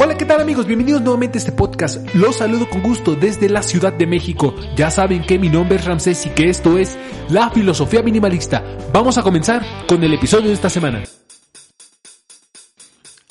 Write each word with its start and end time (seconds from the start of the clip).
Hola, 0.00 0.16
¿qué 0.18 0.26
tal 0.26 0.42
amigos? 0.42 0.66
Bienvenidos 0.66 1.00
nuevamente 1.00 1.38
a 1.38 1.40
este 1.40 1.52
podcast. 1.52 2.14
Los 2.14 2.36
saludo 2.36 2.68
con 2.68 2.82
gusto 2.82 3.14
desde 3.14 3.48
la 3.48 3.62
Ciudad 3.62 3.94
de 3.94 4.06
México. 4.06 4.54
Ya 4.76 4.90
saben 4.90 5.22
que 5.22 5.38
mi 5.38 5.48
nombre 5.48 5.78
es 5.78 5.86
Ramsés 5.86 6.26
y 6.26 6.30
que 6.30 6.50
esto 6.50 6.76
es 6.76 6.98
La 7.30 7.48
Filosofía 7.48 8.02
Minimalista. 8.02 8.62
Vamos 8.92 9.16
a 9.16 9.22
comenzar 9.22 9.62
con 9.88 10.04
el 10.04 10.12
episodio 10.12 10.48
de 10.48 10.54
esta 10.54 10.68
semana. 10.68 11.02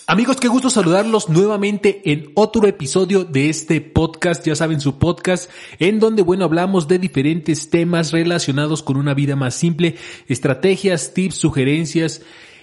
Amigos, 0.09 0.37
qué 0.37 0.47
gusto 0.47 0.69
saludarlos 0.69 1.27
nuevamente 1.27 2.01
en 2.05 2.31
otro 2.33 2.65
episodio 2.65 3.25
de 3.25 3.49
este 3.49 3.81
podcast, 3.81 4.47
ya 4.47 4.55
saben 4.55 4.79
su 4.79 4.97
podcast, 4.97 5.51
en 5.79 5.99
donde, 5.99 6.21
bueno, 6.21 6.45
hablamos 6.45 6.87
de 6.87 6.97
diferentes 6.97 7.69
temas 7.69 8.13
relacionados 8.13 8.83
con 8.83 8.95
una 8.95 9.13
vida 9.13 9.35
más 9.35 9.55
simple, 9.55 9.97
estrategias, 10.29 11.13
tips, 11.13 11.35
sugerencias, 11.35 12.21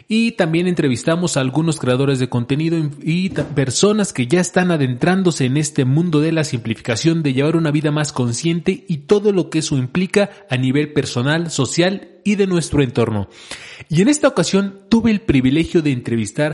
y 0.09 0.33
también 0.33 0.67
entrevistamos 0.67 1.37
a 1.37 1.41
algunos 1.41 1.79
creadores 1.79 2.19
de 2.19 2.31
contenido 2.31 2.79
y 3.03 3.29
personas 3.29 4.15
que 4.15 4.27
ya 4.27 4.41
están 4.41 4.71
adentrándose 4.71 5.45
en 5.45 5.59
este 5.59 5.85
mundo 5.85 6.23
de 6.23 6.33
la 6.33 6.45
simplificación, 6.45 7.23
de 7.23 7.35
llevar 7.35 7.57
una 7.57 7.71
vida 7.71 7.91
más 7.91 8.13
consciente 8.13 8.87
y 8.89 8.99
todo 8.99 9.33
lo 9.33 9.51
que 9.51 9.59
eso 9.59 9.77
implica 9.77 10.31
a 10.49 10.57
nivel 10.57 10.95
personal, 10.95 11.51
social 11.51 12.09
y 12.25 12.37
de 12.37 12.47
nuestro 12.47 12.83
entorno. 12.83 13.29
Y 13.91 14.01
en 14.01 14.09
esta 14.09 14.29
ocasión 14.29 14.81
tuve 14.89 15.11
el 15.11 15.21
privilegio 15.21 15.83
de 15.83 15.93
entrevistar 15.93 16.54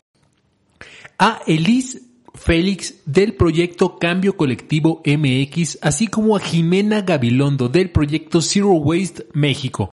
a 1.21 1.39
Elise 1.45 2.01
Félix 2.33 2.95
del 3.05 3.35
proyecto 3.35 3.99
Cambio 3.99 4.35
Colectivo 4.35 5.03
MX, 5.05 5.77
así 5.83 6.07
como 6.07 6.35
a 6.35 6.39
Jimena 6.39 7.01
Gabilondo 7.01 7.69
del 7.69 7.91
proyecto 7.91 8.41
Zero 8.41 8.71
Waste 8.71 9.27
México. 9.31 9.91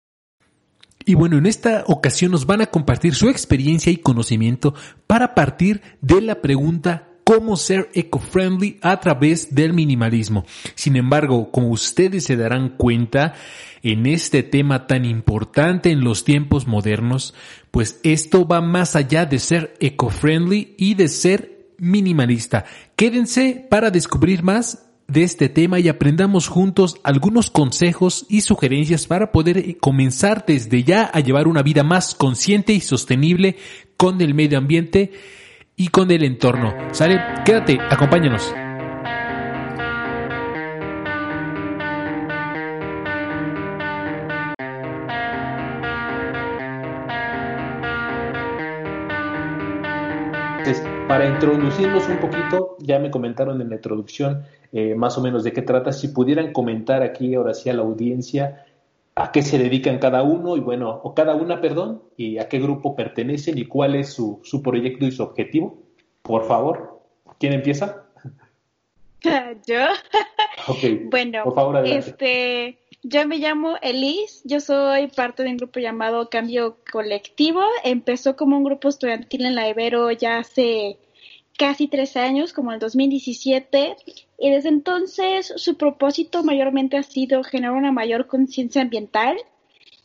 Y 1.05 1.15
bueno, 1.15 1.37
en 1.37 1.45
esta 1.45 1.85
ocasión 1.87 2.33
nos 2.33 2.47
van 2.47 2.63
a 2.63 2.67
compartir 2.67 3.15
su 3.15 3.29
experiencia 3.29 3.93
y 3.93 3.99
conocimiento 3.99 4.73
para 5.07 5.35
partir 5.35 5.83
de 6.01 6.23
la 6.23 6.41
pregunta 6.41 7.09
cómo 7.25 7.59
ser 7.59 7.91
eco-friendly 7.93 8.79
a 8.81 8.99
través 9.01 9.55
del 9.55 9.75
minimalismo. 9.75 10.47
Sin 10.75 10.97
embargo, 10.97 11.51
como 11.51 11.69
ustedes 11.69 12.25
se 12.25 12.39
darán 12.39 12.71
cuenta, 12.71 13.35
en 13.83 14.07
este 14.07 14.43
tema 14.43 14.87
tan 14.87 15.05
importante 15.05 15.91
en 15.91 16.03
los 16.03 16.25
tiempos 16.25 16.67
modernos, 16.67 17.35
pues 17.79 18.01
esto 18.03 18.45
va 18.45 18.61
más 18.61 18.97
allá 18.97 19.25
de 19.25 19.39
ser 19.39 19.77
eco-friendly 19.79 20.75
y 20.77 20.95
de 20.95 21.07
ser 21.07 21.69
minimalista. 21.79 22.65
Quédense 22.97 23.69
para 23.71 23.93
descubrir 23.93 24.43
más 24.43 24.89
de 25.07 25.23
este 25.23 25.49
tema 25.49 25.79
y 25.79 25.87
aprendamos 25.87 26.49
juntos 26.49 26.97
algunos 27.05 27.53
consejos 27.53 28.27
y 28.29 28.41
sugerencias 28.41 29.07
para 29.07 29.31
poder 29.31 29.79
comenzar 29.79 30.45
desde 30.45 30.83
ya 30.83 31.05
a 31.05 31.21
llevar 31.21 31.47
una 31.47 31.63
vida 31.63 31.85
más 31.85 32.17
consciente 32.17 32.73
y 32.73 32.81
sostenible 32.81 33.55
con 33.97 34.21
el 34.23 34.35
medio 34.35 34.59
ambiente 34.59 35.13
y 35.77 35.87
con 35.87 36.11
el 36.11 36.25
entorno. 36.25 36.75
¿Sale? 36.91 37.21
Quédate, 37.45 37.79
acompáñanos. 37.81 38.53
Para 51.09 51.27
introducirnos 51.27 52.07
un 52.09 52.19
poquito, 52.19 52.77
ya 52.81 52.99
me 52.99 53.11
comentaron 53.11 53.63
en 53.63 53.71
la 53.71 53.77
introducción 53.77 54.45
eh, 54.73 54.95
más 54.95 55.17
o 55.17 55.23
menos 55.23 55.43
de 55.43 55.53
qué 55.53 55.63
trata. 55.63 55.93
Si 55.93 56.09
pudieran 56.09 56.53
comentar 56.53 57.03
aquí 57.03 57.35
ahora 57.35 57.55
sí 57.55 57.71
a 57.71 57.75
la 57.75 57.83
audiencia 57.83 58.67
a 59.15 59.33
qué 59.33 59.43
se 59.43 59.59
dedican 59.59 59.99
cada 59.99 60.23
uno 60.23 60.57
y 60.57 60.61
bueno, 60.61 61.01
o 61.03 61.15
cada 61.15 61.35
una, 61.35 61.61
perdón, 61.61 62.03
y 62.17 62.39
a 62.39 62.49
qué 62.49 62.61
grupo 62.61 62.95
pertenecen 62.95 63.59
y 63.59 63.65
cuál 63.65 63.95
es 63.97 64.13
su, 64.13 64.41
su 64.45 64.63
proyecto 64.63 65.07
y 65.07 65.11
su 65.11 65.23
objetivo. 65.23 65.79
Por 66.23 66.47
favor, 66.47 67.01
¿quién 67.41 67.55
empieza? 67.55 68.05
Yo. 69.67 69.87
Ok. 70.69 70.79
Bueno, 71.11 71.45
por 71.45 71.55
favor, 71.55 71.77
adelante. 71.79 72.11
este, 72.11 72.79
yo 73.03 73.27
me 73.27 73.39
llamo 73.39 73.77
Elise, 73.81 74.43
yo 74.45 74.61
soy 74.61 75.09
parte 75.09 75.43
de 75.45 75.51
un 75.51 75.57
grupo 75.57 75.81
llamado 75.81 76.29
Cambio 76.31 76.79
Colectivo. 76.91 77.63
Empezó 77.85 78.37
como 78.37 78.57
un 78.57 78.65
grupo 78.65 78.89
estudiantil 78.89 79.45
en 79.47 79.55
la 79.55 79.69
Ibero 79.69 80.11
ya 80.11 80.39
hace 80.39 80.99
casi 81.57 81.89
tres 81.89 82.17
años, 82.17 82.53
como 82.53 82.73
el 82.73 82.79
2017, 82.79 83.97
y 84.39 84.51
desde 84.51 84.69
entonces 84.69 85.53
su 85.57 85.77
propósito 85.77 86.43
mayormente 86.45 86.97
ha 86.97 87.03
sido 87.03 87.43
generar 87.43 87.77
una 87.77 87.93
mayor 87.93 88.27
conciencia 88.27 88.83
ambiental 88.83 89.37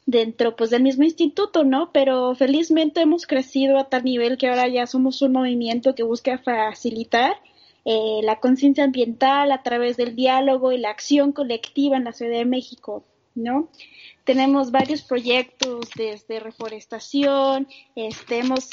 dentro 0.06 0.56
pues 0.56 0.70
del 0.70 0.84
mismo 0.84 1.03
instituto, 1.03 1.64
¿no? 1.64 1.92
Pero 1.94 2.36
felizmente 2.36 3.02
hemos 3.02 3.28
crecido 3.28 3.78
a 3.78 3.90
tal 3.90 4.03
nivel 4.03 4.38
que 4.38 4.48
ahora 4.50 4.68
ya 4.68 4.88
somos 4.88 5.22
un 5.22 5.34
movimiento 5.34 5.96
que 5.96 6.03
busca 6.03 6.38
facilitar 6.40 7.38
eh, 7.86 8.22
la 8.24 8.40
conciencia 8.40 8.84
ambiental 8.84 9.52
a 9.52 9.64
través 9.64 9.98
del 9.98 10.16
diálogo 10.16 10.72
y 10.72 10.78
la 10.78 10.90
acción 10.90 11.32
colectiva 11.32 11.98
en 11.98 12.06
la 12.06 12.14
Ciudad 12.14 12.38
de 12.38 12.46
México, 12.46 13.04
¿no? 13.36 13.70
Tenemos 14.24 14.72
varios 14.72 15.02
proyectos 15.02 15.90
desde 15.96 16.40
reforestación, 16.40 17.68
este, 17.96 18.40
hemos 18.40 18.70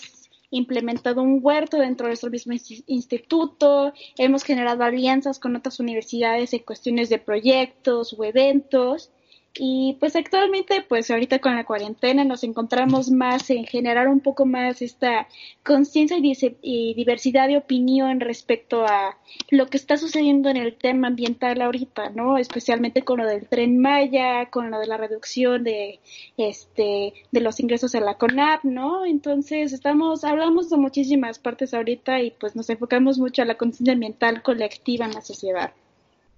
implementado 0.50 1.22
un 1.22 1.40
huerto 1.42 1.78
dentro 1.78 2.06
de 2.06 2.10
nuestro 2.10 2.30
mismo 2.30 2.52
instituto, 2.86 3.92
hemos 4.16 4.42
generado 4.42 4.82
alianzas 4.84 5.38
con 5.38 5.56
otras 5.56 5.80
universidades 5.80 6.52
en 6.52 6.60
cuestiones 6.60 7.08
de 7.08 7.18
proyectos 7.18 8.14
o 8.18 8.24
eventos 8.24 9.10
y 9.54 9.96
pues 9.98 10.14
actualmente, 10.14 10.84
pues 10.88 11.10
ahorita 11.10 11.40
con 11.40 11.56
la 11.56 11.64
cuarentena 11.64 12.24
nos 12.24 12.44
encontramos 12.44 13.10
más 13.10 13.50
en 13.50 13.64
generar 13.64 14.06
un 14.06 14.20
poco 14.20 14.46
más 14.46 14.80
esta 14.80 15.26
conciencia 15.64 16.16
y, 16.18 16.94
diversidad 16.94 17.48
de 17.48 17.56
opinión 17.56 18.20
respecto 18.20 18.86
a 18.86 19.18
lo 19.50 19.66
que 19.66 19.76
está 19.76 19.96
sucediendo 19.96 20.50
en 20.50 20.56
el 20.56 20.76
tema 20.76 21.08
ambiental 21.08 21.60
ahorita, 21.62 22.10
¿no? 22.10 22.38
Especialmente 22.38 23.02
con 23.02 23.18
lo 23.18 23.26
del 23.26 23.48
tren 23.48 23.80
Maya, 23.80 24.46
con 24.50 24.70
lo 24.70 24.78
de 24.78 24.86
la 24.86 24.96
reducción 24.96 25.64
de 25.64 25.98
este 26.36 27.12
de 27.32 27.40
los 27.40 27.58
ingresos 27.58 27.94
a 27.96 28.00
la 28.00 28.14
CONAP, 28.14 28.62
¿no? 28.64 29.04
Entonces, 29.04 29.72
estamos 29.72 30.22
hablamos 30.22 30.70
de 30.70 30.76
muchísimas 30.76 31.40
partes 31.40 31.74
ahorita 31.74 32.20
y 32.22 32.30
pues 32.30 32.54
nos 32.54 32.70
enfocamos 32.70 33.18
mucho 33.18 33.42
a 33.42 33.46
la 33.46 33.56
conciencia 33.56 33.94
ambiental 33.94 34.42
colectiva 34.42 35.06
en 35.06 35.12
la 35.12 35.22
sociedad. 35.22 35.72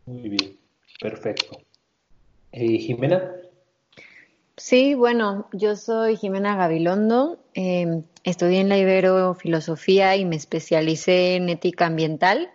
Muy 0.07 0.31
bien. 0.31 0.57
Perfecto. 0.99 1.61
Eh, 2.53 2.79
Jimena. 2.79 3.35
Sí, 4.57 4.95
bueno, 4.95 5.49
yo 5.53 5.75
soy 5.77 6.17
Jimena 6.17 6.55
Gabilondo, 6.55 7.43
eh, 7.55 8.03
estudié 8.23 8.61
en 8.61 8.69
la 8.69 8.77
Ibero 8.77 9.35
Filosofía 9.35 10.15
y 10.17 10.27
me 10.27 10.37
especialicé 10.37 11.37
en 11.37 11.49
ética 11.49 11.87
ambiental. 11.87 12.51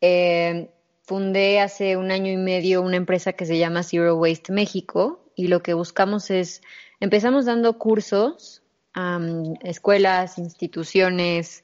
Eh, 0.00 0.70
fundé 1.02 1.60
hace 1.60 1.98
un 1.98 2.10
año 2.10 2.32
y 2.32 2.38
medio 2.38 2.80
una 2.80 2.96
empresa 2.96 3.34
que 3.34 3.44
se 3.44 3.58
llama 3.58 3.82
Zero 3.82 4.16
Waste 4.16 4.52
México 4.52 5.30
y 5.36 5.48
lo 5.48 5.62
que 5.62 5.74
buscamos 5.74 6.30
es, 6.30 6.62
empezamos 6.98 7.44
dando 7.44 7.78
cursos 7.78 8.62
a 8.94 9.20
escuelas, 9.62 10.38
instituciones, 10.38 11.62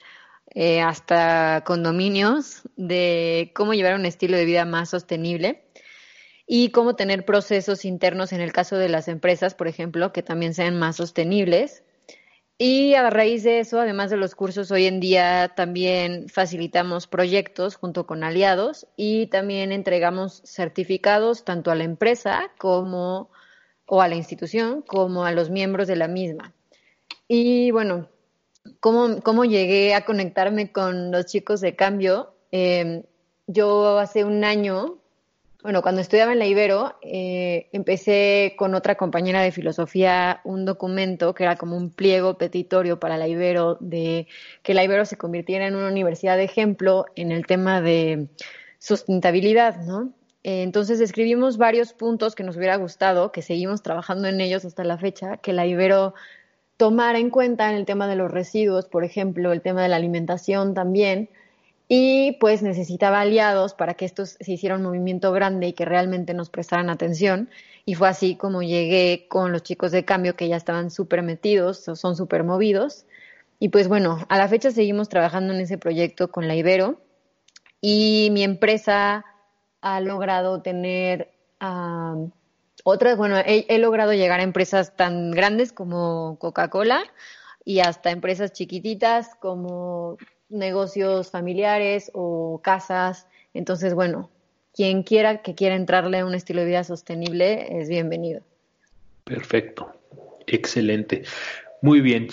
eh, 0.55 0.81
hasta 0.81 1.63
condominios 1.65 2.63
de 2.77 3.53
cómo 3.55 3.75
llevar 3.75 3.95
un 3.95 4.07
estilo 4.07 4.37
de 4.37 4.45
vida 4.45 4.65
más 4.65 4.91
sostenible 4.91 5.68
y 6.51 6.71
cómo 6.71 6.97
tener 6.97 7.27
procesos 7.27 7.85
internos 7.85 8.33
en 8.33 8.41
el 8.41 8.53
caso 8.53 8.77
de 8.77 8.89
las 8.89 9.07
empresas, 9.07 9.55
por 9.55 9.69
ejemplo, 9.69 10.13
que 10.13 10.23
también 10.23 10.55
sean 10.55 10.79
más 10.79 10.97
sostenibles. 10.97 11.85
Y 12.57 12.95
a 12.95 13.09
raíz 13.11 13.45
de 13.45 13.61
eso, 13.61 13.79
además 13.79 14.11
de 14.11 14.17
los 14.17 14.35
cursos, 14.35 14.71
hoy 14.71 14.87
en 14.87 14.99
día 14.99 15.53
también 15.55 16.29
facilitamos 16.29 17.07
proyectos 17.07 17.77
junto 17.77 18.07
con 18.07 18.25
aliados 18.25 18.89
y 18.97 19.27
también 19.27 19.71
entregamos 19.71 20.43
certificados 20.45 21.45
tanto 21.45 21.71
a 21.71 21.77
la 21.77 21.85
empresa 21.85 22.51
como 22.59 23.31
o 23.87 24.03
a 24.03 24.09
la 24.09 24.17
institución 24.17 24.83
como 24.83 25.25
a 25.25 25.33
los 25.33 25.51
miembros 25.51 25.87
de 25.87 25.97
la 25.97 26.09
misma. 26.09 26.55
Y 27.29 27.71
bueno, 27.73 28.09
¿cómo, 28.81 29.21
¿cómo, 29.21 29.45
llegué 29.45 29.95
a 29.95 30.07
conectarme 30.07 30.73
con 30.73 31.13
los 31.13 31.27
chicos 31.27 31.61
de 31.61 31.77
cambio? 31.77 32.35
Eh, 32.53 33.05
yo 33.47 33.99
hace 33.99 34.25
un 34.25 34.45
año, 34.45 34.99
bueno, 35.63 35.83
cuando 35.83 36.01
estudiaba 36.01 36.33
en 36.33 36.39
la 36.39 36.47
Ibero, 36.47 36.97
eh, 37.03 37.69
empecé 37.73 38.55
con 38.57 38.75
otra 38.75 38.95
compañera 38.95 39.43
de 39.43 39.51
filosofía 39.51 40.41
un 40.45 40.65
documento 40.65 41.35
que 41.35 41.43
era 41.43 41.57
como 41.57 41.77
un 41.77 41.91
pliego 41.91 42.39
petitorio 42.39 43.01
para 43.01 43.17
la 43.17 43.27
Ibero 43.27 43.77
de 43.81 44.29
que 44.63 44.75
la 44.75 44.85
Ibero 44.85 45.05
se 45.05 45.17
convirtiera 45.17 45.67
en 45.67 45.75
una 45.75 45.89
universidad 45.89 46.37
de 46.37 46.45
ejemplo 46.45 47.07
en 47.17 47.33
el 47.33 47.47
tema 47.47 47.81
de 47.81 48.29
sustentabilidad, 48.79 49.81
¿no? 49.83 50.13
Eh, 50.45 50.63
entonces 50.63 51.01
escribimos 51.01 51.59
varios 51.59 51.93
puntos 51.93 52.37
que 52.37 52.45
nos 52.45 52.57
hubiera 52.57 52.77
gustado, 52.77 53.33
que 53.33 53.43
seguimos 53.43 53.83
trabajando 53.83 54.29
en 54.29 54.41
ellos 54.41 54.65
hasta 54.65 54.85
la 54.85 54.97
fecha, 54.97 55.39
que 55.39 55.53
la 55.53 55.67
Ibero 55.67 56.15
tomara 56.77 57.19
en 57.19 57.31
cuenta 57.31 57.69
en 57.69 57.77
el 57.77 57.85
tema 57.85 58.07
de 58.07 58.15
los 58.15 58.31
residuos, 58.31 58.87
por 58.87 59.05
ejemplo, 59.05 59.53
el 59.53 59.63
tema 59.63 59.83
de 59.83 59.89
la 59.89 59.97
alimentación 59.97 60.75
también, 60.75 61.29
y 61.89 62.33
pues 62.33 62.63
necesitaba 62.63 63.23
aliados 63.23 63.73
para 63.73 63.95
que 63.95 64.05
esto 64.05 64.27
se 64.27 64.53
hiciera 64.53 64.77
un 64.77 64.83
movimiento 64.83 65.33
grande 65.33 65.69
y 65.69 65.73
que 65.73 65.87
realmente 65.87 66.35
nos 66.35 66.51
prestaran 66.51 66.91
atención. 66.91 67.49
Y 67.87 67.95
fue 67.95 68.09
así 68.09 68.37
como 68.37 68.63
llegué 68.63 69.27
con 69.29 69.53
los 69.53 69.63
chicos 69.63 69.91
de 69.91 70.05
cambio 70.05 70.37
que 70.37 70.49
ya 70.49 70.57
estaban 70.57 70.91
súper 70.91 71.23
metidos, 71.23 71.79
son 71.79 72.15
súper 72.15 72.45
movidos. 72.45 73.07
Y 73.59 73.71
pues 73.71 73.89
bueno, 73.89 74.19
a 74.29 74.37
la 74.37 74.49
fecha 74.49 74.71
seguimos 74.71 75.09
trabajando 75.09 75.55
en 75.55 75.61
ese 75.61 75.79
proyecto 75.79 76.31
con 76.31 76.47
la 76.47 76.55
Ibero 76.55 77.01
y 77.81 78.29
mi 78.33 78.45
empresa 78.45 79.25
ha 79.81 80.01
logrado 80.01 80.61
tener 80.61 81.31
otras, 82.85 83.17
bueno, 83.17 83.37
he 83.45 83.79
logrado 83.79 84.13
llegar 84.13 84.41
a 84.41 84.45
empresas 84.45 84.95
tan 84.95 85.31
grandes 85.31 85.73
como 85.73 86.37
Coca-Cola 86.39 87.03
y 87.65 87.81
hasta 87.81 88.11
empresas 88.11 88.53
chiquititas 88.53 89.35
como 89.37 90.19
negocios 90.49 91.31
familiares 91.31 92.11
o 92.15 92.61
casas. 92.63 93.27
Entonces, 93.55 93.95
bueno, 93.95 94.31
quien 94.75 95.03
quiera 95.03 95.43
que 95.43 95.55
quiera 95.55 95.75
entrarle 95.75 96.19
a 96.19 96.27
un 96.27 96.35
estilo 96.35 96.61
de 96.61 96.69
vida 96.69 96.85
sostenible 96.85 97.81
es 97.81 97.89
bienvenido. 97.89 98.43
Perfecto, 99.25 99.93
excelente. 100.47 101.25
Muy 101.83 102.01
bien. 102.01 102.29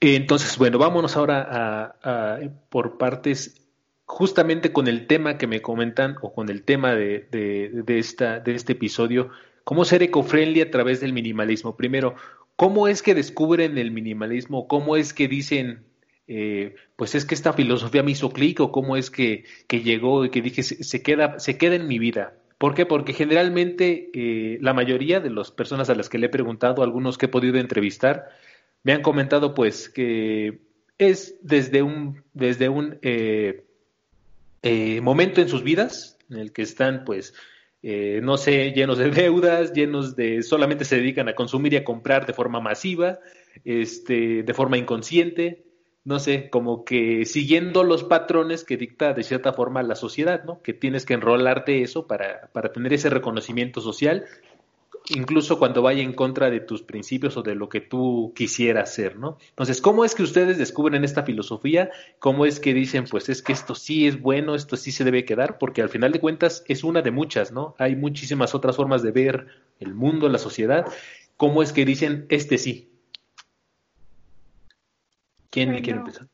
Entonces, 0.00 0.56
bueno, 0.58 0.78
vámonos 0.78 1.16
ahora 1.16 1.96
a, 2.02 2.40
por 2.68 2.98
partes, 2.98 3.60
justamente 4.04 4.72
con 4.72 4.86
el 4.86 5.06
tema 5.06 5.38
que 5.38 5.46
me 5.46 5.60
comentan 5.60 6.16
o 6.22 6.32
con 6.32 6.48
el 6.48 6.62
tema 6.62 6.94
de, 6.94 7.26
de, 7.30 7.98
esta, 7.98 8.38
de 8.38 8.54
este 8.54 8.74
episodio, 8.74 9.30
cómo 9.64 9.84
ser 9.84 10.02
eco-friendly 10.02 10.60
a 10.60 10.70
través 10.70 11.00
del 11.00 11.12
minimalismo. 11.12 11.76
Primero, 11.76 12.14
¿cómo 12.54 12.86
es 12.86 13.02
que 13.02 13.14
descubren 13.14 13.76
el 13.76 13.90
minimalismo? 13.90 14.68
¿Cómo 14.68 14.96
es 14.96 15.12
que 15.12 15.26
dicen, 15.26 15.84
eh, 16.28 16.76
pues 16.98 17.14
es 17.14 17.24
que 17.24 17.36
esta 17.36 17.52
filosofía 17.52 18.02
me 18.02 18.10
hizo 18.10 18.30
clic 18.30 18.58
o 18.58 18.72
cómo 18.72 18.96
es 18.96 19.08
que, 19.08 19.44
llegó 19.70 20.24
y 20.24 20.30
que 20.30 20.42
dije 20.42 20.64
se, 20.64 21.00
queda, 21.00 21.38
se 21.38 21.56
queda 21.56 21.76
en 21.76 21.86
mi 21.86 22.00
vida. 22.00 22.34
¿Por 22.58 22.74
qué? 22.74 22.86
Porque 22.86 23.12
generalmente 23.12 24.10
eh, 24.12 24.58
la 24.60 24.74
mayoría 24.74 25.20
de 25.20 25.30
las 25.30 25.52
personas 25.52 25.88
a 25.90 25.94
las 25.94 26.08
que 26.08 26.18
le 26.18 26.26
he 26.26 26.28
preguntado, 26.28 26.82
algunos 26.82 27.16
que 27.16 27.26
he 27.26 27.28
podido 27.28 27.56
entrevistar, 27.58 28.30
me 28.82 28.94
han 28.94 29.02
comentado 29.02 29.54
pues 29.54 29.88
que 29.88 30.58
es 30.98 31.36
desde 31.40 31.82
un, 31.82 32.24
desde 32.34 32.68
un 32.68 32.98
eh, 33.02 33.62
momento 35.00 35.40
en 35.40 35.48
sus 35.48 35.62
vidas 35.62 36.18
en 36.28 36.38
el 36.38 36.52
que 36.52 36.62
están 36.62 37.04
pues 37.04 37.32
no 37.80 38.36
sé, 38.38 38.72
llenos 38.72 38.98
de 38.98 39.10
deudas, 39.12 39.72
llenos 39.72 40.16
de 40.16 40.42
solamente 40.42 40.84
se 40.84 40.96
dedican 40.96 41.28
a 41.28 41.36
consumir 41.36 41.74
y 41.74 41.76
a 41.76 41.84
comprar 41.84 42.26
de 42.26 42.32
forma 42.32 42.58
masiva, 42.60 43.20
este, 43.64 44.42
de 44.42 44.52
forma 44.52 44.76
inconsciente, 44.78 45.67
no 46.08 46.18
sé, 46.20 46.48
como 46.48 46.86
que 46.86 47.26
siguiendo 47.26 47.84
los 47.84 48.02
patrones 48.02 48.64
que 48.64 48.78
dicta 48.78 49.12
de 49.12 49.22
cierta 49.22 49.52
forma 49.52 49.82
la 49.82 49.94
sociedad, 49.94 50.42
¿no? 50.44 50.62
Que 50.62 50.72
tienes 50.72 51.04
que 51.04 51.12
enrolarte 51.12 51.82
eso 51.82 52.06
para, 52.06 52.48
para 52.54 52.72
tener 52.72 52.94
ese 52.94 53.10
reconocimiento 53.10 53.82
social, 53.82 54.24
incluso 55.10 55.58
cuando 55.58 55.82
vaya 55.82 56.02
en 56.02 56.14
contra 56.14 56.48
de 56.48 56.60
tus 56.60 56.80
principios 56.80 57.36
o 57.36 57.42
de 57.42 57.54
lo 57.54 57.68
que 57.68 57.82
tú 57.82 58.32
quisieras 58.34 58.94
ser, 58.94 59.18
¿no? 59.18 59.36
Entonces, 59.50 59.82
¿cómo 59.82 60.02
es 60.02 60.14
que 60.14 60.22
ustedes 60.22 60.56
descubren 60.56 61.04
esta 61.04 61.24
filosofía? 61.24 61.90
¿Cómo 62.20 62.46
es 62.46 62.58
que 62.58 62.72
dicen, 62.72 63.04
pues 63.04 63.28
es 63.28 63.42
que 63.42 63.52
esto 63.52 63.74
sí 63.74 64.06
es 64.06 64.18
bueno, 64.18 64.54
esto 64.54 64.78
sí 64.78 64.92
se 64.92 65.04
debe 65.04 65.26
quedar? 65.26 65.58
Porque 65.58 65.82
al 65.82 65.90
final 65.90 66.10
de 66.12 66.20
cuentas 66.20 66.64
es 66.68 66.84
una 66.84 67.02
de 67.02 67.10
muchas, 67.10 67.52
¿no? 67.52 67.74
Hay 67.76 67.96
muchísimas 67.96 68.54
otras 68.54 68.76
formas 68.76 69.02
de 69.02 69.10
ver 69.10 69.48
el 69.78 69.92
mundo, 69.92 70.30
la 70.30 70.38
sociedad. 70.38 70.86
¿Cómo 71.36 71.62
es 71.62 71.74
que 71.74 71.84
dicen, 71.84 72.24
este 72.30 72.56
sí, 72.56 72.88
¿Quién 75.50 75.80
quiere 75.82 76.00
empezar? 76.00 76.28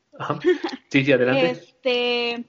Sí, 0.90 1.04
sí, 1.04 1.12
adelante. 1.12 1.50
Este, 1.50 2.44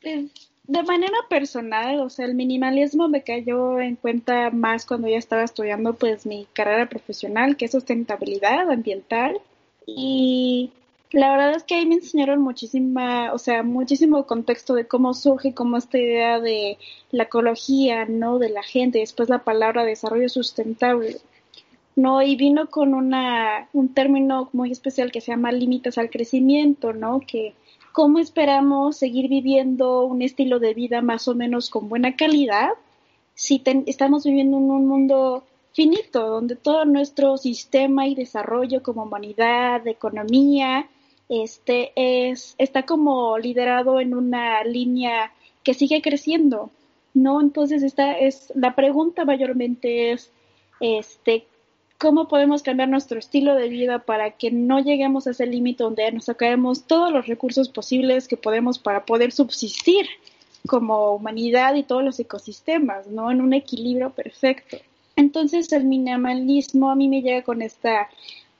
pues, 0.00 0.30
de 0.66 0.82
manera 0.82 1.16
personal, 1.28 2.00
o 2.00 2.08
sea, 2.08 2.24
el 2.24 2.34
minimalismo 2.34 3.08
me 3.08 3.22
cayó 3.22 3.78
en 3.80 3.96
cuenta 3.96 4.50
más 4.50 4.86
cuando 4.86 5.08
ya 5.08 5.18
estaba 5.18 5.44
estudiando 5.44 5.94
pues 5.94 6.24
mi 6.24 6.46
carrera 6.54 6.88
profesional, 6.88 7.56
que 7.56 7.66
es 7.66 7.72
sustentabilidad 7.72 8.70
ambiental. 8.70 9.38
Y 9.86 10.72
la 11.10 11.32
verdad 11.32 11.56
es 11.56 11.64
que 11.64 11.74
ahí 11.74 11.86
me 11.86 11.96
enseñaron 11.96 12.40
muchísima, 12.40 13.32
o 13.34 13.38
sea, 13.38 13.62
muchísimo 13.62 14.26
contexto 14.26 14.74
de 14.74 14.86
cómo 14.86 15.12
surge 15.12 15.52
como 15.52 15.76
esta 15.76 15.98
idea 15.98 16.40
de 16.40 16.78
la 17.10 17.24
ecología, 17.24 18.06
¿no? 18.06 18.38
De 18.38 18.48
la 18.48 18.62
gente, 18.62 19.00
después 19.00 19.28
la 19.28 19.44
palabra 19.44 19.84
desarrollo 19.84 20.30
sustentable. 20.30 21.16
¿No? 21.96 22.22
Y 22.22 22.36
vino 22.36 22.68
con 22.70 22.94
una, 22.94 23.68
un 23.72 23.94
término 23.94 24.48
muy 24.52 24.72
especial 24.72 25.12
que 25.12 25.20
se 25.20 25.32
llama 25.32 25.52
límites 25.52 25.98
al 25.98 26.10
crecimiento, 26.10 26.92
¿no? 26.92 27.20
Que 27.20 27.54
cómo 27.92 28.18
esperamos 28.18 28.96
seguir 28.96 29.28
viviendo 29.28 30.04
un 30.04 30.22
estilo 30.22 30.58
de 30.58 30.74
vida 30.74 31.00
más 31.02 31.28
o 31.28 31.34
menos 31.34 31.70
con 31.70 31.88
buena 31.88 32.16
calidad 32.16 32.70
si 33.34 33.62
estamos 33.86 34.24
viviendo 34.24 34.56
en 34.56 34.70
un 34.70 34.86
mundo 34.86 35.44
finito, 35.72 36.28
donde 36.28 36.56
todo 36.56 36.84
nuestro 36.84 37.36
sistema 37.36 38.06
y 38.06 38.14
desarrollo 38.14 38.82
como 38.82 39.02
humanidad, 39.02 39.86
economía, 39.86 40.88
este 41.28 41.92
es, 41.96 42.54
está 42.58 42.84
como 42.84 43.38
liderado 43.38 43.98
en 43.98 44.14
una 44.14 44.62
línea 44.62 45.32
que 45.64 45.74
sigue 45.74 46.00
creciendo, 46.00 46.70
¿no? 47.12 47.40
Entonces 47.40 47.82
esta 47.82 48.16
es, 48.18 48.52
la 48.54 48.76
pregunta 48.76 49.24
mayormente 49.24 50.12
es, 50.12 50.30
este, 50.80 51.46
cómo 52.04 52.28
podemos 52.28 52.62
cambiar 52.62 52.90
nuestro 52.90 53.18
estilo 53.18 53.54
de 53.54 53.70
vida 53.70 54.00
para 54.00 54.32
que 54.32 54.50
no 54.50 54.78
lleguemos 54.78 55.26
a 55.26 55.30
ese 55.30 55.46
límite 55.46 55.84
donde 55.84 56.12
nos 56.12 56.26
sacaremos 56.26 56.84
todos 56.84 57.10
los 57.10 57.26
recursos 57.26 57.70
posibles 57.70 58.28
que 58.28 58.36
podemos 58.36 58.78
para 58.78 59.06
poder 59.06 59.32
subsistir 59.32 60.06
como 60.66 61.14
humanidad 61.14 61.74
y 61.76 61.82
todos 61.82 62.04
los 62.04 62.20
ecosistemas, 62.20 63.06
¿no? 63.06 63.30
En 63.30 63.40
un 63.40 63.54
equilibrio 63.54 64.10
perfecto. 64.10 64.76
Entonces 65.16 65.72
el 65.72 65.84
minimalismo 65.84 66.90
a 66.90 66.94
mí 66.94 67.08
me 67.08 67.22
llega 67.22 67.40
con 67.40 67.62
esta 67.62 68.10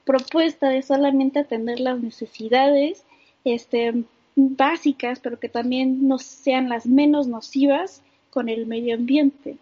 propuesta 0.05 0.69
de 0.69 0.81
solamente 0.81 1.37
atender 1.37 1.79
las 1.79 1.99
necesidades 2.01 3.03
este, 3.43 4.05
básicas, 4.35 5.19
pero 5.19 5.39
que 5.39 5.49
también 5.49 6.07
no 6.07 6.17
sean 6.17 6.67
las 6.67 6.87
menos 6.87 7.27
nocivas 7.27 8.01
con 8.31 8.49
el 8.49 8.65
medio 8.65 8.95
ambiente. 8.95 9.57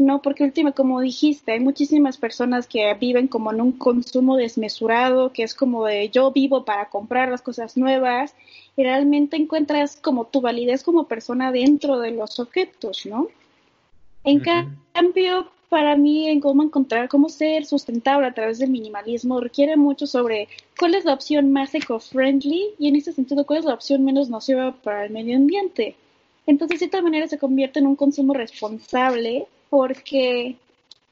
No, 0.00 0.22
porque 0.22 0.44
última, 0.44 0.72
como 0.72 1.02
dijiste, 1.02 1.52
hay 1.52 1.60
muchísimas 1.60 2.16
personas 2.16 2.66
que 2.66 2.94
viven 2.94 3.28
como 3.28 3.52
en 3.52 3.60
un 3.60 3.72
consumo 3.72 4.38
desmesurado, 4.38 5.30
que 5.30 5.42
es 5.42 5.54
como 5.54 5.84
de 5.84 6.08
yo 6.08 6.32
vivo 6.32 6.64
para 6.64 6.88
comprar 6.88 7.28
las 7.28 7.42
cosas 7.42 7.76
nuevas, 7.76 8.34
y 8.78 8.82
realmente 8.82 9.36
encuentras 9.36 9.96
como 9.96 10.24
tu 10.24 10.40
validez 10.40 10.84
como 10.84 11.06
persona 11.06 11.52
dentro 11.52 11.98
de 11.98 12.12
los 12.12 12.40
objetos, 12.40 13.04
¿no? 13.04 13.28
En 14.24 14.40
cambio, 14.94 15.50
para 15.68 15.96
mí, 15.96 16.30
en 16.30 16.40
cómo 16.40 16.62
encontrar, 16.62 17.10
cómo 17.10 17.28
ser 17.28 17.66
sustentable 17.66 18.26
a 18.26 18.32
través 18.32 18.58
del 18.58 18.70
minimalismo, 18.70 19.38
requiere 19.38 19.76
mucho 19.76 20.06
sobre 20.06 20.48
cuál 20.78 20.94
es 20.94 21.04
la 21.04 21.12
opción 21.12 21.52
más 21.52 21.74
eco-friendly 21.74 22.70
y 22.78 22.88
en 22.88 22.96
ese 22.96 23.12
sentido, 23.12 23.44
cuál 23.44 23.58
es 23.58 23.64
la 23.66 23.74
opción 23.74 24.02
menos 24.02 24.30
nociva 24.30 24.72
para 24.82 25.04
el 25.04 25.12
medio 25.12 25.36
ambiente. 25.36 25.94
Entonces, 26.46 26.76
de 26.76 26.86
cierta 26.86 27.02
manera, 27.02 27.28
se 27.28 27.36
convierte 27.36 27.80
en 27.80 27.86
un 27.86 27.96
consumo 27.96 28.32
responsable 28.32 29.46
porque 29.70 30.56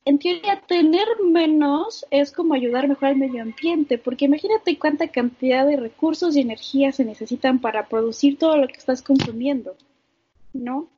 en 0.04 0.18
teoría 0.18 0.60
tener 0.66 1.06
menos 1.22 2.06
es 2.10 2.32
como 2.32 2.54
ayudar 2.54 2.88
mejor 2.88 3.08
al 3.08 3.16
medio 3.16 3.42
ambiente, 3.42 3.98
porque 3.98 4.24
imagínate 4.24 4.78
cuánta 4.78 5.08
cantidad 5.08 5.66
de 5.66 5.76
recursos 5.76 6.34
y 6.34 6.40
energía 6.40 6.92
se 6.92 7.04
necesitan 7.04 7.60
para 7.60 7.88
producir 7.88 8.38
todo 8.38 8.56
lo 8.56 8.66
que 8.66 8.78
estás 8.78 9.02
consumiendo, 9.02 9.76
¿no? 10.52 10.88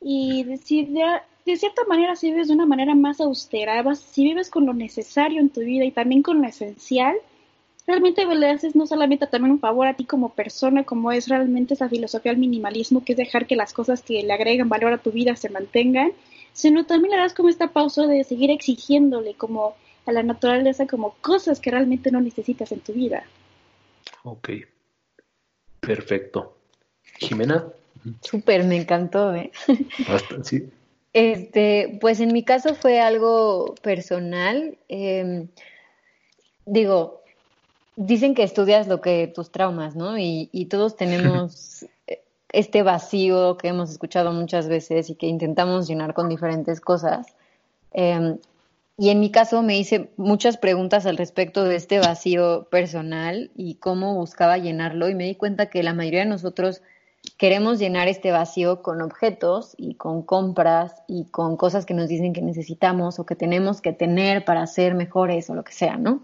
Y 0.00 0.44
si 0.64 0.84
de, 0.84 1.56
cierta 1.56 1.84
manera 1.88 2.16
si 2.16 2.30
vives 2.30 2.48
de 2.48 2.54
una 2.54 2.66
manera 2.66 2.94
más 2.94 3.20
austera, 3.20 3.82
si 3.94 4.24
vives 4.24 4.50
con 4.50 4.66
lo 4.66 4.74
necesario 4.74 5.40
en 5.40 5.50
tu 5.50 5.60
vida 5.60 5.84
y 5.84 5.92
también 5.92 6.22
con 6.22 6.42
lo 6.42 6.48
esencial, 6.48 7.14
realmente 7.86 8.26
le 8.26 8.50
haces 8.50 8.74
no 8.74 8.86
solamente 8.86 9.28
también 9.28 9.52
un 9.52 9.60
favor 9.60 9.86
a 9.86 9.94
ti 9.94 10.04
como 10.04 10.30
persona, 10.30 10.82
como 10.82 11.12
es 11.12 11.28
realmente 11.28 11.74
esa 11.74 11.88
filosofía 11.88 12.32
del 12.32 12.40
minimalismo, 12.40 13.04
que 13.04 13.12
es 13.12 13.18
dejar 13.18 13.46
que 13.46 13.54
las 13.54 13.72
cosas 13.72 14.02
que 14.02 14.22
le 14.22 14.32
agregan 14.32 14.68
valor 14.68 14.92
a 14.92 14.98
tu 14.98 15.12
vida 15.12 15.36
se 15.36 15.48
mantengan, 15.48 16.12
sino 16.52 16.86
también 16.86 17.12
le 17.12 17.18
das 17.18 17.34
como 17.34 17.48
esta 17.48 17.72
pausa 17.72 18.06
de 18.06 18.24
seguir 18.24 18.50
exigiéndole 18.50 19.34
como 19.34 19.74
a 20.06 20.12
la 20.12 20.22
naturaleza 20.22 20.86
como 20.86 21.14
cosas 21.20 21.60
que 21.60 21.70
realmente 21.70 22.10
no 22.10 22.20
necesitas 22.20 22.72
en 22.72 22.80
tu 22.80 22.92
vida. 22.92 23.24
Ok, 24.24 24.50
perfecto. 25.80 26.56
Jimena. 27.18 27.68
Súper, 28.20 28.64
me 28.64 28.76
encantó, 28.76 29.34
¿eh? 29.34 29.52
Bastante, 30.08 30.48
sí. 30.48 30.68
Este, 31.12 31.98
pues 32.00 32.20
en 32.20 32.32
mi 32.32 32.42
caso 32.42 32.74
fue 32.74 33.00
algo 33.00 33.74
personal. 33.82 34.78
Em, 34.88 35.48
digo, 36.64 37.22
dicen 37.96 38.34
que 38.34 38.42
estudias 38.42 38.88
lo 38.88 39.00
que 39.00 39.30
tus 39.32 39.50
traumas, 39.50 39.94
¿no? 39.94 40.18
Y, 40.18 40.48
y 40.52 40.66
todos 40.66 40.96
tenemos 40.96 41.86
este 42.52 42.82
vacío 42.82 43.56
que 43.56 43.68
hemos 43.68 43.90
escuchado 43.90 44.32
muchas 44.32 44.68
veces 44.68 45.10
y 45.10 45.14
que 45.14 45.26
intentamos 45.26 45.88
llenar 45.88 46.14
con 46.14 46.28
diferentes 46.28 46.80
cosas. 46.80 47.26
Em, 47.92 48.38
y 48.98 49.08
en 49.10 49.20
mi 49.20 49.30
caso 49.30 49.62
me 49.62 49.78
hice 49.78 50.10
muchas 50.16 50.58
preguntas 50.58 51.06
al 51.06 51.16
respecto 51.16 51.64
de 51.64 51.76
este 51.76 51.98
vacío 51.98 52.68
personal 52.70 53.50
y 53.56 53.76
cómo 53.76 54.14
buscaba 54.14 54.58
llenarlo 54.58 55.08
y 55.08 55.14
me 55.14 55.24
di 55.24 55.34
cuenta 55.34 55.66
que 55.66 55.82
la 55.82 55.94
mayoría 55.94 56.20
de 56.20 56.26
nosotros 56.26 56.82
queremos 57.38 57.78
llenar 57.78 58.08
este 58.08 58.32
vacío 58.32 58.82
con 58.82 59.00
objetos 59.00 59.74
y 59.78 59.94
con 59.94 60.22
compras 60.22 61.02
y 61.08 61.24
con 61.24 61.56
cosas 61.56 61.86
que 61.86 61.94
nos 61.94 62.08
dicen 62.08 62.32
que 62.32 62.42
necesitamos 62.42 63.18
o 63.18 63.26
que 63.26 63.36
tenemos 63.36 63.80
que 63.80 63.92
tener 63.92 64.44
para 64.44 64.66
ser 64.66 64.94
mejores 64.94 65.48
o 65.48 65.54
lo 65.54 65.64
que 65.64 65.72
sea, 65.72 65.96
¿no? 65.96 66.22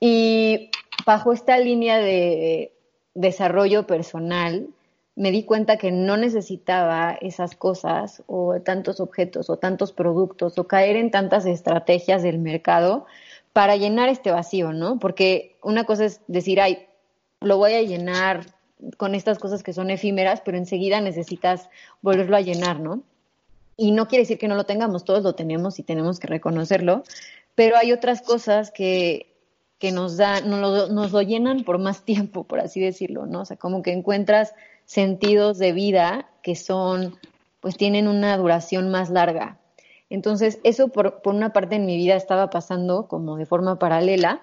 Y 0.00 0.70
bajo 1.06 1.32
esta 1.32 1.58
línea 1.58 1.98
de 1.98 2.72
desarrollo 3.14 3.86
personal, 3.86 4.68
me 5.16 5.30
di 5.30 5.44
cuenta 5.44 5.76
que 5.76 5.92
no 5.92 6.16
necesitaba 6.16 7.16
esas 7.20 7.54
cosas 7.56 8.22
o 8.26 8.60
tantos 8.60 9.00
objetos 9.00 9.50
o 9.50 9.58
tantos 9.58 9.92
productos 9.92 10.58
o 10.58 10.66
caer 10.66 10.96
en 10.96 11.10
tantas 11.10 11.46
estrategias 11.46 12.22
del 12.22 12.38
mercado 12.38 13.06
para 13.52 13.76
llenar 13.76 14.08
este 14.08 14.30
vacío, 14.30 14.72
¿no? 14.72 14.98
Porque 14.98 15.56
una 15.62 15.84
cosa 15.84 16.04
es 16.04 16.20
decir, 16.28 16.60
ay, 16.60 16.86
lo 17.40 17.56
voy 17.56 17.74
a 17.74 17.82
llenar 17.82 18.46
con 18.96 19.14
estas 19.14 19.38
cosas 19.38 19.62
que 19.62 19.72
son 19.72 19.90
efímeras, 19.90 20.40
pero 20.40 20.56
enseguida 20.56 21.00
necesitas 21.00 21.68
volverlo 22.00 22.36
a 22.36 22.40
llenar, 22.40 22.80
¿no? 22.80 23.02
Y 23.76 23.92
no 23.92 24.08
quiere 24.08 24.22
decir 24.22 24.38
que 24.38 24.48
no 24.48 24.54
lo 24.54 24.64
tengamos, 24.64 25.04
todos 25.04 25.22
lo 25.22 25.34
tenemos 25.34 25.78
y 25.78 25.82
tenemos 25.82 26.20
que 26.20 26.28
reconocerlo, 26.28 27.02
pero 27.54 27.76
hay 27.76 27.92
otras 27.92 28.22
cosas 28.22 28.70
que, 28.70 29.34
que 29.78 29.90
nos, 29.90 30.16
da, 30.16 30.40
nos, 30.42 30.90
nos 30.90 31.12
lo 31.12 31.22
llenan 31.22 31.64
por 31.64 31.78
más 31.78 32.02
tiempo, 32.04 32.44
por 32.44 32.60
así 32.60 32.80
decirlo, 32.80 33.26
¿no? 33.26 33.42
O 33.42 33.44
sea, 33.44 33.56
como 33.56 33.82
que 33.82 33.92
encuentras 33.92 34.54
sentidos 34.90 35.58
de 35.58 35.70
vida 35.70 36.28
que 36.42 36.56
son, 36.56 37.16
pues 37.60 37.76
tienen 37.76 38.08
una 38.08 38.36
duración 38.36 38.90
más 38.90 39.08
larga. 39.08 39.56
Entonces, 40.08 40.58
eso 40.64 40.88
por, 40.88 41.20
una 41.26 41.52
parte 41.52 41.76
en 41.76 41.86
mi 41.86 41.96
vida 41.96 42.16
estaba 42.16 42.50
pasando 42.50 43.06
como 43.06 43.36
de 43.36 43.46
forma 43.46 43.78
paralela. 43.78 44.42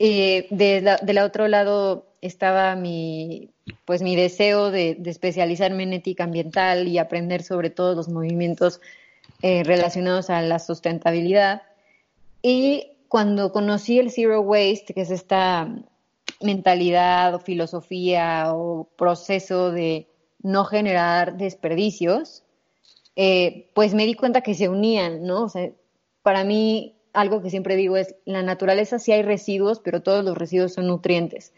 Eh, 0.00 0.48
de, 0.50 0.80
la, 0.80 0.96
de 0.96 1.12
la 1.12 1.24
otro 1.24 1.46
lado 1.46 2.04
estaba 2.20 2.74
mi, 2.74 3.50
pues 3.84 4.02
mi 4.02 4.16
deseo 4.16 4.72
de, 4.72 4.96
de, 4.98 5.08
especializarme 5.08 5.84
en 5.84 5.92
ética 5.92 6.24
ambiental 6.24 6.88
y 6.88 6.98
aprender 6.98 7.44
sobre 7.44 7.70
todos 7.70 7.94
los 7.94 8.08
movimientos 8.08 8.80
eh, 9.40 9.62
relacionados 9.62 10.30
a 10.30 10.42
la 10.42 10.58
sustentabilidad. 10.58 11.62
Y 12.42 12.88
cuando 13.06 13.52
conocí 13.52 14.00
el 14.00 14.10
Zero 14.10 14.40
Waste, 14.40 14.94
que 14.94 15.02
es 15.02 15.12
esta 15.12 15.72
mentalidad 16.40 17.34
o 17.34 17.38
filosofía 17.38 18.52
o 18.52 18.88
proceso 18.96 19.70
de 19.70 20.06
no 20.42 20.64
generar 20.64 21.36
desperdicios, 21.36 22.42
eh, 23.16 23.70
pues 23.74 23.94
me 23.94 24.06
di 24.06 24.14
cuenta 24.14 24.42
que 24.42 24.54
se 24.54 24.68
unían, 24.68 25.24
¿no? 25.24 25.44
O 25.44 25.48
sea, 25.48 25.70
para 26.22 26.44
mí 26.44 26.96
algo 27.12 27.42
que 27.42 27.50
siempre 27.50 27.76
digo 27.76 27.96
es, 27.96 28.14
la 28.26 28.42
naturaleza 28.42 28.98
sí 28.98 29.12
hay 29.12 29.22
residuos, 29.22 29.80
pero 29.80 30.02
todos 30.02 30.24
los 30.24 30.36
residuos 30.36 30.74
son 30.74 30.86
nutrientes. 30.86 31.52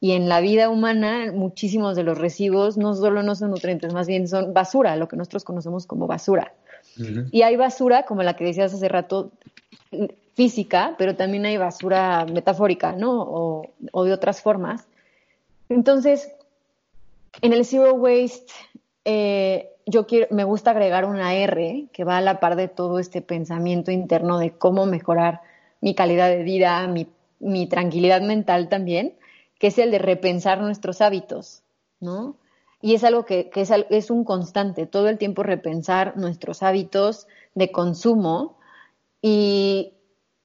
Y 0.00 0.12
en 0.12 0.28
la 0.28 0.40
vida 0.40 0.68
humana, 0.68 1.32
muchísimos 1.32 1.96
de 1.96 2.04
los 2.04 2.18
residuos 2.18 2.76
no 2.76 2.94
solo 2.94 3.22
no 3.22 3.34
son 3.34 3.50
nutrientes, 3.50 3.92
más 3.92 4.06
bien 4.06 4.28
son 4.28 4.52
basura, 4.52 4.94
lo 4.96 5.08
que 5.08 5.16
nosotros 5.16 5.44
conocemos 5.44 5.86
como 5.86 6.06
basura. 6.06 6.52
Y 7.30 7.42
hay 7.42 7.56
basura, 7.56 8.04
como 8.04 8.22
la 8.22 8.34
que 8.34 8.44
decías 8.44 8.74
hace 8.74 8.88
rato, 8.88 9.32
física, 10.38 10.94
pero 10.96 11.16
también 11.16 11.46
hay 11.46 11.56
basura 11.56 12.24
metafórica, 12.24 12.92
¿no? 12.92 13.66
O, 13.92 14.04
de 14.04 14.12
otras 14.12 14.40
formas. 14.40 14.86
Entonces, 15.68 16.32
en 17.42 17.52
el 17.52 17.64
Zero 17.64 17.94
Waste, 17.94 18.52
eh, 19.04 19.68
yo 19.84 20.06
quiero, 20.06 20.28
me 20.30 20.44
gusta 20.44 20.70
agregar 20.70 21.06
una 21.06 21.34
R 21.34 21.88
que 21.92 22.04
va 22.04 22.18
a 22.18 22.20
la 22.20 22.38
par 22.38 22.54
de 22.54 22.68
todo 22.68 23.00
este 23.00 23.20
pensamiento 23.20 23.90
interno 23.90 24.38
de 24.38 24.52
cómo 24.52 24.86
mejorar 24.86 25.40
mi 25.80 25.96
calidad 25.96 26.28
de 26.28 26.44
vida, 26.44 26.86
mi, 26.86 27.66
tranquilidad 27.66 28.20
mental 28.20 28.68
también, 28.68 29.14
que 29.58 29.66
es 29.66 29.78
el 29.78 29.90
de 29.90 29.98
repensar 29.98 30.60
nuestros 30.60 31.00
hábitos, 31.00 31.64
¿no? 31.98 32.36
Y 32.80 32.94
es 32.94 33.02
algo 33.02 33.24
que, 33.24 33.50
que 33.50 33.62
es, 33.62 34.10
un 34.12 34.22
constante, 34.22 34.86
todo 34.86 35.08
el 35.08 35.18
tiempo 35.18 35.42
repensar 35.42 36.16
nuestros 36.16 36.62
hábitos 36.62 37.26
de 37.56 37.72
consumo 37.72 38.56
y, 39.20 39.94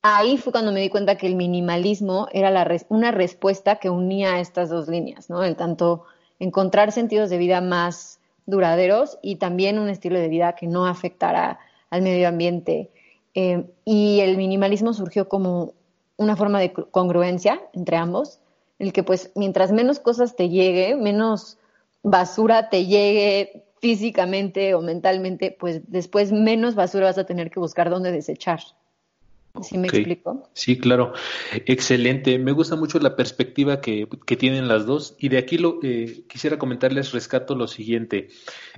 ahí 0.04 0.38
fue 0.38 0.52
cuando 0.52 0.72
me 0.72 0.82
di 0.82 0.90
cuenta 0.90 1.16
que 1.16 1.28
el 1.28 1.36
minimalismo 1.36 2.28
era 2.32 2.52
la 2.52 2.70
una 2.90 3.12
respuesta 3.12 3.78
que 3.78 3.90
unía 3.90 4.40
estas 4.40 4.70
dos 4.70 4.88
líneas, 4.88 5.30
¿no? 5.30 5.44
El 5.44 5.56
tanto 5.56 6.04
encontrar 6.40 6.92
sentidos 6.92 7.30
de 7.30 7.38
vida 7.38 7.62
más 7.62 8.20
duraderos 8.46 9.18
y 9.22 9.38
también 9.38 9.80
un 9.80 9.90
estilo 9.90 10.20
de 10.20 10.28
vida 10.28 10.56
que 10.56 10.68
no 10.68 10.86
afectara 10.86 11.60
al 11.90 12.02
medio 12.02 12.28
ambiente. 12.28 12.92
Eh, 13.34 13.66
y 13.86 14.20
el 14.20 14.38
minimalismo 14.38 14.94
surgió 14.94 15.30
como 15.30 15.74
una 16.18 16.36
forma 16.36 16.60
de 16.60 16.74
congruencia 16.74 17.62
entre 17.74 17.96
ambos, 17.96 18.40
el 18.80 18.92
que 18.92 19.04
pues 19.04 19.32
mientras 19.36 19.72
menos 19.72 20.00
cosas 20.00 20.36
te 20.36 20.50
llegue, 20.50 20.96
menos 20.96 21.58
basura 22.04 22.70
te 22.70 22.86
llegue 22.86 23.64
físicamente 23.80 24.76
o 24.76 24.82
mentalmente, 24.82 25.56
pues 25.58 25.82
después 25.88 26.32
menos 26.32 26.76
basura 26.76 27.06
vas 27.06 27.18
a 27.18 27.26
tener 27.26 27.50
que 27.50 27.60
buscar 27.60 27.90
dónde 27.90 28.12
desechar. 28.12 28.60
¿Sí 29.62 29.78
me 29.78 29.88
explico? 29.88 30.50
Sí, 30.54 30.80
claro. 30.80 31.14
Excelente. 31.66 32.40
Me 32.40 32.52
gusta 32.52 32.76
mucho 32.76 32.98
la 33.00 33.16
perspectiva 33.16 33.82
que, 33.82 34.08
tienen 34.38 34.68
las 34.68 34.88
dos. 34.88 35.16
Y 35.20 35.30
de 35.30 35.38
aquí 35.38 35.60
lo, 35.60 35.80
eh, 35.84 36.24
quisiera 36.28 36.58
comentarles, 36.58 37.12
rescato 37.12 37.56
lo 37.56 37.68
siguiente. 37.68 38.30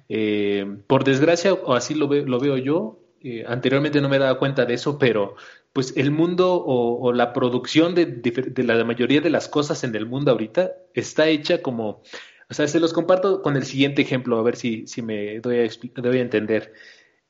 Eh, 0.10 0.66
por 0.88 1.06
desgracia, 1.06 1.54
o 1.54 1.74
así 1.76 1.94
lo, 1.94 2.08
lo 2.08 2.40
veo 2.40 2.58
yo, 2.58 3.00
eh, 3.22 3.46
anteriormente 3.48 4.02
no 4.02 4.10
me 4.10 4.20
daba 4.20 4.38
cuenta 4.38 4.66
de 4.66 4.74
eso, 4.74 5.00
pero 5.00 5.36
pues 5.72 5.94
el 5.96 6.12
mundo 6.12 6.62
o, 6.66 7.12
la 7.14 7.32
producción 7.34 7.96
de, 7.96 8.06
de, 8.06 8.64
la 8.64 8.84
mayoría 8.84 9.22
de 9.22 9.30
las 9.30 9.50
cosas 9.50 9.84
en 9.84 9.96
el 9.96 10.06
mundo 10.06 10.32
ahorita 10.32 10.72
está 10.94 11.28
hecha 11.28 11.62
como, 11.62 12.02
o 12.50 12.54
sea, 12.54 12.68
se 12.68 12.80
los 12.80 12.94
comparto 12.94 13.42
con 13.42 13.58
el 13.58 13.66
siguiente 13.66 14.02
ejemplo, 14.02 14.38
a 14.38 14.44
ver 14.44 14.56
si, 14.56 14.88
si 14.88 15.02
me 15.02 15.40
doy 15.42 15.60
a, 15.60 16.02
doy 16.02 16.18
a 16.18 16.22
entender. 16.22 16.74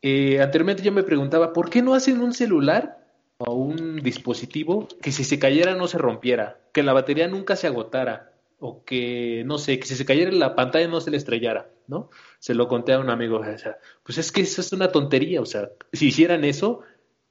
anteriormente 0.04 0.84
yo 0.84 0.92
me 0.92 1.04
preguntaba, 1.04 1.54
¿por 1.54 1.72
qué 1.72 1.82
no 1.82 1.96
hacen 1.96 2.22
un 2.22 2.34
celular 2.34 3.05
o 3.38 3.54
un 3.54 3.98
dispositivo 3.98 4.88
que 5.02 5.12
si 5.12 5.24
se 5.24 5.40
cayera 5.40 5.76
no 5.76 5.88
se 5.88 5.98
rompiera, 5.98 6.60
que 6.72 6.84
la 6.84 6.94
batería 6.94 7.28
nunca 7.28 7.56
se 7.56 7.68
agotara, 7.68 8.32
o 8.60 8.84
que, 8.86 9.44
no 9.46 9.58
sé, 9.58 9.80
que 9.80 9.86
si 9.86 9.96
se 9.96 10.06
cayera 10.06 10.32
la 10.32 10.56
pantalla 10.56 10.88
no 10.88 11.02
se 11.02 11.12
le 11.12 11.18
estrellara, 11.18 11.70
¿no? 11.88 12.10
Se 12.40 12.54
lo 12.54 12.68
conté 12.68 12.94
a 12.94 13.00
un 13.00 13.10
amigo, 13.10 13.40
o 13.40 13.58
sea, 13.58 13.78
pues 14.04 14.18
es 14.18 14.32
que 14.32 14.42
eso 14.42 14.62
es 14.62 14.72
una 14.72 14.92
tontería, 14.92 15.42
o 15.42 15.46
sea, 15.46 15.70
si 15.92 16.08
hicieran 16.08 16.46
eso, 16.46 16.82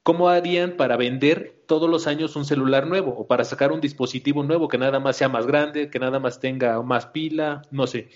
¿cómo 0.03 0.29
harían 0.29 0.77
para 0.77 0.97
vender 0.97 1.63
todos 1.65 1.89
los 1.89 2.05
años 2.05 2.35
un 2.35 2.45
celular 2.45 2.85
nuevo 2.85 3.11
o 3.17 3.27
para 3.27 3.43
sacar 3.43 3.71
un 3.71 3.81
dispositivo 3.81 4.43
nuevo 4.43 4.67
que 4.67 4.77
nada 4.77 4.99
más 4.99 5.17
sea 5.17 5.29
más 5.29 5.47
grande, 5.47 5.89
que 5.89 5.99
nada 5.99 6.19
más 6.19 6.39
tenga 6.39 6.81
más 6.83 7.07
pila, 7.07 7.63
no 7.71 7.87
sé? 7.87 8.09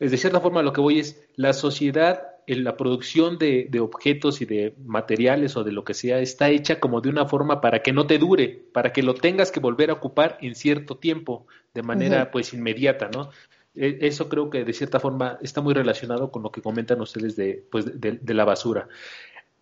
Es 0.00 0.10
de 0.10 0.16
cierta 0.16 0.40
forma 0.40 0.62
lo 0.62 0.72
que 0.72 0.80
voy 0.80 0.98
es, 0.98 1.24
la 1.36 1.52
sociedad 1.52 2.31
en 2.46 2.64
la 2.64 2.76
producción 2.76 3.38
de, 3.38 3.68
objetos 3.80 4.40
y 4.40 4.46
de 4.46 4.74
materiales 4.84 5.56
o 5.56 5.64
de 5.64 5.72
lo 5.72 5.84
que 5.84 5.94
sea 5.94 6.18
está 6.18 6.50
hecha 6.50 6.80
como 6.80 7.00
de 7.00 7.08
una 7.08 7.26
forma 7.26 7.60
para 7.60 7.82
que 7.82 7.92
no 7.92 8.06
te 8.06 8.18
dure, 8.18 8.64
para 8.72 8.92
que 8.92 9.02
lo 9.02 9.14
tengas 9.14 9.52
que 9.52 9.60
volver 9.60 9.90
a 9.90 9.94
ocupar 9.94 10.38
en 10.40 10.54
cierto 10.54 10.96
tiempo, 10.96 11.46
de 11.74 11.82
manera 11.82 12.30
pues 12.30 12.52
inmediata, 12.52 13.08
¿no? 13.12 13.30
E, 13.74 13.98
eso 14.02 14.28
creo 14.28 14.50
que 14.50 14.64
de 14.64 14.72
cierta 14.72 15.00
forma 15.00 15.38
está 15.42 15.60
muy 15.60 15.74
relacionado 15.74 16.30
con 16.30 16.42
lo 16.42 16.50
que 16.50 16.62
comentan 16.62 17.00
ustedes 17.00 17.36
de, 17.36 17.64
pues, 17.70 18.00
de, 18.00 18.34
la 18.34 18.44
basura. 18.44 18.88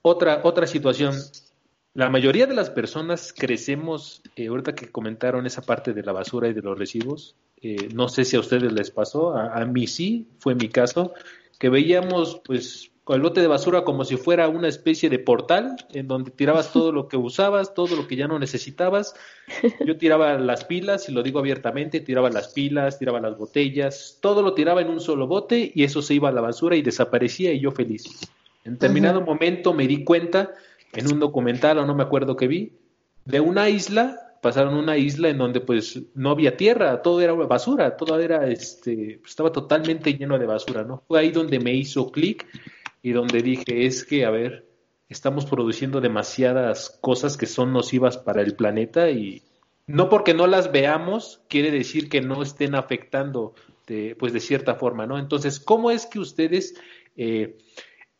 Otra, 0.02 0.40
otra 0.44 0.66
situación, 0.66 1.14
la 1.94 2.08
mayoría 2.08 2.46
de 2.46 2.54
las 2.54 2.70
personas 2.70 3.34
crecemos, 3.36 4.22
eh, 4.36 4.48
ahorita 4.48 4.74
que 4.74 4.90
comentaron 4.90 5.46
esa 5.46 5.62
parte 5.62 5.92
de 5.92 6.02
la 6.02 6.12
basura 6.12 6.48
y 6.48 6.54
de 6.54 6.62
los 6.62 6.78
residuos, 6.78 7.36
eh, 7.60 7.88
no 7.94 8.08
sé 8.08 8.24
si 8.24 8.36
a 8.36 8.40
ustedes 8.40 8.72
les 8.72 8.90
pasó, 8.90 9.36
a, 9.36 9.60
a 9.60 9.66
mí 9.66 9.86
sí, 9.86 10.26
fue 10.38 10.54
mi 10.54 10.70
caso, 10.70 11.12
que 11.60 11.68
veíamos 11.68 12.40
pues 12.44 12.90
el 13.14 13.20
bote 13.20 13.40
de 13.40 13.48
basura 13.48 13.84
como 13.84 14.04
si 14.04 14.16
fuera 14.16 14.48
una 14.48 14.68
especie 14.68 15.10
de 15.10 15.18
portal 15.18 15.76
en 15.92 16.08
donde 16.08 16.30
tirabas 16.30 16.72
todo 16.72 16.90
lo 16.90 17.06
que 17.06 17.16
usabas, 17.16 17.74
todo 17.74 17.96
lo 17.96 18.06
que 18.06 18.16
ya 18.16 18.26
no 18.26 18.38
necesitabas. 18.38 19.14
Yo 19.84 19.98
tiraba 19.98 20.38
las 20.38 20.64
pilas, 20.64 21.08
y 21.08 21.12
lo 21.12 21.22
digo 21.22 21.38
abiertamente, 21.38 22.00
tiraba 22.00 22.30
las 22.30 22.48
pilas, 22.48 22.98
tiraba 22.98 23.20
las 23.20 23.36
botellas, 23.36 24.18
todo 24.22 24.42
lo 24.42 24.54
tiraba 24.54 24.80
en 24.80 24.88
un 24.88 25.00
solo 25.00 25.26
bote 25.26 25.70
y 25.74 25.84
eso 25.84 26.02
se 26.02 26.14
iba 26.14 26.28
a 26.30 26.32
la 26.32 26.40
basura 26.40 26.76
y 26.76 26.82
desaparecía 26.82 27.52
y 27.52 27.60
yo 27.60 27.72
feliz. 27.72 28.04
En 28.64 28.74
determinado 28.74 29.20
momento 29.20 29.74
me 29.74 29.86
di 29.86 30.04
cuenta 30.04 30.52
en 30.92 31.12
un 31.12 31.20
documental 31.20 31.78
o 31.78 31.86
no 31.86 31.94
me 31.94 32.04
acuerdo 32.04 32.36
que 32.36 32.48
vi 32.48 32.72
de 33.26 33.40
una 33.40 33.68
isla 33.68 34.29
pasaron 34.40 34.74
una 34.74 34.96
isla 34.96 35.28
en 35.28 35.38
donde 35.38 35.60
pues 35.60 36.00
no 36.14 36.30
había 36.30 36.56
tierra, 36.56 37.02
todo 37.02 37.20
era 37.20 37.32
basura, 37.32 37.96
todo 37.96 38.18
era, 38.18 38.48
este, 38.48 39.20
estaba 39.24 39.52
totalmente 39.52 40.14
lleno 40.14 40.38
de 40.38 40.46
basura, 40.46 40.84
¿no? 40.84 41.02
Fue 41.06 41.20
ahí 41.20 41.30
donde 41.30 41.58
me 41.58 41.74
hizo 41.74 42.10
clic 42.10 42.46
y 43.02 43.12
donde 43.12 43.42
dije, 43.42 43.86
es 43.86 44.04
que, 44.04 44.24
a 44.24 44.30
ver, 44.30 44.66
estamos 45.08 45.46
produciendo 45.46 46.00
demasiadas 46.00 46.98
cosas 47.00 47.36
que 47.36 47.46
son 47.46 47.72
nocivas 47.72 48.16
para 48.18 48.42
el 48.42 48.54
planeta 48.54 49.10
y 49.10 49.42
no 49.86 50.08
porque 50.08 50.34
no 50.34 50.46
las 50.46 50.70
veamos 50.70 51.42
quiere 51.48 51.70
decir 51.70 52.08
que 52.08 52.20
no 52.20 52.42
estén 52.42 52.74
afectando 52.74 53.54
de, 53.86 54.16
pues 54.18 54.32
de 54.32 54.40
cierta 54.40 54.76
forma, 54.76 55.06
¿no? 55.06 55.18
Entonces, 55.18 55.58
¿cómo 55.58 55.90
es 55.90 56.06
que 56.06 56.20
ustedes, 56.20 56.74
eh, 57.16 57.58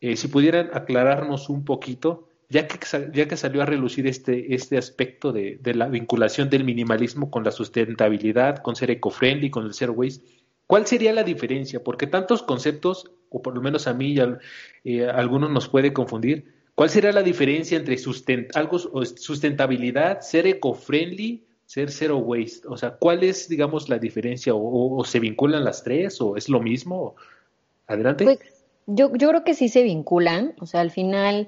eh, 0.01 0.17
si 0.17 0.27
pudieran 0.27 0.69
aclararnos 0.73 1.49
un 1.49 1.63
poquito, 1.63 2.27
ya 2.51 2.67
que, 2.67 2.77
ya 3.13 3.27
que 3.29 3.37
salió 3.37 3.61
a 3.61 3.65
relucir 3.65 4.07
este, 4.07 4.53
este 4.53 4.77
aspecto 4.77 5.31
de, 5.31 5.57
la 5.73 5.87
vinculación 5.87 6.49
del 6.49 6.65
minimalismo 6.65 7.31
con 7.31 7.45
la 7.45 7.51
sustentabilidad, 7.51 8.57
con 8.57 8.75
ser 8.75 8.91
eco-friendly, 8.91 9.49
con 9.49 9.65
el 9.65 9.73
zero 9.73 9.93
waste, 9.93 10.25
¿cuál 10.67 10.85
sería 10.85 11.13
la 11.13 11.23
diferencia? 11.23 11.81
Porque 11.81 12.07
tantos 12.07 12.43
conceptos, 12.43 13.09
o 13.29 13.41
por 13.41 13.55
lo 13.55 13.61
menos 13.61 13.87
a 13.87 13.93
mí 13.93 14.11
y 14.11 14.19
a, 14.19 14.37
eh, 14.83 15.07
algunos 15.07 15.49
nos 15.49 15.69
puede 15.69 15.93
confundir, 15.93 16.53
¿cuál 16.75 16.89
sería 16.89 17.13
la 17.13 17.23
diferencia 17.23 17.77
entre 17.77 17.97
sustent 17.97 18.53
algo, 18.53 18.79
sustentabilidad, 18.79 20.19
ser 20.19 20.45
eco-friendly, 20.45 21.45
ser 21.65 21.89
zero 21.89 22.17
waste? 22.17 22.67
O 22.67 22.75
sea, 22.75 22.97
¿cuál 22.97 23.23
es, 23.23 23.47
digamos, 23.47 23.87
la 23.87 23.97
diferencia? 23.97 24.51
¿O, 24.53 25.05
se 25.05 25.21
vinculan 25.21 25.63
las 25.63 25.85
tres? 25.85 26.19
¿O 26.19 26.35
es 26.35 26.49
lo 26.49 26.59
mismo? 26.59 27.15
Adelante. 27.87 28.25
Pues, 28.25 28.39
yo, 28.87 29.15
yo 29.15 29.29
creo 29.29 29.45
que 29.45 29.53
sí 29.53 29.69
se 29.69 29.83
vinculan, 29.83 30.53
o 30.59 30.65
sea, 30.65 30.81
al 30.81 30.91
final 30.91 31.47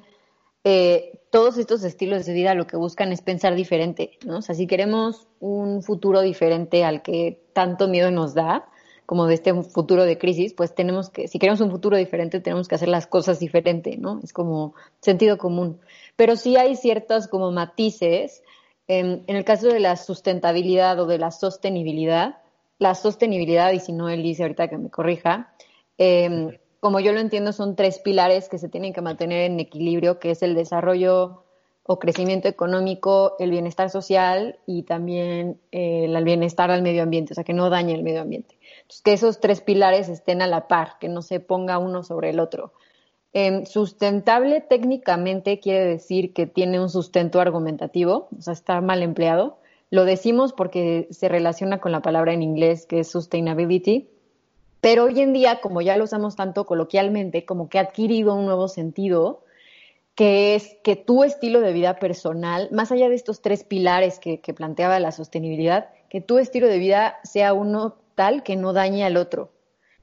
eh, 0.64 1.20
todos 1.30 1.58
estos 1.58 1.84
estilos 1.84 2.26
de 2.26 2.34
vida 2.34 2.54
lo 2.54 2.68
que 2.68 2.78
buscan 2.78 3.12
es 3.12 3.22
pensar 3.22 3.56
diferente, 3.56 4.18
¿no? 4.26 4.38
O 4.38 4.42
sea, 4.42 4.56
si 4.56 4.68
queremos 4.68 5.28
un 5.40 5.82
futuro 5.82 6.22
diferente 6.22 6.84
al 6.84 7.02
que 7.02 7.42
tanto 7.54 7.88
miedo 7.88 8.12
nos 8.12 8.34
da, 8.34 8.70
como 9.06 9.26
de 9.28 9.34
este 9.34 9.54
futuro 9.64 10.06
de 10.06 10.18
crisis, 10.18 10.54
pues 10.54 10.74
tenemos 10.74 11.10
que, 11.10 11.28
si 11.28 11.38
queremos 11.40 11.60
un 11.60 11.72
futuro 11.72 11.98
diferente, 11.98 12.40
tenemos 12.40 12.68
que 12.68 12.76
hacer 12.76 12.88
las 12.88 13.08
cosas 13.08 13.40
diferente, 13.40 13.98
¿no? 13.98 14.20
Es 14.24 14.32
como 14.32 14.76
sentido 15.02 15.38
común. 15.38 15.80
Pero 16.16 16.36
sí 16.36 16.56
hay 16.56 16.76
ciertos 16.76 17.28
como 17.28 17.52
matices. 17.52 18.44
En, 18.88 19.24
en 19.28 19.36
el 19.36 19.44
caso 19.44 19.68
de 19.68 19.80
la 19.80 19.98
sustentabilidad 19.98 21.00
o 21.00 21.06
de 21.06 21.18
la 21.18 21.32
sostenibilidad, 21.32 22.38
la 22.80 22.96
sostenibilidad, 22.96 23.72
y 23.72 23.80
si 23.80 23.92
no 23.92 24.10
él 24.10 24.24
dice 24.24 24.44
ahorita 24.44 24.68
que 24.68 24.78
me 24.78 24.90
corrija, 24.90 25.54
eh, 25.98 26.60
como 26.84 27.00
yo 27.00 27.14
lo 27.14 27.22
entiendo, 27.22 27.54
son 27.54 27.78
tres 27.78 27.98
pilares 27.98 28.50
que 28.50 28.58
se 28.58 28.68
tienen 28.68 28.92
que 28.92 29.00
mantener 29.00 29.50
en 29.50 29.58
equilibrio, 29.58 30.20
que 30.20 30.32
es 30.32 30.44
el 30.44 30.54
desarrollo 30.54 31.46
o 31.84 31.98
crecimiento 31.98 32.50
económico, 32.50 33.38
el 33.40 33.52
bienestar 33.52 33.90
social 33.90 34.60
y 34.66 34.84
también 34.84 35.62
eh, 35.72 36.08
el 36.14 36.24
bienestar 36.26 36.72
al 36.72 36.82
medio 36.82 37.04
ambiente, 37.04 37.32
o 37.32 37.36
sea, 37.36 37.46
que 37.46 37.54
no 37.54 37.70
dañe 37.70 37.94
el 37.94 38.04
medio 38.04 38.20
ambiente. 38.20 38.58
Que 39.06 39.14
esos 39.14 39.40
tres 39.40 39.62
pilares 39.62 40.10
estén 40.10 40.42
a 40.42 40.48
la 40.48 40.68
par, 40.68 40.98
que 41.00 41.08
no 41.08 41.22
se 41.22 41.40
ponga 41.40 41.78
uno 41.78 42.04
sobre 42.04 42.32
el 42.32 42.42
otro. 42.42 42.74
Em, 43.32 43.66
sustentable 43.66 44.60
técnicamente 44.60 45.62
quiere 45.62 45.86
decir 45.86 46.34
que 46.34 46.48
tiene 46.48 46.82
un 46.82 46.90
sustento 46.90 47.40
argumentativo, 47.40 48.28
o 48.38 48.42
sea, 48.42 48.52
está 48.52 48.82
mal 48.82 49.04
empleado. 49.04 49.58
Lo 49.90 50.04
decimos 50.04 50.52
porque 50.52 51.08
se 51.12 51.30
relaciona 51.30 51.80
con 51.80 51.94
la 51.94 52.02
palabra 52.02 52.34
en 52.34 52.44
inglés 52.44 52.86
que 52.86 53.00
es 53.00 53.08
sustainability, 53.10 54.10
pero 54.84 55.06
hoy 55.06 55.22
en 55.22 55.32
día, 55.32 55.62
como 55.62 55.82
ya 55.82 55.96
lo 55.96 56.04
usamos 56.04 56.36
tanto 56.36 56.66
coloquialmente, 56.66 57.46
como 57.46 57.70
que 57.70 57.80
ha 57.80 57.84
adquirido 57.84 58.36
un 58.36 58.46
nuevo 58.46 58.68
sentido, 58.68 59.46
que 60.14 60.56
es 60.56 60.76
que 60.84 60.98
tu 60.98 61.24
estilo 61.24 61.62
de 61.62 61.72
vida 61.72 62.00
personal, 62.00 62.68
más 62.70 62.92
allá 62.92 63.08
de 63.08 63.16
estos 63.16 63.42
tres 63.42 63.64
pilares 63.64 64.20
que, 64.20 64.38
planteaba 64.54 65.00
la 65.00 65.14
sostenibilidad, 65.14 65.88
que 66.10 66.20
tu 66.20 66.38
estilo 66.38 66.68
de 66.68 66.80
vida 66.80 67.16
sea 67.24 67.54
uno 67.54 67.96
tal 68.16 68.44
que 68.44 68.58
no 68.58 68.74
dañe 68.74 69.06
al 69.06 69.16
otro. 69.16 69.52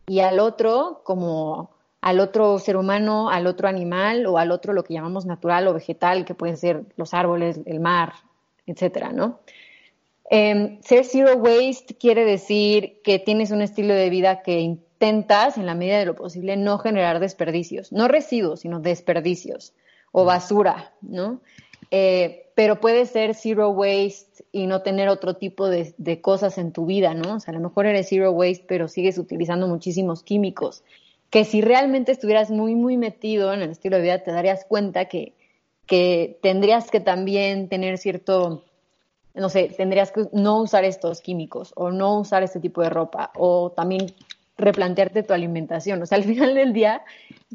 Y 0.07 0.21
al 0.21 0.41
otro 0.41 1.03
como 1.05 1.73
al 2.01 2.19
otro 2.19 2.59
ser 2.59 2.79
humano, 2.79 3.29
al 3.29 3.47
otro 3.47 3.69
animal 3.69 4.25
o 4.25 4.39
al 4.39 4.51
otro 4.51 4.73
lo 4.73 4.83
que 4.83 4.95
llamamos 4.95 5.27
natural 5.27 5.69
o 5.69 5.75
vegetal, 5.75 6.25
que 6.25 6.35
pueden 6.35 6.57
ser 6.57 6.85
los 6.97 7.13
árboles, 7.13 7.61
el 7.67 7.81
mar, 7.81 8.15
etcétera, 8.65 9.13
¿no? 9.13 9.41
Em, 10.33 10.81
ser 10.81 11.05
zero 11.05 11.35
waste 11.39 11.97
quiere 11.97 12.25
decir 12.25 13.01
que 13.03 13.19
tienes 13.19 13.51
un 13.51 13.63
estilo 13.63 13.95
de 13.95 14.11
vida 14.11 14.43
que 14.43 14.61
intentas, 14.61 15.59
en 15.59 15.67
la 15.67 15.75
medida 15.75 15.99
de 15.99 16.07
lo 16.07 16.15
posible, 16.15 16.57
no 16.57 16.79
generar 16.79 17.19
desperdicios, 17.19 17.91
no 17.91 18.07
residuos, 18.07 18.61
sino 18.61 18.79
desperdicios 18.79 19.75
o 20.13 20.25
basura, 20.25 20.95
¿no? 21.03 21.41
Eh, 21.91 22.47
pero 22.55 22.81
puede 22.81 23.07
ser 23.07 23.35
zero 23.35 23.71
waste 23.71 24.45
y 24.53 24.69
no 24.69 24.83
tener 24.83 25.09
otro 25.09 25.35
tipo 25.35 25.69
de, 25.69 25.95
de, 25.99 26.21
cosas 26.21 26.59
en 26.59 26.71
tu 26.71 26.87
vida, 26.87 27.13
¿no? 27.13 27.35
O 27.35 27.41
sea, 27.41 27.51
a 27.51 27.57
lo 27.57 27.69
mejor 27.69 27.87
eres 27.87 28.09
zero 28.09 28.31
waste, 28.31 28.65
pero 28.69 28.87
sigues 28.87 29.19
utilizando 29.19 29.67
muchísimos 29.67 30.23
químicos. 30.23 30.85
Que 31.31 31.45
si 31.45 31.61
realmente 31.61 32.13
estuvieras 32.13 32.53
muy, 32.53 32.77
muy 32.77 32.97
metido 32.97 33.53
en 33.53 33.63
el 33.63 33.71
estilo 33.71 33.97
de 33.97 34.03
vida, 34.03 34.23
te 34.23 34.31
darías 34.31 34.65
cuenta 34.65 35.07
que, 35.07 35.35
que 35.87 36.39
tendrías 36.41 36.89
que 36.89 37.01
también 37.01 37.69
tener 37.69 37.99
cierto 37.99 38.63
no 39.41 39.49
sé, 39.49 39.73
tendrías 39.77 40.13
que 40.13 40.27
no 40.33 40.61
usar 40.61 40.85
estos 40.85 41.21
químicos 41.21 41.73
o 41.75 41.91
no 41.91 42.21
usar 42.21 42.43
este 42.43 42.61
tipo 42.61 42.83
de 42.83 42.91
ropa 42.91 43.33
o 43.35 43.71
también 43.71 44.15
replantearte 44.57 45.23
tu 45.23 45.33
alimentación. 45.33 46.03
O 46.03 46.07
sea, 46.07 46.19
al 46.19 46.25
final 46.33 46.55
del 46.55 46.73
día, 46.73 47.03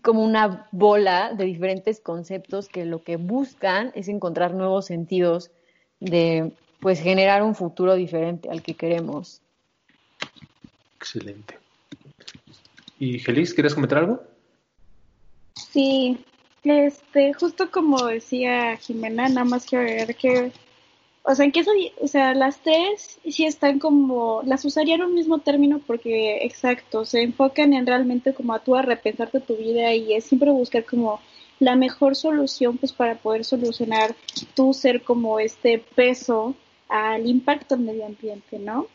como 0.01 0.23
una 0.23 0.67
bola 0.71 1.33
de 1.33 1.45
diferentes 1.45 1.99
conceptos 2.01 2.67
que 2.67 2.85
lo 2.85 3.03
que 3.03 3.17
buscan 3.17 3.91
es 3.95 4.07
encontrar 4.07 4.53
nuevos 4.53 4.87
sentidos 4.87 5.51
de, 5.99 6.51
pues, 6.79 6.99
generar 6.99 7.43
un 7.43 7.55
futuro 7.55 7.95
diferente 7.95 8.49
al 8.49 8.61
que 8.61 8.73
queremos. 8.73 9.41
Excelente. 10.97 11.57
¿Y 12.99 13.19
Gelis, 13.19 13.53
quieres 13.53 13.75
comentar 13.75 13.99
algo? 13.99 14.23
Sí, 15.53 16.17
este, 16.63 17.33
justo 17.33 17.69
como 17.69 18.05
decía 18.05 18.75
Jimena, 18.77 19.29
nada 19.29 19.45
más 19.45 19.65
quiero 19.65 19.85
ver 19.85 20.15
que 20.15 20.51
o 21.27 21.33
sea, 21.33 21.45
en 21.45 21.51
qué 21.51 21.63
o 22.01 22.07
sea, 22.07 22.35
las 22.35 22.59
tres 22.59 23.19
sí 23.27 23.45
están 23.45 23.79
como, 23.79 24.41
las 24.45 24.63
usaría 24.63 24.95
en 24.95 25.01
un 25.01 25.15
mismo 25.15 25.39
término 25.39 25.81
porque, 25.85 26.37
exacto, 26.45 27.03
se 27.03 27.23
enfocan 27.23 27.73
en 27.73 27.87
realmente 27.87 28.33
como 28.33 28.53
a 28.53 28.59
tú 28.59 28.75
a 28.75 28.83
repensarte 28.83 29.39
tu 29.39 29.55
vida 29.55 29.93
y 29.95 30.13
es 30.13 30.25
siempre 30.25 30.51
buscar 30.51 30.85
como 30.85 31.19
la 31.59 31.75
mejor 31.75 32.15
solución 32.15 32.77
pues 32.77 32.93
para 32.93 33.15
poder 33.15 33.43
solucionar 33.43 34.15
tu 34.55 34.73
ser 34.73 35.01
como 35.03 35.39
este 35.39 35.79
peso 35.95 36.53
al 36.89 37.25
impacto 37.27 37.75
medio 37.77 38.05
ambiente, 38.05 38.59
¿no? 38.59 38.87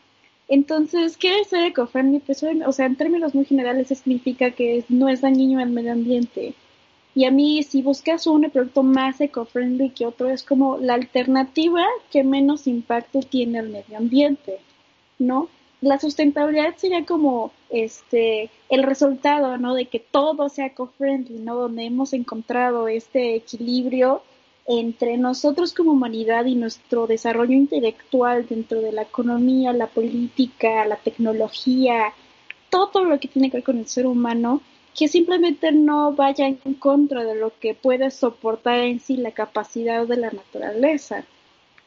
Entonces, 0.47 1.17
¿qué 1.17 1.41
es 1.41 1.49
ser 1.49 1.65
eco-friendly? 1.67 2.21
Pues, 2.21 2.45
o 2.67 2.73
sea, 2.73 2.87
en 2.87 2.97
términos 2.97 3.35
muy 3.35 3.45
generales 3.45 3.89
significa 3.89 4.53
que 4.53 4.85
no 4.89 5.09
es 5.09 5.21
dañino 5.21 5.61
al 5.61 5.71
medio 5.71 5.93
ambiente 5.93 6.55
y 7.15 7.25
a 7.25 7.31
mí, 7.31 7.63
si 7.65 7.83
buscas 7.83 8.27
un 8.27 8.49
producto 8.51 8.83
más 8.83 9.21
eco-friendly 9.21 9.91
que 9.91 10.07
otro, 10.07 10.31
es 10.31 10.43
como 10.45 10.79
la 10.79 10.95
alternativa 10.95 11.85
que 12.11 12.23
menos 12.23 12.67
impacto 12.67 13.21
tiene 13.21 13.59
al 13.59 13.69
medio 13.69 13.99
ambiente, 13.99 14.59
¿no? 15.19 15.49
La 15.81 15.99
sustentabilidad 15.99 16.77
sería 16.77 17.05
como 17.05 17.53
este 17.71 18.51
el 18.69 18.83
resultado, 18.85 19.57
¿no? 19.59 19.75
De 19.75 19.87
que 19.87 19.99
todo 19.99 20.49
sea 20.49 20.67
eco-friendly, 20.67 21.41
¿no? 21.41 21.57
Donde 21.57 21.85
hemos 21.85 22.13
encontrado 22.13 22.87
este 22.87 23.35
equilibrio 23.35 24.23
entre 24.67 25.17
nosotros 25.17 25.73
como 25.73 25.93
humanidad 25.93 26.45
y 26.45 26.55
nuestro 26.55 27.09
desarrollo 27.09 27.55
intelectual 27.55 28.47
dentro 28.47 28.81
de 28.81 28.93
la 28.93 29.03
economía, 29.03 29.73
la 29.73 29.89
política, 29.89 30.85
la 30.85 30.97
tecnología, 30.97 32.13
todo 32.69 33.05
lo 33.05 33.19
que 33.19 33.27
tiene 33.27 33.51
que 33.51 33.57
ver 33.57 33.65
con 33.65 33.79
el 33.79 33.89
ser 33.89 34.07
humano 34.07 34.61
que 34.97 35.09
simplemente 35.09 35.73
no 35.73 36.13
vaya 36.13 36.47
en 36.47 36.57
contra 36.75 37.25
de 37.25 37.35
lo 37.35 37.53
que 37.59 37.75
puede 37.75 38.11
soportar 38.11 38.81
en 38.81 39.01
sí 39.01 39.17
la 39.17 39.33
capacidad 39.33 40.07
de 40.07 40.17
la 40.17 40.31
naturaleza. 40.31 41.25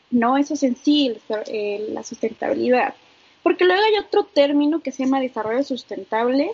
No, 0.10 0.38
eso 0.38 0.54
es 0.54 0.64
en 0.64 0.76
sí 0.76 1.16
la 1.90 2.04
sustentabilidad. 2.04 2.94
Porque 3.42 3.66
luego 3.66 3.82
hay 3.84 3.98
otro 4.00 4.24
término 4.24 4.82
que 4.82 4.92
se 4.92 5.04
llama 5.04 5.20
desarrollo 5.20 5.64
sustentable, 5.64 6.52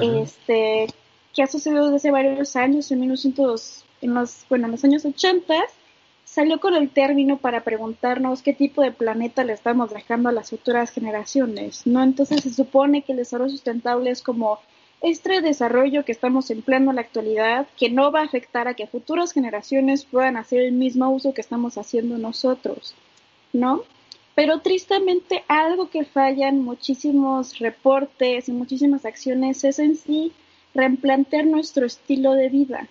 este, 0.00 0.86
que 1.34 1.42
ha 1.42 1.46
sucedido 1.46 1.84
desde 1.84 1.96
hace 1.96 2.10
varios 2.10 2.56
años, 2.56 2.90
en, 2.90 3.00
1900, 3.00 3.84
en, 4.00 4.14
los, 4.14 4.46
bueno, 4.48 4.66
en 4.66 4.72
los 4.72 4.84
años 4.84 5.04
80, 5.04 5.54
salió 6.24 6.60
con 6.60 6.74
el 6.74 6.88
término 6.88 7.36
para 7.36 7.62
preguntarnos 7.62 8.42
qué 8.42 8.54
tipo 8.54 8.80
de 8.80 8.90
planeta 8.90 9.44
le 9.44 9.52
estamos 9.52 9.90
dejando 9.90 10.30
a 10.30 10.32
las 10.32 10.50
futuras 10.50 10.90
generaciones, 10.90 11.86
¿no? 11.86 12.02
Entonces 12.02 12.42
se 12.42 12.54
supone 12.54 13.02
que 13.02 13.12
el 13.12 13.18
desarrollo 13.18 13.50
sustentable 13.50 14.10
es 14.10 14.22
como 14.22 14.58
este 15.04 15.42
desarrollo 15.42 16.04
que 16.04 16.12
estamos 16.12 16.50
empleando 16.50 16.90
en 16.90 16.96
la 16.96 17.02
actualidad, 17.02 17.66
que 17.76 17.90
no 17.90 18.10
va 18.10 18.20
a 18.20 18.24
afectar 18.24 18.68
a 18.68 18.74
que 18.74 18.86
futuras 18.86 19.32
generaciones 19.32 20.06
puedan 20.06 20.38
hacer 20.38 20.62
el 20.62 20.72
mismo 20.72 21.10
uso 21.10 21.34
que 21.34 21.42
estamos 21.42 21.76
haciendo 21.76 22.16
nosotros, 22.16 22.94
¿no? 23.52 23.82
Pero 24.34 24.60
tristemente 24.60 25.44
algo 25.46 25.90
que 25.90 26.06
fallan 26.06 26.62
muchísimos 26.62 27.58
reportes 27.58 28.48
y 28.48 28.52
muchísimas 28.52 29.04
acciones 29.04 29.62
es 29.64 29.78
en 29.78 29.94
sí 29.96 30.32
replantear 30.74 31.44
nuestro 31.44 31.84
estilo 31.84 32.32
de 32.32 32.48
vida, 32.48 32.88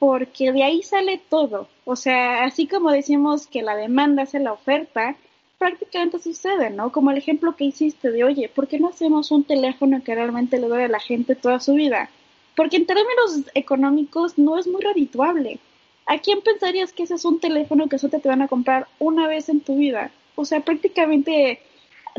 porque 0.00 0.50
de 0.50 0.64
ahí 0.64 0.82
sale 0.82 1.20
todo. 1.28 1.68
O 1.84 1.94
sea, 1.94 2.44
así 2.44 2.66
como 2.66 2.90
decimos 2.90 3.46
que 3.46 3.62
la 3.62 3.76
demanda 3.76 4.24
hace 4.24 4.40
la 4.40 4.52
oferta, 4.52 5.16
prácticamente 5.62 6.18
sucede, 6.18 6.70
¿no? 6.70 6.90
Como 6.90 7.12
el 7.12 7.18
ejemplo 7.18 7.54
que 7.54 7.66
hiciste 7.66 8.10
de, 8.10 8.24
oye, 8.24 8.48
¿por 8.48 8.66
qué 8.66 8.80
no 8.80 8.88
hacemos 8.88 9.30
un 9.30 9.44
teléfono 9.44 10.02
que 10.02 10.12
realmente 10.12 10.58
le 10.58 10.66
dure 10.66 10.86
a 10.86 10.88
la 10.88 10.98
gente 10.98 11.36
toda 11.36 11.60
su 11.60 11.74
vida? 11.74 12.10
Porque 12.56 12.78
en 12.78 12.86
términos 12.86 13.42
económicos 13.54 14.38
no 14.38 14.58
es 14.58 14.66
muy 14.66 14.82
redituable. 14.82 15.60
¿A 16.06 16.18
quién 16.18 16.40
pensarías 16.40 16.92
que 16.92 17.04
ese 17.04 17.14
es 17.14 17.24
un 17.24 17.38
teléfono 17.38 17.88
que 17.88 18.00
solo 18.00 18.18
te 18.18 18.28
van 18.28 18.42
a 18.42 18.48
comprar 18.48 18.88
una 18.98 19.28
vez 19.28 19.48
en 19.48 19.60
tu 19.60 19.76
vida? 19.76 20.10
O 20.34 20.44
sea, 20.44 20.58
prácticamente 20.62 21.60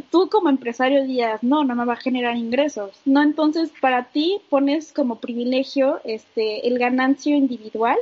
tú 0.09 0.29
como 0.29 0.47
empresario 0.47 1.03
dirías, 1.03 1.43
no, 1.43 1.65
no 1.65 1.75
me 1.75 1.83
va 1.83 1.93
a 1.93 1.97
generar 2.07 2.37
ingresos. 2.37 2.91
No, 3.03 3.21
entonces 3.21 3.73
para 3.81 4.05
ti 4.05 4.39
pones 4.49 4.93
como 4.93 5.19
privilegio 5.19 5.99
este 6.05 6.65
el 6.65 6.79
ganancia 6.79 7.35
individual 7.35 7.97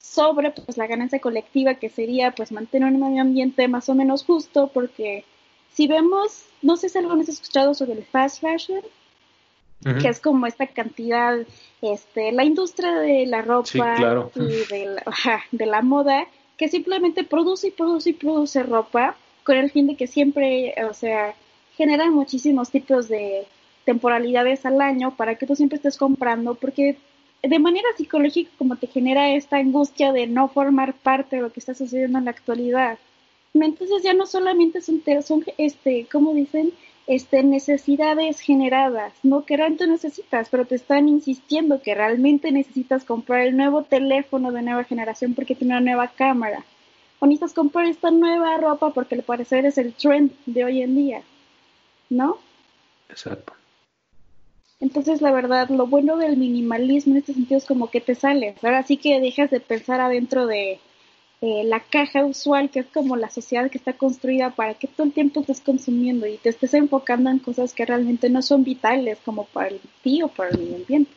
sobre 0.00 0.50
pues 0.50 0.76
la 0.76 0.86
ganancia 0.86 1.20
colectiva 1.20 1.74
que 1.74 1.88
sería 1.88 2.32
pues 2.32 2.52
mantener 2.52 2.92
un 2.92 3.00
medio 3.00 3.20
ambiente 3.20 3.68
más 3.68 3.88
o 3.88 3.94
menos 3.94 4.24
justo 4.24 4.70
porque 4.72 5.24
si 5.72 5.86
vemos, 5.86 6.46
no 6.62 6.76
sé 6.76 6.88
si 6.88 6.98
alguna 6.98 7.16
vez 7.16 7.28
has 7.28 7.36
escuchado 7.36 7.74
sobre 7.74 7.92
el 7.92 8.04
fast 8.04 8.40
fashion, 8.40 8.82
que 10.00 10.08
es 10.08 10.20
como 10.20 10.46
esta 10.46 10.66
cantidad, 10.66 11.38
este, 11.80 12.32
la 12.32 12.44
industria 12.44 12.92
de 12.96 13.24
la 13.24 13.40
ropa 13.40 13.96
y 14.34 14.40
de 14.40 14.86
la, 14.94 15.02
de 15.52 15.66
la 15.66 15.80
moda, 15.80 16.26
que 16.58 16.68
simplemente 16.68 17.24
produce 17.24 17.68
y 17.68 17.70
produce 17.70 18.10
y 18.10 18.12
produce 18.12 18.62
ropa 18.62 19.16
con 19.44 19.56
el 19.56 19.70
fin 19.70 19.86
de 19.86 19.96
que 19.96 20.06
siempre, 20.06 20.74
o 20.88 20.92
sea, 20.92 21.34
generan 21.76 22.12
muchísimos 22.12 22.70
tipos 22.70 23.08
de 23.08 23.46
temporalidades 23.86 24.66
al 24.66 24.80
año 24.82 25.16
para 25.16 25.36
que 25.36 25.46
tú 25.46 25.56
siempre 25.56 25.76
estés 25.76 25.96
comprando, 25.96 26.56
porque 26.56 26.98
de 27.42 27.58
manera 27.58 27.88
psicológica 27.96 28.50
como 28.58 28.76
te 28.76 28.86
genera 28.86 29.30
esta 29.30 29.56
angustia 29.56 30.12
de 30.12 30.26
no 30.26 30.48
formar 30.48 30.94
parte 30.94 31.36
de 31.36 31.42
lo 31.42 31.52
que 31.52 31.60
está 31.60 31.74
sucediendo 31.74 32.18
en 32.18 32.26
la 32.26 32.30
actualidad. 32.32 32.98
Entonces 33.54 34.02
ya 34.02 34.14
no 34.14 34.26
solamente 34.26 34.80
son, 34.80 35.02
son 35.22 35.44
este, 35.58 36.06
como 36.10 36.34
dicen, 36.34 36.72
este, 37.06 37.42
necesidades 37.42 38.40
generadas, 38.40 39.12
no 39.24 39.44
que 39.44 39.56
realmente 39.56 39.86
necesitas, 39.86 40.48
pero 40.48 40.64
te 40.64 40.76
están 40.76 41.08
insistiendo 41.08 41.82
que 41.82 41.94
realmente 41.94 42.52
necesitas 42.52 43.04
comprar 43.04 43.40
el 43.40 43.56
nuevo 43.56 43.82
teléfono 43.82 44.52
de 44.52 44.62
nueva 44.62 44.84
generación 44.84 45.34
porque 45.34 45.56
tiene 45.56 45.74
una 45.74 45.80
nueva 45.80 46.08
cámara. 46.08 46.64
O 47.18 47.26
necesitas 47.26 47.52
comprar 47.52 47.86
esta 47.86 48.10
nueva 48.10 48.56
ropa 48.58 48.94
porque 48.94 49.16
al 49.16 49.22
parecer 49.22 49.66
es 49.66 49.76
el 49.78 49.92
trend 49.92 50.32
de 50.46 50.64
hoy 50.64 50.82
en 50.82 50.96
día. 50.96 51.22
¿No? 52.08 52.38
Exacto. 53.08 53.52
Entonces, 54.80 55.20
la 55.20 55.30
verdad, 55.30 55.68
lo 55.68 55.86
bueno 55.86 56.16
del 56.16 56.38
minimalismo 56.38 57.12
en 57.12 57.18
este 57.18 57.34
sentido 57.34 57.58
es 57.58 57.66
como 57.66 57.90
que 57.90 58.00
te 58.00 58.14
sales. 58.14 58.56
Ahora 58.64 58.82
sí 58.82 58.96
que 58.96 59.20
dejas 59.20 59.50
de 59.50 59.60
pensar 59.60 60.00
adentro 60.00 60.46
de 60.46 60.80
eh, 61.42 61.64
la 61.64 61.80
caja 61.80 62.24
usual, 62.24 62.70
que 62.70 62.80
es 62.80 62.86
como 62.86 63.16
la 63.16 63.28
sociedad 63.28 63.70
que 63.70 63.78
está 63.78 63.92
construida 63.92 64.50
para 64.50 64.74
que 64.74 64.86
todo 64.86 65.06
el 65.06 65.12
tiempo 65.12 65.40
estés 65.40 65.60
consumiendo 65.60 66.26
y 66.26 66.38
te 66.38 66.48
estés 66.48 66.72
enfocando 66.74 67.28
en 67.28 67.38
cosas 67.38 67.74
que 67.74 67.84
realmente 67.84 68.30
no 68.30 68.40
son 68.40 68.64
vitales, 68.64 69.18
como 69.24 69.44
para 69.44 69.68
el 69.68 69.80
ti 70.02 70.22
o 70.22 70.28
para 70.28 70.50
el 70.50 70.58
medio 70.58 70.76
ambiente. 70.76 71.12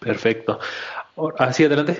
Perfecto. 0.00 0.58
Así, 1.38 1.64
adelante. 1.64 1.96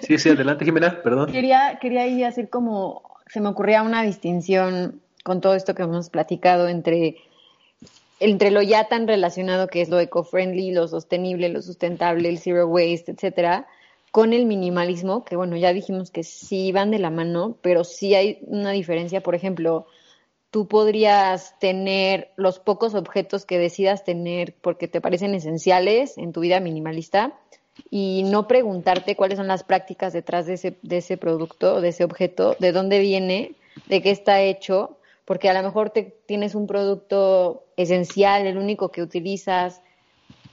Sí, 0.00 0.16
sí, 0.18 0.30
adelante, 0.30 0.64
Jimena, 0.64 1.02
perdón. 1.02 1.30
Quería, 1.30 1.78
quería 1.80 2.06
ir 2.06 2.24
a 2.24 2.28
hacer 2.28 2.48
como, 2.48 3.02
se 3.26 3.40
me 3.40 3.48
ocurría 3.48 3.82
una 3.82 4.02
distinción 4.02 5.02
con 5.22 5.42
todo 5.42 5.54
esto 5.54 5.74
que 5.74 5.82
hemos 5.82 6.08
platicado 6.08 6.68
entre 6.68 7.16
entre 8.20 8.50
lo 8.50 8.62
ya 8.62 8.88
tan 8.88 9.06
relacionado 9.06 9.68
que 9.68 9.80
es 9.80 9.88
lo 9.88 10.00
eco-friendly, 10.00 10.72
lo 10.72 10.88
sostenible, 10.88 11.48
lo 11.48 11.62
sustentable, 11.62 12.28
el 12.28 12.38
zero 12.38 12.66
waste, 12.66 13.12
etcétera, 13.12 13.66
con 14.10 14.32
el 14.32 14.46
minimalismo, 14.46 15.24
que 15.24 15.36
bueno, 15.36 15.56
ya 15.56 15.72
dijimos 15.72 16.10
que 16.10 16.24
sí 16.24 16.72
van 16.72 16.90
de 16.90 16.98
la 16.98 17.10
mano, 17.10 17.56
pero 17.62 17.84
sí 17.84 18.14
hay 18.14 18.38
una 18.42 18.72
diferencia. 18.72 19.22
Por 19.22 19.34
ejemplo, 19.34 19.86
tú 20.50 20.66
podrías 20.66 21.58
tener 21.58 22.30
los 22.36 22.58
pocos 22.58 22.94
objetos 22.94 23.44
que 23.44 23.58
decidas 23.58 24.04
tener 24.04 24.54
porque 24.60 24.88
te 24.88 25.00
parecen 25.00 25.34
esenciales 25.34 26.16
en 26.18 26.32
tu 26.32 26.40
vida 26.40 26.60
minimalista 26.60 27.34
y 27.90 28.24
no 28.24 28.48
preguntarte 28.48 29.14
cuáles 29.14 29.38
son 29.38 29.46
las 29.46 29.62
prácticas 29.62 30.12
detrás 30.12 30.46
de 30.46 30.54
ese, 30.54 30.78
de 30.82 30.96
ese 30.98 31.16
producto, 31.16 31.80
de 31.80 31.90
ese 31.90 32.04
objeto, 32.04 32.56
de 32.58 32.72
dónde 32.72 32.98
viene, 32.98 33.52
de 33.86 34.02
qué 34.02 34.10
está 34.10 34.40
hecho 34.40 34.97
porque 35.28 35.50
a 35.50 35.52
lo 35.52 35.62
mejor 35.62 35.90
te, 35.90 36.04
tienes 36.24 36.54
un 36.54 36.66
producto 36.66 37.66
esencial, 37.76 38.46
el 38.46 38.56
único 38.56 38.88
que 38.88 39.02
utilizas, 39.02 39.82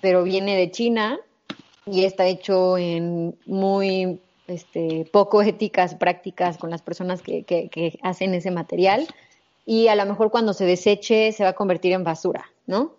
pero 0.01 0.23
viene 0.23 0.57
de 0.57 0.69
China 0.69 1.17
y 1.85 2.03
está 2.03 2.25
hecho 2.25 2.77
en 2.77 3.37
muy 3.45 4.19
este, 4.47 5.09
poco 5.13 5.41
éticas 5.41 5.95
prácticas 5.95 6.57
con 6.57 6.71
las 6.71 6.81
personas 6.81 7.21
que, 7.21 7.43
que, 7.43 7.97
hacen 8.01 8.33
ese 8.33 8.51
material 8.51 9.07
y 9.65 9.87
a 9.87 9.95
lo 9.95 10.05
mejor 10.05 10.29
cuando 10.29 10.51
se 10.51 10.65
deseche 10.65 11.31
se 11.31 11.45
va 11.45 11.51
a 11.51 11.53
convertir 11.53 11.93
en 11.93 12.03
basura, 12.03 12.51
¿no? 12.67 12.95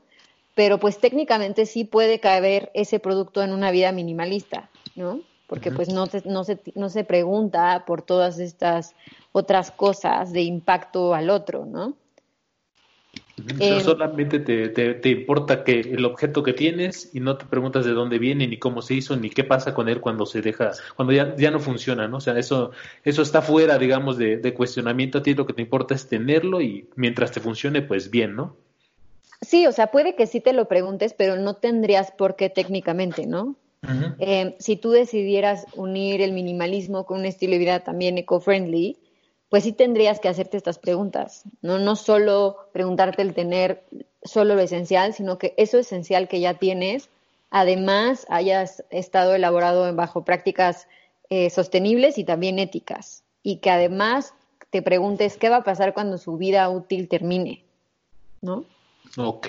Pero 0.54 0.80
pues 0.80 0.96
técnicamente 0.96 1.66
sí 1.66 1.84
puede 1.84 2.20
caber 2.20 2.70
ese 2.72 3.00
producto 3.00 3.42
en 3.42 3.52
una 3.52 3.70
vida 3.70 3.92
minimalista, 3.92 4.70
¿no? 4.94 5.20
Porque 5.46 5.70
pues 5.70 5.88
no, 5.88 6.06
no, 6.24 6.44
se, 6.44 6.60
no 6.74 6.88
se 6.88 7.04
pregunta 7.04 7.84
por 7.86 8.02
todas 8.02 8.38
estas 8.38 8.94
otras 9.32 9.70
cosas 9.70 10.32
de 10.32 10.42
impacto 10.42 11.14
al 11.14 11.30
otro, 11.30 11.66
¿no? 11.66 11.94
Eh, 13.58 13.80
solamente 13.80 14.40
te, 14.40 14.68
te, 14.70 15.08
importa 15.10 15.62
que 15.62 15.80
el 15.80 16.06
objeto 16.06 16.42
que 16.42 16.54
tienes 16.54 17.14
y 17.14 17.20
no 17.20 17.36
te 17.36 17.44
preguntas 17.44 17.84
de 17.84 17.92
dónde 17.92 18.18
viene, 18.18 18.46
ni 18.46 18.58
cómo 18.58 18.80
se 18.80 18.94
hizo, 18.94 19.14
ni 19.14 19.28
qué 19.28 19.44
pasa 19.44 19.74
con 19.74 19.90
él 19.90 20.00
cuando 20.00 20.24
se 20.24 20.40
deja, 20.40 20.72
cuando 20.96 21.12
ya, 21.12 21.36
ya 21.36 21.50
no 21.50 21.60
funciona, 21.60 22.08
¿no? 22.08 22.16
O 22.16 22.20
sea, 22.20 22.38
eso, 22.38 22.70
eso 23.04 23.20
está 23.20 23.42
fuera, 23.42 23.76
digamos, 23.76 24.16
de, 24.16 24.38
de 24.38 24.54
cuestionamiento. 24.54 25.18
A 25.18 25.22
ti 25.22 25.34
lo 25.34 25.46
que 25.46 25.52
te 25.52 25.60
importa 25.60 25.94
es 25.94 26.08
tenerlo 26.08 26.62
y 26.62 26.88
mientras 26.96 27.30
te 27.30 27.40
funcione, 27.40 27.82
pues 27.82 28.10
bien, 28.10 28.34
¿no? 28.34 28.56
Sí, 29.42 29.66
o 29.66 29.72
sea, 29.72 29.88
puede 29.88 30.16
que 30.16 30.26
sí 30.26 30.40
te 30.40 30.54
lo 30.54 30.66
preguntes, 30.66 31.12
pero 31.12 31.36
no 31.36 31.54
tendrías 31.54 32.12
por 32.12 32.36
qué 32.36 32.48
técnicamente, 32.48 33.26
¿no? 33.26 33.54
Eh, 34.18 34.56
si 34.58 34.76
tú 34.76 34.90
decidieras 34.90 35.66
unir 35.74 36.20
el 36.22 36.32
minimalismo 36.32 37.06
con 37.06 37.20
un 37.20 37.26
estilo 37.26 37.52
de 37.52 37.58
vida 37.58 37.80
también 37.80 38.18
eco-friendly, 38.18 38.98
pues 39.48 39.64
sí 39.64 39.72
tendrías 39.72 40.18
que 40.18 40.28
hacerte 40.28 40.56
estas 40.56 40.78
preguntas, 40.78 41.44
¿no? 41.62 41.78
No 41.78 41.94
solo 41.96 42.56
preguntarte 42.72 43.22
el 43.22 43.34
tener 43.34 43.84
solo 44.22 44.54
lo 44.56 44.60
esencial, 44.60 45.14
sino 45.14 45.38
que 45.38 45.54
eso 45.56 45.78
esencial 45.78 46.28
que 46.28 46.40
ya 46.40 46.54
tienes, 46.54 47.10
además 47.50 48.26
hayas 48.28 48.84
estado 48.90 49.34
elaborado 49.34 49.94
bajo 49.94 50.24
prácticas 50.24 50.88
eh, 51.30 51.50
sostenibles 51.50 52.18
y 52.18 52.24
también 52.24 52.58
éticas. 52.58 53.22
Y 53.42 53.58
que 53.58 53.70
además 53.70 54.34
te 54.70 54.82
preguntes 54.82 55.36
qué 55.36 55.48
va 55.48 55.58
a 55.58 55.64
pasar 55.64 55.94
cuando 55.94 56.18
su 56.18 56.36
vida 56.36 56.68
útil 56.68 57.08
termine, 57.08 57.62
¿no? 58.40 58.64
Ok. 59.16 59.48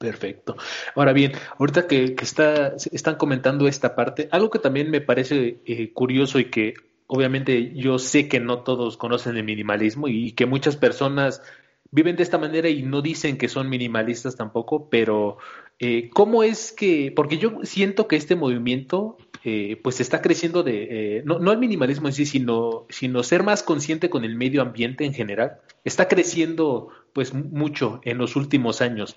Perfecto. 0.00 0.56
Ahora 0.94 1.12
bien, 1.12 1.32
ahorita 1.58 1.86
que, 1.86 2.16
está, 2.22 2.74
están 2.90 3.16
comentando 3.16 3.68
esta 3.68 3.94
parte, 3.94 4.30
algo 4.32 4.48
que 4.48 4.58
también 4.58 4.90
me 4.90 5.02
parece 5.02 5.60
eh, 5.66 5.92
curioso 5.92 6.38
y 6.38 6.46
que 6.46 6.72
obviamente 7.06 7.74
yo 7.74 7.98
sé 7.98 8.26
que 8.26 8.40
no 8.40 8.60
todos 8.60 8.96
conocen 8.96 9.36
el 9.36 9.44
minimalismo 9.44 10.08
y 10.08 10.32
que 10.32 10.46
muchas 10.46 10.78
personas 10.78 11.42
viven 11.90 12.16
de 12.16 12.22
esta 12.22 12.38
manera 12.38 12.70
y 12.70 12.82
no 12.82 13.02
dicen 13.02 13.36
que 13.36 13.48
son 13.48 13.68
minimalistas 13.68 14.36
tampoco, 14.36 14.88
pero 14.88 15.36
eh, 15.78 16.08
¿cómo 16.14 16.44
es 16.44 16.72
que, 16.72 17.12
porque 17.14 17.36
yo 17.36 17.58
siento 17.64 18.08
que 18.08 18.16
este 18.16 18.36
movimiento 18.36 19.18
eh, 19.44 19.78
pues 19.82 20.00
está 20.00 20.22
creciendo 20.22 20.62
de, 20.62 21.18
eh, 21.18 21.22
no, 21.26 21.40
no 21.40 21.52
el 21.52 21.58
minimalismo 21.58 22.08
en 22.08 22.14
sí, 22.14 22.24
sino, 22.24 22.86
sino 22.88 23.22
ser 23.22 23.42
más 23.42 23.62
consciente 23.62 24.08
con 24.08 24.24
el 24.24 24.34
medio 24.34 24.62
ambiente 24.62 25.04
en 25.04 25.12
general, 25.12 25.58
está 25.84 26.08
creciendo 26.08 26.88
pues 27.12 27.34
mucho 27.34 28.00
en 28.04 28.16
los 28.16 28.36
últimos 28.36 28.80
años. 28.80 29.16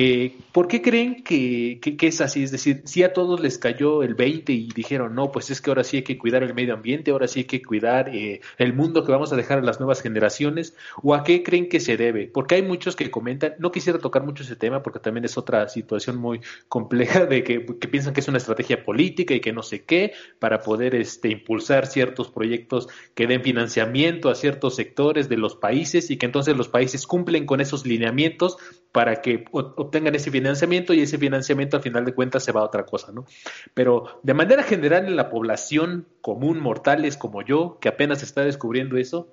Eh, 0.00 0.36
¿Por 0.52 0.68
qué 0.68 0.80
creen 0.80 1.24
que, 1.24 1.80
es 1.82 2.20
así? 2.20 2.44
Es 2.44 2.52
decir, 2.52 2.82
si 2.84 3.02
a 3.02 3.12
todos 3.12 3.40
les 3.40 3.58
cayó 3.58 4.04
el 4.04 4.14
20 4.14 4.52
y 4.52 4.68
dijeron, 4.68 5.12
no, 5.16 5.32
pues 5.32 5.50
es 5.50 5.60
que 5.60 5.70
ahora 5.70 5.82
sí 5.82 5.96
hay 5.96 6.02
que 6.04 6.16
cuidar 6.16 6.44
el 6.44 6.54
medio 6.54 6.74
ambiente, 6.74 7.10
ahora 7.10 7.26
sí 7.26 7.40
hay 7.40 7.46
que 7.46 7.60
cuidar 7.60 8.14
eh, 8.14 8.40
el 8.58 8.74
mundo 8.74 9.04
que 9.04 9.10
vamos 9.10 9.32
a 9.32 9.36
dejar 9.36 9.58
a 9.58 9.62
las 9.62 9.80
nuevas 9.80 10.00
generaciones, 10.00 10.76
o 11.02 11.16
a 11.16 11.24
qué 11.24 11.42
creen 11.42 11.68
que 11.68 11.80
se 11.80 11.96
debe? 11.96 12.30
Porque 12.32 12.54
hay 12.54 12.62
muchos 12.62 12.94
que 12.94 13.10
comentan, 13.10 13.54
no 13.58 13.72
quisiera 13.72 13.98
tocar 13.98 14.22
mucho 14.22 14.44
ese 14.44 14.54
tema 14.54 14.84
porque 14.84 15.00
también 15.00 15.24
es 15.24 15.36
otra 15.36 15.68
situación 15.68 16.16
muy 16.16 16.42
compleja 16.68 17.26
de 17.26 17.42
que, 17.42 17.58
piensan 17.58 18.14
que 18.14 18.20
es 18.20 18.28
una 18.28 18.38
estrategia 18.38 18.84
política 18.84 19.34
y 19.34 19.40
que 19.40 19.52
no 19.52 19.64
sé 19.64 19.82
qué, 19.82 20.12
para 20.38 20.60
poder 20.60 20.94
este, 20.94 21.30
impulsar 21.30 21.88
ciertos 21.88 22.30
proyectos 22.30 22.86
que 23.16 23.26
den 23.26 23.42
financiamiento 23.42 24.28
a 24.28 24.36
ciertos 24.36 24.76
sectores 24.76 25.28
de 25.28 25.38
los 25.38 25.56
países 25.56 26.12
y 26.12 26.18
que 26.18 26.26
entonces 26.26 26.56
los 26.56 26.68
países 26.68 27.04
cumplen 27.04 27.46
con 27.46 27.60
esos 27.60 27.84
lineamientos 27.84 28.58
para 28.98 29.22
que 29.22 29.44
obtengan 29.52 30.16
ese 30.16 30.32
financiamiento 30.32 30.92
y 30.92 31.02
ese 31.02 31.18
financiamiento 31.18 31.76
al 31.76 31.84
final 31.84 32.04
de 32.04 32.14
cuentas 32.14 32.42
se 32.42 32.50
va 32.50 32.62
a 32.62 32.64
otra 32.64 32.84
cosa, 32.84 33.12
¿no? 33.12 33.26
Pero 33.72 34.18
de 34.24 34.34
manera 34.34 34.64
general 34.64 35.06
en 35.06 35.14
la 35.14 35.30
población 35.30 36.08
común, 36.20 36.58
mortales 36.58 37.16
como 37.16 37.42
yo, 37.42 37.78
que 37.80 37.88
apenas 37.88 38.24
está 38.24 38.42
descubriendo 38.44 38.96
eso, 38.96 39.28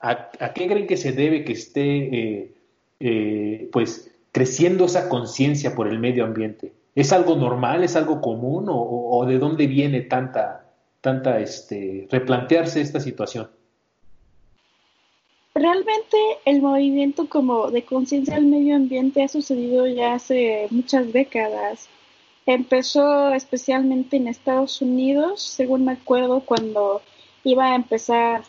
¿a, 0.00 0.28
qué 0.54 0.66
creen 0.66 0.86
que 0.86 0.98
se 0.98 1.12
debe 1.12 1.46
que 1.46 1.52
esté, 1.54 1.80
eh, 1.82 2.54
eh, 3.00 3.70
pues, 3.72 4.14
creciendo 4.32 4.84
esa 4.84 5.08
conciencia 5.08 5.74
por 5.74 5.88
el 5.88 5.98
medio 5.98 6.26
ambiente? 6.26 6.74
¿Es 6.94 7.10
algo 7.10 7.36
normal, 7.36 7.84
es 7.84 7.96
algo 7.96 8.20
común 8.20 8.66
o, 8.68 9.24
de 9.26 9.38
dónde 9.38 9.66
viene 9.66 10.02
tanta, 10.02 10.66
tanta, 11.00 11.40
este, 11.40 12.06
replantearse 12.10 12.82
esta 12.82 13.00
situación? 13.00 13.48
Realmente 15.56 16.16
el 16.44 16.60
movimiento 16.60 17.28
como 17.28 17.70
de 17.70 17.82
conciencia 17.82 18.34
del 18.34 18.46
medio 18.46 18.76
ambiente 18.76 19.22
ha 19.22 19.28
sucedido 19.28 19.86
ya 19.86 20.14
hace 20.14 20.68
muchas 20.70 21.12
décadas. 21.12 21.88
Empezó 22.44 23.32
especialmente 23.32 24.18
en 24.18 24.28
Estados 24.28 24.80
Unidos, 24.82 25.42
según 25.42 25.86
me 25.86 25.92
acuerdo, 25.92 26.40
cuando 26.40 27.00
iba 27.42 27.72
a 27.72 27.74
empezar, 27.74 28.44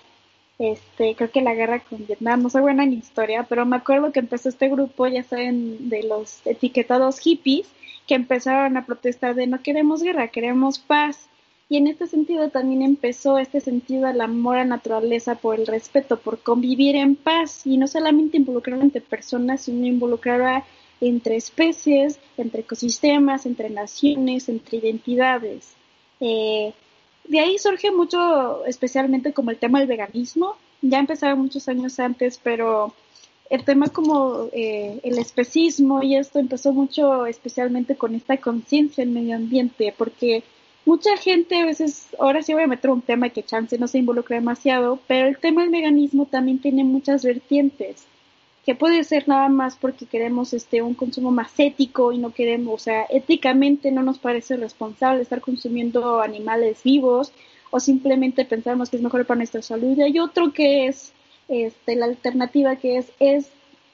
este, 0.60 1.15
creo 1.15 1.32
que 1.32 1.41
la 1.41 1.56
guerra 1.56 1.80
con 1.80 2.06
Vietnam, 2.06 2.43
no 2.43 2.50
sé 2.50 2.60
buena 2.60 2.84
en 2.84 2.93
historia, 2.93 3.43
pero 3.43 3.65
me 3.65 3.78
acuerdo 3.78 4.12
que 4.12 4.20
empezó 4.20 4.50
este 4.50 4.67
grupo, 4.70 5.08
ya 5.08 5.24
saben, 5.24 5.89
de 5.89 6.04
los 6.04 6.46
etiquetados 6.46 7.20
hippies, 7.20 7.67
que 8.06 8.15
empezaron 8.15 8.78
a 8.78 8.86
protestar 8.86 9.34
de 9.34 9.48
no 9.48 9.62
queremos 9.62 10.04
guerra, 10.04 10.28
queremos 10.28 10.78
paz. 10.78 11.30
Y 11.69 11.77
en 11.77 11.88
este 11.88 12.08
sentido 12.08 12.49
también 12.49 12.82
empezó 12.82 13.38
este 13.38 13.60
sentido 13.60 14.08
al 14.08 14.21
amor 14.21 14.56
a 14.56 14.60
la 14.60 14.75
naturaleza 14.77 15.36
por 15.36 15.60
el 15.60 15.67
respeto, 15.67 16.17
por 16.17 16.39
convivir 16.39 16.95
en 16.95 17.15
paz 17.15 17.67
y 17.67 17.77
no 17.77 17.88
solamente 17.88 18.38
involucrar 18.38 18.80
entre 18.82 19.01
personas, 19.01 19.62
sino 19.62 19.86
involucrar 19.86 20.63
entre 21.01 21.36
especies, 21.36 22.19
entre 22.38 22.62
ecosistemas, 22.62 23.45
entre 23.45 23.69
naciones, 23.69 24.47
entre 24.47 24.77
identidades. 24.77 25.73
Eh, 26.21 26.73
de 27.25 27.39
ahí 27.39 27.58
surge 27.58 27.91
mucho, 27.91 28.65
especialmente 28.65 29.34
como 29.34 29.51
el 29.51 29.58
tema 29.58 29.80
del 29.80 29.89
veganismo. 29.89 30.56
Ya 30.82 30.99
empezaba 30.99 31.36
muchos 31.36 31.67
años 31.67 31.99
antes, 31.99 32.39
pero 32.41 32.93
el 33.49 33.65
tema 33.65 33.88
como 33.88 34.47
eh, 34.53 34.99
el 35.03 35.17
especismo 35.19 36.01
y 36.01 36.15
esto 36.15 36.39
empezó 36.39 36.71
mucho 36.71 37.25
especialmente 37.25 37.95
con 37.95 38.15
esta 38.15 38.38
conciencia 38.38 39.03
en 39.03 39.13
medio 39.13 39.36
ambiente, 39.36 39.93
porque 39.97 40.43
mucha 40.88 41.17
gente 41.17 41.60
a 41.60 41.65
veces, 41.65 42.08
ahora 42.17 42.41
sí 42.41 42.54
voy 42.54 42.63
a 42.63 42.67
meter 42.67 42.89
un 42.89 43.02
tema 43.02 43.30
que 43.30 43.43
chance 43.43 43.78
no 43.78 43.88
se 43.88 43.97
involucra 43.97 44.38
demasiado, 44.38 45.00
pero 45.06 45.28
el 45.28 45.38
tema 45.38 45.62
del 45.62 45.69
veganismo 45.69 46.26
también 46.26 46.60
tiene 46.60 46.86
muchas 46.86 47.26
vertientes, 47.26 48.08
que 48.65 48.73
puede 48.73 49.04
ser 49.04 49.28
nada 49.28 49.50
más 49.50 49.76
porque 49.76 50.06
queremos 50.06 50.54
este 50.54 50.82
un 50.82 50.93
consumo 50.93 51.30
más 51.30 51.52
ético 51.58 52.13
y 52.13 52.17
no 52.17 52.34
queremos, 52.34 52.73
o 52.73 52.84
sea, 52.84 53.06
éticamente 53.10 53.91
no 53.91 54.02
nos 54.02 54.17
parece 54.17 54.56
responsable 54.56 55.21
estar 55.21 55.41
consumiendo 55.41 56.21
animales 56.21 56.82
vivos 56.84 57.34
o 57.69 57.82
simplemente 57.82 58.45
pensamos 58.45 58.89
que 58.89 58.95
es 58.95 59.04
mejor 59.04 59.26
para 59.26 59.39
nuestra 59.39 59.62
salud. 59.62 59.97
Y 59.97 60.04
hay 60.04 60.19
otro 60.19 60.54
que 60.54 60.88
es 60.88 61.12
este, 61.50 61.97
la 61.97 62.06
alternativa 62.06 62.78
que 62.78 62.97
es, 62.97 63.12
es 63.19 63.50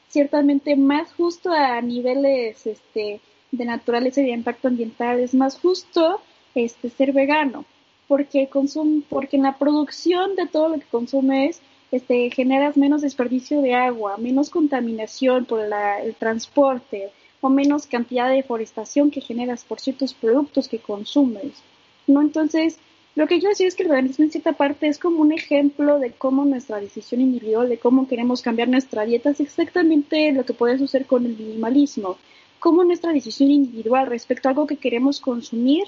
ciertamente 0.10 0.76
más 0.76 1.12
justo 1.14 1.52
a 1.52 1.82
niveles 1.82 2.68
este, 2.68 3.20
de 3.52 3.66
naturaleza 3.66 4.22
y 4.22 4.26
de 4.26 4.32
impacto 4.32 4.68
ambiental, 4.68 5.20
es 5.20 5.34
más 5.34 5.60
justo 5.60 6.22
este, 6.56 6.90
ser 6.90 7.14
vegano, 7.14 7.66
porque, 8.08 8.48
consum 8.48 9.02
porque 9.02 9.38
en 9.38 9.44
la 9.44 9.58
producción 9.58 10.36
de 10.36 10.48
todo 10.48 10.70
lo 10.70 10.76
que 10.76 10.86
consumes 10.92 11.62
este, 11.92 12.32
generas 12.32 12.76
menos 12.76 13.02
desperdicio 13.02 13.62
de 13.62 13.76
agua, 13.76 14.18
menos 14.18 14.50
contaminación 14.50 15.46
por 15.46 15.68
la, 15.68 16.02
el 16.02 16.16
transporte 16.16 17.12
o 17.40 17.50
menos 17.50 17.88
cantidad 17.88 18.30
de 18.30 18.38
deforestación 18.38 19.12
que 19.12 19.22
generas 19.22 19.64
por 19.64 19.80
ciertos 19.80 20.14
productos 20.14 20.68
que 20.68 20.80
consumes. 20.80 21.62
¿no? 22.08 22.22
Entonces, 22.22 22.80
lo 23.16 23.28
que 23.28 23.36
quiero 23.36 23.50
decir 23.50 23.68
es 23.68 23.76
que 23.76 23.84
el 23.84 23.90
veganismo 23.90 24.26
en 24.26 24.32
cierta 24.32 24.54
parte 24.54 24.88
es 24.88 24.98
como 24.98 25.22
un 25.22 25.32
ejemplo 25.32 26.00
de 26.00 26.12
cómo 26.12 26.46
nuestra 26.46 26.80
decisión 26.80 27.22
individual, 27.22 27.70
de 27.70 27.78
cómo 27.78 28.08
queremos 28.08 28.42
cambiar 28.42 28.70
nuestra 28.70 29.06
dieta, 29.06 29.30
es 29.30 29.40
exactamente 29.40 30.32
lo 30.32 30.46
que 30.46 30.54
puede 30.54 30.80
suceder 30.80 31.06
con 31.06 31.26
el 31.28 31.38
minimalismo. 31.38 32.18
Cómo 32.60 32.84
nuestra 32.84 33.14
decisión 33.14 33.52
individual 33.52 34.08
respecto 34.08 34.48
a 34.48 34.52
algo 34.52 34.66
que 34.66 34.78
queremos 34.78 35.20
consumir 35.20 35.84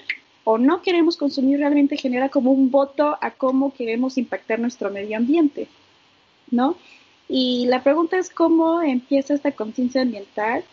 o 0.46 0.58
no 0.58 0.82
queremos 0.82 1.18
consumir 1.18 1.60
realmente 1.60 1.98
genera 1.98 2.30
como 2.30 2.52
un 2.52 2.72
voto 2.72 3.18
a 3.20 3.32
cómo 3.32 3.74
queremos 3.74 4.18
impactar 4.18 4.60
nuestro 4.60 4.90
medio 4.90 5.18
ambiente, 5.18 5.68
¿no? 6.50 6.78
Y 7.28 7.66
la 7.66 7.84
pregunta 7.84 8.18
es 8.18 8.30
cómo 8.30 8.82
empieza 8.82 9.34
esta 9.34 9.52
conciencia 9.52 10.02
ambiental 10.02 10.64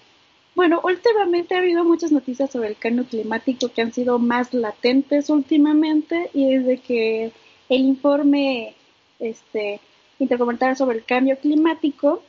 bueno, 0.55 0.81
últimamente 0.85 1.55
ha 1.55 1.59
habido 1.59 1.83
muchas 1.85 2.13
noticias 2.13 2.51
sobre 2.51 2.69
el 2.69 2.77
cambio 2.77 3.05
climático 3.05 3.69
que 3.69 3.81
han 3.81 3.93
sido 3.93 4.19
más 4.19 4.53
latentes 4.53 5.31
últimamente 5.31 6.31
y 6.35 6.57
desde 6.57 6.79
que 6.79 7.33
el 7.71 7.81
informe 7.83 8.75
este, 9.19 9.81
intergubernamental 10.19 10.77
sobre 10.77 10.99
el 10.99 11.05
cambio 11.05 11.39
climático 11.39 12.23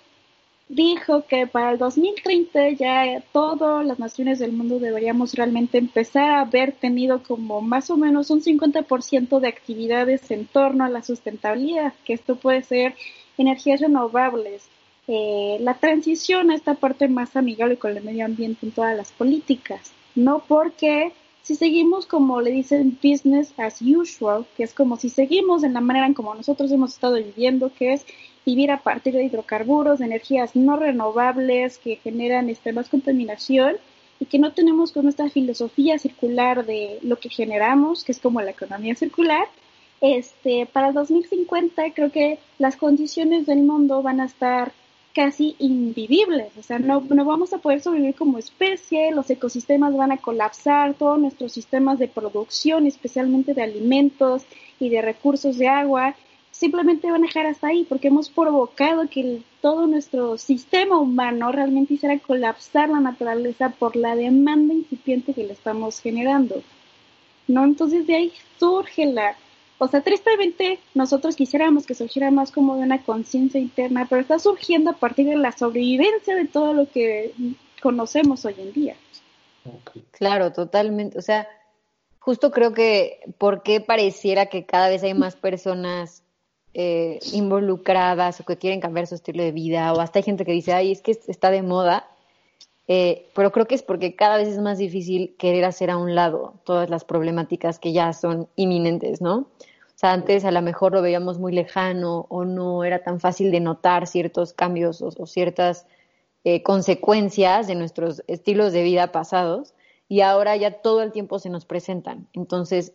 dijo 0.69 1.25
que 1.25 1.45
para 1.47 1.71
el 1.71 1.77
2030 1.77 2.69
ya 2.71 3.23
todas 3.31 3.85
las 3.85 3.99
naciones 3.99 4.39
del 4.39 4.53
mundo 4.53 4.79
deberíamos 4.79 5.33
realmente 5.33 5.77
empezar 5.77 6.31
a 6.31 6.41
haber 6.41 6.71
tenido 6.71 7.21
como 7.23 7.61
más 7.61 7.89
o 7.89 7.97
menos 7.97 8.29
un 8.29 8.41
50% 8.41 9.39
de 9.39 9.47
actividades 9.47 10.31
en 10.31 10.45
torno 10.45 10.83
a 10.83 10.89
la 10.89 11.03
sustentabilidad, 11.03 11.93
que 12.05 12.13
esto 12.13 12.35
puede 12.35 12.63
ser 12.63 12.95
energías 13.37 13.81
renovables, 13.81 14.63
eh, 15.07 15.57
la 15.59 15.75
transición 15.75 16.49
a 16.49 16.55
esta 16.55 16.75
parte 16.75 17.07
más 17.07 17.35
amigable 17.35 17.77
con 17.77 17.95
el 17.95 18.03
medio 18.03 18.25
ambiente 18.25 18.65
en 18.65 18.71
todas 18.71 18.95
las 18.95 19.11
políticas, 19.11 19.91
¿no? 20.15 20.43
Porque 20.47 21.11
si 21.41 21.55
seguimos 21.55 22.05
como 22.05 22.39
le 22.39 22.51
dicen 22.51 22.97
business 23.03 23.53
as 23.57 23.81
usual, 23.81 24.45
que 24.55 24.63
es 24.63 24.73
como 24.73 24.95
si 24.95 25.09
seguimos 25.09 25.63
en 25.63 25.73
la 25.73 25.81
manera 25.81 26.05
en 26.07 26.13
como 26.13 26.33
nosotros 26.33 26.71
hemos 26.71 26.93
estado 26.93 27.15
viviendo, 27.15 27.69
que 27.73 27.93
es 27.93 28.05
vivir 28.45 28.71
a 28.71 28.81
partir 28.81 29.13
de 29.13 29.23
hidrocarburos, 29.23 29.99
de 29.99 30.05
energías 30.05 30.55
no 30.55 30.77
renovables 30.77 31.77
que 31.77 31.97
generan 31.97 32.49
este, 32.49 32.73
más 32.73 32.89
contaminación 32.89 33.75
y 34.19 34.25
que 34.25 34.39
no 34.39 34.53
tenemos 34.53 34.91
como 34.91 35.09
esta 35.09 35.29
filosofía 35.29 35.97
circular 35.99 36.65
de 36.65 36.99
lo 37.01 37.17
que 37.17 37.29
generamos, 37.29 38.03
que 38.03 38.11
es 38.11 38.19
como 38.19 38.41
la 38.41 38.51
economía 38.51 38.95
circular, 38.95 39.47
este, 40.01 40.65
para 40.65 40.89
el 40.89 40.93
2050 40.93 41.93
creo 41.93 42.11
que 42.11 42.37
las 42.57 42.75
condiciones 42.75 43.45
del 43.45 43.59
mundo 43.59 44.01
van 44.01 44.19
a 44.19 44.25
estar 44.25 44.73
casi 45.13 45.55
invivibles, 45.59 46.57
o 46.57 46.63
sea, 46.63 46.79
no, 46.79 47.01
no 47.01 47.23
vamos 47.23 47.53
a 47.53 47.59
poder 47.59 47.81
sobrevivir 47.81 48.15
como 48.15 48.39
especie, 48.39 49.11
los 49.11 49.29
ecosistemas 49.29 49.95
van 49.95 50.11
a 50.11 50.17
colapsar, 50.17 50.95
todos 50.95 51.19
nuestros 51.19 51.53
sistemas 51.53 51.99
de 51.99 52.07
producción, 52.07 52.87
especialmente 52.87 53.53
de 53.53 53.61
alimentos 53.61 54.43
y 54.79 54.89
de 54.89 55.01
recursos 55.01 55.57
de 55.57 55.67
agua, 55.67 56.15
simplemente 56.53 57.09
van 57.09 57.23
a 57.23 57.27
dejar 57.27 57.47
hasta 57.47 57.67
ahí 57.67 57.83
porque 57.83 58.09
hemos 58.09 58.29
provocado 58.29 59.09
que 59.09 59.41
todo 59.59 59.87
nuestro 59.87 60.37
sistema 60.37 60.99
humano 60.99 61.51
realmente 61.51 61.95
hiciera 61.95 62.19
colapsar 62.19 62.89
la 62.89 62.99
naturaleza 62.99 63.69
por 63.71 63.95
la 63.95 64.15
demanda 64.15 64.73
incipiente 64.73 65.33
que 65.33 65.43
le 65.43 65.53
estamos 65.53 65.99
generando. 65.99 66.61
¿No? 67.47 67.65
Entonces 67.65 68.07
de 68.07 68.15
ahí 68.15 68.33
surge 68.59 69.05
la, 69.07 69.35
o 69.79 69.87
sea, 69.87 70.01
tristemente 70.01 70.79
nosotros 70.93 71.35
quisiéramos 71.35 71.85
que 71.87 71.95
surgiera 71.95 72.29
más 72.29 72.51
como 72.51 72.77
de 72.77 72.83
una 72.83 73.03
conciencia 73.03 73.59
interna, 73.59 74.05
pero 74.07 74.21
está 74.21 74.37
surgiendo 74.37 74.91
a 74.91 74.97
partir 74.97 75.25
de 75.27 75.35
la 75.35 75.51
sobrevivencia 75.51 76.35
de 76.35 76.45
todo 76.45 76.73
lo 76.73 76.89
que 76.89 77.33
conocemos 77.81 78.45
hoy 78.45 78.55
en 78.59 78.71
día. 78.73 78.95
Claro, 80.11 80.53
totalmente. 80.53 81.17
O 81.17 81.21
sea, 81.21 81.47
justo 82.19 82.51
creo 82.51 82.73
que 82.73 83.19
porque 83.39 83.81
pareciera 83.81 84.45
que 84.45 84.65
cada 84.65 84.87
vez 84.89 85.03
hay 85.03 85.15
más 85.15 85.35
personas 85.35 86.22
eh, 86.73 87.19
involucradas 87.33 88.39
o 88.39 88.45
que 88.45 88.57
quieren 88.57 88.81
cambiar 88.81 89.07
su 89.07 89.15
estilo 89.15 89.43
de 89.43 89.51
vida, 89.51 89.93
o 89.93 89.99
hasta 89.99 90.19
hay 90.19 90.23
gente 90.23 90.45
que 90.45 90.51
dice, 90.51 90.73
ay, 90.73 90.91
es 90.91 91.01
que 91.01 91.11
está 91.11 91.51
de 91.51 91.61
moda, 91.61 92.07
eh, 92.87 93.29
pero 93.33 93.51
creo 93.51 93.67
que 93.67 93.75
es 93.75 93.83
porque 93.83 94.15
cada 94.15 94.37
vez 94.37 94.47
es 94.49 94.59
más 94.59 94.77
difícil 94.77 95.35
querer 95.37 95.65
hacer 95.65 95.89
a 95.89 95.97
un 95.97 96.15
lado 96.15 96.55
todas 96.65 96.89
las 96.89 97.05
problemáticas 97.05 97.79
que 97.79 97.93
ya 97.93 98.11
son 98.13 98.49
inminentes, 98.55 99.21
¿no? 99.21 99.35
O 99.35 99.95
sea, 99.95 100.11
antes 100.11 100.43
a 100.43 100.51
lo 100.51 100.61
mejor 100.61 100.93
lo 100.93 101.01
veíamos 101.01 101.39
muy 101.39 101.53
lejano 101.53 102.25
o 102.29 102.43
no 102.43 102.83
era 102.83 103.03
tan 103.03 103.19
fácil 103.19 103.51
de 103.51 103.59
notar 103.59 104.07
ciertos 104.07 104.51
cambios 104.51 105.01
o, 105.01 105.25
ciertas 105.25 105.85
eh, 106.43 106.61
consecuencias 106.63 107.67
de 107.67 107.75
nuestros 107.75 108.23
estilos 108.27 108.73
de 108.73 108.83
vida 108.83 109.11
pasados 109.11 109.73
y 110.09 110.21
ahora 110.21 110.57
ya 110.57 110.81
todo 110.81 111.01
el 111.03 111.11
tiempo 111.11 111.39
se 111.39 111.49
nos 111.49 111.65
presentan. 111.65 112.27
Entonces, 112.33 112.93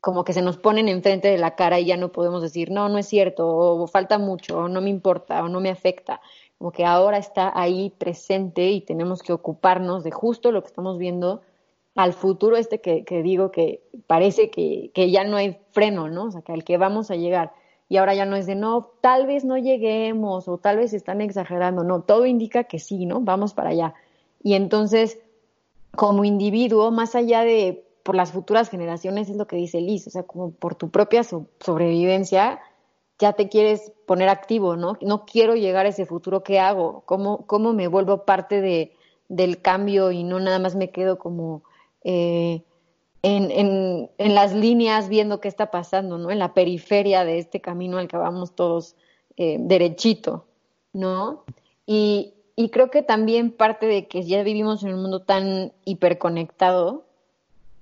como 0.00 0.24
que 0.24 0.32
se 0.32 0.42
nos 0.42 0.56
ponen 0.56 0.88
enfrente 0.88 1.28
de 1.28 1.38
la 1.38 1.54
cara 1.54 1.78
y 1.78 1.86
ya 1.86 1.96
no 1.96 2.10
podemos 2.12 2.42
decir, 2.42 2.70
no, 2.70 2.88
no 2.88 2.98
es 2.98 3.06
cierto, 3.06 3.46
o 3.46 3.86
falta 3.86 4.18
mucho, 4.18 4.58
o 4.58 4.68
no 4.68 4.80
me 4.80 4.90
importa, 4.90 5.44
o 5.44 5.48
no 5.48 5.60
me 5.60 5.70
afecta 5.70 6.20
como 6.60 6.72
que 6.72 6.84
ahora 6.84 7.16
está 7.16 7.58
ahí 7.58 7.88
presente 7.88 8.68
y 8.70 8.82
tenemos 8.82 9.22
que 9.22 9.32
ocuparnos 9.32 10.04
de 10.04 10.10
justo 10.10 10.52
lo 10.52 10.60
que 10.60 10.66
estamos 10.66 10.98
viendo 10.98 11.40
al 11.94 12.12
futuro 12.12 12.54
este 12.58 12.82
que, 12.82 13.02
digo 13.22 13.50
que 13.50 13.82
parece 14.06 14.50
que, 14.50 14.90
que, 14.92 15.10
ya 15.10 15.24
no 15.24 15.38
hay 15.38 15.56
freno, 15.70 16.10
¿no? 16.10 16.24
O 16.24 16.30
sea, 16.30 16.42
que 16.42 16.52
al 16.52 16.62
que 16.62 16.76
vamos 16.76 17.10
a 17.10 17.16
llegar. 17.16 17.54
Y 17.88 17.96
ahora 17.96 18.12
ya 18.12 18.26
no 18.26 18.36
es 18.36 18.44
de, 18.44 18.56
no, 18.56 18.90
tal 19.00 19.26
vez 19.26 19.42
no 19.42 19.56
lleguemos 19.56 20.48
o 20.48 20.58
tal 20.58 20.76
vez 20.76 20.92
están 20.92 21.22
exagerando, 21.22 21.82
no, 21.82 22.02
todo 22.02 22.26
indica 22.26 22.64
que 22.64 22.78
sí, 22.78 23.06
¿no? 23.06 23.22
Vamos 23.22 23.54
para 23.54 23.70
allá. 23.70 23.94
Y 24.42 24.52
entonces, 24.52 25.18
como 25.96 26.26
individuo, 26.26 26.90
más 26.90 27.14
allá 27.14 27.40
de 27.40 27.86
por 28.02 28.14
las 28.14 28.32
futuras 28.32 28.70
generaciones, 28.70 29.28
es 29.28 29.36
lo 29.36 29.46
que 29.46 29.56
dice 29.56 29.80
Liz, 29.80 30.06
o 30.06 30.10
sea, 30.10 30.22
como 30.22 30.52
por 30.52 30.74
tu 30.74 30.90
propia 30.90 31.22
sobrevivencia, 31.24 32.60
ya 33.18 33.34
te 33.34 33.48
quieres 33.48 33.92
poner 34.06 34.28
activo, 34.28 34.76
¿no? 34.76 34.96
No 35.02 35.26
quiero 35.26 35.54
llegar 35.54 35.86
a 35.86 35.90
ese 35.90 36.06
futuro, 36.06 36.42
¿qué 36.42 36.58
hago? 36.58 37.02
¿Cómo, 37.06 37.46
cómo 37.46 37.72
me 37.72 37.88
vuelvo 37.88 38.24
parte 38.24 38.60
de, 38.60 38.92
del 39.28 39.60
cambio 39.60 40.10
y 40.10 40.24
no 40.24 40.40
nada 40.40 40.58
más 40.58 40.74
me 40.74 40.90
quedo 40.90 41.18
como 41.18 41.62
eh, 42.02 42.62
en, 43.22 44.08
en, 44.16 44.34
las 44.34 44.54
líneas 44.54 45.10
viendo 45.10 45.40
qué 45.40 45.48
está 45.48 45.70
pasando, 45.70 46.16
¿no? 46.16 46.30
En 46.30 46.38
la 46.38 46.54
periferia 46.54 47.24
de 47.24 47.38
este 47.38 47.60
camino 47.60 47.98
al 47.98 48.08
que 48.08 48.16
vamos 48.16 48.54
todos 48.54 48.96
eh, 49.36 49.58
derechito. 49.60 50.46
¿no? 50.92 51.44
Y, 51.86 52.34
y 52.56 52.70
creo 52.70 52.90
que 52.90 53.02
también 53.02 53.50
parte 53.52 53.86
de 53.86 54.08
que 54.08 54.22
ya 54.22 54.42
vivimos 54.42 54.82
en 54.82 54.94
un 54.94 55.02
mundo 55.02 55.22
tan 55.22 55.72
hiperconectado, 55.84 57.06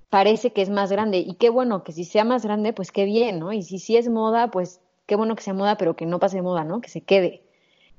parece 0.09 0.51
que 0.51 0.61
es 0.61 0.69
más 0.69 0.91
grande. 0.91 1.19
Y 1.19 1.35
qué 1.35 1.49
bueno 1.49 1.83
que 1.83 1.91
si 1.91 2.03
sea 2.03 2.23
más 2.23 2.43
grande, 2.43 2.73
pues 2.73 2.91
qué 2.91 3.05
bien, 3.05 3.39
¿no? 3.39 3.53
Y 3.53 3.63
si 3.63 3.79
sí 3.79 3.97
es 3.97 4.09
moda, 4.09 4.51
pues 4.51 4.81
qué 5.05 5.15
bueno 5.15 5.35
que 5.35 5.43
sea 5.43 5.53
moda, 5.53 5.77
pero 5.77 5.95
que 5.95 6.05
no 6.05 6.19
pase 6.19 6.37
de 6.37 6.43
moda, 6.43 6.63
¿no? 6.63 6.81
Que 6.81 6.89
se 6.89 7.01
quede. 7.01 7.43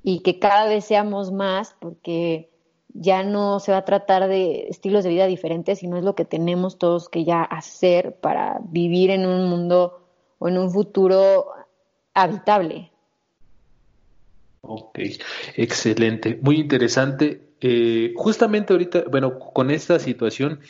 Y 0.02 0.20
que 0.20 0.38
cada 0.38 0.66
vez 0.66 0.84
seamos 0.84 1.32
más, 1.32 1.76
porque 1.80 2.50
ya 2.94 3.22
no 3.22 3.60
se 3.60 3.72
va 3.72 3.78
a 3.78 3.84
tratar 3.84 4.28
de 4.28 4.66
estilos 4.68 5.04
de 5.04 5.10
vida 5.10 5.26
diferentes, 5.26 5.78
sino 5.78 5.96
es 5.96 6.04
lo 6.04 6.14
que 6.14 6.24
tenemos 6.24 6.78
todos 6.78 7.08
que 7.08 7.24
ya 7.24 7.42
hacer 7.42 8.16
para 8.16 8.60
vivir 8.64 9.10
en 9.10 9.26
un 9.26 9.48
mundo 9.48 10.06
o 10.38 10.48
en 10.48 10.58
un 10.58 10.70
futuro 10.70 11.46
habitable. 12.14 12.90
Ok, 14.62 14.98
excelente, 15.56 16.38
muy 16.42 16.60
interesante. 16.60 17.50
Eh, 17.60 18.12
justamente 18.16 18.72
ahorita, 18.72 19.04
bueno, 19.10 19.38
con 19.38 19.70
esta 19.70 19.98
situación, 19.98 20.60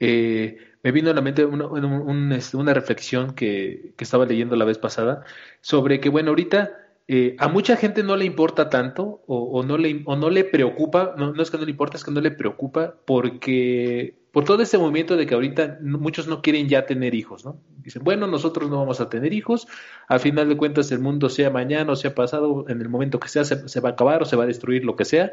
eh, 0.00 0.56
me 0.82 0.92
vino 0.92 1.10
a 1.10 1.14
la 1.14 1.20
mente 1.20 1.44
una, 1.44 2.36
este, 2.36 2.56
una 2.56 2.74
reflexión 2.74 3.34
que, 3.34 3.94
que, 3.96 4.04
estaba 4.04 4.26
leyendo 4.26 4.56
la 4.56 4.64
vez 4.64 4.78
pasada 4.78 5.24
sobre 5.60 6.00
que, 6.00 6.08
bueno, 6.08 6.30
ahorita 6.30 6.72
eh, 7.08 7.36
a 7.38 7.48
mucha 7.48 7.76
gente 7.76 8.02
no 8.02 8.16
le 8.16 8.26
importa 8.26 8.68
tanto 8.68 9.22
o, 9.26 9.62
no, 9.62 9.78
le, 9.78 10.02
o 10.04 10.14
no 10.14 10.28
le 10.28 10.44
preocupa, 10.44 11.14
no, 11.16 11.32
no, 11.32 11.42
es 11.42 11.50
que 11.50 11.56
no 11.56 11.64
le 11.64 11.70
importa, 11.70 11.96
es 11.96 12.04
que 12.04 12.10
no 12.10 12.20
le 12.20 12.30
preocupa 12.30 12.96
porque 13.06 14.17
por 14.38 14.44
todo 14.44 14.62
este 14.62 14.78
movimiento 14.78 15.16
de 15.16 15.26
que 15.26 15.34
ahorita 15.34 15.78
muchos 15.80 16.28
no 16.28 16.42
quieren 16.42 16.68
ya 16.68 16.86
tener 16.86 17.12
hijos, 17.12 17.44
¿no? 17.44 17.60
Dicen, 17.78 18.04
bueno, 18.04 18.28
nosotros 18.28 18.70
no 18.70 18.78
vamos 18.78 19.00
a 19.00 19.08
tener 19.08 19.32
hijos, 19.32 19.66
al 20.06 20.20
final 20.20 20.48
de 20.48 20.56
cuentas 20.56 20.92
el 20.92 21.00
mundo 21.00 21.28
sea 21.28 21.50
mañana 21.50 21.90
o 21.90 21.96
sea 21.96 22.14
pasado, 22.14 22.64
en 22.68 22.80
el 22.80 22.88
momento 22.88 23.18
que 23.18 23.28
sea 23.28 23.42
se, 23.42 23.80
va 23.80 23.88
a 23.88 23.92
acabar 23.94 24.22
o 24.22 24.26
se 24.26 24.36
va 24.36 24.44
a 24.44 24.46
destruir 24.46 24.84
lo 24.84 24.94
que 24.94 25.04
sea, 25.04 25.32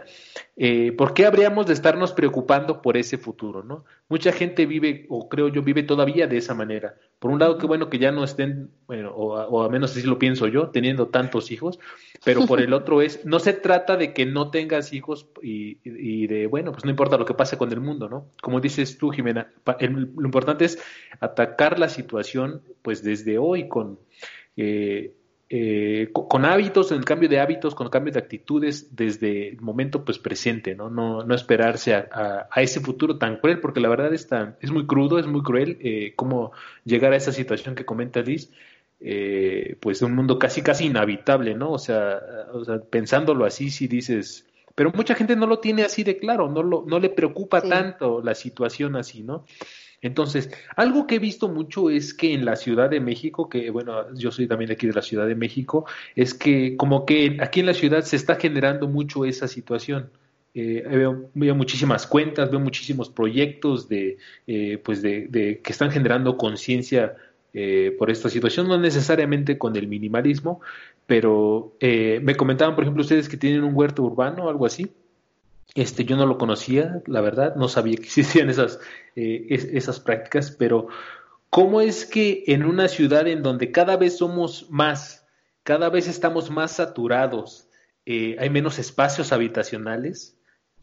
eh, 0.57 0.91
¿por 0.93 1.13
qué 1.13 1.27
habríamos 1.27 1.67
de 1.67 1.73
estarnos 1.73 2.13
preocupando 2.13 2.81
por 2.81 2.97
ese 2.97 3.19
futuro, 3.19 3.63
¿no? 3.63 3.85
Mucha 4.09 4.31
gente 4.31 4.65
vive, 4.65 5.05
o 5.09 5.29
creo 5.29 5.49
yo, 5.49 5.61
vive 5.61 5.83
todavía 5.83 6.25
de 6.25 6.37
esa 6.37 6.55
manera. 6.55 6.95
Por 7.25 7.31
un 7.31 7.39
lado, 7.39 7.57
qué 7.57 7.65
bueno 7.65 7.89
que 7.89 7.97
ya 7.97 8.11
no 8.11 8.23
estén, 8.23 8.69
bueno, 8.85 9.09
o, 9.09 9.33
o 9.33 9.63
al 9.63 9.71
menos 9.71 9.97
así 9.97 10.05
lo 10.05 10.19
pienso 10.19 10.45
yo, 10.45 10.69
teniendo 10.69 11.07
tantos 11.07 11.49
hijos, 11.49 11.79
pero 12.23 12.45
por 12.45 12.61
el 12.61 12.71
otro 12.73 13.01
es, 13.01 13.25
no 13.25 13.39
se 13.39 13.53
trata 13.53 13.97
de 13.97 14.13
que 14.13 14.27
no 14.27 14.51
tengas 14.51 14.93
hijos 14.93 15.25
y, 15.41 15.79
y 15.83 16.27
de, 16.27 16.45
bueno, 16.45 16.71
pues 16.71 16.85
no 16.85 16.91
importa 16.91 17.17
lo 17.17 17.25
que 17.25 17.33
pase 17.33 17.57
con 17.57 17.71
el 17.71 17.81
mundo, 17.81 18.07
¿no? 18.09 18.27
Como 18.43 18.61
dices 18.61 18.99
tú, 18.99 19.09
Jimena, 19.09 19.51
lo 19.89 20.23
importante 20.23 20.65
es 20.65 20.77
atacar 21.19 21.79
la 21.79 21.89
situación, 21.89 22.61
pues 22.83 23.01
desde 23.01 23.39
hoy, 23.39 23.67
con, 23.69 23.97
eh, 24.55 25.15
eh, 25.47 26.09
con, 26.11 26.43
hábitos, 26.43 26.91
en 26.91 26.97
el 26.97 27.05
cambio 27.05 27.29
de 27.29 27.39
hábitos, 27.39 27.75
con 27.75 27.85
el 27.85 27.91
cambio 27.91 28.11
de 28.11 28.19
actitudes 28.19 28.95
desde 28.95 29.49
el 29.49 29.61
momento 29.61 30.03
pues 30.03 30.17
presente, 30.17 30.73
¿no? 30.73 30.89
No, 30.89 31.23
no 31.23 31.35
esperarse 31.35 31.93
a, 31.93 32.49
ese 32.55 32.79
futuro 32.79 33.17
tan 33.17 33.37
cruel, 33.37 33.59
porque 33.59 33.79
la 33.79 33.89
verdad 33.89 34.11
es, 34.13 34.27
es 34.59 34.71
muy 34.71 34.87
crudo, 34.87 35.19
es 35.19 35.27
muy 35.27 35.43
cruel 35.43 35.77
eh, 35.81 36.13
cómo 36.15 36.51
llegar 36.83 37.13
a 37.13 37.17
esa 37.17 37.31
situación 37.31 37.75
que 37.75 37.85
comenta 37.85 38.21
Liz, 38.21 38.49
eh, 38.99 39.77
pues 39.81 40.01
un 40.01 40.15
mundo 40.15 40.39
casi 40.39 40.63
casi 40.63 40.85
inhabitable, 40.85 41.53
¿no? 41.53 41.71
O 41.71 41.79
sea, 41.79 42.19
o 42.51 42.65
sea, 42.65 42.79
pensándolo 42.79 43.45
así, 43.45 43.69
si 43.69 43.87
dices, 43.87 44.47
pero 44.73 44.91
mucha 44.95 45.13
gente 45.13 45.35
no 45.35 45.45
lo 45.45 45.59
tiene 45.59 45.83
así 45.83 46.03
de 46.03 46.17
claro, 46.17 46.49
no, 46.49 46.63
lo, 46.63 46.83
no 46.87 46.97
le 46.97 47.09
preocupa 47.09 47.61
tanto 47.61 48.19
la 48.23 48.33
situación 48.33 48.95
así, 48.95 49.21
¿no? 49.21 49.45
Entonces, 50.01 50.49
algo 50.75 51.07
que 51.07 51.15
he 51.15 51.19
visto 51.19 51.47
mucho 51.47 51.89
es 51.89 52.13
que 52.13 52.33
en 52.33 52.45
la 52.45 52.55
Ciudad 52.55 52.89
de 52.89 52.99
México, 52.99 53.49
que 53.49 53.69
bueno, 53.69 54.13
yo 54.15 54.31
soy 54.31 54.47
también 54.47 54.71
aquí 54.71 54.87
de 54.87 54.93
la 54.93 55.01
Ciudad 55.01 55.27
de 55.27 55.35
México, 55.35 55.85
es 56.15 56.33
que 56.33 56.77
como 56.77 57.05
que 57.05 57.37
aquí 57.41 57.61
en 57.61 57.65
la 57.67 57.73
ciudad 57.73 58.01
se 58.03 58.15
está 58.15 58.35
generando 58.35 58.87
mucho 58.87 59.25
esa 59.25 59.47
situación. 59.47 60.11
Eh, 60.53 60.83
veo, 61.33 61.55
muchísimas 61.55 62.07
cuentas, 62.07 62.49
veo 62.49 62.61
muchísimos 62.61 63.09
proyectos 63.09 63.89
de, 63.89 64.17
eh, 64.47 64.77
pues 64.83 65.01
de, 65.01 65.27
de, 65.27 65.59
que 65.59 65.71
están 65.73 65.91
generando 65.91 66.37
conciencia 66.37 67.15
eh, 67.57 67.95
por 67.97 68.11
esta 68.11 68.29
situación, 68.29 68.67
no 68.67 68.77
necesariamente 68.77 69.57
con 69.57 69.77
el 69.77 69.87
minimalismo, 69.87 70.59
pero 71.05 71.77
eh, 71.79 72.19
me 72.21 72.35
comentaban, 72.35 72.75
por 72.75 72.83
ejemplo, 72.83 73.01
ustedes 73.01 73.29
que 73.29 73.37
tienen 73.37 73.63
un 73.63 73.73
huerto 73.73 74.03
urbano 74.03 74.43
o 74.43 74.49
algo 74.49 74.65
así. 74.65 74.91
Este, 75.73 76.05
yo 76.05 76.15
no 76.15 76.25
lo 76.25 76.37
conocía, 76.37 77.01
la 77.07 77.21
verdad, 77.21 77.55
no 77.55 77.67
sabía 77.67 77.95
que 77.97 78.03
existían 78.05 78.49
esas, 78.49 78.79
eh, 79.15 79.47
esas 79.49 79.99
prácticas, 79.99 80.51
pero 80.51 80.87
¿cómo 81.49 81.81
es 81.81 82.05
que 82.05 82.43
en 82.47 82.65
una 82.65 82.87
ciudad 82.87 83.27
en 83.27 83.43
donde 83.43 83.71
cada 83.71 83.97
vez 83.97 84.17
somos 84.17 84.69
más, 84.69 85.27
cada 85.63 85.89
vez 85.89 86.07
estamos 86.07 86.49
más 86.51 86.73
saturados, 86.73 87.67
hay 88.07 88.51
menos 88.51 88.77
espacios 88.77 89.31
habitacionales, 89.31 90.35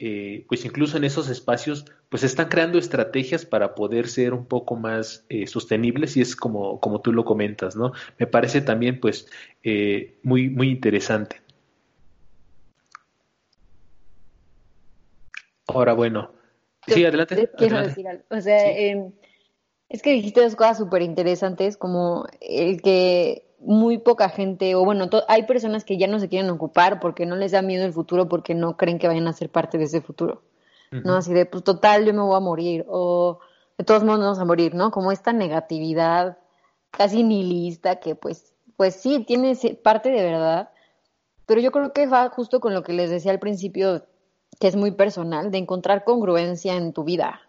eh, 0.04 0.46
pues 0.48 0.64
incluso 0.64 0.96
en 0.96 1.04
esos 1.04 1.28
espacios, 1.28 1.84
pues 2.08 2.24
están 2.24 2.48
creando 2.48 2.76
estrategias 2.76 3.46
para 3.46 3.76
poder 3.76 4.08
ser 4.08 4.34
un 4.34 4.46
poco 4.46 4.74
más 4.74 5.24
eh, 5.28 5.46
sostenibles 5.46 6.16
y 6.16 6.22
es 6.22 6.34
como, 6.34 6.80
como 6.80 7.00
tú 7.00 7.12
lo 7.12 7.24
comentas, 7.24 7.76
¿no? 7.76 7.92
Me 8.18 8.26
parece 8.26 8.62
también, 8.62 8.98
pues, 8.98 9.28
eh, 9.62 10.18
muy, 10.24 10.50
muy 10.50 10.70
interesante. 10.70 11.41
Ahora, 15.74 15.92
bueno. 15.94 16.30
Sí, 16.86 17.04
adelante. 17.04 17.50
Quiero 17.56 17.80
decir 17.80 18.08
algo. 18.08 18.24
O 18.30 18.40
sea, 18.40 18.70
em, 18.70 19.12
es 19.88 20.02
que 20.02 20.12
dijiste 20.12 20.42
dos 20.42 20.56
cosas 20.56 20.78
súper 20.78 21.02
interesantes, 21.02 21.76
como 21.76 22.26
el 22.40 22.82
que 22.82 23.46
muy 23.58 23.98
poca 23.98 24.28
gente, 24.28 24.74
o 24.74 24.84
bueno, 24.84 25.08
hay 25.28 25.44
personas 25.44 25.84
que 25.84 25.96
ya 25.96 26.08
no 26.08 26.18
se 26.18 26.28
quieren 26.28 26.50
ocupar 26.50 26.98
porque 26.98 27.26
no 27.26 27.36
les 27.36 27.52
da 27.52 27.62
miedo 27.62 27.84
el 27.84 27.92
futuro, 27.92 28.28
porque 28.28 28.54
no 28.54 28.76
creen 28.76 28.98
que 28.98 29.06
vayan 29.06 29.28
a 29.28 29.32
ser 29.32 29.50
parte 29.50 29.78
de 29.78 29.84
ese 29.84 30.00
futuro, 30.00 30.42
¿no? 30.90 31.16
Así 31.16 31.32
de, 31.32 31.46
pues 31.46 31.62
total, 31.62 32.04
yo 32.04 32.12
me 32.12 32.22
voy 32.22 32.36
a 32.36 32.40
morir, 32.40 32.84
o 32.88 33.38
de 33.78 33.84
todos 33.84 34.02
modos 34.02 34.20
vamos 34.20 34.38
a 34.38 34.44
morir, 34.44 34.74
¿no? 34.74 34.90
Como 34.90 35.12
esta 35.12 35.32
negatividad 35.32 36.38
casi 36.90 37.22
nihilista 37.22 37.96
que 37.96 38.14
pues, 38.14 38.52
pues 38.76 38.96
sí, 38.96 39.24
tiene 39.24 39.56
parte 39.82 40.10
de 40.10 40.22
verdad, 40.22 40.70
pero 41.46 41.60
yo 41.60 41.70
creo 41.70 41.92
que 41.92 42.06
va 42.06 42.28
justo 42.30 42.60
con 42.60 42.74
lo 42.74 42.82
que 42.82 42.92
les 42.92 43.10
decía 43.10 43.30
al 43.30 43.38
principio, 43.38 44.04
que 44.58 44.68
es 44.68 44.76
muy 44.76 44.92
personal, 44.92 45.50
de 45.50 45.58
encontrar 45.58 46.04
congruencia 46.04 46.76
en 46.76 46.92
tu 46.92 47.04
vida 47.04 47.40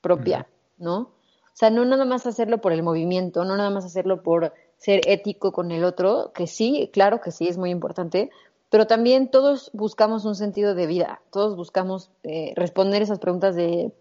propia, 0.00 0.46
¿no? 0.78 0.98
O 0.98 1.56
sea, 1.60 1.70
no 1.70 1.84
nada 1.84 2.04
más 2.04 2.26
hacerlo 2.26 2.60
por 2.60 2.72
el 2.72 2.82
movimiento, 2.82 3.44
no 3.44 3.56
nada 3.56 3.70
más 3.70 3.84
hacerlo 3.84 4.22
por 4.22 4.54
ser 4.78 5.00
ético 5.06 5.52
con 5.52 5.72
el 5.72 5.84
otro, 5.84 6.32
que 6.32 6.46
sí, 6.46 6.90
claro 6.92 7.20
que 7.20 7.32
sí, 7.32 7.48
es 7.48 7.58
muy 7.58 7.70
importante, 7.70 8.30
pero 8.70 8.86
también 8.86 9.30
todos 9.30 9.70
buscamos 9.74 10.24
un 10.24 10.36
sentido 10.36 10.74
de 10.74 10.86
vida, 10.86 11.20
todos 11.30 11.56
buscamos 11.56 12.10
eh, 12.22 12.52
responder 12.56 13.02
esas 13.02 13.18
preguntas 13.18 13.56
de 13.56 13.92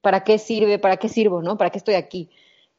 ¿para 0.00 0.24
qué 0.24 0.38
sirve? 0.38 0.78
¿Para 0.78 0.96
qué 0.96 1.08
sirvo? 1.08 1.42
¿no? 1.42 1.58
¿Para 1.58 1.70
qué 1.70 1.78
estoy 1.78 1.94
aquí? 1.94 2.30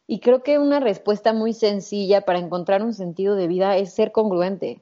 Y 0.07 0.19
creo 0.19 0.41
que 0.41 0.57
una 0.57 0.79
respuesta 0.79 1.33
muy 1.33 1.53
sencilla 1.53 2.21
para 2.21 2.39
encontrar 2.39 2.81
un 2.81 2.93
sentido 2.93 3.35
de 3.35 3.47
vida 3.47 3.77
es 3.77 3.93
ser 3.93 4.11
congruente 4.11 4.81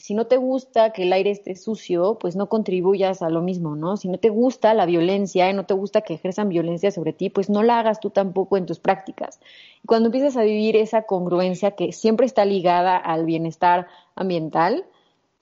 si 0.00 0.14
no 0.14 0.26
te 0.26 0.38
gusta 0.38 0.92
que 0.92 1.02
el 1.02 1.12
aire 1.12 1.30
esté 1.30 1.54
sucio, 1.54 2.16
pues 2.18 2.34
no 2.34 2.48
contribuyas 2.48 3.20
a 3.20 3.28
lo 3.28 3.42
mismo, 3.42 3.76
¿no? 3.76 3.98
Si 3.98 4.08
no 4.08 4.18
te 4.18 4.30
gusta 4.30 4.72
la 4.72 4.86
violencia 4.86 5.50
y 5.50 5.52
no 5.52 5.66
te 5.66 5.74
gusta 5.74 6.00
que 6.00 6.14
ejerzan 6.14 6.48
violencia 6.48 6.90
sobre 6.90 7.12
ti, 7.12 7.28
pues 7.28 7.50
no 7.50 7.62
la 7.62 7.78
hagas 7.78 8.00
tú 8.00 8.08
tampoco 8.08 8.56
en 8.56 8.64
tus 8.64 8.78
prácticas. 8.78 9.40
Y 9.84 9.86
cuando 9.86 10.06
empiezas 10.06 10.38
a 10.38 10.42
vivir 10.42 10.74
esa 10.76 11.02
congruencia 11.02 11.72
que 11.72 11.92
siempre 11.92 12.24
está 12.24 12.46
ligada 12.46 12.96
al 12.96 13.26
bienestar 13.26 13.88
ambiental, 14.14 14.86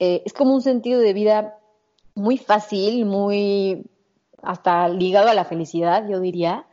eh, 0.01 0.23
es 0.27 0.33
como 0.33 0.55
un 0.55 0.63
sentido 0.63 1.01
de 1.01 1.13
vida 1.13 1.59
muy 2.17 2.37
fácil, 2.37 3.07
muy 3.07 3.87
hasta 4.43 4.89
ligado 4.89 5.29
a 5.29 5.35
la 5.35 5.45
felicidad, 5.45 6.09
yo 6.09 6.19
diría, 6.19 6.67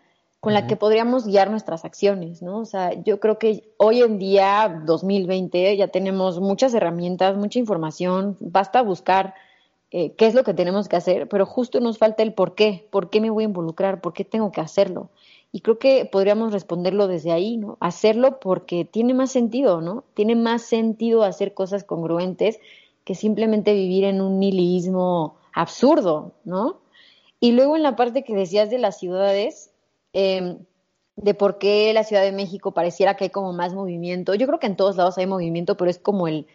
con 0.46 0.54
la 0.54 0.68
que 0.68 0.76
podríamos 0.76 1.26
guiar 1.26 1.50
nuestras 1.50 1.86
acciones, 1.86 2.44
¿no? 2.44 2.60
O 2.60 2.66
sea, 2.66 2.94
yo 3.02 3.20
creo 3.20 3.40
que 3.40 3.74
hoy 3.78 4.04
en 4.04 4.20
día, 4.20 4.84
2020, 4.86 5.76
ya 5.76 5.88
tenemos 5.88 6.40
muchas 6.40 6.72
herramientas, 6.76 7.36
mucha 7.36 7.58
información, 7.58 8.38
basta 8.40 8.84
buscar 8.84 9.34
eh, 9.90 10.12
qué 10.12 10.28
es 10.28 10.36
lo 10.36 10.44
que 10.44 10.54
tenemos 10.54 10.88
que 10.88 10.98
hacer, 10.98 11.28
pero 11.30 11.48
justo 11.48 11.80
nos 11.80 11.98
falta 11.98 12.22
el 12.22 12.36
por 12.36 12.54
qué, 12.54 12.88
por 12.92 13.10
qué 13.10 13.22
me 13.22 13.32
voy 13.32 13.44
a 13.44 13.48
involucrar, 13.48 14.02
por 14.02 14.14
qué 14.14 14.24
tengo 14.24 14.52
que 14.52 14.62
hacerlo. 14.62 15.10
Y 15.52 15.62
creo 15.62 15.80
que 15.80 16.06
podríamos 16.06 16.54
responderlo 16.54 17.08
desde 17.08 17.32
ahí, 17.32 17.58
¿no? 17.58 17.80
Hacerlo 17.80 18.40
porque 18.40 18.86
tiene 18.86 19.16
más 19.16 19.32
sentido, 19.32 19.82
¿no? 19.82 20.04
Tiene 20.14 20.36
más 20.36 20.62
sentido 20.62 21.24
hacer 21.24 21.56
cosas 21.56 21.84
congruentes 21.84 22.60
que 23.04 23.16
simplemente 23.16 23.74
vivir 23.74 24.04
en 24.04 24.22
un 24.22 24.40
nihilismo 24.40 25.38
absurdo, 25.56 26.34
¿no? 26.44 26.78
Y 27.40 27.54
luego 27.54 27.76
en 27.76 27.82
la 27.82 27.96
parte 27.96 28.24
que 28.24 28.36
decías 28.36 28.70
de 28.70 28.78
las 28.78 29.00
ciudades, 29.00 29.72
Em, 30.18 30.60
de 31.18 31.34
por 31.34 31.58
qué 31.58 31.92
la 31.94 32.06
Ciudad 32.06 32.22
de 32.22 32.32
México 32.32 32.74
pareciera 32.74 33.18
que 33.18 33.26
hay 33.26 33.30
como 33.30 33.52
más 33.52 33.74
movimiento. 33.74 34.34
Yo 34.34 34.48
creo 34.48 34.60
que 34.60 34.68
en 34.68 34.78
todos 34.78 34.96
lados 34.96 35.18
hay 35.18 35.28
movimiento, 35.28 35.76
pero 35.76 35.92
es 35.92 36.00
como 36.00 36.30
el, 36.30 36.48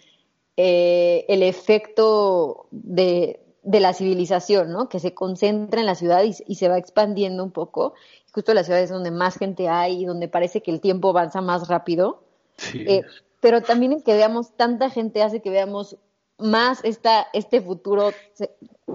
eh, 0.56 1.26
el 1.28 1.42
efecto 1.42 2.68
de, 2.70 3.40
de, 3.62 3.80
la 3.80 3.92
civilización, 3.92 4.72
¿no? 4.72 4.88
Que 4.88 4.98
se 4.98 5.12
concentra 5.12 5.80
en 5.80 5.86
la 5.86 5.94
ciudad 5.94 6.22
y, 6.24 6.54
se 6.54 6.68
va 6.68 6.78
expandiendo 6.78 7.44
un 7.44 7.50
poco. 7.50 7.92
Justo 8.32 8.54
la 8.54 8.64
ciudad 8.64 8.80
es 8.80 8.88
donde 8.88 9.10
más 9.10 9.36
gente 9.36 9.68
hay 9.68 10.02
y 10.02 10.06
donde 10.06 10.28
parece 10.28 10.62
que 10.62 10.70
el 10.70 10.80
tiempo 10.80 11.10
avanza 11.10 11.42
más 11.42 11.68
rápido. 11.68 12.22
Eh, 12.72 13.02
pero 13.40 13.60
también 13.60 13.92
el 13.92 14.02
que 14.02 14.14
veamos 14.14 14.56
tanta 14.56 14.88
gente 14.88 15.22
hace 15.22 15.42
que 15.42 15.50
veamos 15.50 15.98
más 16.38 16.82
esta, 16.82 17.26
este 17.34 17.60
futuro 17.60 18.12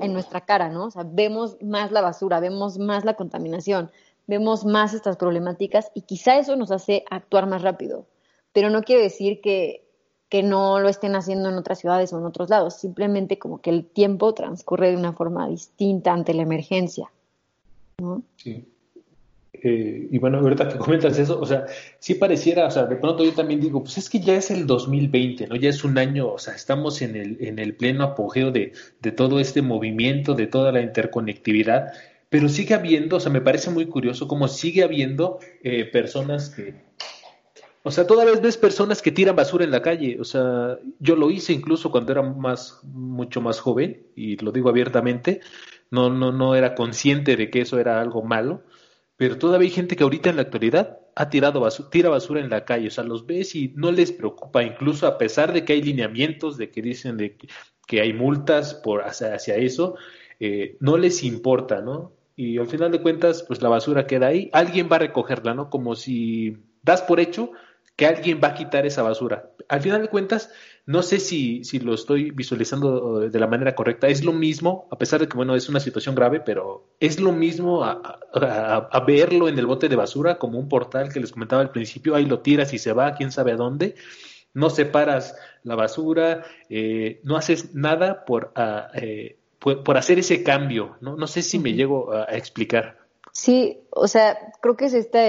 en 0.02 0.14
nuestra 0.14 0.42
cara, 0.42 0.70
¿no? 0.70 0.86
O 0.86 0.92
sea, 0.92 1.04
vemos 1.06 1.58
más 1.62 1.92
la 1.92 2.02
basura, 2.02 2.40
vemos 2.40 2.80
más 2.80 3.06
la 3.06 3.14
contaminación, 3.14 3.92
vemos 4.28 4.66
más 4.66 4.94
estas 4.94 5.18
problemáticas 5.18 5.92
y 5.94 6.02
quizá 6.02 6.38
eso 6.38 6.56
nos 6.56 6.72
hace 6.72 7.04
actuar 7.10 7.48
más 7.48 7.62
rápido. 7.62 8.08
Pero 8.54 8.70
no 8.70 8.84
quiere 8.84 9.04
decir 9.04 9.42
que, 9.42 9.86
que 10.30 10.44
no 10.44 10.80
lo 10.80 10.90
estén 10.90 11.16
haciendo 11.16 11.50
en 11.50 11.56
otras 11.56 11.80
ciudades 11.80 12.12
o 12.14 12.20
en 12.20 12.26
otros 12.26 12.50
lados, 12.50 12.76
simplemente 12.76 13.38
como 13.38 13.62
que 13.62 13.70
el 13.70 13.86
tiempo 13.86 14.34
transcurre 14.34 14.92
de 14.92 14.98
una 14.98 15.14
forma 15.14 15.48
distinta 15.48 16.14
ante 16.14 16.34
la 16.34 16.44
emergencia. 16.44 17.12
Sí. 18.38 18.66
Eh, 19.54 20.10
y 20.12 20.20
bueno, 20.20 20.40
ahorita 20.40 20.68
que 20.70 20.78
comentas 20.78 21.18
eso, 21.18 21.40
o 21.40 21.46
sea, 21.46 21.66
sí 22.00 22.16
pareciera, 22.16 22.68
o 22.68 22.72
sea, 22.72 22.86
de 22.86 22.98
pronto 22.98 23.24
yo 23.24 23.34
también 23.34 23.62
digo, 23.62 23.82
pues 23.82 23.98
es 23.98 24.10
que 24.10 24.20
ya 24.20 24.36
es 24.36 24.52
el 24.52 24.68
2020, 24.68 25.48
¿no? 25.48 25.56
Ya 25.56 25.70
es 25.70 25.84
un 25.84 25.98
año, 25.98 26.34
o 26.34 26.38
sea, 26.38 26.54
estamos 26.54 27.02
en 27.02 27.16
el, 27.16 27.38
en 27.40 27.58
el 27.58 27.76
pleno 27.76 28.04
apogeo 28.04 28.52
de, 28.52 28.74
de 29.02 29.12
todo 29.12 29.40
este 29.40 29.62
movimiento, 29.62 30.36
de 30.36 30.48
toda 30.48 30.72
la 30.72 30.82
interconectividad, 30.82 31.94
pero 32.36 32.50
sigue 32.50 32.74
habiendo, 32.74 33.16
o 33.16 33.20
sea, 33.22 33.32
me 33.32 33.40
parece 33.40 33.70
muy 33.70 33.86
curioso 33.86 34.28
cómo 34.28 34.50
sigue 34.50 34.84
habiendo 34.84 35.40
eh, 35.64 35.86
personas 35.86 36.50
que, 36.50 36.76
o 37.82 37.92
sea, 37.92 38.06
todavía 38.06 38.38
ves 38.42 38.58
personas 38.58 39.02
que 39.02 39.14
tiran 39.14 39.38
basura 39.38 39.64
en 39.64 39.72
la 39.72 39.82
calle. 39.82 40.20
O 40.20 40.26
sea, 40.26 40.78
yo 41.00 41.16
lo 41.16 41.32
hice 41.32 41.54
incluso 41.54 41.92
cuando 41.92 42.12
era 42.12 42.22
más, 42.24 42.82
mucho 42.84 43.40
más 43.40 43.62
joven, 43.62 44.08
y 44.18 44.36
lo 44.36 44.52
digo 44.52 44.68
abiertamente. 44.68 45.40
No, 45.92 46.10
no, 46.10 46.34
no 46.34 46.56
era 46.56 46.76
consciente 46.76 47.38
de 47.38 47.50
que 47.50 47.62
eso 47.62 47.80
era 47.80 48.02
algo 48.02 48.22
malo. 48.22 48.64
Pero 49.16 49.38
todavía 49.38 49.70
hay 49.70 49.74
gente 49.74 49.96
que 49.96 50.04
ahorita 50.04 50.30
en 50.30 50.36
la 50.36 50.42
actualidad 50.42 51.00
ha 51.16 51.30
tirado 51.30 51.62
basura, 51.62 51.90
tira 51.90 52.10
basura 52.10 52.42
en 52.42 52.50
la 52.50 52.66
calle. 52.66 52.90
O 52.90 52.92
sea, 52.92 53.06
los 53.06 53.26
ves 53.26 53.56
y 53.56 53.72
no 53.78 53.94
les 53.94 54.12
preocupa, 54.12 54.62
incluso 54.62 55.08
a 55.08 55.18
pesar 55.18 55.54
de 55.54 55.64
que 55.64 55.72
hay 55.72 55.82
lineamientos, 55.82 56.58
de 56.58 56.70
que 56.70 56.82
dicen 56.82 57.16
de 57.16 57.38
que, 57.88 58.02
hay 58.02 58.12
multas 58.12 58.74
por 58.74 59.04
hacia, 59.04 59.56
eso, 59.56 59.96
eh, 60.42 60.76
no 60.82 60.98
les 60.98 61.24
importa, 61.24 61.80
¿no? 61.80 62.15
Y 62.36 62.58
al 62.58 62.68
final 62.68 62.92
de 62.92 63.02
cuentas, 63.02 63.44
pues 63.44 63.62
la 63.62 63.70
basura 63.70 64.08
queda 64.08 64.28
ahí. 64.28 64.50
Alguien 64.52 64.90
va 64.92 64.98
a 64.98 65.00
recogerla, 65.00 65.54
¿no? 65.54 65.70
Como 65.70 65.96
si 65.96 66.58
das 66.84 67.02
por 67.02 67.20
hecho 67.20 67.52
que 67.96 68.06
alguien 68.06 68.42
va 68.44 68.50
a 68.50 68.54
quitar 68.54 68.86
esa 68.86 69.04
basura. 69.04 69.52
Al 69.70 69.82
final 69.82 70.02
de 70.02 70.10
cuentas, 70.10 70.52
no 70.86 71.02
sé 71.02 71.20
si, 71.20 71.64
si 71.64 71.80
lo 71.80 71.94
estoy 71.94 72.32
visualizando 72.32 73.22
de 73.22 73.40
la 73.40 73.48
manera 73.48 73.74
correcta. 73.74 74.08
Es 74.08 74.24
lo 74.24 74.34
mismo, 74.34 74.88
a 74.92 74.98
pesar 74.98 75.22
de 75.22 75.28
que, 75.28 75.38
bueno, 75.38 75.56
es 75.56 75.70
una 75.70 75.80
situación 75.80 76.14
grave, 76.14 76.42
pero 76.42 76.96
es 77.00 77.20
lo 77.20 77.32
mismo 77.32 77.84
a, 77.84 78.20
verlo 79.08 79.48
en 79.48 79.58
el 79.58 79.66
bote 79.66 79.88
de 79.88 79.96
basura 79.96 80.38
como 80.38 80.60
un 80.60 80.68
portal 80.68 81.12
que 81.12 81.22
les 81.22 81.32
comentaba 81.32 81.62
al 81.62 81.72
principio. 81.72 82.16
Ahí 82.16 82.26
lo 82.26 82.42
tiras 82.42 82.74
y 82.74 82.80
se 82.80 82.92
va, 82.92 83.16
quién 83.16 83.32
sabe 83.32 83.54
a 83.54 83.58
dónde. 83.58 83.96
No 84.54 84.70
separas 84.70 85.36
la 85.64 85.76
basura, 85.76 86.44
eh, 86.70 87.22
no 87.24 87.38
haces 87.38 87.74
nada 87.76 88.26
por, 88.26 88.52
ah, 88.56 88.90
eh, 88.94 89.40
por, 89.66 89.98
hacer 89.98 90.20
ese 90.20 90.44
cambio. 90.44 90.96
No, 91.02 91.16
no 91.16 91.28
sé 91.28 91.42
si 91.42 91.58
me 91.58 91.74
llego 91.74 92.14
a 92.14 92.26
explicar. 92.26 92.98
Sí, 93.32 93.82
o 93.90 94.08
sea, 94.08 94.54
creo 94.62 94.78
que 94.78 94.86
es 94.86 94.94
esta 94.94 95.20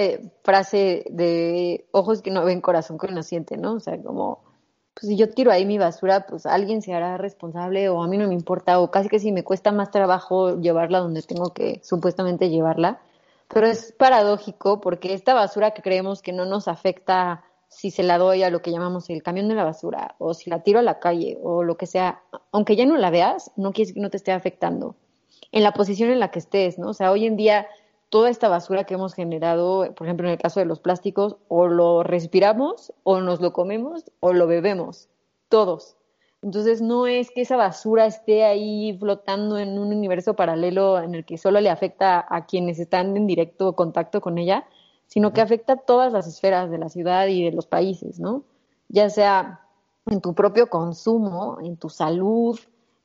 frase 0.44 1.04
de 1.10 1.86
ojos 1.90 2.22
que 2.22 2.30
no 2.30 2.44
ven, 2.44 2.60
corazón 2.60 2.98
que 2.98 3.08
no 3.08 3.22
siente, 3.22 3.56
¿no? 3.56 3.74
O 3.74 3.80
sea, 3.80 4.00
como, 4.00 4.44
pues 4.94 5.08
si 5.08 5.16
yo 5.16 5.30
tiro 5.30 5.50
ahí 5.50 5.64
mi 5.64 5.78
basura, 5.78 6.26
pues 6.26 6.46
alguien 6.46 6.82
se 6.82 6.94
hará 6.94 7.16
responsable 7.16 7.88
o 7.88 8.02
a 8.02 8.08
mí 8.08 8.18
no 8.18 8.28
me 8.28 8.34
importa 8.34 8.78
o 8.78 8.90
casi 8.90 9.08
que 9.08 9.18
si 9.18 9.32
me 9.32 9.42
cuesta 9.42 9.72
más 9.72 9.90
trabajo 9.90 10.60
llevarla 10.60 11.00
donde 11.00 11.22
tengo 11.22 11.52
que 11.52 11.80
supuestamente 11.82 12.50
llevarla. 12.50 13.00
Pero 13.48 13.66
es 13.66 13.92
paradójico 13.92 14.80
porque 14.80 15.14
esta 15.14 15.34
basura 15.34 15.72
que 15.72 15.82
creemos 15.82 16.20
que 16.20 16.32
no 16.32 16.44
nos 16.44 16.68
afecta 16.68 17.44
si 17.68 17.90
se 17.90 18.02
la 18.02 18.18
doy 18.18 18.42
a 18.42 18.50
lo 18.50 18.62
que 18.62 18.70
llamamos 18.70 19.10
el 19.10 19.22
camión 19.22 19.48
de 19.48 19.54
la 19.54 19.64
basura 19.64 20.14
o 20.18 20.34
si 20.34 20.50
la 20.50 20.62
tiro 20.62 20.78
a 20.78 20.82
la 20.82 20.98
calle 20.98 21.38
o 21.42 21.62
lo 21.62 21.76
que 21.76 21.86
sea, 21.86 22.22
aunque 22.52 22.76
ya 22.76 22.86
no 22.86 22.96
la 22.96 23.10
veas, 23.10 23.50
no 23.56 23.72
quiere 23.72 23.86
decir 23.86 23.94
que 23.94 24.00
no 24.00 24.10
te 24.10 24.16
esté 24.16 24.32
afectando 24.32 24.96
en 25.52 25.62
la 25.62 25.72
posición 25.72 26.10
en 26.10 26.20
la 26.20 26.30
que 26.30 26.38
estés, 26.38 26.78
¿no? 26.78 26.88
O 26.88 26.94
sea, 26.94 27.10
hoy 27.10 27.26
en 27.26 27.36
día 27.36 27.66
toda 28.08 28.30
esta 28.30 28.48
basura 28.48 28.84
que 28.84 28.94
hemos 28.94 29.14
generado, 29.14 29.92
por 29.94 30.06
ejemplo, 30.06 30.26
en 30.26 30.32
el 30.32 30.38
caso 30.38 30.60
de 30.60 30.66
los 30.66 30.80
plásticos, 30.80 31.36
o 31.48 31.66
lo 31.66 32.02
respiramos, 32.02 32.92
o 33.02 33.20
nos 33.20 33.40
lo 33.40 33.52
comemos, 33.52 34.04
o 34.20 34.32
lo 34.32 34.46
bebemos, 34.46 35.08
todos. 35.48 35.96
Entonces 36.42 36.80
no 36.80 37.06
es 37.06 37.30
que 37.30 37.40
esa 37.40 37.56
basura 37.56 38.06
esté 38.06 38.44
ahí 38.44 38.96
flotando 38.98 39.58
en 39.58 39.78
un 39.78 39.88
universo 39.88 40.34
paralelo 40.34 41.00
en 41.00 41.14
el 41.14 41.24
que 41.24 41.38
solo 41.38 41.60
le 41.60 41.70
afecta 41.70 42.24
a 42.28 42.46
quienes 42.46 42.78
están 42.78 43.16
en 43.16 43.26
directo 43.26 43.74
contacto 43.74 44.20
con 44.20 44.38
ella, 44.38 44.66
sino 45.06 45.32
que 45.32 45.40
afecta 45.40 45.74
a 45.74 45.76
todas 45.76 46.12
las 46.12 46.26
esferas 46.26 46.70
de 46.70 46.78
la 46.78 46.88
ciudad 46.88 47.26
y 47.28 47.44
de 47.44 47.52
los 47.52 47.66
países, 47.66 48.18
¿no? 48.18 48.44
Ya 48.88 49.08
sea 49.10 49.60
en 50.06 50.20
tu 50.20 50.34
propio 50.34 50.68
consumo, 50.68 51.58
en 51.60 51.76
tu 51.76 51.88
salud, 51.88 52.58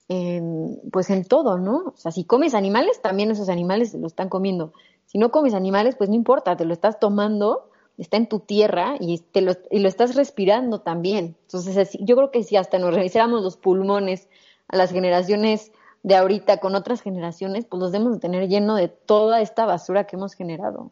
en, 0.07 0.79
pues 0.91 1.09
en 1.09 1.25
todo, 1.25 1.57
¿no? 1.57 1.77
O 1.87 1.97
sea, 1.97 2.11
si 2.11 2.23
comes 2.23 2.53
animales, 2.53 3.01
también 3.01 3.31
esos 3.31 3.49
animales 3.49 3.91
se 3.91 3.97
lo 3.97 4.07
están 4.07 4.29
comiendo. 4.29 4.73
Si 5.05 5.17
no 5.17 5.31
comes 5.31 5.53
animales, 5.53 5.95
pues 5.95 6.09
no 6.09 6.15
importa, 6.15 6.55
te 6.57 6.65
lo 6.65 6.73
estás 6.73 6.99
tomando, 6.99 7.69
está 7.97 8.17
en 8.17 8.27
tu 8.27 8.39
tierra 8.39 8.95
y, 8.99 9.19
te 9.19 9.41
lo, 9.41 9.53
y 9.69 9.79
lo 9.79 9.87
estás 9.87 10.15
respirando 10.15 10.81
también. 10.81 11.37
Entonces, 11.43 11.97
yo 11.99 12.15
creo 12.15 12.31
que 12.31 12.43
si 12.43 12.55
hasta 12.55 12.79
nos 12.79 12.93
revisáramos 12.93 13.41
los 13.41 13.57
pulmones 13.57 14.27
a 14.67 14.77
las 14.77 14.91
generaciones 14.91 15.71
de 16.03 16.15
ahorita 16.15 16.57
con 16.57 16.75
otras 16.75 17.01
generaciones, 17.01 17.65
pues 17.65 17.79
los 17.79 17.91
debemos 17.91 18.13
de 18.13 18.19
tener 18.19 18.47
lleno 18.47 18.75
de 18.75 18.87
toda 18.87 19.41
esta 19.41 19.65
basura 19.65 20.05
que 20.05 20.15
hemos 20.15 20.33
generado. 20.33 20.91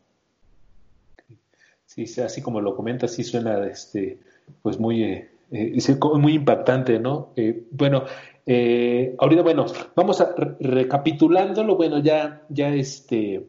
Sí, 1.89 2.05
así 2.21 2.43
como 2.43 2.61
lo 2.61 2.75
comentas, 2.75 3.15
sí 3.15 3.23
suena 3.23 3.65
este, 3.65 4.19
pues 4.61 4.79
muy, 4.79 5.03
eh, 5.03 5.29
eh 5.51 5.97
muy 6.19 6.35
impactante, 6.35 6.99
¿no? 6.99 7.33
Eh, 7.35 7.63
bueno, 7.71 8.03
eh, 8.45 9.15
ahorita, 9.17 9.41
bueno, 9.41 9.65
vamos 9.95 10.21
a 10.21 10.35
recapitulándolo, 10.59 11.75
bueno, 11.75 11.97
ya, 11.97 12.45
ya 12.49 12.71
este, 12.75 13.43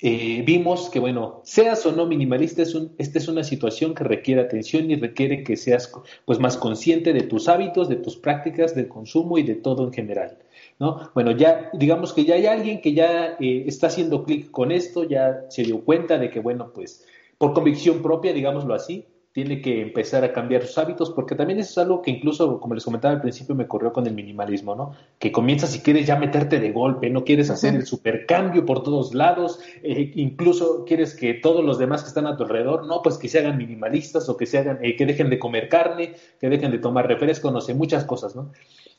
vimos 0.00 0.88
que, 0.88 1.00
bueno, 1.00 1.40
seas 1.42 1.84
o 1.84 1.90
no 1.90 2.06
minimalista, 2.06 2.62
es 2.62 2.76
esta 2.98 3.18
es 3.18 3.26
una 3.26 3.42
situación 3.42 3.96
que 3.96 4.04
requiere 4.04 4.40
atención 4.40 4.88
y 4.92 4.94
requiere 4.94 5.42
que 5.42 5.56
seas 5.56 5.92
pues, 6.24 6.38
más 6.38 6.56
consciente 6.56 7.12
de 7.12 7.22
tus 7.22 7.48
hábitos, 7.48 7.88
de 7.88 7.96
tus 7.96 8.16
prácticas 8.16 8.76
de 8.76 8.86
consumo 8.86 9.36
y 9.36 9.42
de 9.42 9.56
todo 9.56 9.84
en 9.84 9.92
general. 9.92 10.38
¿no? 10.78 11.10
Bueno, 11.12 11.32
ya 11.32 11.70
digamos 11.72 12.12
que 12.12 12.24
ya 12.24 12.36
hay 12.36 12.46
alguien 12.46 12.80
que 12.80 12.94
ya 12.94 13.36
está 13.40 13.88
haciendo 13.88 14.22
clic 14.22 14.52
con 14.52 14.70
esto, 14.70 15.02
ya 15.02 15.46
se 15.48 15.64
dio 15.64 15.84
cuenta 15.84 16.18
de 16.18 16.30
que, 16.30 16.38
bueno, 16.38 16.70
pues 16.72 17.04
por 17.42 17.54
convicción 17.54 18.02
propia, 18.02 18.32
digámoslo 18.32 18.72
así, 18.72 19.04
tiene 19.32 19.60
que 19.60 19.80
empezar 19.80 20.22
a 20.22 20.32
cambiar 20.32 20.64
sus 20.64 20.78
hábitos, 20.78 21.10
porque 21.10 21.34
también 21.34 21.58
eso 21.58 21.72
es 21.72 21.78
algo 21.78 22.00
que 22.00 22.12
incluso, 22.12 22.60
como 22.60 22.74
les 22.76 22.84
comentaba 22.84 23.14
al 23.14 23.20
principio, 23.20 23.56
me 23.56 23.66
corrió 23.66 23.92
con 23.92 24.06
el 24.06 24.14
minimalismo, 24.14 24.76
¿no? 24.76 24.92
Que 25.18 25.32
comienzas 25.32 25.70
si 25.70 25.80
quieres 25.80 26.06
ya 26.06 26.14
meterte 26.14 26.60
de 26.60 26.70
golpe, 26.70 27.10
no 27.10 27.24
quieres 27.24 27.50
hacer 27.50 27.74
el 27.74 27.84
supercambio 27.84 28.64
por 28.64 28.84
todos 28.84 29.12
lados, 29.12 29.58
eh, 29.82 30.12
incluso 30.14 30.84
quieres 30.84 31.16
que 31.16 31.34
todos 31.34 31.64
los 31.64 31.78
demás 31.78 32.02
que 32.02 32.10
están 32.10 32.28
a 32.28 32.36
tu 32.36 32.44
alrededor, 32.44 32.86
no, 32.86 33.02
pues 33.02 33.18
que 33.18 33.28
se 33.28 33.40
hagan 33.40 33.58
minimalistas 33.58 34.28
o 34.28 34.36
que 34.36 34.46
se 34.46 34.58
hagan, 34.58 34.78
eh, 34.80 34.94
que 34.94 35.04
dejen 35.04 35.28
de 35.28 35.40
comer 35.40 35.68
carne, 35.68 36.14
que 36.40 36.48
dejen 36.48 36.70
de 36.70 36.78
tomar 36.78 37.08
refresco, 37.08 37.50
no 37.50 37.60
sé, 37.60 37.74
muchas 37.74 38.04
cosas, 38.04 38.36
¿no? 38.36 38.52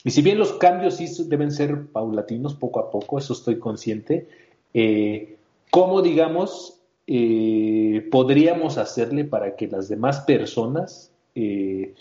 Y 0.03 0.11
si 0.11 0.21
bien 0.21 0.37
los 0.37 0.51
cambios 0.51 0.95
sí 0.95 1.07
deben 1.29 1.49
ser 1.49 1.87
paulatinos, 1.93 2.55
poco 2.55 2.81
a 2.81 2.91
poco, 2.91 3.19
eso 3.19 3.31
estoy 3.31 3.57
consciente, 3.57 4.27
eh, 4.73 5.37
¿cómo, 5.71 6.01
digamos, 6.01 6.82
eh, 7.05 8.07
podríamos 8.11 8.77
hacerle 8.77 9.25
para 9.25 9.55
que 9.55 9.67
las 9.67 9.89
demás 9.89 10.21
personas, 10.21 11.11
eh, 11.35 11.93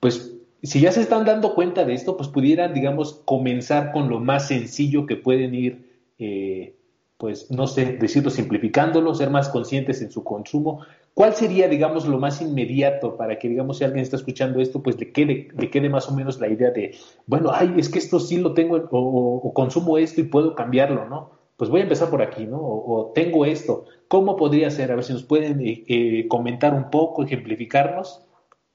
pues 0.00 0.34
si 0.62 0.80
ya 0.80 0.90
se 0.90 1.02
están 1.02 1.24
dando 1.24 1.54
cuenta 1.54 1.84
de 1.84 1.94
esto, 1.94 2.16
pues 2.16 2.28
pudieran, 2.28 2.74
digamos, 2.74 3.20
comenzar 3.24 3.92
con 3.92 4.08
lo 4.08 4.20
más 4.20 4.48
sencillo 4.48 5.06
que 5.06 5.16
pueden 5.16 5.54
ir, 5.54 6.00
eh, 6.18 6.74
pues 7.18 7.50
no 7.50 7.66
sé, 7.66 7.96
decirlo 7.98 8.30
simplificándolo, 8.30 9.14
ser 9.14 9.30
más 9.30 9.48
conscientes 9.48 10.00
en 10.02 10.10
su 10.10 10.24
consumo. 10.24 10.80
¿Cuál 11.14 11.34
sería, 11.34 11.68
digamos, 11.68 12.06
lo 12.06 12.18
más 12.18 12.40
inmediato 12.40 13.16
para 13.16 13.38
que, 13.38 13.48
digamos, 13.48 13.78
si 13.78 13.84
alguien 13.84 14.02
está 14.02 14.16
escuchando 14.16 14.60
esto, 14.60 14.82
pues 14.82 14.98
le 14.98 15.12
quede, 15.12 15.48
le 15.56 15.70
quede 15.70 15.88
más 15.88 16.08
o 16.08 16.14
menos 16.14 16.40
la 16.40 16.48
idea 16.48 16.70
de, 16.70 16.94
bueno, 17.26 17.50
ay, 17.52 17.74
es 17.76 17.88
que 17.88 17.98
esto 17.98 18.20
sí 18.20 18.38
lo 18.38 18.54
tengo 18.54 18.88
o 18.90 19.52
consumo 19.52 19.98
esto 19.98 20.20
y 20.20 20.24
puedo 20.24 20.54
cambiarlo, 20.54 21.06
¿no? 21.08 21.38
pues 21.58 21.70
voy 21.70 21.80
a 21.80 21.82
empezar 21.82 22.08
por 22.08 22.22
aquí, 22.22 22.46
¿no? 22.46 22.58
O, 22.60 23.10
tengo 23.14 23.44
esto. 23.44 23.84
¿Cómo 24.08 24.36
podría 24.36 24.70
ser? 24.70 24.90
A 24.90 24.94
ver 24.94 25.04
si 25.04 25.12
nos 25.12 25.22
pueden 25.22 25.60
eh, 25.60 25.84
eh, 25.86 26.28
comentar 26.28 26.72
un 26.72 26.90
poco, 26.90 27.22
ejemplificarnos, 27.22 28.22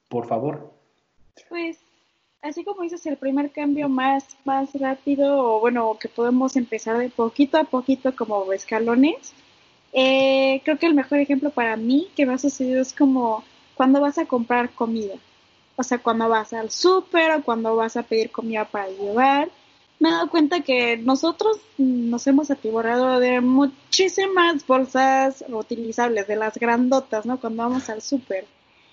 por 0.08 0.28
favor. 0.28 0.72
Pues, 1.50 1.80
así 2.44 2.64
como 2.64 2.84
dices, 2.84 3.04
el 3.08 3.18
primer 3.18 3.52
cambio 3.52 3.90
más, 3.90 4.38
más 4.46 4.74
rápido, 4.76 5.56
o 5.56 5.60
bueno, 5.60 5.98
que 6.00 6.08
podemos 6.08 6.56
empezar 6.56 7.00
de 7.00 7.10
poquito 7.10 7.58
a 7.58 7.64
poquito 7.64 8.16
como 8.16 8.54
escalones. 8.54 9.34
Eh, 9.92 10.62
creo 10.64 10.78
que 10.78 10.86
el 10.86 10.94
mejor 10.94 11.20
ejemplo 11.20 11.50
para 11.50 11.78
mí 11.78 12.10
que 12.16 12.26
me 12.26 12.34
ha 12.34 12.38
sucedido 12.38 12.82
es 12.82 12.94
como 12.94 13.44
cuando 13.74 14.02
vas 14.02 14.20
a 14.20 14.26
comprar 14.26 14.70
comida. 14.72 15.16
O 15.76 15.84
sea, 15.84 15.98
cuando 15.98 16.30
vas 16.30 16.54
al 16.54 16.70
súper 16.70 17.32
o 17.32 17.44
cuando 17.44 17.76
vas 17.76 17.98
a 17.98 18.04
pedir 18.04 18.30
comida 18.30 18.66
para 18.66 18.90
llevar 18.90 19.50
me 20.04 20.10
he 20.10 20.12
dado 20.12 20.30
cuenta 20.30 20.60
que 20.60 20.98
nosotros 20.98 21.62
nos 21.78 22.28
hemos 22.28 22.52
atiborrado 22.52 23.22
de 23.22 23.40
muchísimas 23.40 24.68
bolsas 24.68 25.46
reutilizables, 25.48 26.28
de 26.28 26.36
las 26.36 26.58
grandotas, 26.58 27.26
¿no? 27.26 27.40
Cuando 27.40 27.64
vamos 27.64 27.90
al 27.90 28.02
súper. 28.02 28.46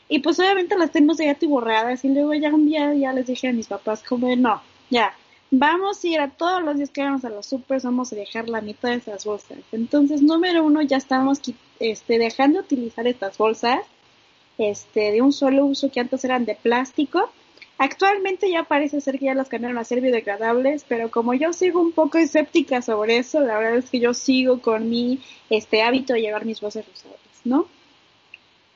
Y 0.08 0.20
pues 0.20 0.38
obviamente 0.38 0.78
las 0.78 0.92
tenemos 0.92 1.18
ya 1.18 1.36
borradas 1.48 2.04
y 2.04 2.11
luego 2.11 2.32
ya 2.34 2.54
un 2.54 2.64
día 2.66 2.94
ya 2.94 3.12
les 3.12 3.26
dije 3.26 3.48
a 3.48 3.52
mis 3.52 3.66
papás 3.66 4.04
como 4.04 4.36
no, 4.36 4.62
ya, 4.88 5.12
vamos 5.50 6.04
a 6.04 6.06
ir 6.06 6.20
a 6.20 6.30
todos 6.30 6.62
los 6.62 6.76
días 6.76 6.90
que 6.90 7.02
vamos 7.02 7.24
a 7.24 7.30
los 7.30 7.44
super, 7.44 7.80
vamos 7.82 8.12
a 8.12 8.16
dejar 8.16 8.48
la 8.48 8.61
mitad 8.61 8.90
de 8.90 8.98
esas 8.98 9.24
bolsas. 9.24 9.58
Entonces, 9.72 10.22
número 10.22 10.62
uno, 10.62 10.80
ya 10.80 10.98
estamos 10.98 11.40
este, 11.80 12.18
dejando 12.18 12.61
de 12.61 12.66
utilizar 12.66 13.08
estas 13.08 13.36
bolsas 13.36 13.80
este, 14.58 15.11
de 15.11 15.22
un 15.22 15.32
solo 15.32 15.66
uso 15.66 15.90
que 15.90 15.98
antes 15.98 16.24
eran 16.24 16.44
de 16.44 16.54
plástico. 16.54 17.32
Actualmente 17.82 18.50
ya 18.50 18.64
parece 18.64 19.00
ser 19.00 19.18
que 19.18 19.24
ya 19.24 19.34
las 19.34 19.48
cambiaron 19.48 19.78
a 19.78 19.84
ser 19.84 20.02
biodegradables, 20.02 20.84
pero 20.86 21.10
como 21.10 21.32
yo 21.32 21.54
sigo 21.54 21.80
un 21.80 21.92
poco 21.92 22.18
escéptica 22.18 22.82
sobre 22.82 23.16
eso, 23.16 23.40
la 23.40 23.56
verdad 23.56 23.78
es 23.78 23.88
que 23.88 23.98
yo 23.98 24.12
sigo 24.12 24.60
con 24.60 24.90
mi 24.90 25.18
este 25.48 25.80
hábito 25.80 26.12
de 26.12 26.20
llevar 26.20 26.44
mis 26.44 26.60
bolsas 26.60 26.84
usadas, 26.86 27.18
¿no? 27.42 27.68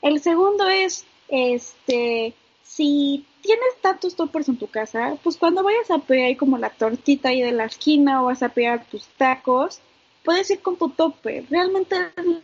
El 0.01 0.23
segundo 0.23 0.71
es, 0.71 1.05
este, 1.29 2.33
si 2.63 3.27
tienes 3.43 3.77
tantos 3.83 4.17
toppers 4.17 4.49
en 4.49 4.57
tu 4.57 4.69
casa, 4.69 5.19
pues 5.23 5.37
cuando 5.37 5.63
vayas 5.63 5.91
a 5.91 5.99
pedir 5.99 6.39
como 6.39 6.57
la 6.57 6.71
tortita 6.71 7.29
ahí 7.29 7.43
de 7.43 7.53
la 7.53 7.67
esquina 7.67 8.23
o 8.23 8.27
vas 8.27 8.43
a 8.43 8.55
pegar 8.55 8.87
tus 8.87 9.05
tacos, 9.19 9.81
puedes 10.25 10.51
ir 10.51 10.61
con 10.61 10.77
tu 10.77 10.89
topper. 10.89 11.45
Realmente 11.51 11.97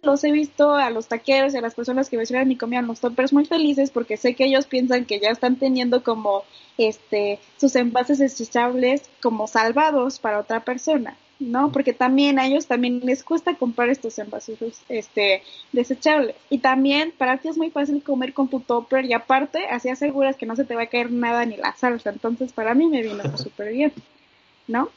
los 0.03 0.23
he 0.23 0.31
visto 0.31 0.75
a 0.75 0.91
los 0.91 1.09
taqueros 1.09 1.55
y 1.55 1.57
a 1.57 1.63
las 1.63 1.75
personas 1.75 2.09
que 2.09 2.17
me 2.17 2.53
y 2.53 2.57
comían 2.57 2.87
los 2.87 3.01
toppers 3.01 3.33
muy 3.33 3.47
felices 3.47 3.91
porque 3.91 4.17
sé 4.17 4.35
que 4.35 4.45
ellos 4.45 4.67
piensan 4.67 5.07
que 5.07 5.19
ya 5.19 5.31
están 5.31 5.57
teniendo 5.57 6.05
como 6.05 6.45
este 6.79 7.41
sus 7.57 7.75
envases 7.77 8.19
desechables 8.19 9.03
como 9.21 9.47
salvados 9.47 10.19
para 10.19 10.39
otra 10.39 10.65
persona. 10.65 11.17
¿no? 11.41 11.73
Porque 11.73 11.95
también 11.95 12.39
a 12.39 12.47
ellos 12.47 12.67
también 12.67 13.01
les 13.03 13.25
cuesta 13.25 13.55
comprar 13.55 13.89
estos 13.89 14.19
envases 14.19 14.59
este, 14.91 15.43
desechables. 15.73 16.37
Y 16.51 16.59
también 16.59 17.15
para 17.17 17.39
ti 17.39 17.49
es 17.49 17.57
muy 17.57 17.71
fácil 17.71 18.03
comer 18.03 18.35
con 18.35 18.49
tu 18.49 18.61
topper 18.61 19.07
y 19.07 19.15
aparte 19.15 19.67
así 19.67 19.89
aseguras 19.89 20.37
que 20.37 20.45
no 20.45 20.55
se 20.55 20.65
te 20.65 20.77
va 20.77 20.83
a 20.83 20.87
caer 20.87 21.11
nada 21.11 21.47
ni 21.47 21.57
la 21.57 21.75
salsa. 21.75 22.11
Entonces 22.11 22.53
para 22.53 22.75
mí 22.75 22.87
me 22.89 23.03
vino 23.03 23.23
súper 23.39 23.73
bien, 23.73 23.93
¿no? 24.69 24.91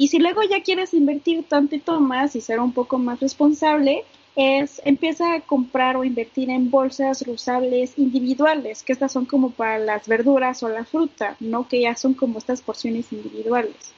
Y 0.00 0.08
si 0.08 0.18
luego 0.18 0.40
ya 0.42 0.62
quieres 0.62 0.94
invertir 0.94 1.44
tantito 1.46 2.00
más 2.00 2.34
y 2.34 2.40
ser 2.40 2.58
un 2.58 2.72
poco 2.72 2.96
más 2.96 3.20
responsable, 3.20 4.06
es 4.34 4.80
empieza 4.86 5.34
a 5.34 5.42
comprar 5.42 5.94
o 5.98 6.04
invertir 6.04 6.48
en 6.48 6.70
bolsas 6.70 7.20
reusables 7.20 7.98
individuales, 7.98 8.82
que 8.82 8.94
estas 8.94 9.12
son 9.12 9.26
como 9.26 9.50
para 9.50 9.78
las 9.78 10.08
verduras 10.08 10.62
o 10.62 10.70
la 10.70 10.86
fruta, 10.86 11.36
¿no? 11.38 11.68
Que 11.68 11.82
ya 11.82 11.96
son 11.96 12.14
como 12.14 12.38
estas 12.38 12.62
porciones 12.62 13.12
individuales. 13.12 13.92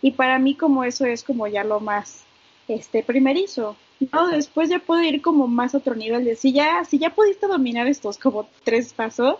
Y 0.00 0.12
para 0.12 0.38
mí 0.38 0.54
como 0.54 0.84
eso 0.84 1.06
es 1.06 1.24
como 1.24 1.48
ya 1.48 1.64
lo 1.64 1.80
más 1.80 2.22
este 2.68 3.02
primerizo. 3.02 3.74
No, 4.12 4.28
después 4.28 4.68
ya 4.68 4.78
puedo 4.78 5.02
ir 5.02 5.20
como 5.22 5.48
más 5.48 5.74
a 5.74 5.78
otro 5.78 5.96
nivel 5.96 6.24
de 6.24 6.36
si 6.36 6.52
ya 6.52 6.84
si 6.84 7.00
ya 7.00 7.10
pudiste 7.10 7.48
dominar 7.48 7.88
estos 7.88 8.16
como 8.16 8.46
tres 8.62 8.92
pasos, 8.92 9.38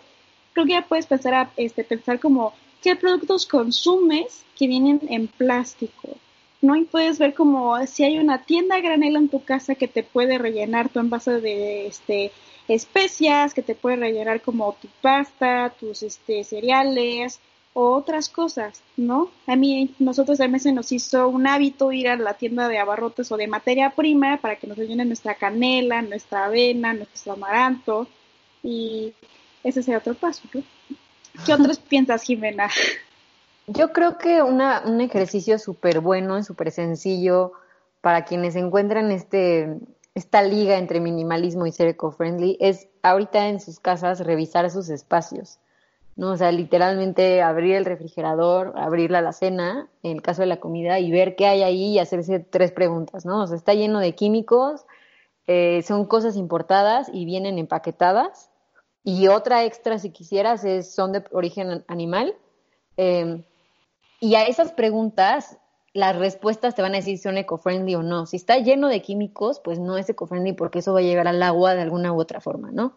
creo 0.53 0.67
que 0.67 0.73
ya 0.73 0.83
puedes 0.83 1.05
empezar 1.05 1.35
a 1.35 1.53
este 1.57 1.85
pensar 1.85 2.19
como 2.19 2.55
qué 2.83 2.97
productos 2.97 3.47
consumes 3.47 4.45
que 4.59 4.67
vienen 4.67 5.01
en 5.09 5.29
plástico. 5.29 6.17
¿no? 6.61 6.77
Y 6.77 6.85
puedes 6.85 7.19
ver 7.19 7.35
como 7.35 7.85
si 7.87 8.05
hay 8.05 8.19
una 8.19 8.45
tienda 8.45 8.81
granela 8.81 9.19
en 9.19 9.29
tu 9.29 9.45
casa 9.45 9.75
que 9.75 9.89
te 9.89 10.03
puede 10.03 10.39
rellenar 10.39 10.89
tu 10.89 11.01
envase 11.01 11.41
de 11.41 11.87
este 11.87 12.33
especias, 12.69 13.55
que 13.55 13.63
te 13.63 13.75
puede 13.75 13.97
rellenar 13.97 14.41
como 14.41 14.73
tu 14.81 14.89
pasta, 15.01 15.75
tus 15.81 16.03
este 16.05 16.45
cereales, 16.45 17.41
o 17.75 17.95
otras 17.95 18.29
cosas, 18.29 18.83
¿no? 18.97 19.31
A 19.47 19.57
mí, 19.57 19.95
nosotros 19.99 20.41
a 20.41 20.47
veces 20.47 20.75
nos 20.75 20.93
hizo 20.93 21.29
un 21.29 21.47
hábito 21.47 21.91
ir 21.93 22.09
a 22.09 22.17
la 22.17 22.35
tienda 22.35 22.69
de 22.69 22.79
abarrotes 22.79 23.33
o 23.33 23.37
de 23.37 23.47
materia 23.47 23.91
prima 23.91 24.37
para 24.37 24.57
que 24.57 24.67
nos 24.67 24.77
llenen 24.77 25.09
nuestra 25.09 25.35
canela, 25.35 26.03
nuestra 26.03 26.47
avena, 26.47 26.93
nuestro 26.93 27.33
amaranto, 27.33 28.07
y 28.63 29.13
ese 29.65 29.83
sería 29.83 29.99
otro 29.99 30.15
paso, 30.15 30.43
¿no? 30.53 30.63
¿Qué 31.45 31.55
otros 31.55 31.79
piensas, 31.79 32.23
Jimena? 32.23 32.69
Yo 33.67 33.93
creo 33.93 34.19
que 34.19 34.43
una, 34.43 34.83
un 34.85 35.01
ejercicio 35.01 35.59
súper 35.59 36.01
bueno 36.01 36.39
y 36.39 36.43
súper 36.43 36.71
sencillo 36.71 37.53
para 38.01 38.25
quienes 38.25 38.57
encuentran 38.57 39.11
este, 39.13 39.79
esta 40.15 40.43
liga 40.43 40.77
entre 40.77 41.01
minimalismo 41.01 41.67
y 41.67 41.73
ser 41.73 41.89
eco-friendly 41.89 42.59
es 42.61 42.89
ahorita 43.03 43.49
en 43.49 43.61
sus 43.61 43.81
casas 43.81 44.21
revisar 44.21 44.71
sus 44.71 44.89
espacios. 44.89 45.59
¿no? 46.17 46.33
O 46.33 46.37
sea, 46.37 46.53
literalmente 46.53 47.43
abrir 47.43 47.75
el 47.77 47.85
refrigerador, 47.85 48.75
abrir 48.77 49.11
la 49.11 49.19
alacena, 49.19 49.89
en 50.03 50.13
el 50.13 50.23
caso 50.23 50.43
de 50.43 50.47
la 50.47 50.61
comida, 50.61 50.99
y 50.99 51.11
ver 51.11 51.37
qué 51.37 51.47
hay 51.47 51.63
ahí 51.63 51.95
y 51.95 51.99
hacerse 51.99 52.41
tres 52.41 52.73
preguntas, 52.73 53.25
¿no? 53.25 53.43
O 53.43 53.47
sea, 53.47 53.57
está 53.57 53.75
lleno 53.75 53.99
de 53.99 54.15
químicos, 54.15 54.85
eh, 55.47 55.83
son 55.87 56.07
cosas 56.07 56.37
importadas 56.37 57.11
y 57.13 57.25
vienen 57.25 57.59
empaquetadas. 57.59 58.51
Y 59.05 59.29
otra 59.29 59.65
extra, 59.65 59.99
si 59.99 60.11
quisieras, 60.11 60.65
es 60.65 60.95
son 60.95 61.13
de 61.13 61.25
origen 61.33 61.85
animal. 61.89 62.35
Em, 62.97 63.43
y 64.21 64.35
a 64.37 64.47
esas 64.47 64.73
preguntas, 64.73 65.59
las 65.93 66.17
respuestas 66.17 66.75
te 66.75 66.83
van 66.83 66.93
a 66.93 66.99
decir 66.99 67.17
si 67.17 67.23
son 67.23 67.37
eco-friendly 67.37 67.95
o 67.97 68.03
no. 68.03 68.27
Si 68.27 68.37
está 68.37 68.59
lleno 68.59 68.89
de 68.89 69.03
químicos, 69.03 69.61
pues 69.61 69.79
no 69.79 69.99
es 69.99 70.09
eco-friendly 70.09 70.53
porque 70.53 70.79
eso 70.79 70.93
va 70.93 71.01
a 71.01 71.03
llegar 71.03 71.27
al 71.29 71.43
agua 71.43 71.75
de 71.75 71.83
alguna 71.83 72.13
u 72.13 72.21
otra 72.21 72.41
forma, 72.41 72.71
¿no? 72.71 72.95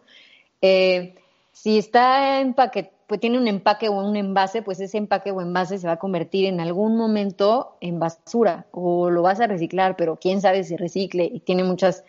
Eh, 0.62 1.14
si 1.52 1.78
está 1.78 2.40
empaquetado, 2.40 2.96
pues 3.06 3.20
tiene 3.20 3.38
un 3.38 3.46
empaque 3.46 3.88
o 3.88 3.92
un 3.92 4.16
envase, 4.16 4.62
pues 4.62 4.80
ese 4.80 4.98
empaque 4.98 5.30
o 5.30 5.40
envase 5.40 5.78
se 5.78 5.86
va 5.86 5.94
a 5.94 5.98
convertir 5.98 6.46
en 6.46 6.60
algún 6.60 6.96
momento 6.96 7.76
en 7.80 8.00
basura 8.00 8.66
o 8.72 9.10
lo 9.10 9.22
vas 9.22 9.40
a 9.40 9.46
reciclar, 9.46 9.96
pero 9.96 10.16
quién 10.16 10.40
sabe 10.40 10.64
si 10.64 10.76
recicle 10.76 11.24
y 11.32 11.40
tiene 11.40 11.62
muchas 11.62 12.04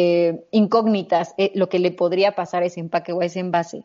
eh, 0.00 0.44
incógnitas 0.52 1.34
eh, 1.38 1.50
lo 1.56 1.68
que 1.68 1.80
le 1.80 1.90
podría 1.90 2.36
pasar 2.36 2.62
a 2.62 2.66
ese 2.66 2.78
empaque 2.78 3.12
o 3.12 3.20
a 3.20 3.24
ese 3.24 3.40
envase. 3.40 3.82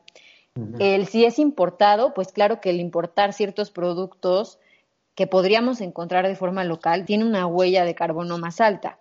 El 0.78 1.08
si 1.08 1.26
es 1.26 1.40
importado, 1.40 2.14
pues 2.14 2.32
claro 2.32 2.62
que 2.62 2.70
el 2.70 2.80
importar 2.80 3.34
ciertos 3.34 3.72
productos 3.72 4.60
que 5.16 5.26
podríamos 5.26 5.82
encontrar 5.82 6.28
de 6.28 6.36
forma 6.36 6.64
local 6.66 7.06
tiene 7.06 7.26
una 7.26 7.48
huella 7.48 7.84
de 7.84 7.96
carbono 7.96 8.38
más 8.38 8.62
alta. 8.62 9.00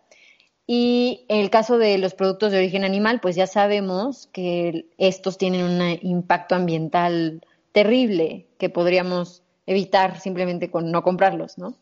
Y 0.67 1.27
en 1.29 1.41
el 1.41 1.51
caso 1.51 1.77
de 1.77 1.99
los 1.99 2.15
productos 2.15 2.51
de 2.51 2.57
origen 2.57 2.83
animal, 2.83 3.21
pues 3.21 3.37
ya 3.37 3.47
sabemos 3.47 4.31
que 4.33 4.87
estos 4.97 5.37
tienen 5.37 5.65
un 5.65 5.99
impacto 6.01 6.55
ambiental 6.55 7.43
terrible 7.73 8.47
que 8.57 8.71
podríamos 8.71 9.43
evitar 9.67 10.19
simplemente 10.19 10.71
con 10.71 10.91
no 10.91 11.03
comprarlos, 11.03 11.59
¿no? 11.59 11.77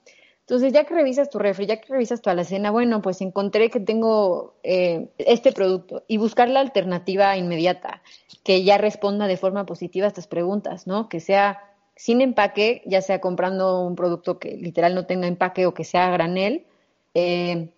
Entonces, 0.51 0.73
ya 0.73 0.83
que 0.83 0.95
revisas 0.95 1.31
tu 1.31 1.39
refri, 1.39 1.67
ya 1.67 1.81
que 1.81 1.93
revisas 1.93 2.23
tu 2.23 2.29
alacena, 2.29 2.73
bueno, 2.73 3.01
pues 3.03 3.21
encontré 3.21 3.71
que 3.71 3.79
tengo 3.79 4.57
eh, 4.65 5.07
este 5.19 5.53
producto 5.53 6.03
y 6.09 6.17
buscar 6.17 6.49
la 6.49 6.59
alternativa 6.59 7.37
inmediata 7.37 8.03
que 8.43 8.65
ya 8.65 8.77
responda 8.77 9.29
de 9.29 9.37
forma 9.37 9.65
positiva 9.65 10.07
a 10.07 10.09
estas 10.09 10.27
preguntas, 10.27 10.89
¿no? 10.89 11.09
Que 11.09 11.21
sea 11.21 11.63
sin 11.95 12.21
empaque, 12.21 12.83
ya 12.85 13.01
sea 13.01 13.21
comprando 13.21 13.81
un 13.83 13.95
producto 13.95 14.41
que 14.41 14.57
literal 14.57 14.97
no 14.97 15.07
tenga 15.07 15.29
empaque 15.29 15.67
o 15.67 15.73
que 15.73 15.85
sea 15.85 16.11
granel, 16.11 16.67
eh, 17.15 17.69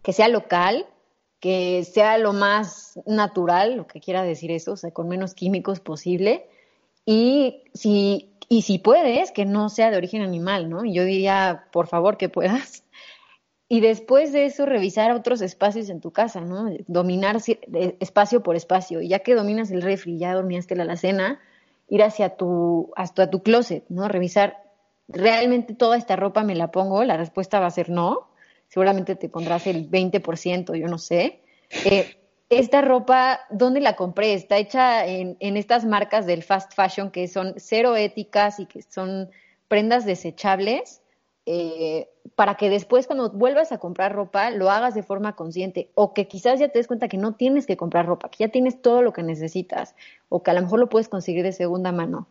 que 0.00 0.14
sea 0.14 0.28
local, 0.28 0.86
que 1.38 1.84
sea 1.84 2.16
lo 2.16 2.32
más 2.32 2.98
natural, 3.04 3.76
lo 3.76 3.86
que 3.86 4.00
quiera 4.00 4.22
decir 4.22 4.50
eso, 4.52 4.72
o 4.72 4.76
sea, 4.78 4.90
con 4.90 5.06
menos 5.06 5.34
químicos 5.34 5.80
posible. 5.80 6.46
Y 7.04 7.62
si, 7.74 8.30
y 8.48 8.62
si 8.62 8.78
puedes, 8.78 9.32
que 9.32 9.44
no 9.44 9.68
sea 9.68 9.90
de 9.90 9.96
origen 9.96 10.22
animal, 10.22 10.68
¿no? 10.70 10.84
Yo 10.84 11.04
diría, 11.04 11.66
por 11.72 11.86
favor, 11.86 12.16
que 12.16 12.28
puedas. 12.28 12.82
Y 13.68 13.80
después 13.80 14.32
de 14.32 14.44
eso, 14.44 14.64
revisar 14.64 15.10
otros 15.10 15.40
espacios 15.40 15.88
en 15.90 16.00
tu 16.00 16.12
casa, 16.12 16.40
¿no? 16.40 16.70
Dominar 16.86 17.38
espacio 17.98 18.40
por 18.40 18.54
espacio. 18.54 19.00
Y 19.00 19.08
ya 19.08 19.18
que 19.18 19.34
dominas 19.34 19.72
el 19.72 19.82
refri, 19.82 20.18
ya 20.18 20.34
dominaste 20.34 20.76
la 20.76 20.84
alacena, 20.84 21.40
ir 21.88 22.04
hacia 22.04 22.36
tu, 22.36 22.92
hasta 22.94 23.28
tu 23.28 23.42
closet, 23.42 23.82
¿no? 23.88 24.06
Revisar, 24.06 24.62
¿realmente 25.08 25.74
toda 25.74 25.96
esta 25.96 26.14
ropa 26.14 26.44
me 26.44 26.54
la 26.54 26.70
pongo? 26.70 27.02
La 27.02 27.16
respuesta 27.16 27.58
va 27.58 27.66
a 27.66 27.70
ser 27.72 27.90
no 27.90 28.28
seguramente 28.68 29.16
te 29.16 29.28
pondrás 29.28 29.66
el 29.66 29.90
20%, 29.90 30.74
yo 30.76 30.86
no 30.88 30.98
sé. 30.98 31.40
Eh, 31.84 32.16
esta 32.48 32.80
ropa, 32.80 33.40
¿dónde 33.50 33.80
la 33.80 33.96
compré? 33.96 34.34
Está 34.34 34.56
hecha 34.56 35.06
en, 35.06 35.36
en, 35.40 35.56
estas 35.56 35.84
marcas 35.84 36.26
del 36.26 36.42
fast 36.42 36.72
fashion 36.74 37.10
que 37.10 37.26
son 37.28 37.54
cero 37.56 37.96
éticas 37.96 38.60
y 38.60 38.66
que 38.66 38.82
son 38.82 39.30
prendas 39.68 40.04
desechables, 40.04 41.02
eh, 41.48 42.08
para 42.34 42.56
que 42.56 42.68
después 42.70 43.06
cuando 43.06 43.30
vuelvas 43.30 43.70
a 43.70 43.78
comprar 43.78 44.12
ropa 44.12 44.50
lo 44.50 44.68
hagas 44.68 44.94
de 44.94 45.04
forma 45.04 45.36
consciente 45.36 45.90
o 45.94 46.12
que 46.12 46.26
quizás 46.26 46.58
ya 46.58 46.68
te 46.68 46.80
des 46.80 46.88
cuenta 46.88 47.06
que 47.06 47.18
no 47.18 47.34
tienes 47.34 47.66
que 47.66 47.76
comprar 47.76 48.04
ropa, 48.06 48.28
que 48.28 48.38
ya 48.44 48.48
tienes 48.48 48.82
todo 48.82 49.00
lo 49.00 49.12
que 49.12 49.22
necesitas 49.22 49.94
o 50.28 50.42
que 50.42 50.50
a 50.50 50.54
lo 50.54 50.62
mejor 50.62 50.80
lo 50.80 50.88
puedes 50.88 51.08
conseguir 51.08 51.44
de 51.44 51.52
segunda 51.52 51.92
mano. 51.92 52.26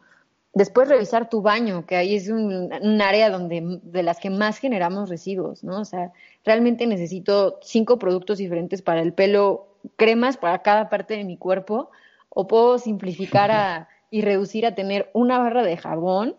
Después 0.55 0.87
revisar 0.87 1.29
tu 1.29 1.41
baño, 1.41 1.85
que 1.85 1.97
ahí 1.97 2.15
es 2.15 2.29
un, 2.29 2.71
área 3.01 3.29
donde 3.29 3.81
de 3.83 4.03
las 4.03 4.19
que 4.21 4.29
más 4.29 4.57
generamos 4.57 5.09
residuos, 5.09 5.65
¿no? 5.65 5.81
O 5.81 5.85
sea, 5.85 6.13
realmente 6.45 6.87
necesito 6.87 7.59
cinco 7.61 7.99
productos 7.99 8.37
diferentes 8.37 8.81
para 8.81 9.01
el 9.01 9.11
pelo, 9.11 9.67
cremas 9.97 10.37
para 10.37 10.61
cada 10.61 10.89
parte 10.89 11.17
de 11.17 11.25
mi 11.25 11.35
cuerpo, 11.35 11.91
o 12.29 12.47
puedo 12.47 12.79
simplificar 12.79 13.89
y 14.09 14.21
reducir 14.21 14.65
a 14.65 14.75
tener 14.75 15.09
una 15.11 15.39
barra 15.39 15.61
de 15.61 15.75
jabón, 15.75 16.37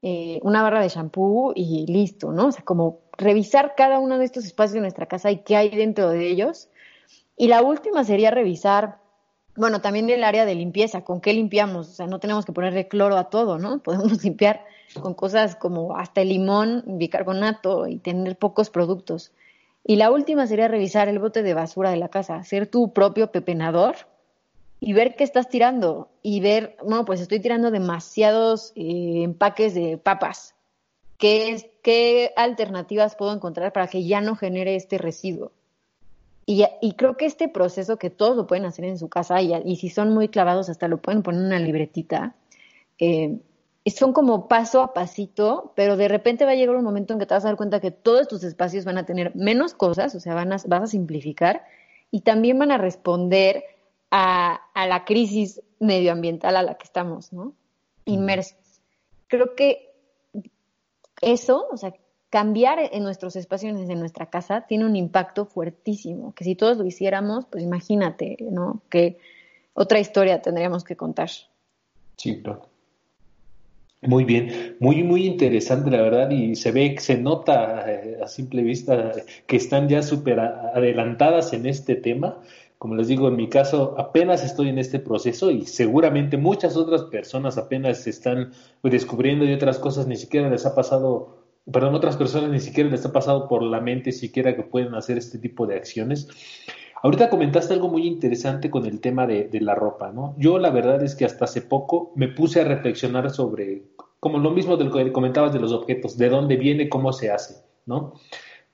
eh, 0.00 0.38
una 0.44 0.62
barra 0.62 0.80
de 0.80 0.88
shampoo 0.88 1.52
y 1.56 1.86
listo, 1.88 2.30
¿no? 2.30 2.46
O 2.46 2.52
sea, 2.52 2.64
como 2.64 3.00
revisar 3.18 3.74
cada 3.76 3.98
uno 3.98 4.18
de 4.18 4.26
estos 4.26 4.44
espacios 4.44 4.74
de 4.74 4.80
nuestra 4.82 5.06
casa 5.06 5.32
y 5.32 5.38
qué 5.38 5.56
hay 5.56 5.70
dentro 5.70 6.10
de 6.10 6.28
ellos. 6.28 6.68
Y 7.36 7.48
la 7.48 7.62
última 7.62 8.04
sería 8.04 8.30
revisar 8.30 8.98
bueno, 9.56 9.80
también 9.80 10.08
el 10.10 10.24
área 10.24 10.44
de 10.44 10.54
limpieza, 10.54 11.02
¿con 11.02 11.20
qué 11.20 11.32
limpiamos? 11.32 11.88
O 11.88 11.92
sea, 11.92 12.06
no 12.06 12.20
tenemos 12.20 12.44
que 12.44 12.52
ponerle 12.52 12.88
cloro 12.88 13.16
a 13.16 13.30
todo, 13.30 13.58
¿no? 13.58 13.78
Podemos 13.82 14.22
limpiar 14.22 14.64
con 15.00 15.14
cosas 15.14 15.56
como 15.56 15.96
hasta 15.96 16.22
el 16.22 16.28
limón, 16.28 16.84
bicarbonato 16.86 17.86
y 17.86 17.98
tener 17.98 18.36
pocos 18.36 18.70
productos. 18.70 19.32
Y 19.84 19.96
la 19.96 20.10
última 20.10 20.46
sería 20.46 20.68
revisar 20.68 21.08
el 21.08 21.18
bote 21.18 21.42
de 21.42 21.54
basura 21.54 21.90
de 21.90 21.96
la 21.96 22.08
casa, 22.08 22.42
ser 22.44 22.66
tu 22.66 22.92
propio 22.92 23.30
pepenador 23.30 23.96
y 24.80 24.92
ver 24.92 25.16
qué 25.16 25.24
estás 25.24 25.48
tirando 25.48 26.08
y 26.22 26.40
ver, 26.40 26.76
bueno, 26.82 27.04
pues 27.04 27.20
estoy 27.20 27.40
tirando 27.40 27.70
demasiados 27.70 28.72
eh, 28.74 29.22
empaques 29.22 29.74
de 29.74 29.96
papas. 29.96 30.54
¿Qué, 31.18 31.72
¿Qué 31.82 32.32
alternativas 32.36 33.16
puedo 33.16 33.32
encontrar 33.32 33.72
para 33.72 33.86
que 33.86 34.04
ya 34.04 34.20
no 34.20 34.36
genere 34.36 34.76
este 34.76 34.98
residuo? 34.98 35.52
Y, 36.48 36.92
creo 36.92 37.16
que 37.16 37.26
este 37.26 37.48
proceso 37.48 37.98
que 37.98 38.08
todos 38.08 38.36
lo 38.36 38.46
pueden 38.46 38.66
hacer 38.66 38.84
en 38.84 38.98
su 38.98 39.08
casa 39.08 39.42
y, 39.42 39.76
si 39.76 39.90
son 39.90 40.14
muy 40.14 40.28
clavados 40.28 40.68
hasta 40.68 40.86
lo 40.86 40.98
pueden 40.98 41.24
poner 41.24 41.40
en 41.40 41.46
una 41.48 41.58
libretita, 41.58 42.36
eh, 43.00 43.40
son 43.86 44.12
como 44.12 44.46
paso 44.46 44.80
a 44.80 44.94
pasito, 44.94 45.72
pero 45.74 45.96
de 45.96 46.06
repente 46.06 46.44
va 46.44 46.52
a 46.52 46.54
llegar 46.54 46.76
un 46.76 46.84
momento 46.84 47.12
en 47.12 47.18
que 47.18 47.26
te 47.26 47.34
vas 47.34 47.44
a 47.44 47.48
dar 47.48 47.56
cuenta 47.56 47.80
que 47.80 47.90
todos 47.90 48.28
tus 48.28 48.44
espacios 48.44 48.84
van 48.84 48.96
a 48.96 49.04
tener 49.04 49.34
menos 49.34 49.74
cosas, 49.74 50.14
o 50.14 50.20
sea, 50.20 50.34
van 50.34 50.52
a, 50.52 50.56
vas 50.66 50.82
a 50.82 50.86
simplificar 50.86 51.64
y 52.12 52.20
también 52.20 52.58
van 52.60 52.70
a 52.70 52.78
responder 52.78 53.64
a, 54.12 54.60
a 54.72 54.86
la 54.86 55.04
crisis 55.04 55.60
medioambiental 55.80 56.56
a 56.56 56.62
la 56.62 56.76
que 56.76 56.84
estamos, 56.84 57.32
¿no? 57.32 57.54
Inmersos. 58.04 58.80
Creo 59.26 59.56
que 59.56 59.92
eso, 61.20 61.66
o 61.72 61.76
sea, 61.76 61.92
cambiar 62.30 62.78
en 62.92 63.02
nuestros 63.02 63.36
espacios, 63.36 63.78
en 63.78 63.98
nuestra 63.98 64.26
casa, 64.26 64.62
tiene 64.62 64.84
un 64.84 64.96
impacto 64.96 65.46
fuertísimo, 65.46 66.34
que 66.34 66.44
si 66.44 66.54
todos 66.54 66.76
lo 66.76 66.84
hiciéramos, 66.84 67.46
pues 67.46 67.62
imagínate, 67.62 68.36
¿no? 68.40 68.82
Que 68.90 69.18
otra 69.74 70.00
historia 70.00 70.42
tendríamos 70.42 70.84
que 70.84 70.96
contar. 70.96 71.30
Sí, 72.16 72.42
claro. 72.42 72.68
Muy 74.02 74.24
bien, 74.24 74.76
muy, 74.78 75.02
muy 75.02 75.26
interesante, 75.26 75.90
la 75.90 76.02
verdad, 76.02 76.30
y 76.30 76.54
se 76.54 76.70
ve, 76.70 76.96
se 76.98 77.16
nota 77.16 77.90
eh, 77.90 78.18
a 78.22 78.28
simple 78.28 78.62
vista 78.62 79.12
que 79.46 79.56
están 79.56 79.88
ya 79.88 80.02
súper 80.02 80.38
adelantadas 80.38 81.52
en 81.52 81.66
este 81.66 81.94
tema. 81.96 82.40
Como 82.78 82.94
les 82.94 83.08
digo, 83.08 83.28
en 83.28 83.36
mi 83.36 83.48
caso, 83.48 83.94
apenas 83.98 84.44
estoy 84.44 84.68
en 84.68 84.78
este 84.78 84.98
proceso 84.98 85.50
y 85.50 85.64
seguramente 85.64 86.36
muchas 86.36 86.76
otras 86.76 87.04
personas 87.04 87.56
apenas 87.56 88.06
están 88.06 88.52
descubriendo 88.82 89.46
y 89.46 89.54
otras 89.54 89.78
cosas 89.78 90.06
ni 90.06 90.16
siquiera 90.16 90.50
les 90.50 90.66
ha 90.66 90.74
pasado 90.74 91.45
perdón, 91.70 91.94
otras 91.94 92.16
personas 92.16 92.50
ni 92.50 92.60
siquiera 92.60 92.90
les 92.90 93.04
ha 93.04 93.12
pasado 93.12 93.48
por 93.48 93.62
la 93.62 93.80
mente 93.80 94.12
siquiera 94.12 94.54
que 94.54 94.62
pueden 94.62 94.94
hacer 94.94 95.18
este 95.18 95.38
tipo 95.38 95.66
de 95.66 95.76
acciones. 95.76 96.28
Ahorita 97.02 97.28
comentaste 97.28 97.74
algo 97.74 97.88
muy 97.88 98.06
interesante 98.06 98.70
con 98.70 98.86
el 98.86 99.00
tema 99.00 99.26
de, 99.26 99.48
la 99.60 99.74
ropa, 99.74 100.12
¿no? 100.12 100.34
Yo 100.38 100.58
la 100.58 100.70
verdad 100.70 101.02
es 101.02 101.14
que 101.14 101.24
hasta 101.24 101.44
hace 101.44 101.62
poco 101.62 102.12
me 102.16 102.28
puse 102.28 102.60
a 102.60 102.64
reflexionar 102.64 103.30
sobre, 103.30 103.82
como 104.18 104.38
lo 104.38 104.50
mismo 104.50 104.76
de 104.76 104.84
lo 104.84 104.92
que 104.92 105.12
comentabas 105.12 105.52
de 105.52 105.60
los 105.60 105.72
objetos, 105.72 106.16
de 106.16 106.28
dónde 106.28 106.56
viene, 106.56 106.88
cómo 106.88 107.12
se 107.12 107.30
hace, 107.30 107.62
¿no? 107.84 108.14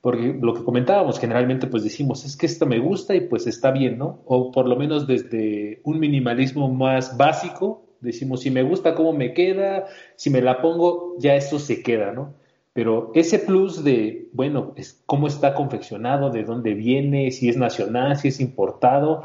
Porque 0.01 0.37
lo 0.41 0.55
que 0.55 0.65
comentábamos 0.65 1.19
generalmente 1.19 1.67
pues 1.67 1.85
decimos, 1.85 2.25
es 2.25 2.37
que 2.37 2.47
esto 2.47 2.67
me 2.67 2.79
gusta 2.79 3.15
y 3.15 3.23
pues 3.23 3.47
está 3.47 3.71
bien, 3.71 3.99
¿no? 3.99 4.23
O 4.27 4.51
por 4.51 4.69
lo 4.69 4.77
menos 4.77 5.07
desde 5.07 5.81
un 5.85 5.99
minimalismo 5.99 6.73
más 6.73 7.17
básico, 7.17 7.85
decimos, 8.01 8.41
si 8.41 8.51
me 8.51 8.63
gusta 8.63 8.95
cómo 8.95 9.13
me 9.13 9.33
queda, 9.33 9.87
si 10.17 10.31
me 10.31 10.43
la 10.43 10.61
pongo, 10.61 11.17
ya 11.19 11.35
eso 11.35 11.59
se 11.59 11.83
queda, 11.83 12.13
¿no? 12.13 12.35
Pero 12.73 13.11
ese 13.15 13.39
plus 13.39 13.85
de, 13.85 14.29
bueno, 14.33 14.73
es 14.77 15.03
cómo 15.05 15.27
está 15.27 15.55
confeccionado, 15.55 16.31
de 16.31 16.45
dónde 16.45 16.75
viene, 16.75 17.31
si 17.31 17.49
es 17.49 17.57
nacional, 17.57 18.17
si 18.17 18.29
es 18.29 18.41
importado, 18.41 19.25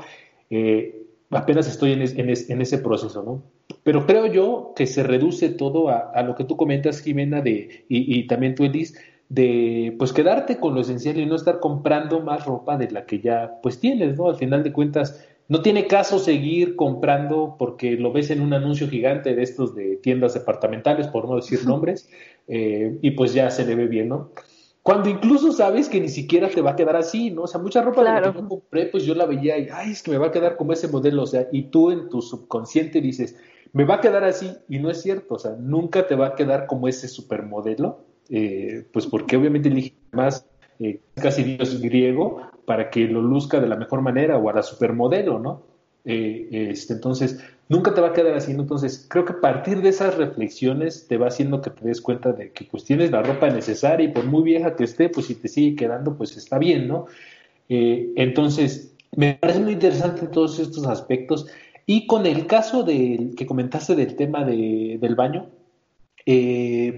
eh, 0.50 1.06
apenas 1.30 1.68
estoy 1.68 1.93
en, 1.93 2.02
en, 2.02 2.62
ese 2.62 2.78
proceso, 2.80 3.24
¿no? 3.24 3.43
Pero 3.84 4.06
creo 4.06 4.26
yo 4.28 4.74
que 4.76 4.86
se 4.86 5.04
reduce 5.04 5.50
todo 5.50 5.89
a, 5.89 6.12
a 6.14 6.24
lo 6.24 6.36
que 6.36 6.43
tú 6.43 6.58
comentas, 6.58 7.02
Jimena, 7.02 7.41
de, 7.41 7.86
y, 7.88 8.20
y, 8.20 8.28
también 8.28 8.54
tú, 8.54 8.66
Elis, 8.66 8.95
de 9.30 9.95
pues 9.98 10.14
quedarte 10.14 10.58
con 10.58 10.74
lo 10.76 10.82
esencial 10.82 11.18
y 11.18 11.26
no 11.26 11.36
estar 11.36 11.60
comprando 11.60 12.22
más 12.22 12.45
ropa 12.45 12.78
de 12.78 12.91
la 12.91 13.06
que 13.06 13.20
ya 13.20 13.60
pues 13.62 13.80
tienes, 13.80 14.18
¿no? 14.18 14.30
Al 14.30 14.36
final 14.36 14.64
de 14.64 14.74
cuentas, 14.74 15.26
no 15.50 15.62
tiene 15.62 15.88
caso 15.88 16.20
seguir 16.20 16.76
comprando 16.76 17.56
porque 17.58 17.91
lo 17.91 18.12
ves 18.12 18.32
en 18.32 18.41
un 18.41 18.54
anuncio 18.54 18.89
gigante 18.89 19.36
de 19.36 19.43
estos 19.43 19.76
de 19.76 19.95
tiendas 19.98 20.34
departamentales, 20.34 21.08
por 21.08 21.28
no 21.28 21.38
decir 21.38 21.60
nombres, 21.66 22.10
eh, 22.48 22.98
y 23.02 23.12
pues 23.12 23.34
ya 23.34 23.50
se 23.50 23.66
le 23.66 23.76
ve 23.76 23.88
bien, 23.88 24.10
¿no? 24.10 24.32
Cuando 24.82 25.10
incluso 25.10 25.52
sabes 25.52 25.89
que 25.89 26.00
ni 26.00 26.08
siquiera 26.08 26.48
te 26.48 26.62
va 26.62 26.72
a 26.72 26.76
quedar 26.78 26.95
así, 26.95 27.30
¿no? 27.30 27.43
O 27.43 27.48
sea, 27.48 27.60
mucha 27.60 27.82
ropa 27.82 28.22
que 28.22 28.26
yo 28.26 28.48
compré, 28.48 28.86
pues 28.86 29.04
yo 29.04 29.16
la 29.16 29.26
veía 29.26 29.58
y, 29.58 29.68
ay, 29.70 29.91
es 29.91 30.02
que 30.02 30.12
me 30.12 30.18
va 30.18 30.28
a 30.28 30.32
quedar 30.32 30.56
como 30.56 30.72
ese 30.72 30.88
modelo, 30.88 31.24
o 31.24 31.28
sea, 31.28 31.48
y 31.52 31.64
tú 31.64 31.91
en 31.91 32.08
tu 32.08 32.22
subconsciente 32.22 33.02
dices, 33.02 33.36
me 33.74 33.84
va 33.84 33.95
a 33.95 34.00
quedar 34.00 34.24
así, 34.24 34.50
y 34.70 34.80
no 34.80 34.89
es 34.89 35.02
cierto, 35.02 35.36
o 35.36 35.39
sea, 35.39 35.58
nunca 35.60 36.08
te 36.08 36.16
va 36.16 36.28
a 36.28 36.36
quedar 36.36 36.68
como 36.68 36.88
ese 36.88 37.10
supermodelo, 37.10 38.00
eh, 38.30 38.86
pues 38.93 39.08
porque 39.08 39.36
obviamente 39.36 39.68
elige 39.68 39.93
más 40.14 40.45
eh, 40.80 41.02
casi 41.16 41.43
dios 41.43 41.82
griego 41.82 42.41
para 42.66 42.89
que 42.89 43.08
lo 43.08 43.22
luzca 43.22 43.60
de 43.60 43.68
la 43.68 43.76
mejor 43.76 44.02
manera 44.02 44.38
o 44.38 44.50
a 44.50 44.54
la 44.54 44.64
supermodelo, 44.64 45.39
¿no? 45.39 45.64
Eh, 46.10 46.70
este, 46.72 46.93
entonces, 46.93 47.38
nunca 47.68 47.93
te 47.93 47.99
va 47.99 48.08
a 48.08 48.14
quedar 48.14 48.34
así. 48.34 48.51
Entonces, 48.51 49.05
creo 49.10 49.26
que 49.26 49.34
a 49.34 49.41
partir 49.41 49.82
de 49.82 49.89
esas 49.89 50.16
reflexiones 50.16 51.05
te 51.08 51.18
va 51.18 51.28
haciendo 51.28 51.62
que 51.62 51.70
te 51.70 51.86
des 51.86 52.01
cuenta 52.01 52.32
de 52.32 52.51
que 52.51 52.64
pues 52.64 52.86
tienes 52.86 53.12
la 53.12 53.22
ropa 53.22 53.49
necesaria 53.49 54.08
y 54.08 54.14
por 54.14 54.26
muy 54.26 54.43
vieja 54.43 54.76
que 54.76 54.86
esté, 54.86 55.10
pues 55.10 55.26
si 55.28 55.36
te 55.36 55.49
sigue 55.49 55.76
quedando, 55.76 56.18
pues 56.18 56.38
está 56.38 56.58
bien, 56.58 56.88
¿no? 56.88 57.08
Eh, 57.68 58.14
entonces, 58.16 58.95
me 59.16 59.36
parece 59.36 59.60
muy 59.60 59.74
interesante 59.74 60.28
todos 60.28 60.60
estos 60.60 60.88
aspectos. 60.88 61.45
Y 61.86 62.08
con 62.08 62.26
el 62.26 62.47
caso 62.47 62.84
del 62.84 63.36
que 63.36 63.45
comentaste 63.45 63.95
del 63.95 64.16
tema 64.16 64.45
de, 64.45 64.97
del 65.01 65.16
baño, 65.16 65.49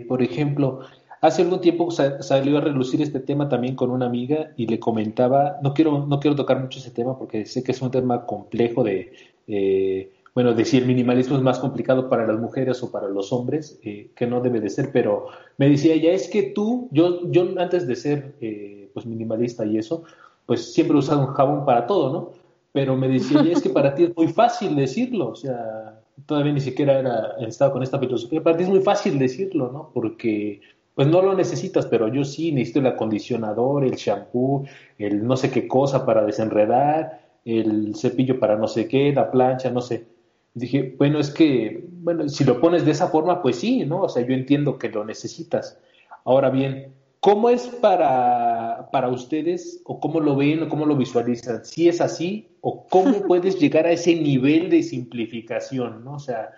por 0.08 0.24
ejemplo, 0.24 0.82
Hace 1.22 1.42
algún 1.42 1.60
tiempo 1.60 1.92
salió 1.92 2.58
a 2.58 2.62
relucir 2.62 3.02
este 3.02 3.20
tema 3.20 3.50
también 3.50 3.76
con 3.76 3.92
una 3.92 4.06
amiga 4.06 4.52
y 4.56 4.68
le 4.68 4.80
comentaba, 4.80 5.58
no 5.62 5.74
quiero, 5.74 6.06
no 6.06 6.20
quiero 6.20 6.36
tocar 6.36 6.62
mucho 6.62 6.80
ese 6.80 6.92
tema 6.92 7.18
porque 7.18 7.46
sé 7.46 7.62
que 7.62 7.74
es 7.74 7.82
un 7.82 7.92
tema 7.92 8.26
complejo 8.26 8.84
de, 8.86 9.12
eh, 9.48 10.14
bueno, 10.34 10.54
de 10.54 10.64
si 10.64 10.78
el 10.78 10.86
minimalismo 10.86 11.36
es 11.36 11.42
más 11.42 11.60
complicado 11.60 12.08
para 12.08 12.26
las 12.26 12.40
mujeres 12.40 12.82
o 12.84 12.92
para 12.92 13.10
los 13.10 13.34
hombres, 13.34 13.78
eh, 13.84 14.12
que 14.16 14.28
no 14.28 14.40
debe 14.40 14.62
de 14.62 14.70
ser, 14.70 14.92
pero 14.94 15.28
me 15.58 15.68
decía 15.68 15.94
ella, 15.94 16.14
es 16.14 16.30
que 16.30 16.44
tú, 16.44 16.88
yo, 16.92 17.30
yo 17.30 17.50
antes 17.58 17.86
de 17.86 17.96
ser 17.98 18.36
eh, 18.40 18.90
pues 18.94 19.06
minimalista 19.06 19.66
y 19.66 19.78
eso, 19.78 20.04
pues 20.46 20.74
siempre 20.74 20.96
he 20.96 21.00
usado 21.00 21.20
un 21.20 21.34
jabón 21.34 21.66
para 21.66 21.86
todo, 21.86 22.14
¿no? 22.14 22.32
Pero 22.72 22.96
me 22.96 23.10
decía 23.10 23.42
ella, 23.42 23.52
es 23.54 23.62
que 23.62 23.70
para 23.70 23.94
ti 23.94 24.04
es 24.04 24.16
muy 24.16 24.30
fácil 24.30 24.76
decirlo, 24.76 25.32
o 25.32 25.36
sea, 25.36 26.00
todavía 26.26 26.54
ni 26.54 26.62
siquiera 26.62 27.00
era, 27.00 27.36
estaba 27.40 27.74
con 27.74 27.84
esta 27.84 28.00
filosofía, 28.00 28.42
para 28.42 28.56
ti 28.56 28.64
es 28.64 28.70
muy 28.70 28.82
fácil 28.82 29.20
decirlo, 29.20 29.70
¿no? 29.72 29.92
Porque 29.94 30.62
pues 31.00 31.08
no 31.08 31.22
lo 31.22 31.34
necesitas, 31.34 31.86
pero 31.86 32.10
yo 32.10 32.26
sí 32.26 32.52
necesito 32.52 32.80
el 32.80 32.88
acondicionador, 32.88 33.86
el 33.86 33.96
shampoo, 33.96 34.66
el 34.98 35.26
no 35.26 35.38
sé 35.38 35.50
qué 35.50 35.66
cosa 35.66 36.06
para 36.06 36.26
desenredar, 36.26 37.22
el 37.46 37.96
cepillo 37.96 38.38
para 38.38 38.58
no 38.58 38.68
sé 38.68 38.90
qué, 38.90 39.14
la 39.14 39.32
plancha, 39.32 39.70
no 39.72 39.80
sé. 39.80 40.08
Dije, 40.56 40.96
bueno, 40.98 41.20
es 41.20 41.30
que, 41.30 41.86
bueno, 41.90 42.28
si 42.28 42.44
lo 42.44 42.60
pones 42.60 42.84
de 42.84 42.92
esa 42.92 43.08
forma, 43.08 43.42
pues 43.42 43.56
sí, 43.56 43.86
¿no? 43.86 44.02
O 44.02 44.10
sea, 44.10 44.28
yo 44.28 44.34
entiendo 44.34 44.78
que 44.78 44.90
lo 44.90 45.06
necesitas. 45.06 45.80
Ahora 46.26 46.50
bien, 46.50 46.92
¿cómo 47.22 47.50
es 47.50 47.68
para, 47.68 48.90
para 48.92 49.08
ustedes 49.08 49.82
o 49.86 50.02
cómo 50.02 50.20
lo 50.20 50.36
ven 50.36 50.64
o 50.64 50.68
cómo 50.68 50.86
lo 50.86 50.98
visualizan? 50.98 51.64
Si 51.64 51.88
es 51.88 52.02
así 52.02 52.50
o 52.60 52.86
cómo 52.88 53.22
puedes 53.22 53.58
llegar 53.62 53.86
a 53.86 53.94
ese 53.94 54.16
nivel 54.16 54.70
de 54.70 54.84
simplificación, 54.84 56.04
¿no? 56.04 56.16
O 56.16 56.20
sea, 56.20 56.52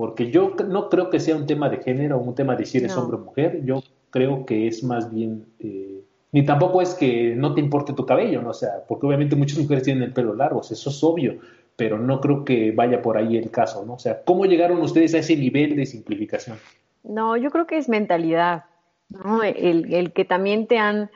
porque 0.00 0.30
yo 0.30 0.54
no 0.66 0.88
creo 0.88 1.10
que 1.10 1.20
sea 1.20 1.36
un 1.36 1.44
tema 1.44 1.68
de 1.68 1.76
género 1.76 2.16
o 2.16 2.22
un 2.22 2.34
tema 2.34 2.56
de 2.56 2.64
si 2.64 2.78
eres 2.78 2.96
hombre 2.96 3.18
o 3.18 3.20
mujer, 3.20 3.60
yo 3.66 3.82
creo 4.08 4.46
que 4.46 4.66
es 4.66 4.82
más 4.82 5.12
bien, 5.12 5.44
eh, 5.58 6.02
ni 6.32 6.42
tampoco 6.42 6.80
es 6.80 6.94
que 6.94 7.34
no 7.36 7.52
te 7.52 7.60
importe 7.60 7.92
tu 7.92 8.06
cabello, 8.06 8.40
¿no? 8.40 8.48
O 8.48 8.54
sea, 8.54 8.82
porque 8.88 9.06
obviamente 9.06 9.36
muchas 9.36 9.58
mujeres 9.58 9.82
tienen 9.82 10.02
el 10.02 10.14
pelo 10.14 10.34
largo, 10.34 10.62
eso 10.62 10.88
es 10.88 11.04
obvio, 11.04 11.36
pero 11.76 11.98
no 11.98 12.18
creo 12.22 12.46
que 12.46 12.72
vaya 12.72 13.02
por 13.02 13.18
ahí 13.18 13.36
el 13.36 13.50
caso, 13.50 13.84
¿no? 13.84 13.92
O 13.92 13.98
sea, 13.98 14.22
¿cómo 14.24 14.46
llegaron 14.46 14.80
ustedes 14.80 15.12
a 15.12 15.18
ese 15.18 15.36
nivel 15.36 15.76
de 15.76 15.84
simplificación? 15.84 16.56
No, 17.02 17.36
yo 17.36 17.50
creo 17.50 17.66
que 17.66 17.76
es 17.76 17.90
mentalidad, 17.90 18.64
¿no? 19.10 19.42
El, 19.42 19.92
el 19.92 20.14
que 20.14 20.24
también 20.24 20.66
te 20.66 20.78
han 20.78 21.10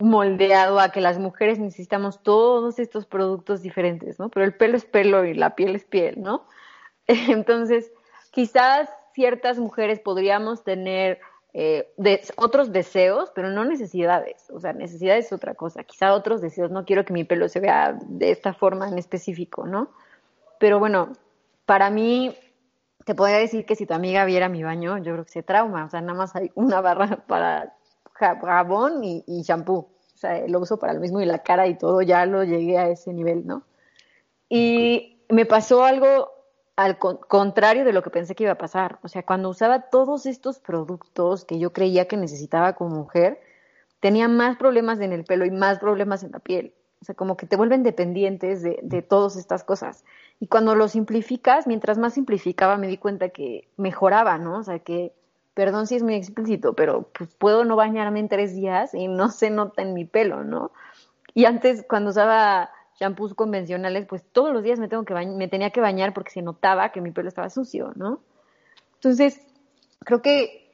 moldeado 0.00 0.80
a 0.80 0.88
que 0.88 1.00
las 1.00 1.20
mujeres 1.20 1.60
necesitamos 1.60 2.20
todos 2.24 2.80
estos 2.80 3.06
productos 3.06 3.62
diferentes, 3.62 4.18
¿no? 4.18 4.28
Pero 4.28 4.44
el 4.44 4.54
pelo 4.54 4.76
es 4.76 4.84
pelo 4.84 5.24
y 5.24 5.34
la 5.34 5.54
piel 5.54 5.76
es 5.76 5.84
piel, 5.84 6.20
¿no? 6.20 6.48
Entonces, 7.06 7.90
quizás 8.30 8.88
ciertas 9.14 9.58
mujeres 9.58 10.00
podríamos 10.00 10.64
tener 10.64 11.20
eh, 11.54 11.92
otros 12.36 12.72
deseos, 12.72 13.30
pero 13.34 13.50
no 13.50 13.64
necesidades. 13.64 14.48
O 14.50 14.60
sea, 14.60 14.72
necesidades 14.72 15.26
es 15.26 15.32
otra 15.32 15.54
cosa. 15.54 15.84
Quizá 15.84 16.14
otros 16.14 16.40
deseos, 16.40 16.70
no 16.70 16.84
quiero 16.84 17.04
que 17.04 17.12
mi 17.12 17.24
pelo 17.24 17.48
se 17.48 17.60
vea 17.60 17.98
de 18.00 18.30
esta 18.30 18.54
forma 18.54 18.88
en 18.88 18.98
específico, 18.98 19.66
¿no? 19.66 19.90
Pero 20.58 20.78
bueno, 20.78 21.12
para 21.66 21.90
mí, 21.90 22.34
te 23.04 23.14
podría 23.14 23.38
decir 23.38 23.66
que 23.66 23.76
si 23.76 23.86
tu 23.86 23.94
amiga 23.94 24.24
viera 24.24 24.48
mi 24.48 24.62
baño, 24.62 24.98
yo 24.98 25.12
creo 25.12 25.24
que 25.24 25.32
se 25.32 25.42
trauma. 25.42 25.84
O 25.84 25.90
sea, 25.90 26.00
nada 26.00 26.14
más 26.14 26.34
hay 26.36 26.50
una 26.54 26.80
barra 26.80 27.16
para 27.26 27.74
jabón 28.14 29.04
y, 29.04 29.24
y 29.26 29.42
shampoo. 29.42 29.90
O 30.14 30.18
sea, 30.22 30.46
lo 30.46 30.60
uso 30.60 30.78
para 30.78 30.94
lo 30.94 31.00
mismo 31.00 31.20
y 31.20 31.26
la 31.26 31.42
cara 31.42 31.66
y 31.66 31.76
todo, 31.76 32.00
ya 32.00 32.24
lo 32.26 32.44
llegué 32.44 32.78
a 32.78 32.88
ese 32.88 33.12
nivel, 33.12 33.46
¿no? 33.46 33.64
Y 34.48 35.24
me 35.28 35.46
pasó 35.46 35.84
algo 35.84 36.30
al 36.82 36.98
contrario 36.98 37.84
de 37.84 37.92
lo 37.92 38.02
que 38.02 38.10
pensé 38.10 38.34
que 38.34 38.44
iba 38.44 38.52
a 38.52 38.58
pasar. 38.58 38.98
O 39.02 39.08
sea, 39.08 39.22
cuando 39.22 39.48
usaba 39.48 39.82
todos 39.82 40.26
estos 40.26 40.58
productos 40.58 41.44
que 41.44 41.58
yo 41.58 41.72
creía 41.72 42.08
que 42.08 42.16
necesitaba 42.16 42.74
como 42.74 42.96
mujer, 42.96 43.40
tenía 44.00 44.28
más 44.28 44.56
problemas 44.56 45.00
en 45.00 45.12
el 45.12 45.24
pelo 45.24 45.44
y 45.44 45.50
más 45.50 45.78
problemas 45.78 46.24
en 46.24 46.32
la 46.32 46.40
piel. 46.40 46.74
O 47.00 47.04
sea, 47.04 47.14
como 47.14 47.36
que 47.36 47.46
te 47.46 47.56
vuelven 47.56 47.82
dependientes 47.82 48.62
de, 48.62 48.78
de 48.82 49.02
todas 49.02 49.36
estas 49.36 49.64
cosas. 49.64 50.04
Y 50.40 50.48
cuando 50.48 50.74
lo 50.74 50.88
simplificas, 50.88 51.66
mientras 51.66 51.98
más 51.98 52.14
simplificaba, 52.14 52.76
me 52.76 52.88
di 52.88 52.98
cuenta 52.98 53.28
que 53.28 53.68
mejoraba, 53.76 54.38
¿no? 54.38 54.58
O 54.58 54.62
sea, 54.62 54.80
que, 54.80 55.12
perdón 55.54 55.86
si 55.86 55.96
es 55.96 56.02
muy 56.02 56.14
explícito, 56.14 56.74
pero 56.74 57.08
pues 57.16 57.34
puedo 57.34 57.64
no 57.64 57.76
bañarme 57.76 58.20
en 58.20 58.28
tres 58.28 58.54
días 58.54 58.94
y 58.94 59.08
no 59.08 59.30
se 59.30 59.50
nota 59.50 59.82
en 59.82 59.94
mi 59.94 60.04
pelo, 60.04 60.42
¿no? 60.42 60.72
Y 61.34 61.44
antes, 61.44 61.84
cuando 61.88 62.10
usaba 62.10 62.70
shampoos 63.02 63.34
convencionales, 63.34 64.06
pues 64.06 64.22
todos 64.30 64.52
los 64.52 64.62
días 64.62 64.78
me, 64.78 64.86
tengo 64.86 65.04
que 65.04 65.12
me 65.12 65.48
tenía 65.48 65.70
que 65.70 65.80
bañar 65.80 66.14
porque 66.14 66.30
se 66.30 66.40
notaba 66.40 66.92
que 66.92 67.00
mi 67.00 67.10
pelo 67.10 67.28
estaba 67.28 67.50
sucio, 67.50 67.92
¿no? 67.96 68.20
Entonces, 68.94 69.40
creo 70.04 70.22
que, 70.22 70.70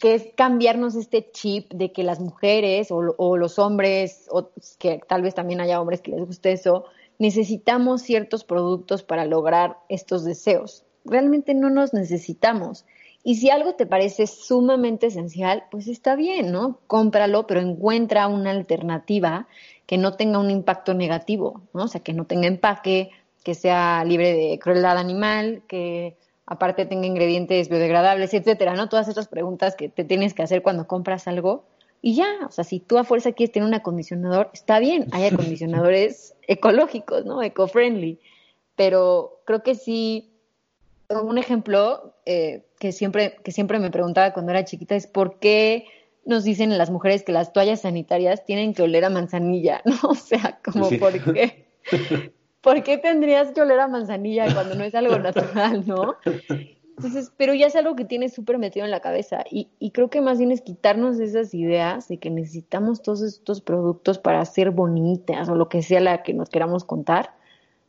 que 0.00 0.14
es 0.14 0.28
cambiarnos 0.36 0.96
este 0.96 1.30
chip 1.30 1.72
de 1.72 1.92
que 1.92 2.02
las 2.02 2.18
mujeres 2.18 2.90
o, 2.90 3.14
o 3.16 3.36
los 3.36 3.60
hombres, 3.60 4.26
o 4.30 4.50
que 4.80 5.00
tal 5.06 5.22
vez 5.22 5.36
también 5.36 5.60
haya 5.60 5.80
hombres 5.80 6.00
que 6.00 6.10
les 6.10 6.26
guste 6.26 6.50
eso, 6.50 6.86
necesitamos 7.20 8.02
ciertos 8.02 8.42
productos 8.42 9.04
para 9.04 9.24
lograr 9.24 9.76
estos 9.88 10.24
deseos. 10.24 10.84
Realmente 11.04 11.54
no 11.54 11.70
nos 11.70 11.94
necesitamos. 11.94 12.84
Y 13.22 13.36
si 13.36 13.50
algo 13.50 13.74
te 13.74 13.86
parece 13.86 14.26
sumamente 14.26 15.06
esencial, 15.08 15.64
pues 15.70 15.88
está 15.88 16.16
bien, 16.16 16.52
¿no? 16.52 16.78
Cómpralo, 16.86 17.46
pero 17.46 17.60
encuentra 17.60 18.28
una 18.28 18.50
alternativa 18.50 19.46
que 19.86 19.98
no 19.98 20.14
tenga 20.14 20.38
un 20.38 20.50
impacto 20.50 20.94
negativo, 20.94 21.62
¿no? 21.74 21.84
O 21.84 21.88
sea, 21.88 22.00
que 22.00 22.14
no 22.14 22.24
tenga 22.24 22.46
empaque, 22.46 23.10
que 23.44 23.54
sea 23.54 24.04
libre 24.04 24.32
de 24.32 24.58
crueldad 24.58 24.96
animal, 24.96 25.62
que 25.66 26.16
aparte 26.46 26.86
tenga 26.86 27.06
ingredientes 27.06 27.68
biodegradables, 27.68 28.32
etcétera, 28.32 28.74
¿no? 28.74 28.88
Todas 28.88 29.08
estas 29.08 29.28
preguntas 29.28 29.76
que 29.76 29.88
te 29.88 30.04
tienes 30.04 30.32
que 30.32 30.42
hacer 30.42 30.62
cuando 30.62 30.86
compras 30.86 31.28
algo. 31.28 31.64
Y 32.02 32.14
ya, 32.14 32.26
o 32.46 32.50
sea, 32.50 32.64
si 32.64 32.80
tú 32.80 32.96
a 32.98 33.04
fuerza 33.04 33.32
quieres 33.32 33.52
tener 33.52 33.68
un 33.68 33.74
acondicionador, 33.74 34.50
está 34.54 34.78
bien, 34.78 35.06
hay 35.12 35.24
acondicionadores 35.32 36.34
ecológicos, 36.48 37.26
¿no? 37.26 37.42
Eco-friendly. 37.42 38.18
Pero 38.76 39.42
creo 39.44 39.62
que 39.62 39.74
sí, 39.74 40.32
un 41.10 41.36
ejemplo 41.36 42.14
eh, 42.24 42.64
que, 42.80 42.92
siempre, 42.92 43.36
que 43.44 43.52
siempre 43.52 43.78
me 43.78 43.90
preguntaba 43.90 44.32
cuando 44.32 44.52
era 44.52 44.64
chiquita 44.64 44.96
es 44.96 45.06
por 45.06 45.38
qué 45.38 45.84
nos 46.24 46.44
dicen 46.44 46.76
las 46.78 46.90
mujeres 46.90 47.22
que 47.22 47.30
las 47.30 47.52
toallas 47.52 47.82
sanitarias 47.82 48.46
tienen 48.46 48.72
que 48.72 48.82
oler 48.82 49.04
a 49.04 49.10
manzanilla, 49.10 49.82
¿no? 49.84 49.96
O 50.08 50.14
sea, 50.14 50.58
como 50.64 50.88
por 50.98 51.12
qué. 51.32 51.66
¿Por 52.62 52.82
qué 52.82 52.96
tendrías 52.96 53.52
que 53.52 53.60
oler 53.60 53.80
a 53.80 53.88
manzanilla 53.88 54.52
cuando 54.54 54.74
no 54.74 54.84
es 54.84 54.94
algo 54.94 55.18
natural, 55.18 55.84
no? 55.86 56.16
Entonces, 56.96 57.30
pero 57.36 57.52
ya 57.52 57.66
es 57.66 57.76
algo 57.76 57.96
que 57.96 58.06
tienes 58.06 58.32
súper 58.32 58.56
metido 58.56 58.86
en 58.86 58.90
la 58.90 59.00
cabeza 59.00 59.44
y, 59.50 59.68
y, 59.78 59.90
creo 59.90 60.08
que 60.08 60.22
más 60.22 60.38
bien 60.38 60.50
es 60.50 60.62
quitarnos 60.62 61.20
esas 61.20 61.52
ideas 61.52 62.08
de 62.08 62.18
que 62.18 62.30
necesitamos 62.30 63.02
todos 63.02 63.22
estos 63.22 63.60
productos 63.60 64.18
para 64.18 64.42
ser 64.46 64.70
bonitas 64.70 65.50
o 65.50 65.54
lo 65.54 65.68
que 65.68 65.82
sea 65.82 66.00
la 66.00 66.22
que 66.22 66.32
nos 66.32 66.48
queramos 66.48 66.84
contar 66.84 67.34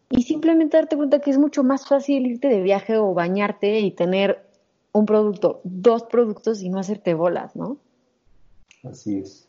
y 0.10 0.24
simplemente 0.24 0.78
darte 0.78 0.98
cuenta 0.98 1.20
que 1.20 1.32
es 1.32 1.38
mucho 1.38 1.64
más 1.64 1.88
fácil 1.88 2.26
irte 2.26 2.50
de 2.50 2.62
viaje 2.62 2.98
o 2.98 3.14
bañarte 3.14 3.80
y 3.80 3.92
tener 3.92 4.51
un 4.94 5.06
producto, 5.06 5.62
dos 5.64 6.04
productos 6.04 6.62
y 6.62 6.70
no 6.70 6.80
hacerte 6.80 7.14
bolas, 7.14 7.56
¿no? 7.56 7.78
Así 8.84 9.20
es. 9.20 9.48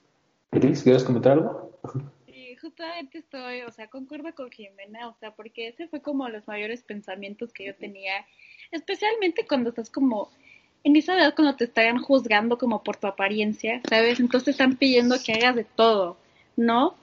Elis, 0.52 0.82
¿quieres 0.82 1.04
comentar 1.04 1.32
algo? 1.32 1.78
Sí, 2.26 2.56
justamente 2.60 3.18
estoy, 3.18 3.62
o 3.62 3.72
sea, 3.72 3.88
concuerdo 3.88 4.34
con 4.34 4.50
Jimena, 4.50 5.08
o 5.08 5.14
sea, 5.14 5.34
porque 5.34 5.68
ese 5.68 5.88
fue 5.88 6.02
como 6.02 6.28
los 6.28 6.46
mayores 6.46 6.82
pensamientos 6.82 7.52
que 7.52 7.66
yo 7.66 7.74
tenía, 7.74 8.26
especialmente 8.70 9.46
cuando 9.46 9.70
estás 9.70 9.90
como 9.90 10.30
en 10.84 10.96
esa 10.96 11.16
edad 11.16 11.34
cuando 11.34 11.56
te 11.56 11.64
están 11.64 11.98
juzgando 11.98 12.58
como 12.58 12.82
por 12.82 12.96
tu 12.96 13.06
apariencia, 13.06 13.80
¿sabes? 13.88 14.20
Entonces 14.20 14.44
te 14.44 14.50
están 14.52 14.76
pidiendo 14.76 15.16
que 15.24 15.32
hagas 15.32 15.56
de 15.56 15.64
todo, 15.64 16.16
¿no? 16.56 16.94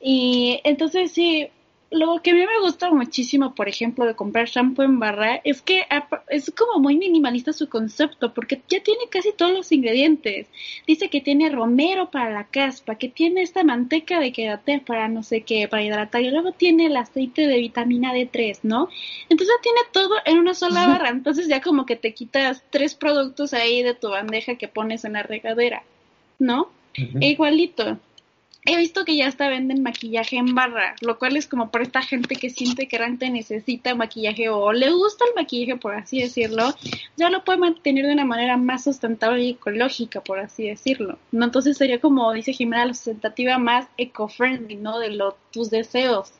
Y 0.00 0.60
entonces 0.64 1.12
sí, 1.12 1.48
lo 1.92 2.20
que 2.22 2.30
a 2.30 2.34
mí 2.34 2.40
me 2.40 2.60
gusta 2.60 2.90
muchísimo, 2.90 3.54
por 3.54 3.68
ejemplo, 3.68 4.06
de 4.06 4.16
comprar 4.16 4.48
shampoo 4.48 4.82
en 4.82 4.98
barra, 4.98 5.40
es 5.44 5.62
que 5.62 5.84
es 6.28 6.52
como 6.56 6.80
muy 6.80 6.96
minimalista 6.96 7.52
su 7.52 7.68
concepto, 7.68 8.32
porque 8.32 8.60
ya 8.68 8.82
tiene 8.82 9.04
casi 9.10 9.32
todos 9.32 9.52
los 9.52 9.72
ingredientes. 9.72 10.46
Dice 10.86 11.10
que 11.10 11.20
tiene 11.20 11.50
romero 11.50 12.10
para 12.10 12.30
la 12.30 12.44
caspa, 12.44 12.96
que 12.96 13.08
tiene 13.08 13.42
esta 13.42 13.62
manteca 13.62 14.20
de 14.20 14.32
quédate 14.32 14.80
para 14.80 15.08
no 15.08 15.22
sé 15.22 15.42
qué, 15.42 15.68
para 15.68 15.82
hidratar, 15.82 16.22
y 16.22 16.30
luego 16.30 16.52
tiene 16.52 16.86
el 16.86 16.96
aceite 16.96 17.46
de 17.46 17.58
vitamina 17.58 18.14
D3, 18.14 18.60
¿no? 18.62 18.88
Entonces 19.28 19.54
tiene 19.62 19.80
todo 19.92 20.14
en 20.24 20.38
una 20.38 20.54
sola 20.54 20.86
barra, 20.86 21.10
entonces 21.10 21.46
ya 21.48 21.60
como 21.60 21.86
que 21.86 21.96
te 21.96 22.14
quitas 22.14 22.64
tres 22.70 22.94
productos 22.94 23.52
ahí 23.52 23.82
de 23.82 23.94
tu 23.94 24.08
bandeja 24.08 24.56
que 24.56 24.68
pones 24.68 25.04
en 25.04 25.12
la 25.12 25.22
regadera, 25.22 25.82
¿no? 26.38 26.70
E 26.94 27.28
igualito 27.30 27.98
he 28.64 28.76
visto 28.76 29.04
que 29.04 29.16
ya 29.16 29.26
hasta 29.26 29.48
venden 29.48 29.82
maquillaje 29.82 30.36
en 30.36 30.54
barra, 30.54 30.94
lo 31.00 31.18
cual 31.18 31.36
es 31.36 31.46
como 31.46 31.70
para 31.70 31.84
esta 31.84 32.02
gente 32.02 32.36
que 32.36 32.50
siente 32.50 32.86
que 32.86 32.96
realmente 32.96 33.28
necesita 33.28 33.94
maquillaje 33.94 34.48
o 34.48 34.72
le 34.72 34.90
gusta 34.90 35.24
el 35.28 35.34
maquillaje, 35.34 35.78
por 35.78 35.94
así 35.94 36.20
decirlo, 36.20 36.72
ya 37.16 37.28
lo 37.28 37.44
puede 37.44 37.58
mantener 37.58 38.06
de 38.06 38.12
una 38.12 38.24
manera 38.24 38.56
más 38.56 38.84
sustentable 38.84 39.42
y 39.42 39.50
ecológica, 39.50 40.20
por 40.20 40.38
así 40.38 40.68
decirlo. 40.68 41.18
¿no? 41.32 41.44
Entonces 41.44 41.76
sería 41.76 42.00
como 42.00 42.32
dice 42.32 42.52
Jimena, 42.52 42.86
la 42.86 42.94
sustentativa 42.94 43.58
más 43.58 43.88
eco-friendly, 43.96 44.76
¿no? 44.76 45.00
De 45.00 45.10
lo, 45.10 45.36
tus 45.50 45.70
deseos. 45.70 46.32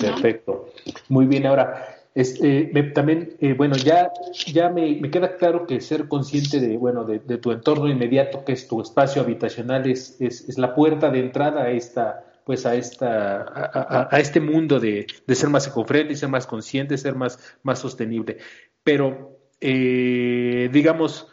Perfecto. 0.00 0.72
Muy 1.08 1.26
bien, 1.26 1.46
ahora, 1.46 1.97
este, 2.18 2.64
también, 2.96 3.36
eh, 3.38 3.52
bueno, 3.52 3.76
ya, 3.76 4.10
ya 4.48 4.70
me, 4.70 5.00
queda 5.08 5.36
claro 5.36 5.68
que 5.68 5.80
ser 5.80 6.08
consciente 6.08 6.58
de, 6.58 6.76
bueno, 6.76 7.04
de, 7.04 7.20
tu 7.38 7.52
entorno 7.52 7.88
inmediato, 7.88 8.44
que 8.44 8.54
es 8.54 8.66
tu 8.66 8.82
espacio 8.82 9.22
habitacional, 9.22 9.88
es, 9.88 10.16
es, 10.20 10.58
la 10.58 10.74
puerta 10.74 11.10
de 11.10 11.20
entrada 11.20 11.62
a 11.62 11.70
esta, 11.70 12.24
pues 12.44 12.66
a 12.66 12.74
esta, 12.74 14.08
a, 14.10 14.18
este 14.18 14.40
mundo 14.40 14.80
de, 14.80 15.06
ser 15.28 15.48
más 15.48 15.68
ecofriendly, 15.68 16.16
ser 16.16 16.28
más 16.28 16.48
consciente, 16.48 16.98
ser 16.98 17.14
más, 17.14 17.38
más 17.62 17.78
sostenible. 17.78 18.38
Pero, 18.82 19.38
eh, 19.60 20.68
digamos, 20.72 21.28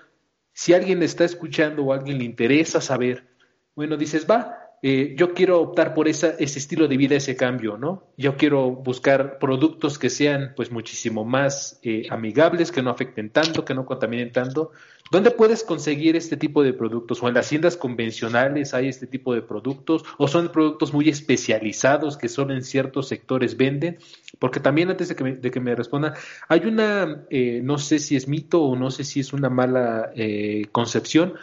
si 0.54 0.76
alguien 0.76 1.02
está 1.02 1.26
escuchando 1.26 1.84
o 1.84 1.94
alguien 1.94 2.20
le 2.20 2.26
interesa 2.26 2.80
saber, 2.80 3.26
bueno, 3.74 3.98
dices, 3.98 4.28
va, 4.30 4.65
eh, 4.88 5.16
yo 5.18 5.34
quiero 5.34 5.62
optar 5.62 5.96
por 5.96 6.08
esa, 6.08 6.36
ese 6.38 6.60
estilo 6.60 6.88
de 6.88 6.96
vida, 6.96 7.16
ese 7.16 7.36
cambio, 7.36 7.76
¿no? 7.76 8.04
Yo 8.18 8.38
quiero 8.38 8.70
buscar 8.70 9.40
productos 9.40 9.98
que 9.98 10.12
sean 10.12 10.54
pues 10.56 10.72
muchísimo 10.72 11.26
más 11.26 11.80
eh, 11.82 12.06
amigables, 12.12 12.72
que 12.72 12.84
no 12.84 12.92
afecten 12.92 13.32
tanto, 13.32 13.66
que 13.66 13.74
no 13.74 13.84
contaminen 13.84 14.32
tanto. 14.32 14.74
¿Dónde 15.10 15.32
puedes 15.32 15.64
conseguir 15.64 16.16
este 16.16 16.38
tipo 16.38 16.62
de 16.62 16.74
productos? 16.74 17.24
¿O 17.24 17.28
en 17.28 17.34
las 17.34 17.50
tiendas 17.50 17.78
convencionales 17.78 18.76
hay 18.76 18.88
este 18.88 19.08
tipo 19.08 19.34
de 19.34 19.42
productos? 19.42 20.04
¿O 20.20 20.28
son 20.28 20.50
productos 20.50 20.94
muy 20.94 21.10
especializados 21.10 22.16
que 22.16 22.30
solo 22.30 22.54
en 22.54 22.62
ciertos 22.62 23.08
sectores 23.08 23.58
venden? 23.58 23.98
Porque 24.38 24.60
también 24.60 24.92
antes 24.92 25.10
de 25.10 25.16
que 25.16 25.24
me, 25.24 25.36
de 25.36 25.50
que 25.50 25.60
me 25.60 25.74
respondan, 25.74 26.14
hay 26.48 26.60
una, 26.60 27.26
eh, 27.32 27.60
no 27.64 27.80
sé 27.80 27.98
si 27.98 28.16
es 28.16 28.28
mito 28.28 28.62
o 28.62 28.76
no 28.76 28.92
sé 28.92 29.04
si 29.04 29.20
es 29.20 29.34
una 29.34 29.50
mala 29.50 30.12
concepción, 30.72 31.34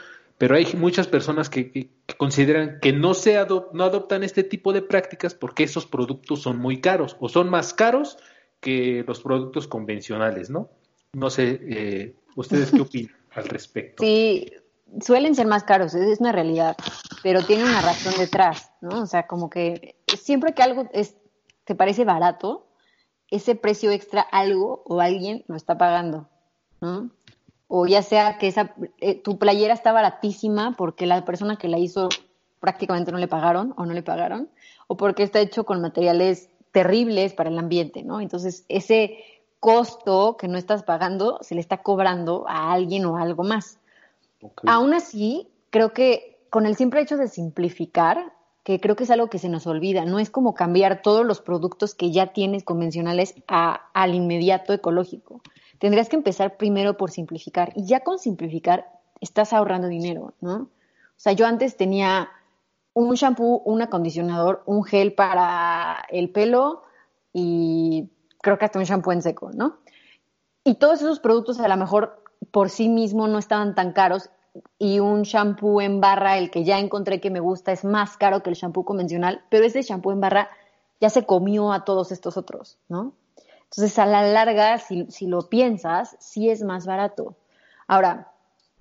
pero 0.43 0.57
hay 0.57 0.67
muchas 0.75 1.07
personas 1.07 1.49
que, 1.49 1.89
consideran 2.17 2.81
que 2.81 2.93
no, 2.93 3.15
se 3.15 3.35
no 3.73 3.85
adoptan 3.85 4.25
este 4.25 4.43
tipo 4.43 4.73
de 4.73 4.83
prácticas 4.83 5.35
porque 5.35 5.63
esos 5.63 5.87
productos 5.87 6.43
son 6.43 6.59
muy 6.59 6.81
caros 6.81 7.17
o 7.21 7.29
son 7.29 7.49
más 7.49 7.73
caros 7.73 8.19
que 8.59 9.05
los 9.07 9.21
productos 9.21 9.69
convencionales, 9.69 10.51
¿no? 10.51 10.69
No 11.13 11.31
sé, 11.31 11.61
eh, 11.63 12.17
¿ustedes 12.35 12.73
qué 12.73 12.81
opinan 12.81 13.15
al 13.37 13.45
respecto? 13.45 14.03
Sí, 14.03 14.53
suelen 15.01 15.37
ser 15.37 15.47
más 15.47 15.63
caros, 15.63 15.95
es 15.95 16.19
una 16.19 16.33
realidad, 16.33 16.77
pero 17.23 17.45
tiene 17.47 17.63
una 17.63 17.81
razón 17.81 18.15
detrás, 18.19 18.73
¿no? 18.81 19.03
O 19.03 19.07
sea, 19.07 19.29
como 19.29 19.49
que 19.49 19.95
siempre 20.21 20.55
que 20.55 20.65
algo 20.65 20.91
es, 20.93 21.15
te 21.63 21.77
parece 21.77 22.05
barato, 22.05 22.67
ese 23.29 23.55
precio 23.55 23.93
extra 23.93 24.23
algo 24.23 24.83
o 24.87 25.01
alguien 25.01 25.45
lo 25.47 25.55
está 25.55 25.79
pagando, 25.79 26.29
¿no? 26.81 27.13
O 27.75 27.87
ya 27.87 28.03
sea 28.03 28.37
que 28.37 28.49
esa, 28.49 28.75
eh, 28.99 29.15
tu 29.15 29.39
playera 29.39 29.73
está 29.73 29.93
baratísima 29.93 30.75
porque 30.77 31.07
la 31.07 31.25
persona 31.25 31.57
que 31.57 31.69
la 31.69 31.79
hizo 31.79 32.11
prácticamente 32.61 33.13
no 33.13 33.17
le 33.17 33.29
pagaron 33.29 33.73
o 33.79 33.87
no 33.87 33.95
le 33.95 34.03
pagaron, 34.03 34.51
o 34.89 34.99
porque 34.99 35.23
está 35.23 35.41
hecho 35.41 35.65
con 35.65 35.81
materiales 35.81 36.51
terribles 36.71 37.33
para 37.33 37.49
el 37.49 37.59
ambiente, 37.59 38.03
¿no? 38.03 38.21
Entonces, 38.21 38.67
ese 38.69 39.17
costo 39.59 40.37
que 40.37 40.49
no 40.49 40.59
estás 40.59 40.83
pagando 40.83 41.39
se 41.41 41.55
le 41.55 41.63
está 41.63 41.79
cobrando 41.79 42.45
a 42.47 42.75
alguien 42.75 43.07
o 43.07 43.17
a 43.17 43.23
algo 43.23 43.43
más. 43.43 43.79
Aún 44.67 44.93
así, 44.93 45.49
creo 45.71 45.95
que 45.95 46.45
con 46.51 46.67
el 46.67 46.77
simple 46.77 47.01
hecho 47.01 47.17
de 47.17 47.27
simplificar, 47.27 48.35
que 48.65 48.81
creo 48.81 48.97
que 48.97 49.05
es 49.05 49.11
algo 49.11 49.31
que 49.31 49.39
se 49.39 49.49
nos 49.49 49.67
olvida, 49.67 50.05
no 50.05 50.19
es 50.19 50.29
como 50.29 50.53
cambiar 50.53 51.01
todos 51.01 51.25
los 51.25 51.41
productos 51.41 51.95
que 51.95 52.11
ya 52.11 52.35
tienes 52.35 52.65
convencionales 52.65 53.35
a, 53.49 53.89
al 53.95 54.15
inmediato 54.15 54.75
ecológico 54.75 55.41
tendrías 55.83 56.09
que 56.09 56.15
empezar 56.15 56.59
primero 56.59 56.97
por 56.97 57.11
simplificar. 57.11 57.73
Y 57.75 57.87
ya 57.87 58.05
con 58.05 58.21
simplificar 58.21 58.87
estás 59.21 59.53
ahorrando 59.53 59.89
dinero, 59.89 60.33
¿no? 60.41 60.55
O 60.55 60.69
sea, 61.17 61.33
yo 61.33 61.45
antes 61.45 61.77
tenía 61.77 62.29
un 62.95 63.13
shampoo, 63.17 63.63
un 63.65 63.83
acondicionador, 63.83 64.63
un 64.67 64.85
gel 64.85 65.13
para 65.13 66.05
el 66.11 66.31
pelo 66.31 66.83
y 67.33 68.11
creo 68.41 68.59
que 68.59 68.65
hasta 68.65 68.79
un 68.79 68.85
shampoo 68.85 69.11
en 69.11 69.23
seco, 69.23 69.51
¿no? 69.53 69.79
Y 70.63 70.77
todos 70.77 71.03
esos 71.03 71.19
productos 71.19 71.59
a 71.59 71.67
lo 71.67 71.77
mejor 71.77 72.23
por 72.53 72.71
sí 72.71 72.89
mismo 72.89 73.27
no 73.27 73.41
estaban 73.41 73.75
tan 73.75 73.93
caros 73.93 74.31
y 74.79 75.01
un 75.01 75.23
shampoo 75.23 75.81
en 75.81 76.01
barra, 76.01 76.39
el 76.39 76.53
que 76.53 76.63
ya 76.63 76.79
encontré 76.79 77.21
que 77.21 77.31
me 77.31 77.41
gusta, 77.41 77.73
es 77.73 77.85
más 77.85 78.17
caro 78.17 78.45
que 78.45 78.51
el 78.51 78.57
shampoo 78.57 78.85
convencional, 78.85 79.43
pero 79.51 79.67
ese 79.67 79.83
shampoo 79.83 80.13
en 80.13 80.21
barra 80.21 80.49
ya 81.01 81.11
se 81.11 81.27
comió 81.27 81.73
a 81.73 81.85
todos 81.85 82.13
estos 82.13 82.37
otros, 82.37 82.79
¿no? 82.89 83.15
Entonces, 83.73 83.99
a 83.99 84.05
la 84.05 84.23
larga, 84.27 84.79
si, 84.79 85.07
si 85.11 85.27
lo 85.27 85.49
piensas, 85.49 86.15
sí 86.21 86.51
es 86.51 86.63
más 86.63 86.85
barato. 86.85 87.37
Ahora, 87.87 88.33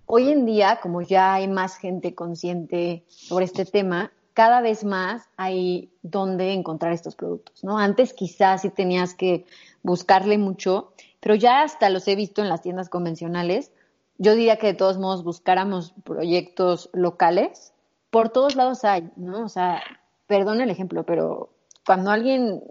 hoy 0.05 0.29
en 0.29 0.45
día, 0.45 0.79
como 0.81 1.01
ya 1.01 1.35
hay 1.35 1.47
más 1.47 1.77
gente 1.77 2.13
consciente 2.13 3.05
sobre 3.07 3.45
este 3.45 3.63
tema, 3.63 4.11
cada 4.33 4.59
vez 4.59 4.83
más 4.83 5.29
hay 5.37 5.93
dónde 6.01 6.51
encontrar 6.51 6.91
estos 6.91 7.15
productos, 7.15 7.63
¿no? 7.63 7.77
Antes 7.77 8.13
quizás 8.13 8.63
sí 8.63 8.69
tenías 8.69 9.13
que 9.13 9.45
buscarle 9.81 10.37
mucho, 10.37 10.91
pero 11.21 11.35
ya 11.35 11.61
hasta 11.61 11.89
los 11.89 12.05
he 12.09 12.17
visto 12.17 12.41
en 12.41 12.49
las 12.49 12.61
tiendas 12.61 12.89
convencionales. 12.89 13.71
Yo 14.17 14.35
diría 14.35 14.57
que 14.57 14.67
de 14.67 14.73
todos 14.73 14.97
modos 14.97 15.23
buscáramos 15.23 15.93
proyectos 16.03 16.89
locales. 16.91 17.73
Por 18.09 18.27
todos 18.29 18.57
lados 18.57 18.83
hay, 18.83 19.09
¿no? 19.15 19.45
O 19.45 19.49
sea, 19.49 19.81
perdón 20.27 20.59
el 20.59 20.69
ejemplo, 20.69 21.05
pero 21.05 21.53
cuando 21.85 22.11
alguien 22.11 22.61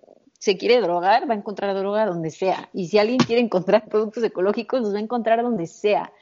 se 0.41 0.57
quiere 0.57 0.81
drogar, 0.81 1.29
va 1.29 1.35
a 1.35 1.37
encontrar 1.37 1.77
droga 1.77 2.07
donde 2.07 2.31
sea. 2.31 2.71
Y 2.73 2.87
si 2.87 2.99
alguien 2.99 3.19
quiere 3.19 3.43
encontrar 3.43 3.85
productos 3.89 4.25
ecológicos, 4.25 4.81
los 4.81 4.95
va 4.95 4.99
a 4.99 5.03
encontrar 5.03 5.43
donde 5.43 5.67
sea. 5.67 6.13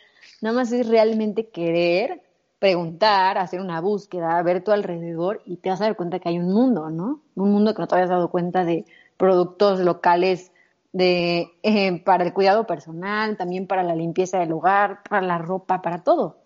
Nada 0.43 0.57
más 0.57 0.73
es 0.73 0.89
realmente 0.89 1.49
querer 1.49 2.21
preguntar, 2.59 3.39
hacer 3.39 3.61
una 3.61 3.81
búsqueda, 3.81 4.43
ver 4.43 4.65
tu 4.65 4.73
alrededor 4.73 5.41
y 5.47 5.59
te 5.59 5.71
vas 5.71 5.81
a 5.81 5.85
dar 5.85 5.97
cuenta 5.97 6.19
que 6.19 6.29
hay 6.29 6.39
un 6.39 6.53
mundo, 6.53 6.91
¿no? 6.91 7.21
Un 7.37 7.53
mundo 7.53 7.73
que 7.73 7.81
no 7.81 7.87
te 7.87 7.95
habías 7.95 8.11
dado 8.11 8.29
cuenta 8.29 8.65
de 8.65 8.85
productos 9.17 9.79
locales 9.79 10.51
de, 10.93 11.53
eh, 11.63 12.03
para 12.03 12.25
el 12.25 12.33
cuidado 12.33 12.67
personal, 12.67 13.37
también 13.37 13.69
para 13.69 13.85
la 13.85 13.95
limpieza 13.95 14.41
del 14.41 14.51
hogar, 14.51 15.05
para 15.09 15.25
la 15.25 15.39
ropa, 15.39 15.81
para 15.81 16.03
todo. 16.03 16.39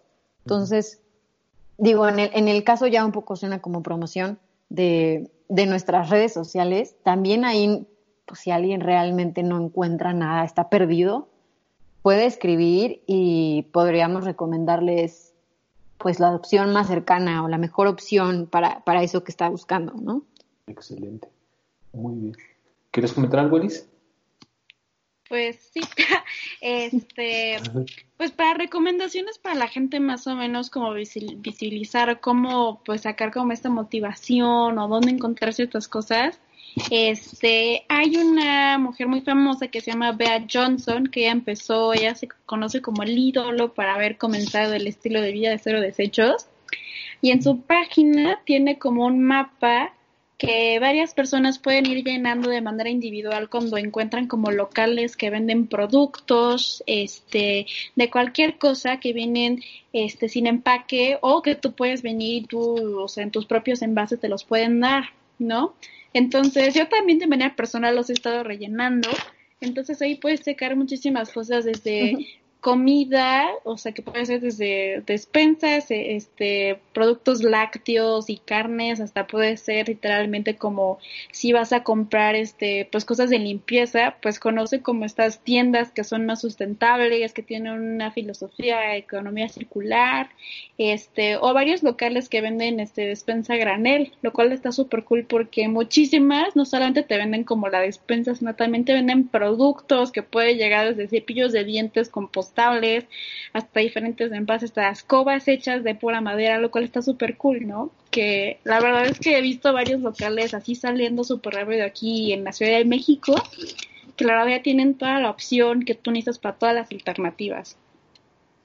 Entonces, 0.45 1.01
digo, 1.79 2.07
en 2.07 2.19
el, 2.19 2.31
en 2.35 2.49
el 2.49 2.65
caso 2.65 2.87
ya 2.87 3.03
un 3.03 3.13
poco 3.13 3.35
suena 3.35 3.63
como 3.63 3.83
promoción 3.83 4.39
de, 4.69 5.31
de 5.53 5.67
nuestras 5.67 6.09
redes 6.09 6.33
sociales, 6.33 6.97
también 7.03 7.45
ahí, 7.45 7.87
pues, 8.25 8.41
si 8.41 8.51
alguien 8.51 8.81
realmente 8.81 9.43
no 9.43 9.63
encuentra 9.63 10.15
nada, 10.15 10.45
está 10.45 10.71
perdido, 10.71 11.29
puede 12.01 12.25
escribir 12.25 13.03
y 13.07 13.69
podríamos 13.71 14.25
recomendarles 14.25 15.35
pues 15.99 16.21
la 16.21 16.35
opción 16.35 16.73
más 16.73 16.87
cercana 16.87 17.45
o 17.45 17.49
la 17.49 17.59
mejor 17.59 17.87
opción 17.87 18.49
para, 18.51 18.83
para 18.85 19.03
eso 19.03 19.25
que 19.25 19.31
está 19.31 19.51
buscando, 19.51 19.93
¿no? 19.93 20.23
Excelente. 20.67 21.29
Muy 21.93 22.15
bien. 22.15 22.37
¿Quieres 22.91 23.13
comentar 23.13 23.41
algo, 23.41 23.59
Liz? 23.59 23.92
Pues 25.33 25.71
sí, 25.73 25.81
este, 26.61 27.57
pues 28.19 28.33
para 28.33 28.53
recomendaciones 28.53 29.39
para 29.39 29.55
la 29.55 29.67
gente 29.67 29.99
más 29.99 30.27
o 30.27 30.37
menos 30.37 30.69
como 30.69 30.93
visibilizar 30.93 32.21
cómo 32.21 32.83
pues 32.85 33.01
sacar 33.01 33.33
como 33.33 33.51
esta 33.51 33.71
motivación 33.71 34.79
o 34.79 34.89
dónde 34.89 35.11
encontrar 35.11 35.55
ciertas 35.55 35.89
cosas. 35.89 36.39
Este, 36.91 37.87
hay 37.89 38.19
una 38.19 38.77
mujer 38.77 39.09
muy 39.09 39.23
famosa 39.23 39.69
que 39.69 39.81
se 39.81 39.93
llama 39.93 40.13
Bea 40.13 40.45
Johnson, 40.53 41.07
que 41.07 41.21
ella 41.21 41.33
empezó, 41.33 41.95
ella 41.95 42.15
se 42.15 42.29
conoce 42.45 42.83
como 42.83 43.03
el 43.03 43.17
ídolo 43.17 43.73
para 43.73 43.95
haber 43.95 44.19
comenzado 44.19 44.75
el 44.75 44.87
estilo 44.87 45.23
de 45.23 45.33
vida 45.33 45.49
de 45.49 45.59
cero 45.59 45.81
desechos. 45.81 46.47
Y 47.23 47.31
en 47.31 47.43
su 47.43 47.63
página 47.63 48.43
tiene 48.45 48.79
como 48.79 49.07
un 49.07 49.25
mapa 49.25 49.95
que 50.43 50.81
varias 50.81 51.15
personas 51.15 51.61
pueden 51.61 51.87
ir 51.87 52.03
llenando 52.03 52.51
de 52.51 52.61
manera 52.61 52.91
individual 52.91 53.49
cuando 53.49 53.77
encuentran 53.77 54.27
como 54.27 54.51
locales 54.51 55.17
que 55.17 55.31
venden 55.31 55.69
productos, 55.69 56.83
este, 56.89 57.67
de 57.95 58.11
cualquier 58.11 58.59
cosa 58.59 58.99
que 58.99 59.13
vienen, 59.13 59.63
este, 59.93 60.29
sin 60.29 60.49
empaque 60.49 61.17
o 61.21 61.43
que 61.43 61.55
tú 61.55 61.75
puedes 61.75 62.03
venir 62.03 62.49
tú, 62.49 62.99
o 62.99 63.07
sea, 63.07 63.23
en 63.23 63.31
tus 63.31 63.47
propios 63.47 63.83
envases 63.83 64.19
te 64.19 64.29
los 64.29 64.43
pueden 64.43 64.81
dar, 64.81 65.11
¿no? 65.39 65.77
Entonces, 66.13 66.75
yo 66.75 66.89
también 66.89 67.21
de 67.21 67.29
manera 67.29 67.55
personal 67.55 67.95
los 67.95 68.11
he 68.11 68.15
estado 68.15 68.43
rellenando. 68.43 69.11
Entonces 69.61 70.03
ahí 70.03 70.17
puedes 70.17 70.43
checar 70.43 70.75
muchísimas 70.75 71.31
cosas 71.31 71.65
desde 71.65 72.19
comida, 72.63 73.49
o 73.65 73.77
sea, 73.77 73.91
que 73.91 74.03
puede 74.03 74.25
ser 74.25 74.41
desde 74.41 75.03
despensas, 75.05 75.91
e, 75.91 76.15
este, 76.15 76.79
productos 76.95 77.43
lácteos 77.43 78.31
y 78.31 78.37
carnes, 78.39 79.01
hasta 79.01 79.27
puede 79.27 79.57
ser 79.57 79.89
literalmente 79.89 80.55
como 80.55 81.01
si 81.33 81.53
vas 81.53 81.73
a 81.73 81.83
comprar, 81.83 82.37
este, 82.37 82.89
pues 82.93 83.05
cosas 83.05 83.31
de 83.31 83.41
limpieza, 83.41 84.15
pues 84.23 84.39
conoce 84.39 84.81
como 84.81 85.05
estas 85.05 85.41
tiendas 85.41 85.91
que 85.91 86.05
son 86.05 86.25
más 86.25 86.41
sustentables, 86.41 87.33
que 87.33 87.43
tienen 87.43 87.73
una 87.73 88.13
filosofía 88.13 88.95
economía 88.95 89.49
circular, 89.49 90.31
este, 90.79 91.39
o 91.39 91.53
varios 91.55 91.83
locales 91.83 92.29
que 92.29 92.43
venden, 92.43 92.79
este, 92.79 93.07
despensa 93.07 93.57
granel, 93.57 94.13
lo 94.23 94.33
cual 94.33 94.53
está 94.53 94.71
súper 94.71 95.03
cool 95.03 95.25
porque 95.25 95.67
muchísimas 95.67 96.55
no 96.55 96.65
solamente 96.65 97.03
te 97.03 97.17
venden 97.17 97.43
como 97.43 97.69
la 97.69 97.81
despensa, 97.81 98.37
sino 98.37 98.55
también 98.55 98.85
te 98.85 98.93
venden 98.93 99.27
productos 99.27 100.13
que 100.13 100.23
puede 100.23 100.55
llegar 100.55 100.95
desde 100.95 101.09
cepillos 101.09 101.51
de 101.51 101.65
dientes 101.65 102.09
compostables 102.09 102.52
hasta 103.53 103.81
diferentes 103.81 104.33
envases, 104.33 104.71
hasta 104.71 104.91
escobas 104.91 105.49
hechas 105.49 105.83
de 105.85 105.95
pura 105.95 106.21
madera, 106.21 106.59
lo 106.59 106.71
cual 106.71 106.85
está 106.85 107.03
súper 107.03 107.37
cool, 107.37 107.67
¿no? 107.67 107.91
Que 108.11 108.61
la 108.65 108.81
verdad 108.81 109.07
es 109.07 109.19
que 109.19 109.39
he 109.39 109.41
visto 109.41 109.73
varios 109.73 110.01
locales 110.01 110.55
así 110.55 110.75
saliendo 110.75 111.25
súper 111.25 111.55
rápido 111.55 111.85
aquí 111.85 112.33
en 112.33 112.45
la 112.45 112.53
Ciudad 112.53 112.79
de 112.79 112.85
México, 112.85 113.35
que 114.17 114.25
la 114.25 114.35
verdad 114.35 114.59
ya 114.59 114.63
tienen 114.63 114.95
toda 114.95 115.21
la 115.21 115.31
opción 115.31 115.85
que 115.85 115.95
tú 115.95 116.11
necesitas 116.11 116.39
para 116.39 116.57
todas 116.57 116.75
las 116.75 116.91
alternativas. 116.91 117.77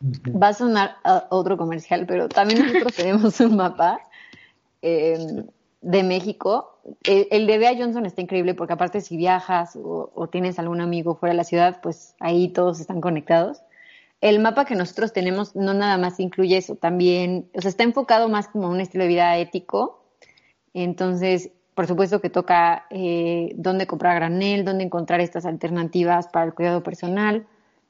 Va 0.01 0.49
a 0.49 0.53
sonar 0.53 0.97
otro 1.29 1.57
comercial, 1.57 2.05
pero 2.07 2.29
también 2.29 2.61
nosotros 2.61 2.93
tenemos 2.95 3.39
un 3.39 3.55
mapa 3.55 3.99
em, 4.81 5.47
de 5.81 6.03
México. 6.03 6.79
El, 7.03 7.47
de 7.47 7.57
Bea 7.57 7.75
Johnson 7.75 8.05
está 8.05 8.21
increíble 8.21 8.53
porque 8.53 8.73
aparte 8.73 9.01
si 9.01 9.17
viajas 9.17 9.75
o, 9.75 10.11
o, 10.13 10.27
tienes 10.27 10.59
algún 10.59 10.81
amigo 10.81 11.15
fuera 11.15 11.33
de 11.33 11.37
la 11.37 11.43
ciudad, 11.43 11.81
pues 11.81 12.15
ahí 12.19 12.49
todos 12.49 12.79
están 12.79 13.01
conectados 13.01 13.61
el 14.21 14.39
mapa 14.39 14.65
que 14.65 14.75
nosotros 14.75 15.13
tenemos 15.13 15.55
no 15.55 15.73
nada 15.73 15.97
más 15.97 16.19
incluye 16.19 16.57
eso, 16.57 16.75
también, 16.75 17.49
o 17.53 17.61
sea, 17.61 17.69
está 17.69 17.83
enfocado 17.83 18.29
más 18.29 18.47
como 18.47 18.69
un 18.69 18.81
estilo 18.81 19.03
de 19.03 19.09
vida 19.09 19.37
ético. 19.37 20.03
Entonces, 20.73 21.51
por 21.75 21.87
supuesto 21.87 22.21
que 22.21 22.29
toca 22.29 22.85
eh, 22.89 23.53
dónde 23.55 23.85
comprar 23.85 24.15
granel, 24.15 24.65
dónde 24.65 24.83
encontrar 24.83 25.21
estas 25.21 25.45
alternativas 25.45 26.27
para 26.27 26.45
el 26.45 26.53
cuidado 26.53 26.81
personal, 26.81 27.45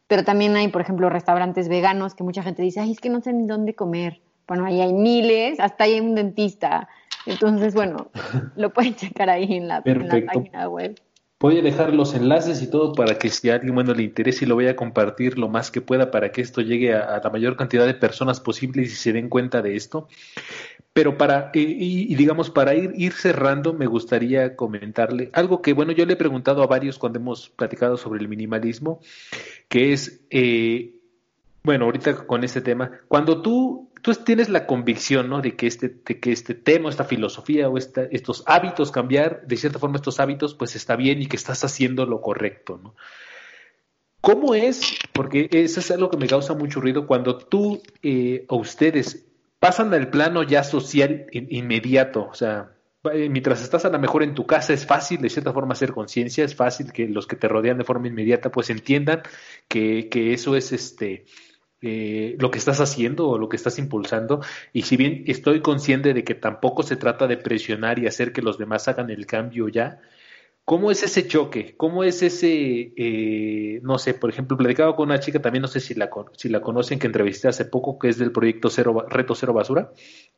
pero 0.08 0.24
también 0.24 0.56
hay, 0.56 0.68
por 0.70 0.82
ejemplo, 0.82 1.10
restaurantes 1.10 1.70
veganos 1.70 2.14
que 2.14 2.24
mucha 2.24 2.44
gente 2.44 2.62
dice, 2.62 2.82
ay, 2.82 2.92
es 2.92 3.00
que 3.00 3.10
no 3.10 3.22
sé 3.22 3.34
ni 3.34 3.46
dónde 3.46 3.76
comer. 3.76 4.22
Bueno, 4.48 4.66
ahí 4.66 4.82
hay 4.82 4.94
miles, 4.94 5.60
hasta 5.60 5.86
ahí 5.86 5.96
hay 5.96 6.00
un 6.02 6.16
dentista. 6.16 6.88
Entonces, 7.26 7.74
bueno, 7.74 8.10
lo 8.56 8.74
pueden 8.74 8.96
checar 8.96 9.30
ahí 9.30 9.56
en 9.56 9.68
la, 9.68 9.82
en 9.84 10.08
la 10.08 10.26
página 10.26 10.70
web. 10.70 11.00
Voy 11.40 11.60
a 11.60 11.62
dejar 11.62 11.94
los 11.94 12.16
enlaces 12.16 12.64
y 12.64 12.68
todo 12.72 12.94
para 12.94 13.20
que 13.20 13.30
si 13.30 13.52
a 13.52 13.56
alguien 13.56 13.76
bueno 13.76 13.94
le 13.94 14.02
interese 14.02 14.46
y 14.46 14.48
lo 14.48 14.56
voy 14.56 14.68
a 14.68 14.76
compartir 14.76 15.38
lo 15.38 15.48
más 15.50 15.70
que 15.70 15.82
pueda 15.82 16.10
para 16.10 16.32
que 16.32 16.42
esto 16.42 16.62
llegue 16.62 16.96
a, 16.96 17.22
la 17.24 17.30
mayor 17.30 17.56
cantidad 17.56 17.86
de 17.86 17.94
personas 17.94 18.40
posibles 18.40 18.92
y 18.92 18.96
se 18.96 19.14
den 19.14 19.30
cuenta 19.30 19.62
de 19.62 19.76
esto. 19.76 20.08
Pero 20.94 21.16
para, 21.16 21.52
y, 21.54 22.16
digamos, 22.16 22.50
para 22.50 22.74
ir, 22.74 22.92
ir 22.96 23.14
cerrando, 23.14 23.72
me 23.74 23.86
gustaría 23.86 24.56
comentarle 24.56 25.30
algo 25.32 25.62
que, 25.62 25.74
bueno, 25.74 25.92
yo 25.92 26.08
le 26.08 26.14
he 26.14 26.18
preguntado 26.18 26.64
a 26.64 26.68
varios 26.68 26.98
cuando 26.98 27.20
hemos 27.20 27.50
platicado 27.50 27.98
sobre 27.98 28.20
el 28.20 28.28
minimalismo, 28.28 29.00
que 29.68 29.94
es, 29.94 30.22
eh, 30.32 30.96
bueno, 31.62 31.86
ahorita 31.86 32.26
con 32.26 32.44
este 32.44 32.62
tema, 32.62 32.90
cuando 33.08 33.44
tú 33.44 33.87
tú 34.08 34.24
tienes 34.24 34.48
la 34.48 34.66
convicción, 34.66 35.28
¿no? 35.28 35.42
De 35.42 35.58
que 35.58 35.68
este, 35.68 35.90
de 35.90 36.20
que 36.22 36.32
este 36.32 36.54
tema, 36.54 36.90
esta 36.90 37.04
filosofía 37.04 37.68
o 37.68 37.78
estos 37.78 38.44
hábitos, 38.46 38.90
cambiar 38.90 39.46
de 39.46 39.58
cierta 39.58 39.80
forma 39.80 39.98
estos 39.98 40.22
hábitos, 40.22 40.54
pues 40.54 40.78
está 40.78 40.96
bien 40.96 41.22
y 41.22 41.26
que 41.26 41.36
estás 41.36 41.66
haciendo 41.66 42.06
lo 42.06 42.22
correcto, 42.22 42.80
¿no? 42.82 42.96
¿Cómo 44.22 44.56
es? 44.56 44.98
Porque 45.12 45.50
eso 45.52 45.82
es 45.82 45.92
algo 45.92 46.10
que 46.10 46.16
me 46.16 46.28
causa 46.28 46.54
mucho 46.54 46.80
ruido 46.80 47.06
cuando 47.06 47.38
tú 47.38 47.82
eh, 48.02 48.46
o 48.48 48.56
ustedes 48.56 49.26
pasan 49.60 49.94
al 49.94 50.10
plano 50.10 50.42
ya 50.44 50.64
social 50.64 51.28
inmediato, 51.34 52.30
o 52.32 52.34
sea, 52.34 52.72
eh, 53.12 53.28
mientras 53.28 53.62
estás 53.62 53.84
a 53.84 53.90
lo 53.90 54.00
mejor 54.00 54.24
en 54.24 54.36
tu 54.36 54.48
casa 54.48 54.72
es 54.72 54.86
fácil 54.86 55.22
de 55.22 55.30
cierta 55.30 55.52
forma 55.52 55.74
hacer 55.74 55.92
conciencia, 55.92 56.46
es 56.46 56.56
fácil 56.56 56.94
que 56.94 57.10
los 57.10 57.28
que 57.28 57.36
te 57.36 57.50
rodean 57.50 57.78
de 57.78 57.84
forma 57.84 58.08
inmediata 58.08 58.52
pues 58.52 58.70
entiendan 58.70 59.22
que 59.68 60.08
eso 60.34 60.56
es 60.56 60.72
este 60.72 61.26
eh, 61.82 62.36
lo 62.40 62.50
que 62.52 62.58
estás 62.58 62.80
haciendo 62.80 63.30
o 63.30 63.38
lo 63.38 63.50
que 63.50 63.56
estás 63.56 63.78
impulsando. 63.80 64.42
Y 64.74 64.84
si 64.84 64.98
bien 64.98 65.24
estoy 65.28 65.62
consciente 65.62 66.14
de 66.14 66.24
que 66.24 66.36
tampoco 66.36 66.84
se 66.84 66.96
trata 66.96 67.28
de 67.28 67.38
presionar 67.38 68.00
y 68.00 68.08
hacer 68.08 68.34
que 68.34 68.42
los 68.42 68.58
demás 68.58 68.88
hagan 68.88 69.10
el 69.10 69.26
cambio 69.26 69.68
ya, 69.70 70.00
¿Cómo 70.70 70.92
es 70.92 71.02
ese 71.02 71.26
choque? 71.30 71.76
¿Cómo 71.78 72.04
es 72.04 72.22
ese, 72.22 72.92
eh, 72.98 73.80
no 73.84 73.98
sé, 73.98 74.14
por 74.14 74.30
ejemplo, 74.30 74.58
platicaba 74.58 74.98
con 74.98 75.08
una 75.08 75.22
chica, 75.22 75.42
también 75.42 75.62
no 75.62 75.70
sé 75.70 75.80
si 75.80 75.94
la, 75.94 76.10
si 76.36 76.50
la 76.50 76.60
conocen, 76.60 77.00
que 77.00 77.08
entrevisté 77.08 77.48
hace 77.48 77.64
poco, 77.64 77.98
que 77.98 78.10
es 78.10 78.18
del 78.18 78.34
proyecto 78.34 78.70
Cero, 78.70 79.06
Reto 79.08 79.34
Cero 79.34 79.54
Basura, 79.54 79.94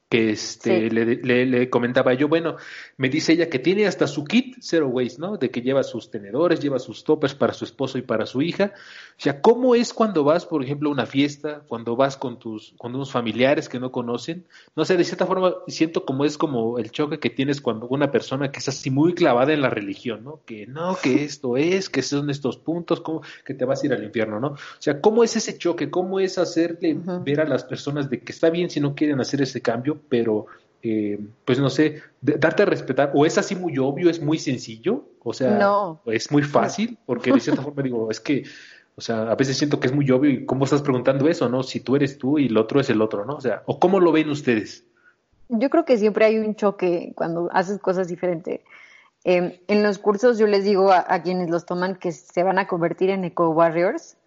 que 0.10 0.32
este, 0.32 0.90
le, 0.90 1.46
le, 1.46 1.70
comentaba 1.70 2.16
yo, 2.16 2.28
bueno, 2.28 2.56
me 2.98 3.10
dice 3.10 3.34
ella 3.34 3.48
que 3.48 3.60
tiene 3.60 3.86
hasta 3.86 4.08
su 4.08 4.24
kit 4.24 4.58
Zero 4.60 4.88
Waste, 4.88 5.20
¿no? 5.20 5.38
De 5.38 5.52
que 5.52 5.62
lleva 5.62 5.84
sus 5.84 6.10
tenedores, 6.10 6.60
lleva 6.60 6.80
sus 6.80 7.04
toppers 7.04 7.36
para 7.36 7.54
su 7.54 7.64
esposo 7.64 8.00
y 8.00 8.02
para 8.02 8.26
su 8.26 8.42
hija. 8.42 8.74
O 9.12 9.22
sea, 9.22 9.40
¿cómo 9.40 9.76
es 9.76 9.94
cuando 9.94 10.24
vas, 10.24 10.48
por 10.48 10.64
ejemplo, 10.64 10.90
a 10.90 10.94
una 10.94 11.06
fiesta, 11.06 11.62
cuando 11.68 11.96
vas 11.96 12.18
con 12.18 12.40
tus, 12.40 12.74
con 12.80 12.96
unos 12.96 13.12
familiares 13.12 13.70
que 13.70 13.80
no 13.80 13.92
conocen? 13.92 14.48
No 14.76 14.84
sé, 14.84 14.98
de 14.98 15.04
cierta 15.04 15.28
forma 15.28 15.54
siento 15.68 16.06
como 16.06 16.26
es 16.26 16.40
como 16.40 16.80
el 16.80 16.90
choque 16.90 17.20
que 17.20 17.30
tienes 17.30 17.62
cuando 17.62 17.88
una 17.88 18.10
persona 18.10 18.52
que 18.52 18.58
es 18.58 18.68
así 18.68 18.90
muy 18.90 19.14
clavada 19.14 19.54
en 19.54 19.62
la 19.62 19.70
religión, 19.70 20.19
¿no? 20.20 20.42
Que 20.46 20.68
no, 20.68 20.98
que 21.02 21.24
esto 21.24 21.58
es, 21.58 21.90
que 21.90 22.02
son 22.02 22.30
estos 22.30 22.58
puntos, 22.58 23.02
como 23.02 23.22
que 23.46 23.54
te 23.54 23.66
vas 23.66 23.84
a 23.84 23.86
ir 23.88 23.94
al 23.94 24.04
infierno, 24.04 24.40
¿no? 24.40 24.50
O 24.50 24.58
sea, 24.80 25.02
¿cómo 25.02 25.24
es 25.24 25.36
ese 25.36 25.58
choque? 25.58 25.90
¿Cómo 25.90 26.20
es 26.20 26.38
hacerle 26.38 26.98
ver 27.24 27.42
a 27.42 27.46
las 27.46 27.64
personas 27.64 28.10
de 28.10 28.20
que 28.20 28.32
está 28.32 28.50
bien 28.50 28.70
si 28.70 28.80
no 28.80 28.96
quieren 28.96 29.20
hacer 29.20 29.42
ese 29.42 29.62
cambio, 29.62 30.00
pero 30.10 30.48
eh, 30.82 31.20
pues 31.44 31.60
no 31.60 31.70
sé, 31.70 32.02
darte 32.22 32.64
a 32.64 32.66
respetar, 32.66 33.12
o 33.14 33.26
es 33.26 33.38
así 33.38 33.54
muy 33.54 33.78
obvio, 33.78 34.10
es 34.10 34.22
muy 34.22 34.38
sencillo, 34.38 35.04
o 35.24 35.34
sea, 35.34 35.60
es 36.06 36.32
muy 36.32 36.42
fácil, 36.42 36.98
porque 37.06 37.34
de 37.34 37.40
cierta 37.42 37.62
forma 37.64 37.84
digo, 37.84 38.10
es 38.10 38.22
que, 38.22 38.44
o 38.96 39.02
sea, 39.02 39.30
a 39.30 39.36
veces 39.36 39.58
siento 39.58 39.80
que 39.80 39.88
es 39.88 39.94
muy 39.94 40.10
obvio 40.10 40.30
y 40.30 40.46
cómo 40.46 40.64
estás 40.64 40.82
preguntando 40.82 41.28
eso, 41.28 41.50
¿no? 41.50 41.64
Si 41.64 41.82
tú 41.82 41.98
eres 41.98 42.18
tú 42.18 42.40
y 42.40 42.46
el 42.46 42.58
otro 42.58 42.80
es 42.80 42.90
el 42.90 43.02
otro, 43.02 43.26
¿no? 43.26 43.36
O 43.36 43.42
sea, 43.42 43.64
o 43.66 43.78
cómo 43.78 44.00
lo 44.00 44.14
ven 44.14 44.30
ustedes. 44.30 44.86
Yo 45.50 45.70
creo 45.70 45.84
que 45.84 45.98
siempre 45.98 46.26
hay 46.26 46.38
un 46.38 46.56
choque 46.56 47.12
cuando 47.16 47.50
haces 47.52 47.80
cosas 47.80 48.08
diferentes. 48.08 48.62
Em, 49.24 49.60
en 49.68 49.84
los 49.84 49.98
cursos 49.98 50.38
yo 50.38 50.48
les 50.48 50.64
digo 50.64 50.92
a, 50.92 51.06
a, 51.08 51.22
quienes 51.22 51.50
los 51.50 51.66
toman 51.66 51.96
que 51.96 52.12
se 52.12 52.44
van 52.44 52.58
a 52.58 52.68
convertir 52.68 53.10
en 53.10 53.26
eco 53.26 53.50
warriors, 53.50 54.18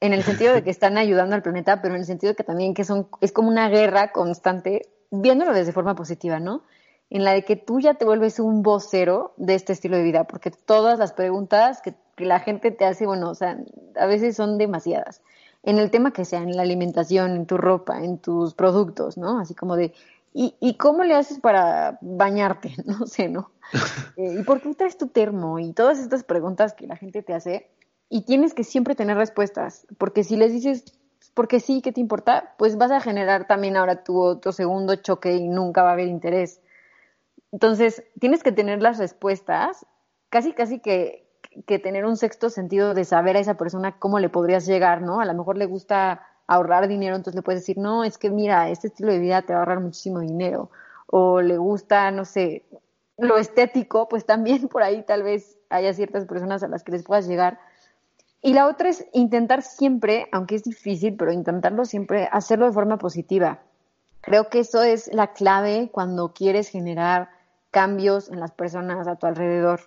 en 0.00 0.12
el 0.12 0.22
sentido 0.22 0.52
de 0.54 0.62
que 0.62 0.70
están 0.78 0.98
ayudando 0.98 1.34
al 1.34 1.42
planeta, 1.42 1.80
pero 1.80 1.94
en 1.94 2.00
el 2.00 2.06
sentido 2.06 2.32
de 2.32 2.36
que 2.36 2.44
también 2.44 2.74
que 2.74 2.84
son, 2.84 3.08
es 3.20 3.32
como 3.32 3.48
una 3.48 3.68
guerra 3.68 4.12
constante, 4.12 4.88
viéndolo 5.10 5.52
desde 5.52 5.72
forma 5.72 5.94
positiva, 5.94 6.40
¿no? 6.40 6.62
En 7.10 7.22
la 7.22 7.32
de 7.32 7.44
que 7.44 7.56
tú 7.56 7.80
ya 7.80 7.94
te 7.94 8.04
vuelves 8.04 8.40
un 8.40 8.62
vocero 8.62 9.34
de 9.36 9.54
este 9.54 9.72
estilo 9.72 9.96
de 9.96 10.02
vida, 10.02 10.24
porque 10.24 10.50
todas 10.50 10.98
las 10.98 11.12
preguntas 11.12 11.80
que, 11.80 11.94
la 12.16 12.38
gente 12.38 12.70
te 12.70 12.84
hace, 12.84 13.06
bueno, 13.06 13.30
o 13.30 13.34
sea, 13.34 13.58
a 13.96 14.06
veces 14.06 14.36
son 14.36 14.56
demasiadas. 14.56 15.20
En 15.64 15.78
el 15.78 15.90
tema 15.90 16.12
que 16.12 16.24
sea, 16.24 16.42
en 16.42 16.54
la 16.56 16.62
alimentación, 16.62 17.32
en 17.34 17.46
tu 17.46 17.56
ropa, 17.56 18.04
en 18.04 18.18
tus 18.18 18.54
productos, 18.54 19.16
¿no? 19.16 19.40
Así 19.40 19.54
como 19.54 19.74
de, 19.74 19.92
¿y, 20.34 20.56
y 20.60 20.76
cómo 20.76 21.04
le 21.04 21.14
haces 21.14 21.40
para 21.40 21.98
bañarte? 22.02 22.74
No 22.84 23.06
sé, 23.06 23.28
¿no? 23.28 23.52
Eh, 24.16 24.36
¿Y 24.40 24.42
por 24.44 24.60
qué 24.60 24.74
traes 24.74 24.98
tu 24.98 25.08
termo? 25.08 25.58
Y 25.58 25.72
todas 25.72 25.98
estas 25.98 26.22
preguntas 26.22 26.74
que 26.74 26.86
la 26.86 26.96
gente 26.96 27.22
te 27.22 27.34
hace, 27.34 27.68
y 28.08 28.22
tienes 28.22 28.54
que 28.54 28.62
siempre 28.62 28.94
tener 28.94 29.16
respuestas, 29.16 29.86
porque 29.98 30.22
si 30.22 30.36
les 30.36 30.52
dices, 30.52 30.84
porque 31.34 31.58
sí, 31.58 31.80
¿qué 31.82 31.90
te 31.90 32.00
importa? 32.00 32.54
Pues 32.58 32.76
vas 32.76 32.92
a 32.92 33.00
generar 33.00 33.46
también 33.46 33.76
ahora 33.76 34.04
tu 34.04 34.20
otro 34.20 34.52
segundo 34.52 34.94
choque 34.96 35.34
y 35.34 35.48
nunca 35.48 35.82
va 35.82 35.90
a 35.90 35.92
haber 35.94 36.06
interés. 36.06 36.60
Entonces, 37.50 38.04
tienes 38.20 38.42
que 38.42 38.52
tener 38.52 38.82
las 38.82 38.98
respuestas, 38.98 39.86
casi, 40.28 40.52
casi 40.52 40.78
que, 40.78 41.28
que 41.66 41.78
tener 41.78 42.04
un 42.04 42.16
sexto 42.16 42.50
sentido 42.50 42.94
de 42.94 43.04
saber 43.04 43.36
a 43.36 43.40
esa 43.40 43.56
persona 43.56 43.98
cómo 43.98 44.18
le 44.18 44.28
podrías 44.28 44.66
llegar, 44.66 45.02
¿no? 45.02 45.20
A 45.20 45.24
lo 45.24 45.34
mejor 45.34 45.56
le 45.56 45.66
gusta 45.66 46.22
ahorrar 46.46 46.88
dinero, 46.88 47.16
entonces 47.16 47.36
le 47.36 47.42
puedes 47.42 47.62
decir, 47.62 47.78
no, 47.78 48.04
es 48.04 48.18
que 48.18 48.30
mira, 48.30 48.68
este 48.70 48.88
estilo 48.88 49.12
de 49.12 49.18
vida 49.18 49.42
te 49.42 49.52
va 49.52 49.60
a 49.60 49.62
ahorrar 49.62 49.80
muchísimo 49.80 50.20
dinero. 50.20 50.70
O 51.06 51.40
le 51.40 51.56
gusta, 51.58 52.10
no 52.10 52.24
sé, 52.24 52.64
lo 53.18 53.38
estético, 53.38 54.08
pues 54.08 54.26
también 54.26 54.68
por 54.68 54.82
ahí 54.82 55.02
tal 55.02 55.22
vez 55.22 55.58
haya 55.70 55.92
ciertas 55.92 56.26
personas 56.26 56.62
a 56.62 56.68
las 56.68 56.82
que 56.82 56.92
les 56.92 57.04
puedas 57.04 57.26
llegar 57.26 57.58
y 58.44 58.52
la 58.52 58.66
otra 58.66 58.90
es 58.90 59.06
intentar 59.14 59.62
siempre, 59.62 60.28
aunque 60.30 60.56
es 60.56 60.64
difícil, 60.64 61.16
pero 61.16 61.32
intentarlo 61.32 61.86
siempre, 61.86 62.28
hacerlo 62.30 62.66
de 62.66 62.72
forma 62.72 62.98
positiva. 62.98 63.60
Creo 64.20 64.50
que 64.50 64.58
eso 64.58 64.82
es 64.82 65.10
la 65.14 65.32
clave 65.32 65.88
cuando 65.90 66.34
quieres 66.34 66.68
generar 66.68 67.30
cambios 67.70 68.28
en 68.28 68.40
las 68.40 68.50
personas 68.50 69.08
a 69.08 69.16
tu 69.16 69.26
alrededor, 69.26 69.80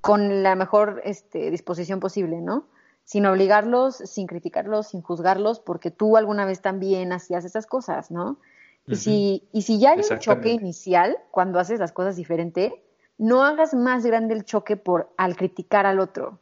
con 0.00 0.42
la 0.42 0.54
mejor 0.54 1.02
este, 1.04 1.50
disposición 1.50 2.00
posible, 2.00 2.40
¿no? 2.40 2.64
Sin 3.04 3.26
obligarlos, 3.26 3.96
sin 3.96 4.26
criticarlos, 4.26 4.88
sin 4.88 5.02
juzgarlos, 5.02 5.60
porque 5.60 5.90
tú 5.90 6.16
alguna 6.16 6.44
vez 6.44 6.60
también 6.60 7.12
hacías 7.12 7.44
esas 7.44 7.66
cosas, 7.66 8.10
¿no? 8.10 8.38
y, 8.86 8.96
si, 8.96 9.48
y 9.52 9.62
si 9.62 9.78
ya 9.78 9.92
hay 9.92 10.00
un 10.10 10.18
choque 10.18 10.50
inicial 10.50 11.16
cuando 11.30 11.58
haces 11.58 11.78
las 11.80 11.92
cosas 11.92 12.16
diferente, 12.16 12.82
no 13.18 13.44
hagas 13.44 13.74
más 13.74 14.04
grande 14.04 14.34
el 14.34 14.44
choque 14.44 14.76
por 14.76 15.12
al 15.16 15.36
criticar 15.36 15.86
al 15.86 16.00
otro 16.00 16.38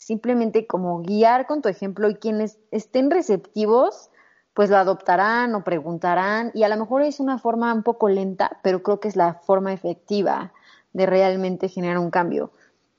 simplemente 0.00 0.66
como 0.66 1.02
guiar 1.02 1.46
con 1.46 1.60
tu 1.60 1.68
ejemplo 1.68 2.08
y 2.08 2.14
quienes 2.14 2.58
estén 2.70 3.10
receptivos, 3.10 4.08
pues 4.54 4.70
lo 4.70 4.78
adoptarán 4.78 5.54
o 5.54 5.62
preguntarán 5.62 6.50
y 6.54 6.62
a 6.62 6.68
lo 6.70 6.78
mejor 6.78 7.02
es 7.02 7.20
una 7.20 7.38
forma 7.38 7.72
un 7.74 7.82
poco 7.82 8.08
lenta, 8.08 8.58
pero 8.62 8.82
creo 8.82 8.98
que 8.98 9.08
es 9.08 9.16
la 9.16 9.34
forma 9.34 9.74
efectiva 9.74 10.52
de 10.94 11.04
realmente 11.04 11.68
generar 11.68 11.98
un 11.98 12.10
cambio. 12.10 12.50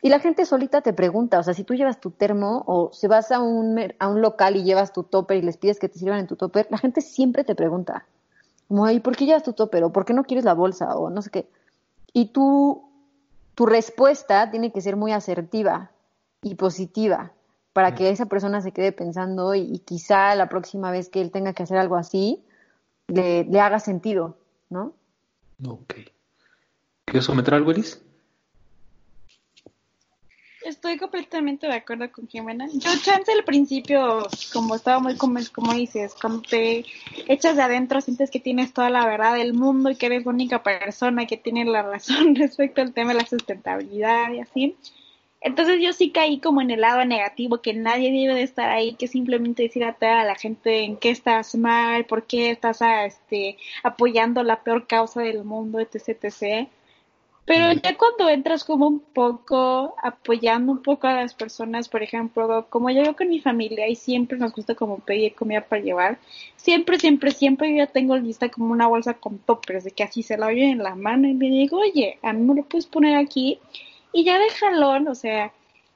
Y 0.01 0.09
la 0.09 0.19
gente 0.19 0.45
solita 0.45 0.81
te 0.81 0.93
pregunta, 0.93 1.39
o 1.39 1.43
sea, 1.43 1.53
si 1.53 1.63
tú 1.63 1.75
llevas 1.75 1.99
tu 1.99 2.11
termo 2.11 2.63
o 2.65 2.91
si 2.91 3.07
vas 3.07 3.31
a 3.31 3.39
un, 3.39 3.93
a 3.99 4.07
un 4.07 4.21
local 4.21 4.55
y 4.55 4.63
llevas 4.63 4.93
tu 4.93 5.03
topper 5.03 5.37
y 5.37 5.41
les 5.43 5.57
pides 5.57 5.79
que 5.79 5.89
te 5.89 5.99
sirvan 5.99 6.19
en 6.19 6.27
tu 6.27 6.35
topper, 6.35 6.67
la 6.71 6.77
gente 6.77 7.01
siempre 7.01 7.43
te 7.43 7.53
pregunta, 7.53 8.05
como, 8.67 8.89
¿y 8.89 8.99
por 8.99 9.15
qué 9.15 9.25
llevas 9.25 9.43
tu 9.43 9.53
topper? 9.53 9.83
¿O 9.83 9.91
por 9.91 10.05
qué 10.05 10.13
no 10.13 10.23
quieres 10.23 10.45
la 10.45 10.53
bolsa? 10.53 10.95
O 10.95 11.09
no 11.09 11.21
sé 11.21 11.29
qué. 11.29 11.49
Y 12.13 12.27
tú, 12.27 12.83
tu 13.53 13.65
respuesta 13.65 14.49
tiene 14.49 14.71
que 14.71 14.81
ser 14.81 14.95
muy 14.95 15.11
asertiva, 15.11 15.91
y 16.41 16.55
positiva 16.55 17.31
para 17.73 17.95
que 17.95 18.09
esa 18.09 18.25
persona 18.25 18.61
se 18.61 18.73
quede 18.73 18.91
pensando 18.91 19.55
y, 19.55 19.79
quizá 19.79 20.35
la 20.35 20.49
próxima 20.49 20.91
vez 20.91 21.07
que 21.07 21.21
él 21.21 21.31
tenga 21.31 21.53
que 21.53 21.63
hacer 21.63 21.77
algo 21.77 21.95
así, 21.95 22.43
le, 23.07 23.45
le 23.45 23.59
haga 23.61 23.79
sentido, 23.79 24.37
¿no? 24.69 24.93
Ok. 25.65 25.93
¿Quieres 27.05 27.27
comentar 27.27 27.53
algo, 27.53 27.71
Elis? 27.71 28.01
Estoy 30.63 30.97
completamente 30.97 31.67
de 31.67 31.73
acuerdo 31.73 32.11
con 32.11 32.27
Jimena. 32.27 32.67
Yo, 32.71 32.91
chance 33.01 33.31
al 33.31 33.43
principio, 33.43 34.27
como 34.53 34.75
estaba 34.75 34.99
muy, 34.99 35.17
como, 35.17 35.39
como 35.53 35.73
dices, 35.73 36.13
cuando 36.19 36.43
te 36.43 36.85
echas 37.27 37.55
de 37.55 37.63
adentro, 37.63 37.99
sientes 37.99 38.29
que 38.29 38.39
tienes 38.39 38.71
toda 38.71 38.89
la 38.91 39.05
verdad 39.05 39.35
del 39.35 39.53
mundo 39.53 39.89
y 39.89 39.95
que 39.95 40.05
eres 40.05 40.25
la 40.25 40.31
única 40.31 40.61
persona 40.61 41.25
que 41.25 41.37
tiene 41.37 41.65
la 41.65 41.81
razón 41.81 42.35
respecto 42.35 42.81
al 42.81 42.93
tema 42.93 43.13
de 43.13 43.19
la 43.19 43.25
sustentabilidad 43.25 44.31
y 44.33 44.39
así. 44.39 44.75
Entonces 45.43 45.79
yo 45.81 45.91
sí 45.91 46.11
caí 46.11 46.39
como 46.39 46.61
en 46.61 46.69
el 46.69 46.81
lado 46.81 47.03
negativo, 47.03 47.61
que 47.63 47.73
nadie 47.73 48.11
debe 48.11 48.35
de 48.35 48.43
estar 48.43 48.69
ahí, 48.69 48.93
que 48.93 49.07
simplemente 49.07 49.63
decir 49.63 49.83
a 49.83 49.93
toda 49.93 50.23
la 50.23 50.35
gente 50.35 50.83
en 50.83 50.97
qué 50.97 51.09
estás 51.09 51.55
mal, 51.55 52.05
por 52.05 52.27
qué 52.27 52.51
estás 52.51 52.81
este, 52.81 53.57
apoyando 53.81 54.43
la 54.43 54.61
peor 54.63 54.85
causa 54.85 55.21
del 55.21 55.43
mundo, 55.43 55.79
etc, 55.79 56.23
etc. 56.23 56.69
Pero 57.45 57.73
ya 57.73 57.97
cuando 57.97 58.29
entras 58.29 58.63
como 58.63 58.87
un 58.87 58.99
poco 58.99 59.95
apoyando 60.01 60.71
un 60.71 60.83
poco 60.83 61.07
a 61.07 61.13
las 61.13 61.33
personas, 61.33 61.89
por 61.89 62.03
ejemplo, 62.03 62.67
como 62.69 62.89
yo 62.91 63.15
con 63.15 63.29
mi 63.29 63.39
familia 63.39 63.87
y 63.87 63.95
siempre 63.95 64.37
nos 64.37 64.53
gusta 64.53 64.75
como 64.75 64.99
pedir 64.99 65.33
comida 65.33 65.61
para 65.61 65.81
llevar, 65.81 66.19
siempre, 66.55 66.99
siempre, 66.99 67.31
siempre 67.31 67.71
yo 67.71 67.77
ya 67.77 67.87
tengo 67.87 68.15
lista 68.17 68.49
como 68.49 68.71
una 68.71 68.87
bolsa 68.87 69.15
con 69.15 69.39
toppers, 69.39 69.83
de 69.83 69.91
que 69.91 70.03
así 70.03 70.23
se 70.23 70.37
la 70.37 70.47
oye 70.47 70.69
en 70.69 70.83
la 70.83 70.95
mano 70.95 71.27
y 71.27 71.33
me 71.33 71.49
digo, 71.49 71.79
oye, 71.79 72.19
a 72.21 72.31
mí 72.31 72.41
me 72.41 72.55
lo 72.55 72.63
puedes 72.63 72.85
poner 72.85 73.17
aquí 73.17 73.59
y 74.13 74.23
ya 74.23 74.37
de 74.37 74.49
jalón, 74.49 75.07
o 75.07 75.15
sea, 75.15 75.51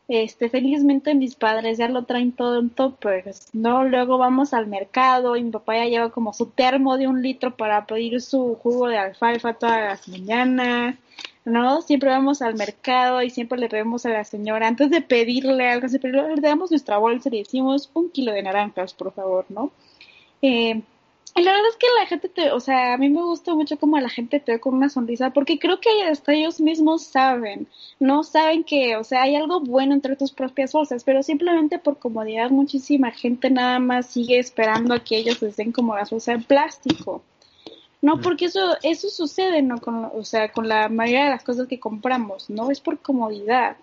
este, 0.08 0.50
felizmente 0.50 1.16
mis 1.16 1.36
padres 1.36 1.78
ya 1.78 1.88
lo 1.89 2.04
traen 2.06 2.32
todo 2.32 2.60
en 2.60 2.70
toppers, 2.70 3.50
¿no? 3.54 3.84
Luego 3.86 4.18
vamos 4.18 4.54
al 4.54 4.68
mercado 4.68 5.36
y 5.36 5.43
mi 5.43 5.52
papá 5.52 5.78
ya 5.78 5.86
lleva 5.86 6.10
como 6.12 6.34
su 6.34 6.48
termo 6.48 6.98
de 6.98 7.08
un 7.08 7.22
litro 7.22 7.56
para 7.56 7.86
pedir 7.86 8.22
su 8.22 8.56
jugo 8.62 8.88
de 8.88 8.98
alfalfa 8.98 9.54
todas 9.54 9.82
las 9.82 10.08
mañanas, 10.08 10.96
¿no? 11.46 11.82
Siempre 11.82 12.10
vamos 12.10 12.41
al 12.41 12.56
mercado 12.56 13.22
y 13.22 13.30
siempre 13.30 13.60
le 13.60 13.70
pedimos 13.70 14.06
a 14.06 14.10
la 14.10 14.24
señora, 14.26 14.68
antes 14.68 14.89
de 14.89 15.02
pedirle 15.02 15.70
algo, 15.70 15.88
siempre 15.88 16.12
le 16.12 16.41
damos 16.41 16.72
nuestra 16.72 16.98
bolsa 16.98 17.30
y 17.30 17.34
le 17.34 17.38
decimos 17.39 17.89
un 17.93 18.10
kilo 18.10 18.34
de 18.34 18.43
naranjas, 18.43 18.93
por 18.93 19.14
favor, 19.14 19.46
¿no? 19.50 19.72
Eh, 20.41 20.82
la 21.36 21.52
verdad 21.52 21.70
es 21.70 21.76
que 21.76 21.88
la 22.00 22.06
gente 22.08 22.30
te, 22.30 22.52
o 22.52 22.60
sea, 22.62 22.93
a 22.93 22.98
mí 22.98 23.10
me 23.10 23.22
gusta 23.22 23.54
mucho 23.54 23.78
como 23.78 24.00
la 24.00 24.08
gente 24.10 24.39
te 24.39 24.54
ve 24.54 24.60
con 24.60 24.74
una 24.74 24.88
sonrisa, 24.89 25.32
porque 25.32 25.60
creo 25.60 25.82
que 25.82 25.89
hasta 26.04 26.34
ellos 26.34 26.62
mismos 26.62 27.04
saben, 27.04 27.68
no 28.00 28.24
saben 28.24 28.64
que, 28.64 28.96
o 28.96 29.04
sea, 29.04 29.24
hay 29.24 29.36
algo 29.36 29.60
bueno 29.60 29.93
entre 29.93 30.16
tus 30.16 30.32
propias 30.32 30.72
bolsas, 30.72 31.04
pero 31.04 31.24
simplemente 31.24 31.78
por 31.78 32.00
comodidad 32.00 32.52
muchísima 32.52 33.12
gente 33.12 33.50
nada 33.50 33.80
más 33.80 34.08
sigue 34.08 34.39
esperando 34.39 34.93
a 34.93 35.04
que 35.04 35.18
ellos 35.18 35.41
les 35.41 35.58
den 35.58 35.74
como 35.74 35.96
la 35.96 36.06
bolsa 36.10 36.32
en 36.32 36.43
plástico. 36.43 37.22
No, 38.06 38.22
porque 38.22 38.45
eso, 38.45 38.78
eso 38.84 39.10
sucede, 39.10 39.64
¿no? 39.64 39.80
Con, 39.80 40.12
o 40.14 40.24
sea, 40.24 40.51
con 40.51 40.68
la 40.68 40.89
mayoría 40.89 41.24
de 41.24 41.32
las 41.32 41.43
cosas 41.43 41.68
que 41.68 41.80
compramos, 41.80 42.51
¿no? 42.51 42.70
Es 42.70 42.80
por 42.80 42.99
comodidad. 42.99 43.78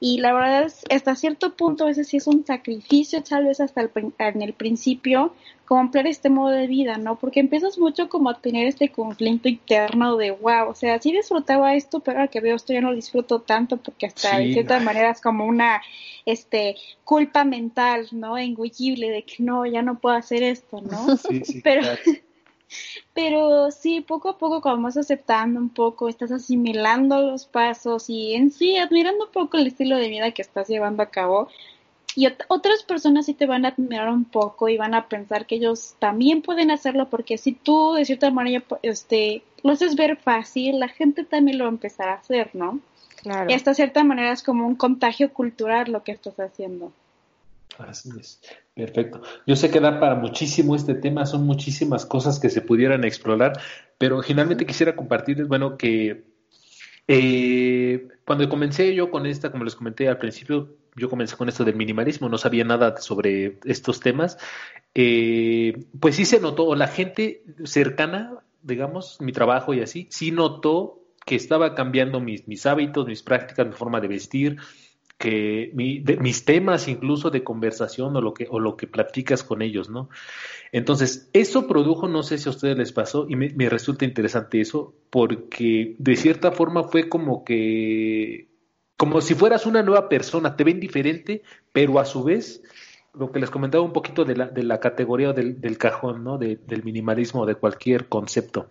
Y 0.00 0.18
la 0.18 0.32
verdad 0.32 0.64
es, 0.64 0.82
hasta 0.90 1.14
cierto 1.14 1.54
punto 1.54 1.84
a 1.84 1.86
veces 1.86 2.08
sí 2.08 2.16
es 2.16 2.26
un 2.26 2.44
sacrificio, 2.44 3.22
tal 3.22 3.44
vez 3.44 3.60
hasta 3.60 3.82
el, 3.82 3.92
en 4.18 4.42
el 4.42 4.54
principio, 4.54 5.34
comprar 5.66 6.08
este 6.08 6.30
modo 6.30 6.48
de 6.48 6.66
vida, 6.66 6.98
¿no? 6.98 7.16
Porque 7.16 7.38
empiezas 7.38 7.78
mucho 7.78 8.08
como 8.08 8.30
a 8.30 8.40
tener 8.40 8.66
este 8.66 8.88
conflicto 8.88 9.48
interno 9.48 10.16
de, 10.16 10.32
wow, 10.32 10.68
o 10.68 10.74
sea, 10.74 10.98
sí 11.00 11.12
disfrutaba 11.12 11.76
esto, 11.76 12.00
pero 12.00 12.18
ahora 12.18 12.28
que 12.28 12.40
veo 12.40 12.56
esto 12.56 12.72
ya 12.72 12.80
no 12.80 12.90
lo 12.90 12.96
disfruto 12.96 13.42
tanto 13.42 13.76
porque 13.76 14.06
hasta 14.06 14.38
de 14.38 14.52
cierta 14.52 14.80
manera 14.80 15.10
es 15.12 15.20
como 15.20 15.46
una, 15.46 15.80
este, 16.26 16.74
culpa 17.04 17.44
mental, 17.44 18.08
¿no? 18.10 18.36
Engullible 18.36 19.10
de 19.10 19.22
que 19.22 19.44
no, 19.44 19.64
ya 19.64 19.82
no 19.82 20.00
puedo 20.00 20.16
hacer 20.16 20.42
esto, 20.42 20.80
¿no? 20.80 21.16
Sí, 21.16 21.44
sí, 21.44 21.60
pero... 21.62 21.82
Pero 23.14 23.70
sí, 23.70 24.00
poco 24.00 24.30
a 24.30 24.38
poco, 24.38 24.60
como 24.60 24.84
vas 24.84 24.96
aceptando 24.96 25.60
un 25.60 25.70
poco, 25.70 26.08
estás 26.08 26.30
asimilando 26.32 27.20
los 27.20 27.46
pasos 27.46 28.08
y 28.08 28.34
en 28.34 28.50
sí 28.50 28.76
admirando 28.76 29.26
un 29.26 29.32
poco 29.32 29.56
el 29.56 29.66
estilo 29.66 29.96
de 29.96 30.08
vida 30.08 30.30
que 30.32 30.42
estás 30.42 30.68
llevando 30.68 31.02
a 31.02 31.10
cabo. 31.10 31.48
Y 32.16 32.26
otras 32.48 32.82
personas 32.82 33.26
sí 33.26 33.34
te 33.34 33.46
van 33.46 33.64
a 33.64 33.68
admirar 33.68 34.08
un 34.08 34.24
poco 34.24 34.68
y 34.68 34.76
van 34.76 34.94
a 34.94 35.08
pensar 35.08 35.46
que 35.46 35.56
ellos 35.56 35.94
también 36.00 36.42
pueden 36.42 36.70
hacerlo 36.72 37.08
porque 37.08 37.38
si 37.38 37.52
tú 37.52 37.92
de 37.94 38.04
cierta 38.04 38.30
manera 38.30 38.64
este, 38.82 39.42
lo 39.62 39.72
haces 39.72 39.94
ver 39.94 40.16
fácil, 40.16 40.80
la 40.80 40.88
gente 40.88 41.24
también 41.24 41.58
lo 41.58 41.64
va 41.64 41.70
a 41.70 41.72
empezar 41.72 42.08
a 42.08 42.14
hacer, 42.14 42.50
¿no? 42.52 42.80
Claro. 43.22 43.50
Y 43.50 43.54
hasta 43.54 43.74
cierta 43.74 44.02
manera 44.02 44.32
es 44.32 44.42
como 44.42 44.66
un 44.66 44.74
contagio 44.74 45.32
cultural 45.32 45.92
lo 45.92 46.02
que 46.02 46.12
estás 46.12 46.40
haciendo. 46.40 46.92
Así 47.88 48.10
es. 48.18 48.40
Perfecto. 48.74 49.22
Yo 49.46 49.56
sé 49.56 49.70
que 49.70 49.80
da 49.80 50.00
para 50.00 50.14
muchísimo 50.14 50.76
este 50.76 50.94
tema, 50.94 51.26
son 51.26 51.46
muchísimas 51.46 52.06
cosas 52.06 52.38
que 52.38 52.50
se 52.50 52.60
pudieran 52.60 53.04
explorar, 53.04 53.60
pero 53.98 54.22
finalmente 54.22 54.66
quisiera 54.66 54.96
compartirles, 54.96 55.48
bueno, 55.48 55.76
que 55.76 56.24
eh, 57.08 58.08
cuando 58.24 58.48
comencé 58.48 58.94
yo 58.94 59.10
con 59.10 59.26
esta, 59.26 59.50
como 59.50 59.64
les 59.64 59.74
comenté 59.74 60.08
al 60.08 60.18
principio, 60.18 60.76
yo 60.96 61.08
comencé 61.08 61.36
con 61.36 61.48
esto 61.48 61.64
del 61.64 61.76
minimalismo, 61.76 62.28
no 62.28 62.38
sabía 62.38 62.64
nada 62.64 62.96
sobre 62.98 63.58
estos 63.64 64.00
temas, 64.00 64.38
eh, 64.94 65.86
pues 65.98 66.16
sí 66.16 66.24
se 66.24 66.40
notó, 66.40 66.74
la 66.74 66.88
gente 66.88 67.42
cercana, 67.64 68.38
digamos, 68.62 69.20
mi 69.20 69.32
trabajo 69.32 69.74
y 69.74 69.80
así, 69.80 70.06
sí 70.10 70.30
notó 70.30 71.00
que 71.26 71.36
estaba 71.36 71.74
cambiando 71.74 72.20
mis, 72.20 72.46
mis 72.48 72.66
hábitos, 72.66 73.06
mis 73.06 73.22
prácticas, 73.22 73.66
mi 73.66 73.72
forma 73.72 74.00
de 74.00 74.08
vestir, 74.08 74.56
que 75.20 75.70
mis 75.74 76.46
temas 76.46 76.88
incluso 76.88 77.28
de 77.28 77.44
conversación 77.44 78.16
o 78.16 78.22
lo 78.22 78.32
que 78.32 78.46
o 78.48 78.58
lo 78.58 78.78
que 78.78 78.86
platicas 78.86 79.44
con 79.44 79.60
ellos, 79.60 79.90
¿no? 79.90 80.08
Entonces, 80.72 81.28
eso 81.34 81.66
produjo, 81.66 82.08
no 82.08 82.22
sé 82.22 82.38
si 82.38 82.48
a 82.48 82.52
ustedes 82.52 82.78
les 82.78 82.92
pasó, 82.92 83.26
y 83.28 83.36
me, 83.36 83.68
resulta 83.68 84.06
interesante 84.06 84.62
eso, 84.62 84.94
porque 85.10 85.94
de 85.98 86.16
cierta 86.16 86.52
forma 86.52 86.84
fue 86.84 87.10
como 87.10 87.44
que, 87.44 88.48
como 88.96 89.20
si 89.20 89.34
fueras 89.34 89.66
una 89.66 89.82
nueva 89.82 90.08
persona, 90.08 90.56
te 90.56 90.64
ven 90.64 90.80
diferente, 90.80 91.42
pero 91.70 91.98
a 91.98 92.06
su 92.06 92.24
vez, 92.24 92.62
lo 93.12 93.30
que 93.30 93.40
les 93.40 93.50
comentaba 93.50 93.84
un 93.84 93.92
poquito 93.92 94.24
de 94.24 94.36
la, 94.36 94.46
de 94.46 94.62
la 94.62 94.80
categoría 94.80 95.34
del, 95.34 95.60
del 95.60 95.76
cajón, 95.76 96.24
¿no? 96.24 96.38
del 96.38 96.82
minimalismo, 96.82 97.44
de 97.44 97.56
cualquier 97.56 98.08
concepto 98.08 98.70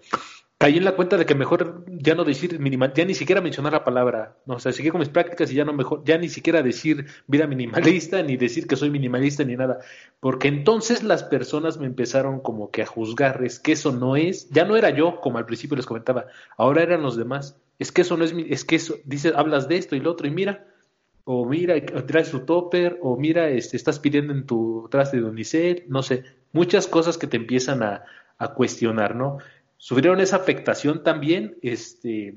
caí 0.60 0.76
en 0.76 0.84
la 0.84 0.98
cuenta 0.98 1.16
de 1.16 1.26
que 1.26 1.36
mejor 1.36 1.86
ya 1.88 2.16
no 2.16 2.26
decir 2.26 2.60
ya 2.94 3.06
ni 3.06 3.16
siquiera 3.16 3.40
mencionar 3.40 3.72
la 3.72 3.86
palabra, 3.86 4.36
no, 4.46 4.56
o 4.56 4.60
sea, 4.60 4.74
seguir 4.74 4.92
con 4.92 5.00
mis 5.00 5.08
prácticas 5.08 5.50
y 5.52 5.56
ya 5.56 5.64
no 5.64 5.72
mejor, 5.72 6.04
ya 6.04 6.18
ni 6.18 6.28
siquiera 6.28 6.62
decir 6.62 7.06
vida 7.28 7.48
minimalista, 7.48 8.22
ni 8.22 8.36
decir 8.36 8.68
que 8.68 8.76
soy 8.76 8.90
minimalista, 8.90 9.46
ni 9.46 9.56
nada, 9.56 9.80
porque 10.20 10.50
entonces 10.50 11.02
las 11.02 11.24
personas 11.24 11.78
me 11.78 11.86
empezaron 11.86 12.42
como 12.42 12.72
que 12.72 12.82
a 12.82 12.86
juzgar, 12.86 13.42
es 13.46 13.58
que 13.58 13.72
eso 13.72 13.94
no 13.94 14.18
es, 14.18 14.50
ya 14.50 14.66
no 14.66 14.76
era 14.76 14.90
yo, 14.90 15.22
como 15.22 15.38
al 15.38 15.46
principio 15.46 15.78
les 15.78 15.86
comentaba, 15.86 16.26
ahora 16.58 16.84
eran 16.84 17.04
los 17.04 17.16
demás, 17.16 17.56
es 17.80 17.94
que 17.94 18.02
eso 18.02 18.18
no 18.18 18.26
es, 18.26 18.36
es 18.50 18.66
que 18.66 18.76
eso, 18.76 18.98
dices, 19.06 19.32
hablas 19.38 19.70
de 19.70 19.78
esto 19.78 19.96
y 19.96 20.02
lo 20.02 20.12
otro, 20.12 20.28
y 20.28 20.32
mira, 20.32 20.66
o 21.24 21.46
mira, 21.46 21.76
traes 22.06 22.32
tu 22.32 22.42
topper, 22.42 23.00
o 23.02 23.16
mira, 23.16 23.48
este, 23.48 23.78
estás 23.78 23.98
pidiendo 24.00 24.34
en 24.34 24.46
tu 24.46 24.90
traste 24.92 25.22
de 25.22 25.24
unicel, 25.24 25.86
no 25.88 26.04
sé, 26.04 26.26
muchas 26.52 26.86
cosas 26.88 27.18
que 27.18 27.28
te 27.28 27.38
empiezan 27.38 27.82
a, 27.82 28.04
a 28.38 28.54
cuestionar, 28.54 29.16
¿no? 29.16 29.38
Sufrieron 29.80 30.20
esa 30.20 30.36
afectación 30.36 31.04
también, 31.04 31.58
este, 31.64 32.36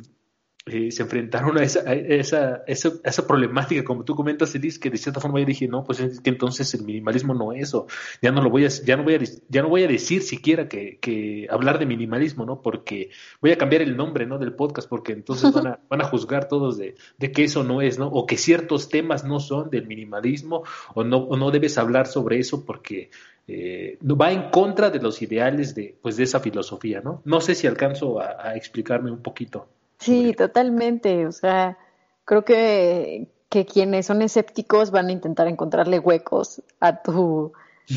eh, 0.64 0.92
se 0.92 1.02
enfrentaron 1.02 1.58
a 1.58 1.64
esa, 1.64 1.92
esa, 1.92 2.62
esa, 2.68 3.26
problemática, 3.26 3.82
como 3.82 4.04
tú 4.04 4.14
comentas, 4.14 4.54
Elis, 4.54 4.78
que 4.78 4.90
de 4.90 4.96
cierta 4.96 5.20
forma 5.20 5.40
yo 5.40 5.46
dije, 5.46 5.66
no, 5.66 5.82
pues 5.82 5.98
es 5.98 6.20
que 6.20 6.30
entonces 6.30 6.72
el 6.74 6.84
minimalismo 6.84 7.34
no 7.34 7.52
es 7.52 7.64
eso, 7.64 7.88
ya 8.22 8.30
no 8.30 8.40
lo 8.42 8.48
voy 8.48 8.64
a, 8.64 8.68
ya 8.68 8.96
no 8.96 9.02
voy 9.02 9.16
a, 9.16 9.18
ya 9.48 9.62
no 9.62 9.68
voy 9.68 9.82
a 9.82 9.88
decir 9.88 10.22
siquiera 10.22 10.68
que, 10.68 11.00
que 11.00 11.48
hablar 11.50 11.80
de 11.80 11.86
minimalismo, 11.86 12.46
¿no? 12.46 12.62
Porque 12.62 13.10
voy 13.40 13.50
a 13.50 13.58
cambiar 13.58 13.82
el 13.82 13.96
nombre, 13.96 14.24
¿no? 14.24 14.38
Del 14.38 14.54
podcast, 14.54 14.88
porque 14.88 15.10
entonces 15.10 15.52
van 15.52 15.66
a, 15.66 15.80
van 15.90 16.00
a 16.00 16.04
juzgar 16.04 16.46
todos 16.46 16.78
de, 16.78 16.94
de 17.18 17.32
que 17.32 17.42
eso 17.42 17.64
no 17.64 17.82
es, 17.82 17.98
¿no? 17.98 18.06
O 18.06 18.24
que 18.24 18.36
ciertos 18.36 18.88
temas 18.88 19.24
no 19.24 19.40
son 19.40 19.68
del 19.68 19.88
minimalismo, 19.88 20.62
o 20.94 21.02
no, 21.02 21.16
o 21.16 21.36
no 21.36 21.50
debes 21.50 21.76
hablar 21.76 22.06
sobre 22.06 22.38
eso 22.38 22.64
porque 22.64 23.10
eh, 23.48 23.98
va 24.02 24.30
en 24.30 24.50
contra 24.50 24.90
de 24.90 25.00
los 25.00 25.20
ideales 25.22 25.74
de, 25.74 25.96
pues, 26.00 26.16
de 26.16 26.24
esa 26.24 26.40
filosofía, 26.40 27.00
¿no? 27.00 27.22
No 27.24 27.40
sé 27.40 27.54
si 27.54 27.66
alcanzo 27.66 28.20
a, 28.20 28.54
explicarme 28.56 29.10
un 29.10 29.22
poquito. 29.22 29.66
Sí, 29.98 30.32
totalmente. 30.34 31.26
O 31.26 31.32
sea, 31.32 31.78
creo 32.24 32.44
que, 32.44 33.28
que 33.48 33.66
quienes 33.66 34.06
son 34.06 34.22
escépticos 34.22 34.90
van 34.90 35.08
a 35.08 35.12
intentar 35.12 35.48
encontrarle 35.48 35.98
huecos 35.98 36.62
a 36.80 37.02
tu, 37.02 37.52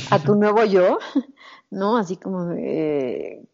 a 0.09 0.19
tu 0.19 0.35
nuevo 0.35 0.63
yo, 0.63 0.99
¿no? 1.69 1.97
Así 1.97 2.17
como 2.17 2.55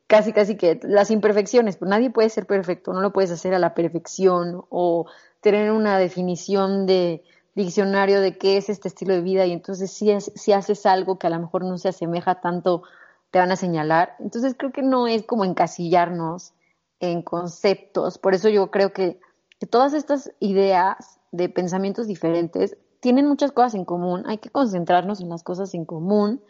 casi, 0.07 0.33
casi 0.33 0.55
que 0.55 0.79
las 0.83 1.11
imperfecciones, 1.11 1.77
pues 1.77 1.89
nadie 1.89 2.09
puede 2.09 2.29
ser 2.29 2.45
perfecto, 2.45 2.93
no 2.93 3.01
lo 3.01 3.13
puedes 3.13 3.31
hacer 3.31 3.53
a 3.53 3.59
la 3.59 3.73
perfección 3.73 4.63
o 4.69 5.07
tener 5.41 5.71
una 5.71 5.97
definición 5.97 6.85
de, 6.85 7.23
diccionario 7.55 8.21
de 8.21 8.37
qué 8.37 8.57
es 8.57 8.69
este 8.69 8.87
estilo 8.87 9.13
de 9.13 9.21
vida 9.21 9.45
y 9.45 9.51
entonces 9.51 9.91
si, 9.91 10.11
si 10.19 10.53
haces 10.53 10.85
algo 10.85 11.19
que 11.19 11.27
a 11.27 11.29
lo 11.29 11.39
mejor 11.39 11.65
no 11.65 11.77
se 11.77 11.89
asemeja 11.89 12.41
tanto, 12.41 12.83
te 13.31 13.39
van 13.39 13.51
a 13.51 13.55
señalar. 13.55 14.15
Entonces 14.19 14.55
creo 14.57 14.71
que 14.71 14.83
no 14.83 15.07
es 15.07 15.23
como 15.23 15.45
encasillarnos 15.45 16.53
en 16.99 17.21
conceptos. 17.21 18.17
Por 18.17 18.33
eso 18.33 18.49
yo 18.49 18.71
creo 18.71 18.93
que, 18.93 19.19
que 19.59 19.65
todas 19.65 19.93
estas 19.93 20.31
ideas 20.39 21.19
de 21.31 21.49
pensamientos 21.49 22.07
diferentes 22.07 22.77
tienen 22.99 23.27
muchas 23.27 23.51
cosas 23.51 23.73
en 23.75 23.85
común. 23.85 24.23
Hay 24.27 24.37
que 24.37 24.49
concentrarnos 24.49 25.21
en 25.21 25.29
las 25.29 25.43
cosas 25.43 25.73
en 25.73 25.85
común, 25.85 26.41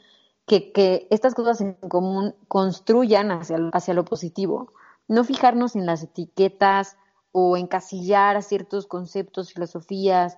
que, 0.46 0.72
que 0.72 1.08
estas 1.10 1.34
cosas 1.34 1.62
en 1.62 1.74
común 1.74 2.36
construyan 2.48 3.32
hacia, 3.32 3.58
hacia 3.74 3.94
lo 3.94 4.06
positivo. 4.06 4.74
No 5.08 5.24
fijarnos 5.24 5.76
en 5.76 5.86
las 5.86 6.04
etiquetas 6.04 6.98
o 7.32 7.58
encasillar 7.58 8.42
ciertos 8.44 8.88
conceptos, 8.88 9.54
filosofías, 9.54 10.38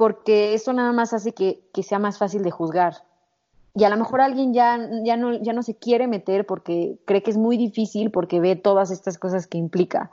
porque 0.00 0.54
eso 0.54 0.72
nada 0.72 0.92
más 0.92 1.12
hace 1.12 1.34
que, 1.34 1.60
sea 1.82 1.98
más 1.98 2.16
fácil 2.16 2.42
de 2.42 2.50
juzgar. 2.50 3.04
Y 3.74 3.84
a 3.84 3.90
lo 3.90 3.98
mejor 3.98 4.22
alguien 4.22 4.54
ya, 4.54 4.78
ya, 5.04 5.18
no, 5.18 5.34
ya 5.34 5.52
no 5.52 5.62
se 5.62 5.76
quiere 5.76 6.06
meter 6.06 6.46
porque 6.46 6.98
cree 7.04 7.22
que 7.22 7.30
es 7.30 7.36
muy 7.36 7.58
difícil 7.58 8.10
porque 8.10 8.40
ve 8.40 8.56
todas 8.56 8.90
estas 8.90 9.18
cosas 9.18 9.46
que 9.46 9.58
implica. 9.58 10.10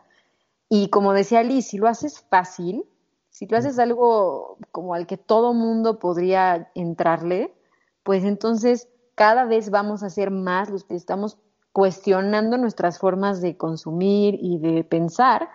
Y 0.68 0.90
como 0.90 1.14
decía 1.14 1.42
Liz, 1.42 1.68
si 1.68 1.78
lo 1.78 1.88
haces 1.88 2.20
fácil, 2.20 2.84
si 3.30 3.48
tú 3.48 3.56
haces 3.56 3.80
algo 3.80 4.58
como 4.74 4.94
al 4.94 5.08
que 5.08 5.16
todo 5.16 5.54
mundo 5.54 6.00
podría 6.00 6.70
entrarle, 6.76 7.56
pues 8.04 8.26
entonces 8.26 8.90
cada 9.16 9.46
vez 9.46 9.70
vamos 9.70 10.04
a 10.04 10.10
ser 10.10 10.32
más 10.32 10.70
los 10.70 10.84
que 10.84 10.96
estamos 10.96 11.38
cuestionando 11.72 12.58
nuestras 12.58 13.00
formas 13.00 13.40
de 13.40 13.56
consumir 13.56 14.38
y 14.38 14.58
de 14.58 14.84
pensar, 14.84 15.48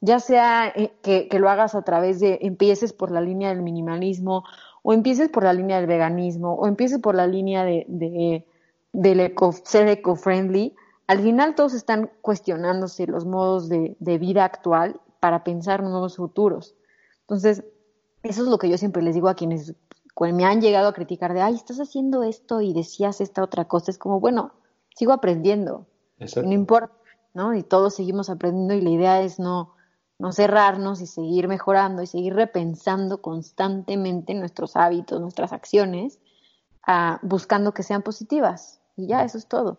ya 0.00 0.20
sea 0.20 0.68
eh, 0.68 0.92
que, 1.02 1.28
lo 1.38 1.48
hagas 1.50 1.74
a 1.74 1.82
través 1.82 2.20
de, 2.20 2.38
empieces 2.42 2.92
por 2.92 3.10
la 3.10 3.20
línea 3.20 3.50
del 3.50 3.62
minimalismo, 3.62 4.44
o 4.82 4.92
empieces 4.92 5.28
por 5.28 5.44
la 5.44 5.52
línea 5.52 5.76
del 5.76 5.86
veganismo, 5.86 6.54
o 6.54 6.66
empieces 6.66 7.00
por 7.00 7.14
la 7.14 7.26
línea 7.26 7.64
de, 7.64 7.84
de 7.88 8.46
del 8.92 9.20
eco, 9.20 9.52
ser 9.52 9.86
eco-friendly, 9.88 10.74
al 11.06 11.20
final 11.20 11.54
todos 11.54 11.74
están 11.74 12.10
cuestionándose 12.22 13.06
los 13.06 13.24
modos 13.24 13.68
de, 13.68 13.96
de, 14.00 14.18
vida 14.18 14.44
actual 14.44 15.00
para 15.20 15.44
pensar 15.44 15.82
nuevos 15.82 16.16
futuros. 16.16 16.74
Entonces, 17.22 17.64
eso 18.22 18.42
es 18.42 18.48
lo 18.48 18.58
que 18.58 18.68
yo 18.68 18.78
siempre 18.78 19.02
les 19.02 19.14
digo 19.14 19.28
a 19.28 19.34
quienes 19.34 19.74
me 20.20 20.44
han 20.44 20.60
llegado 20.60 20.88
a 20.88 20.92
criticar 20.92 21.32
de, 21.32 21.40
ay, 21.40 21.54
estás 21.54 21.78
haciendo 21.78 22.22
esto 22.22 22.60
y 22.60 22.72
decías 22.72 23.20
esta 23.20 23.42
otra 23.42 23.66
cosa. 23.66 23.90
Es 23.90 23.98
como, 23.98 24.20
bueno, 24.20 24.52
sigo 24.94 25.12
aprendiendo. 25.12 25.86
No 26.18 26.52
importa, 26.52 26.94
¿no? 27.32 27.54
Y 27.54 27.62
todos 27.62 27.94
seguimos 27.94 28.28
aprendiendo 28.28 28.74
y 28.74 28.82
la 28.82 28.90
idea 28.90 29.22
es 29.22 29.38
no, 29.38 29.74
no 30.20 30.32
cerrarnos 30.32 31.00
y 31.00 31.06
seguir 31.06 31.48
mejorando 31.48 32.02
y 32.02 32.06
seguir 32.06 32.34
repensando 32.34 33.22
constantemente 33.22 34.34
nuestros 34.34 34.76
hábitos, 34.76 35.20
nuestras 35.20 35.52
acciones, 35.52 36.18
ah, 36.86 37.18
buscando 37.22 37.72
que 37.72 37.82
sean 37.82 38.02
positivas. 38.02 38.80
Y 38.96 39.06
ya, 39.06 39.24
eso 39.24 39.38
es 39.38 39.46
todo. 39.46 39.78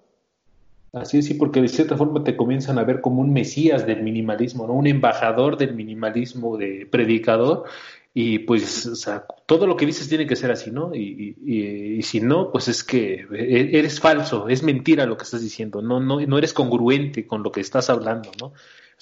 Así 0.94 1.20
es, 1.20 1.26
sí, 1.26 1.36
porque 1.36 1.62
de 1.62 1.70
cierta 1.70 1.96
forma 1.96 2.24
te 2.24 2.36
comienzan 2.36 2.80
a 2.80 2.84
ver 2.84 3.02
como 3.02 3.22
un 3.22 3.32
mesías 3.32 3.86
del 3.86 4.02
minimalismo, 4.04 4.68
¿no? 4.68 4.74
Un 4.74 4.88
embajador 4.88 5.58
del 5.58 5.74
minimalismo, 5.76 6.58
de 6.58 6.88
predicador, 6.92 7.66
y 8.14 8.40
pues, 8.40 9.08
todo 9.46 9.68
lo 9.68 9.78
que 9.78 9.86
dices 9.86 10.10
tiene 10.10 10.28
que 10.28 10.36
ser 10.36 10.52
así, 10.52 10.70
¿no? 10.70 10.94
Y, 10.94 11.38
y, 11.46 12.02
si 12.02 12.20
no, 12.20 12.52
pues 12.52 12.68
es 12.68 12.84
que 12.84 13.26
e, 13.32 13.78
eres 13.78 14.02
falso, 14.02 14.50
es 14.50 14.64
mentira 14.64 15.06
lo 15.06 15.16
que 15.16 15.24
estás 15.24 15.42
diciendo, 15.42 15.82
no, 15.82 16.02
no, 16.02 16.20
no 16.20 16.38
eres 16.38 16.52
congruente 16.52 17.26
con 17.26 17.42
lo 17.42 17.54
que 17.54 17.62
estás 17.62 17.90
hablando, 17.90 18.32
¿no? 18.42 18.52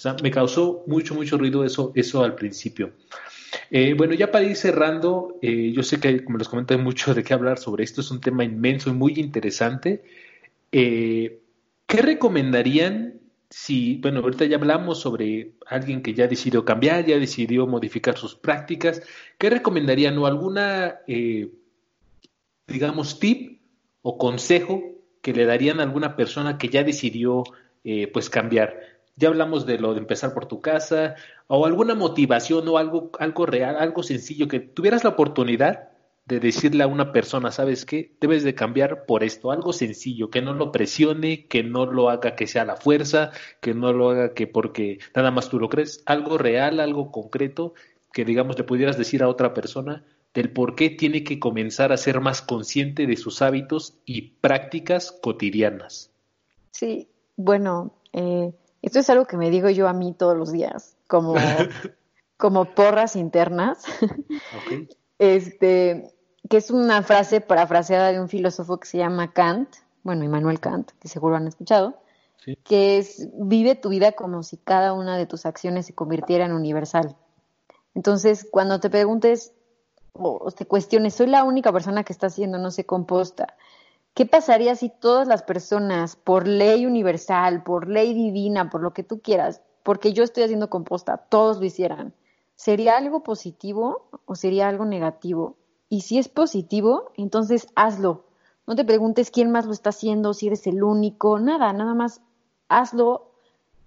Sea, 0.00 0.16
me 0.22 0.30
causó 0.30 0.82
mucho, 0.86 1.14
mucho 1.14 1.36
ruido 1.36 1.62
eso, 1.62 1.92
eso 1.94 2.24
al 2.24 2.34
principio. 2.34 2.92
Eh, 3.70 3.92
bueno, 3.92 4.14
ya 4.14 4.30
para 4.30 4.46
ir 4.46 4.56
cerrando, 4.56 5.36
eh, 5.42 5.72
yo 5.74 5.82
sé 5.82 6.00
que, 6.00 6.24
como 6.24 6.38
les 6.38 6.48
comenté, 6.48 6.78
mucho 6.78 7.12
de 7.12 7.22
qué 7.22 7.34
hablar 7.34 7.58
sobre 7.58 7.84
esto, 7.84 8.00
es 8.00 8.10
un 8.10 8.18
tema 8.18 8.42
inmenso 8.42 8.88
y 8.88 8.94
muy 8.94 9.20
interesante. 9.20 10.02
Eh, 10.72 11.42
¿Qué 11.86 12.00
recomendarían 12.00 13.20
si, 13.50 13.98
bueno, 13.98 14.20
ahorita 14.20 14.46
ya 14.46 14.56
hablamos 14.56 15.00
sobre 15.00 15.52
alguien 15.66 16.00
que 16.00 16.14
ya 16.14 16.26
decidió 16.26 16.64
cambiar, 16.64 17.04
ya 17.04 17.18
decidió 17.18 17.66
modificar 17.66 18.16
sus 18.16 18.34
prácticas, 18.34 19.02
¿qué 19.36 19.50
recomendarían 19.50 20.16
o 20.16 20.24
alguna, 20.24 21.00
digamos, 22.66 23.20
tip 23.20 23.60
o 24.00 24.16
consejo 24.16 24.82
que 25.20 25.34
le 25.34 25.44
darían 25.44 25.78
a 25.78 25.82
alguna 25.82 26.16
persona 26.16 26.56
que 26.56 26.70
ya 26.70 26.84
decidió, 26.84 27.44
pues, 28.14 28.30
cambiar? 28.30 28.89
Ya 29.20 29.28
hablamos 29.28 29.66
de 29.66 29.78
lo 29.78 29.92
de 29.92 30.00
empezar 30.00 30.32
por 30.32 30.46
tu 30.46 30.62
casa 30.62 31.14
o 31.46 31.66
alguna 31.66 31.94
motivación 31.94 32.66
o 32.68 32.78
algo, 32.78 33.10
algo 33.18 33.44
real, 33.44 33.76
algo 33.76 34.02
sencillo, 34.02 34.48
que 34.48 34.60
tuvieras 34.60 35.04
la 35.04 35.10
oportunidad 35.10 35.90
de 36.24 36.40
decirle 36.40 36.84
a 36.84 36.86
una 36.86 37.12
persona, 37.12 37.50
¿sabes 37.50 37.84
qué? 37.84 38.16
Debes 38.18 38.44
de 38.44 38.54
cambiar 38.54 39.04
por 39.04 39.22
esto, 39.22 39.50
algo 39.50 39.74
sencillo, 39.74 40.30
que 40.30 40.40
no 40.40 40.54
lo 40.54 40.72
presione, 40.72 41.46
que 41.48 41.62
no 41.62 41.84
lo 41.84 42.08
haga 42.08 42.34
que 42.34 42.46
sea 42.46 42.64
la 42.64 42.76
fuerza, 42.76 43.30
que 43.60 43.74
no 43.74 43.92
lo 43.92 44.08
haga 44.08 44.32
que 44.32 44.46
porque 44.46 45.00
nada 45.14 45.30
más 45.30 45.50
tú 45.50 45.60
lo 45.60 45.68
crees, 45.68 46.02
algo 46.06 46.38
real, 46.38 46.80
algo 46.80 47.12
concreto, 47.12 47.74
que 48.14 48.24
digamos 48.24 48.56
le 48.56 48.64
pudieras 48.64 48.96
decir 48.96 49.22
a 49.22 49.28
otra 49.28 49.52
persona 49.52 50.02
del 50.32 50.50
por 50.50 50.76
qué 50.76 50.88
tiene 50.88 51.24
que 51.24 51.38
comenzar 51.38 51.92
a 51.92 51.98
ser 51.98 52.20
más 52.20 52.40
consciente 52.40 53.06
de 53.06 53.16
sus 53.18 53.42
hábitos 53.42 53.98
y 54.06 54.32
prácticas 54.40 55.12
cotidianas. 55.12 56.10
Sí, 56.70 57.08
bueno, 57.36 57.92
eh, 58.12 58.52
esto 58.82 58.98
es 58.98 59.10
algo 59.10 59.26
que 59.26 59.36
me 59.36 59.50
digo 59.50 59.68
yo 59.70 59.88
a 59.88 59.92
mí 59.92 60.14
todos 60.14 60.36
los 60.36 60.52
días, 60.52 60.96
como, 61.06 61.34
como 62.36 62.64
porras 62.66 63.16
internas. 63.16 63.84
Este, 65.18 66.14
que 66.48 66.56
es 66.56 66.70
una 66.70 67.02
frase 67.02 67.40
parafraseada 67.40 68.10
de 68.10 68.20
un 68.20 68.28
filósofo 68.28 68.80
que 68.80 68.88
se 68.88 68.98
llama 68.98 69.32
Kant, 69.32 69.68
bueno, 70.02 70.24
Immanuel 70.24 70.60
Kant, 70.60 70.92
que 70.98 71.08
seguro 71.08 71.36
han 71.36 71.46
escuchado, 71.46 72.00
que 72.64 72.98
es 72.98 73.28
vive 73.34 73.74
tu 73.74 73.90
vida 73.90 74.12
como 74.12 74.42
si 74.42 74.56
cada 74.56 74.94
una 74.94 75.18
de 75.18 75.26
tus 75.26 75.44
acciones 75.44 75.86
se 75.86 75.94
convirtiera 75.94 76.46
en 76.46 76.52
universal. 76.52 77.16
Entonces, 77.94 78.48
cuando 78.50 78.80
te 78.80 78.88
preguntes 78.88 79.52
o 80.12 80.50
te 80.50 80.66
cuestiones, 80.66 81.14
soy 81.14 81.26
la 81.26 81.44
única 81.44 81.72
persona 81.72 82.02
que 82.02 82.12
está 82.12 82.28
haciendo, 82.28 82.58
no 82.58 82.70
se 82.70 82.84
composta, 82.84 83.56
¿Qué 84.14 84.26
pasaría 84.26 84.74
si 84.74 84.88
todas 84.88 85.28
las 85.28 85.42
personas, 85.42 86.16
por 86.16 86.48
ley 86.48 86.84
universal, 86.84 87.62
por 87.62 87.88
ley 87.88 88.12
divina, 88.12 88.68
por 88.68 88.82
lo 88.82 88.92
que 88.92 89.04
tú 89.04 89.20
quieras, 89.20 89.62
porque 89.82 90.12
yo 90.12 90.24
estoy 90.24 90.42
haciendo 90.42 90.68
composta, 90.68 91.16
todos 91.16 91.58
lo 91.58 91.64
hicieran? 91.64 92.12
¿Sería 92.56 92.96
algo 92.96 93.22
positivo 93.22 94.08
o 94.26 94.34
sería 94.34 94.68
algo 94.68 94.84
negativo? 94.84 95.56
Y 95.88 96.02
si 96.02 96.18
es 96.18 96.28
positivo, 96.28 97.12
entonces 97.16 97.68
hazlo. 97.74 98.26
No 98.66 98.76
te 98.76 98.84
preguntes 98.84 99.30
quién 99.30 99.50
más 99.50 99.66
lo 99.66 99.72
está 99.72 99.90
haciendo, 99.90 100.34
si 100.34 100.48
eres 100.48 100.66
el 100.66 100.82
único, 100.82 101.38
nada, 101.38 101.72
nada 101.72 101.94
más 101.94 102.20
hazlo. 102.68 103.32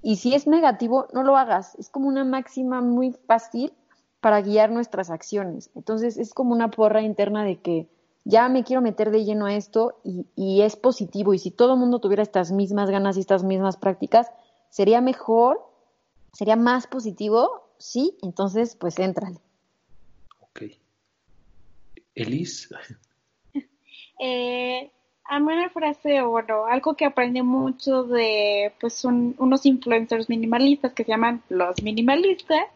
Y 0.01 0.15
si 0.17 0.33
es 0.33 0.47
negativo, 0.47 1.07
no 1.13 1.23
lo 1.23 1.37
hagas. 1.37 1.75
Es 1.75 1.89
como 1.89 2.07
una 2.07 2.25
máxima 2.25 2.81
muy 2.81 3.11
fácil 3.11 3.73
para 4.19 4.41
guiar 4.41 4.71
nuestras 4.71 5.09
acciones. 5.09 5.69
Entonces 5.75 6.17
es 6.17 6.33
como 6.33 6.53
una 6.53 6.71
porra 6.71 7.01
interna 7.01 7.43
de 7.43 7.61
que 7.61 7.89
ya 8.25 8.47
me 8.49 8.63
quiero 8.63 8.81
meter 8.81 9.11
de 9.11 9.25
lleno 9.25 9.45
a 9.45 9.55
esto 9.55 9.99
y, 10.03 10.61
es 10.61 10.75
positivo. 10.75 11.33
Y 11.33 11.39
si 11.39 11.51
todo 11.51 11.73
el 11.73 11.79
mundo 11.79 11.99
tuviera 11.99 12.23
estas 12.23 12.51
mismas 12.51 12.89
ganas 12.89 13.17
y 13.17 13.21
estas 13.21 13.43
mismas 13.43 13.77
prácticas, 13.77 14.31
sería 14.69 15.01
mejor, 15.01 15.61
sería 16.31 16.55
más 16.55 16.87
positivo, 16.87 17.67
sí, 17.77 18.17
entonces 18.21 18.75
pues 18.75 18.97
éntrale. 18.99 19.39
Ok. 20.39 20.63
Elis. 22.15 22.69
Eh, 24.19 24.89
a 25.25 25.39
mí 25.39 25.51
una 25.51 25.69
frase, 25.69 26.21
bueno, 26.21 26.65
algo 26.65 26.95
que 26.95 27.03
aprendí 27.03 27.41
mucho 27.41 28.03
de 28.03 28.71
pues 28.79 29.03
unos 29.03 29.65
influencers 29.65 30.29
minimalistas 30.29 30.93
que 30.93 31.03
se 31.03 31.11
llaman 31.11 31.43
los 31.49 31.81
minimalistas. 31.81 32.65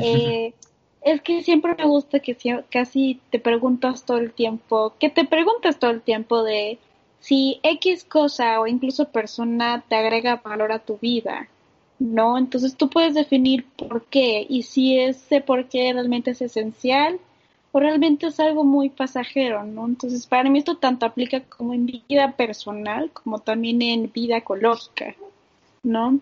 Eh, 0.00 0.54
es 1.02 1.22
que 1.22 1.42
siempre 1.42 1.74
me 1.76 1.84
gusta 1.84 2.20
que 2.20 2.36
casi 2.70 3.20
te 3.30 3.38
preguntas 3.38 4.04
todo 4.04 4.18
el 4.18 4.32
tiempo, 4.32 4.94
que 4.98 5.10
te 5.10 5.24
preguntas 5.24 5.78
todo 5.78 5.90
el 5.90 6.02
tiempo 6.02 6.42
de 6.42 6.78
si 7.20 7.60
X 7.62 8.04
cosa 8.04 8.60
o 8.60 8.66
incluso 8.66 9.08
persona 9.08 9.84
te 9.88 9.96
agrega 9.96 10.40
valor 10.44 10.72
a 10.72 10.78
tu 10.78 10.98
vida, 10.98 11.48
¿no? 11.98 12.38
Entonces 12.38 12.76
tú 12.76 12.88
puedes 12.90 13.14
definir 13.14 13.64
por 13.76 14.04
qué 14.06 14.46
y 14.48 14.62
si 14.62 14.98
ese 14.98 15.40
por 15.40 15.68
qué 15.68 15.92
realmente 15.92 16.32
es 16.32 16.42
esencial 16.42 17.18
o 17.72 17.80
realmente 17.80 18.26
es 18.28 18.40
algo 18.40 18.64
muy 18.64 18.88
pasajero, 18.88 19.64
¿no? 19.64 19.86
Entonces 19.86 20.26
para 20.26 20.48
mí 20.48 20.58
esto 20.58 20.76
tanto 20.76 21.06
aplica 21.06 21.40
como 21.40 21.74
en 21.74 21.86
vida 21.86 22.32
personal 22.32 23.10
como 23.12 23.40
también 23.40 23.82
en 23.82 24.12
vida 24.12 24.38
ecológica, 24.38 25.14
¿no? 25.82 26.20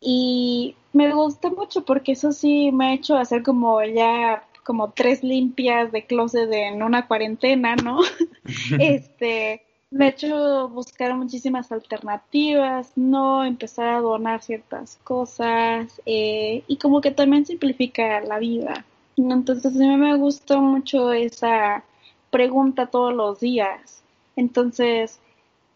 Y 0.00 0.76
me 0.92 1.12
gusta 1.12 1.50
mucho 1.50 1.84
porque 1.84 2.12
eso 2.12 2.32
sí 2.32 2.72
me 2.72 2.86
ha 2.86 2.94
hecho 2.94 3.16
hacer 3.16 3.42
como 3.42 3.82
ya 3.84 4.44
como 4.64 4.90
tres 4.92 5.22
limpias 5.22 5.90
de 5.92 6.04
closet 6.06 6.50
en 6.52 6.82
una 6.82 7.06
cuarentena, 7.06 7.76
¿no? 7.76 8.00
este, 8.78 9.62
me 9.90 10.06
ha 10.06 10.08
hecho 10.08 10.68
buscar 10.68 11.14
muchísimas 11.16 11.72
alternativas, 11.72 12.92
¿no? 12.96 13.44
Empezar 13.44 13.88
a 13.88 14.00
donar 14.00 14.42
ciertas 14.42 14.98
cosas 15.02 16.00
eh, 16.06 16.62
y 16.66 16.76
como 16.76 17.00
que 17.00 17.10
también 17.10 17.46
simplifica 17.46 18.20
la 18.20 18.38
vida. 18.38 18.84
Entonces 19.16 19.74
a 19.74 19.78
mí 19.78 19.96
me 19.96 20.16
gusta 20.16 20.60
mucho 20.60 21.12
esa 21.12 21.84
pregunta 22.30 22.86
todos 22.86 23.12
los 23.12 23.40
días. 23.40 24.02
Entonces, 24.36 25.18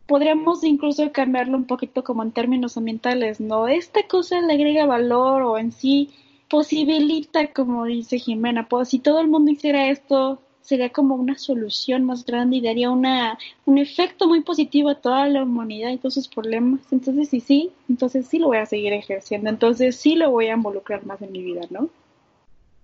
podríamos 0.06 0.64
incluso 0.64 1.10
cambiarlo 1.12 1.56
un 1.56 1.66
poquito 1.66 2.04
como 2.04 2.22
en 2.22 2.32
términos 2.32 2.76
ambientales, 2.76 3.40
¿no? 3.40 3.68
Esta 3.68 4.06
cosa 4.06 4.40
le 4.40 4.54
agrega 4.54 4.86
valor 4.86 5.42
o 5.42 5.58
en 5.58 5.72
sí 5.72 6.10
posibilita, 6.48 7.52
como 7.52 7.84
dice 7.84 8.18
Jimena, 8.18 8.68
pues 8.68 8.90
si 8.90 8.98
todo 8.98 9.20
el 9.20 9.28
mundo 9.28 9.50
hiciera 9.50 9.88
esto, 9.88 10.40
sería 10.60 10.90
como 10.90 11.14
una 11.14 11.36
solución 11.36 12.04
más 12.04 12.24
grande 12.24 12.56
y 12.56 12.60
daría 12.60 12.90
una, 12.90 13.38
un 13.66 13.78
efecto 13.78 14.26
muy 14.26 14.42
positivo 14.42 14.88
a 14.88 14.94
toda 14.94 15.28
la 15.28 15.42
humanidad 15.42 15.90
y 15.90 15.98
todos 15.98 16.14
sus 16.14 16.28
problemas. 16.28 16.80
Entonces, 16.90 17.28
sí, 17.28 17.40
sí, 17.40 17.70
entonces 17.88 18.26
sí 18.26 18.38
lo 18.38 18.46
voy 18.48 18.58
a 18.58 18.66
seguir 18.66 18.92
ejerciendo, 18.92 19.50
entonces 19.50 19.96
sí 19.96 20.16
lo 20.16 20.30
voy 20.30 20.46
a 20.46 20.54
involucrar 20.54 21.04
más 21.04 21.20
en 21.22 21.32
mi 21.32 21.42
vida, 21.42 21.62
¿no? 21.70 21.90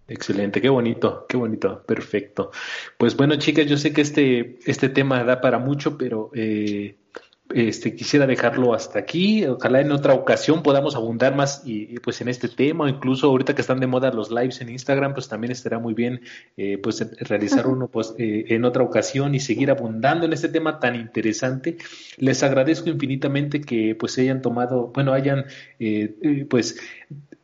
Excelente, 0.08 0.60
qué 0.60 0.68
bonito, 0.68 1.24
qué 1.28 1.36
bonito, 1.36 1.82
perfecto. 1.86 2.50
Pues 2.98 3.16
bueno, 3.16 3.36
chicas, 3.36 3.66
yo 3.66 3.76
sé 3.76 3.92
que 3.92 4.00
este, 4.00 4.58
este 4.66 4.88
tema 4.88 5.22
da 5.22 5.40
para 5.40 5.58
mucho, 5.58 5.96
pero 5.96 6.30
eh, 6.34 6.96
este, 7.54 7.94
quisiera 7.94 8.26
dejarlo 8.26 8.74
hasta 8.74 8.98
aquí. 8.98 9.44
Ojalá 9.44 9.80
en 9.80 9.92
otra 9.92 10.14
ocasión 10.14 10.62
podamos 10.62 10.94
abundar 10.94 11.34
más 11.34 11.62
y, 11.64 11.98
pues 12.00 12.20
en 12.20 12.28
este 12.28 12.48
tema, 12.48 12.88
incluso 12.88 13.26
ahorita 13.28 13.54
que 13.54 13.60
están 13.60 13.80
de 13.80 13.86
moda 13.86 14.10
los 14.12 14.30
lives 14.30 14.60
en 14.60 14.70
Instagram, 14.70 15.14
pues 15.14 15.28
también 15.28 15.50
estará 15.52 15.78
muy 15.78 15.94
bien 15.94 16.20
eh, 16.56 16.78
pues 16.78 17.06
realizar 17.20 17.66
uno 17.66 17.88
pues 17.88 18.14
eh, 18.18 18.46
en 18.48 18.64
otra 18.64 18.82
ocasión 18.82 19.34
y 19.34 19.40
seguir 19.40 19.70
abundando 19.70 20.26
en 20.26 20.32
este 20.32 20.48
tema 20.48 20.78
tan 20.78 20.96
interesante. 20.96 21.76
Les 22.16 22.42
agradezco 22.42 22.90
infinitamente 22.90 23.60
que 23.60 23.94
pues 23.94 24.18
hayan 24.18 24.42
tomado, 24.42 24.90
bueno, 24.94 25.12
hayan 25.12 25.44
eh, 25.78 26.46
pues 26.48 26.78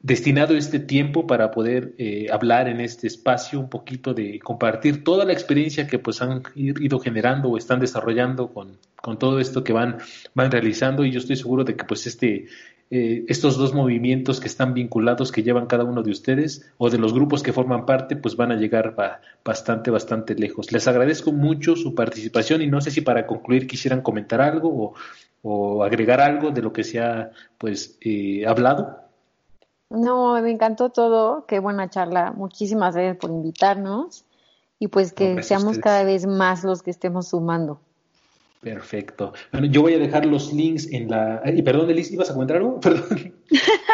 destinado 0.07 0.55
este 0.55 0.79
tiempo 0.79 1.27
para 1.27 1.51
poder 1.51 1.93
eh, 1.99 2.29
hablar 2.31 2.69
en 2.69 2.81
este 2.81 3.09
espacio 3.09 3.59
un 3.59 3.69
poquito 3.69 4.15
de 4.15 4.39
compartir 4.39 5.03
toda 5.03 5.25
la 5.25 5.33
experiencia 5.33 5.89
que 5.89 5.99
pues 5.99 6.23
han 6.23 6.45
ido 6.55 7.01
generando 7.01 7.49
o 7.49 7.59
están 7.59 7.81
desarrollando 7.81 8.53
con, 8.53 8.79
con 8.95 9.19
todo 9.19 9.41
esto 9.41 9.65
que 9.65 9.73
van, 9.73 9.99
van 10.33 10.53
realizando. 10.53 11.05
Y 11.05 11.11
yo 11.11 11.19
estoy 11.19 11.35
seguro 11.35 11.65
de 11.65 11.75
que 11.75 11.85
pues 11.85 12.07
este 12.07 12.47
eh, 12.89 13.25
estos 13.27 13.57
dos 13.57 13.75
movimientos 13.75 14.39
que 14.39 14.47
están 14.47 14.75
vinculados 14.75 15.33
que 15.33 15.43
llevan 15.43 15.67
cada 15.67 15.83
uno 15.83 16.05
de 16.05 16.13
ustedes 16.13 16.71
o 16.79 16.89
de 16.89 16.99
los 16.99 17.13
grupos 17.13 17.43
que 17.43 17.53
forman 17.53 17.85
parte 17.85 18.15
pues 18.15 18.37
van 18.37 18.53
a 18.53 18.57
llegar 18.57 18.95
bastante 19.45 19.91
bastante 19.91 20.37
lejos. 20.37 20.71
Les 20.71 20.87
agradezco 20.87 21.33
mucho 21.33 21.75
su 21.75 21.97
participación 21.97 22.63
y 22.63 22.69
no 22.69 22.81
sé 22.81 22.93
si 22.93 23.01
para 23.01 23.27
concluir 23.27 23.67
quisieran 23.67 24.03
comentar 24.03 24.41
algo 24.41 24.69
o, 24.69 24.95
o 25.43 25.83
agregar 25.83 26.21
algo 26.21 26.53
de 26.53 26.63
lo 26.63 26.73
que 26.73 26.85
se 26.85 27.01
ha 27.01 27.33
pues 27.59 27.99
eh, 28.03 28.47
hablado 28.47 29.06
no, 29.91 30.41
me 30.41 30.51
encantó 30.51 30.91
todo. 30.91 31.47
Qué 31.47 31.59
buena 31.59 31.89
charla. 31.89 32.33
Muchísimas 32.33 32.95
gracias 32.95 33.17
por 33.17 33.31
invitarnos 33.31 34.25
y 34.79 34.89
pues 34.89 35.13
que 35.13 35.43
seamos 35.43 35.79
cada 35.79 36.03
vez 36.05 36.27
más 36.27 36.65
los 36.65 36.83
que 36.83 36.91
estemos 36.91 37.29
sumando. 37.29 37.81
Perfecto. 38.61 39.33
Bueno, 39.53 39.69
yo 39.69 39.83
voy 39.83 39.95
a 39.95 39.99
dejar 39.99 40.27
los 40.27 40.53
links 40.53 40.89
en 40.91 41.09
la... 41.09 41.41
Y 41.45 41.63
perdón, 41.63 41.89
Elise, 41.91 42.15
¿ibas 42.15 42.31
a 42.31 42.35
comentar 42.35 42.57
algo? 42.57 42.81
Perdón. 42.81 43.35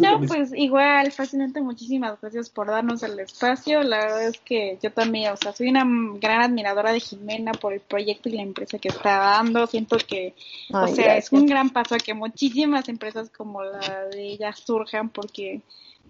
no, 0.00 0.20
pues 0.26 0.52
igual, 0.54 1.10
fascinante. 1.12 1.60
Muchísimas 1.60 2.20
gracias 2.20 2.48
por 2.48 2.68
darnos 2.68 3.02
el 3.02 3.18
espacio. 3.18 3.82
La 3.82 3.98
verdad 3.98 4.28
es 4.28 4.38
que 4.38 4.78
yo 4.82 4.92
también, 4.92 5.32
o 5.32 5.36
sea, 5.36 5.52
soy 5.52 5.68
una 5.68 5.84
gran 6.20 6.42
admiradora 6.42 6.92
de 6.92 7.00
Jimena 7.00 7.52
por 7.52 7.72
el 7.72 7.80
proyecto 7.80 8.28
y 8.28 8.32
la 8.32 8.42
empresa 8.42 8.78
que 8.78 8.88
está 8.88 9.18
dando. 9.18 9.66
Siento 9.66 9.96
que, 9.98 10.34
o 10.72 10.86
sea, 10.88 11.16
es 11.16 11.32
un 11.32 11.46
gran 11.46 11.70
paso 11.70 11.94
a 11.94 11.98
que 11.98 12.14
muchísimas 12.14 12.88
empresas 12.88 13.30
como 13.30 13.62
la 13.62 14.06
de 14.12 14.32
ella 14.32 14.52
surjan 14.52 15.08
porque 15.08 15.60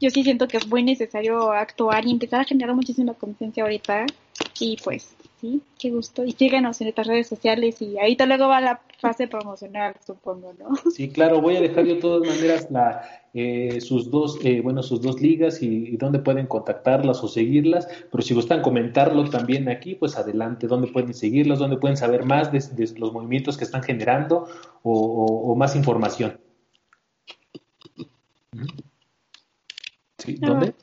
yo 0.00 0.10
sí 0.10 0.24
siento 0.24 0.48
que 0.48 0.56
es 0.56 0.66
muy 0.66 0.82
necesario 0.82 1.52
actuar 1.52 2.06
y 2.06 2.10
empezar 2.10 2.40
a 2.40 2.44
generar 2.44 2.74
muchísima 2.74 3.14
conciencia 3.14 3.62
ahorita. 3.62 4.06
Y 4.58 4.76
pues, 4.82 5.14
sí, 5.42 5.60
qué 5.78 5.90
gusto. 5.90 6.24
Y 6.24 6.32
síguenos 6.32 6.80
en 6.80 6.88
estas 6.88 7.06
redes 7.06 7.26
sociales 7.26 7.82
y 7.82 7.98
ahorita 7.98 8.24
luego 8.24 8.48
va 8.48 8.60
la 8.60 8.80
fase 8.98 9.26
promocional, 9.26 9.94
supongo, 10.06 10.54
¿no? 10.58 10.70
Sí, 10.96 11.10
claro, 11.10 11.42
voy 11.42 11.56
a 11.56 11.60
dejar 11.60 11.84
yo 11.84 11.96
de 11.96 12.00
todas 12.00 12.26
maneras 12.26 12.68
la, 12.70 13.02
eh, 13.34 13.80
sus 13.80 14.10
dos, 14.10 14.38
eh, 14.44 14.60
bueno, 14.62 14.82
sus 14.82 15.02
dos 15.02 15.20
ligas 15.20 15.60
y, 15.60 15.96
dónde 15.96 16.20
pueden 16.20 16.46
contactarlas 16.46 17.22
o 17.22 17.28
seguirlas, 17.28 17.88
pero 18.10 18.22
si 18.22 18.32
gustan 18.32 18.62
comentarlo 18.62 19.28
también 19.28 19.68
aquí, 19.68 19.96
pues 19.96 20.16
adelante, 20.16 20.68
dónde 20.68 20.86
pueden 20.86 21.12
seguirlas, 21.12 21.58
dónde 21.58 21.76
pueden 21.76 21.96
saber 21.96 22.24
más 22.24 22.52
de, 22.52 22.88
los 22.96 23.12
movimientos 23.12 23.58
que 23.58 23.64
están 23.64 23.82
generando 23.82 24.46
o 24.82 25.54
más 25.56 25.76
información. 25.76 26.38
¿dónde? 30.38 30.74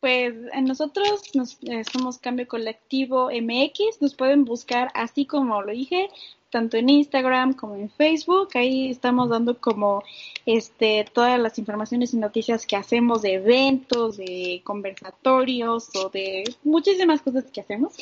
Pues 0.00 0.34
en 0.52 0.64
nosotros 0.64 1.22
nos, 1.34 1.58
eh, 1.62 1.84
somos 1.92 2.18
Cambio 2.18 2.48
Colectivo 2.48 3.28
MX, 3.30 4.00
nos 4.00 4.14
pueden 4.14 4.44
buscar 4.44 4.90
así 4.94 5.26
como 5.26 5.60
lo 5.60 5.72
dije, 5.72 6.08
tanto 6.50 6.76
en 6.76 6.88
Instagram 6.88 7.54
como 7.54 7.76
en 7.76 7.88
Facebook, 7.90 8.48
ahí 8.54 8.90
estamos 8.90 9.28
dando 9.28 9.58
como 9.58 10.02
este 10.46 11.06
todas 11.12 11.38
las 11.38 11.58
informaciones 11.58 12.12
y 12.12 12.16
noticias 12.16 12.66
que 12.66 12.76
hacemos 12.76 13.22
de 13.22 13.34
eventos, 13.34 14.16
de 14.16 14.60
conversatorios 14.64 15.90
o 15.96 16.08
de 16.08 16.44
muchísimas 16.64 17.22
cosas 17.22 17.44
que 17.52 17.60
hacemos. 17.60 17.94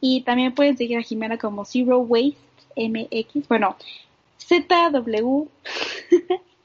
Y 0.00 0.22
también 0.22 0.54
pueden 0.54 0.76
seguir 0.76 0.98
a 0.98 1.02
Jimena 1.02 1.38
como 1.38 1.64
Zero 1.64 1.98
Waste 1.98 2.36
MX, 2.76 3.48
bueno, 3.48 3.76
ZW 4.38 5.48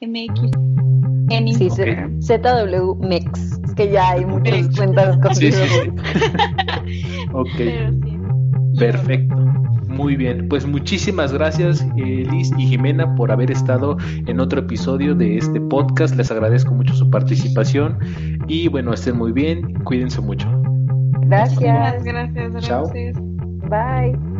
MX 0.00 0.91
en 1.30 1.48
Instagram. 1.48 2.20
Sí, 2.20 2.34
ZWMEX. 2.34 3.60
Es 3.64 3.74
que 3.74 3.90
ya 3.90 4.10
hay 4.10 4.24
muchas 4.26 4.76
cuentas 4.76 5.18
con 5.18 5.34
sí, 5.34 5.50
ok. 7.32 8.78
Perfecto. 8.78 9.36
Muy 9.88 10.16
bien, 10.16 10.48
pues 10.48 10.66
muchísimas 10.66 11.34
gracias 11.34 11.86
eh, 11.98 12.26
Liz 12.30 12.50
y 12.56 12.66
Jimena 12.66 13.14
por 13.14 13.30
haber 13.30 13.50
estado 13.50 13.98
en 14.26 14.40
otro 14.40 14.60
episodio 14.60 15.14
de 15.14 15.36
este 15.36 15.60
podcast. 15.60 16.16
Les 16.16 16.30
agradezco 16.30 16.72
mucho 16.72 16.94
su 16.94 17.10
participación 17.10 17.98
y 18.48 18.68
bueno, 18.68 18.94
estén 18.94 19.18
muy 19.18 19.32
bien, 19.32 19.74
cuídense 19.84 20.22
mucho. 20.22 20.48
Gracias. 21.26 21.60
Gracias, 21.60 22.04
gracias. 22.04 22.64
Chao. 22.64 22.90
Bye. 23.68 24.31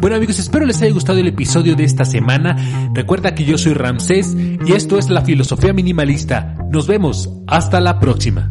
Bueno 0.00 0.16
amigos, 0.16 0.38
espero 0.38 0.64
les 0.64 0.80
haya 0.80 0.94
gustado 0.94 1.18
el 1.18 1.26
episodio 1.26 1.76
de 1.76 1.84
esta 1.84 2.06
semana. 2.06 2.56
Recuerda 2.94 3.34
que 3.34 3.44
yo 3.44 3.58
soy 3.58 3.74
Ramsés 3.74 4.34
y 4.34 4.72
esto 4.72 4.98
es 4.98 5.10
la 5.10 5.20
filosofía 5.20 5.74
minimalista. 5.74 6.56
Nos 6.70 6.86
vemos. 6.86 7.28
Hasta 7.46 7.80
la 7.80 8.00
próxima. 8.00 8.50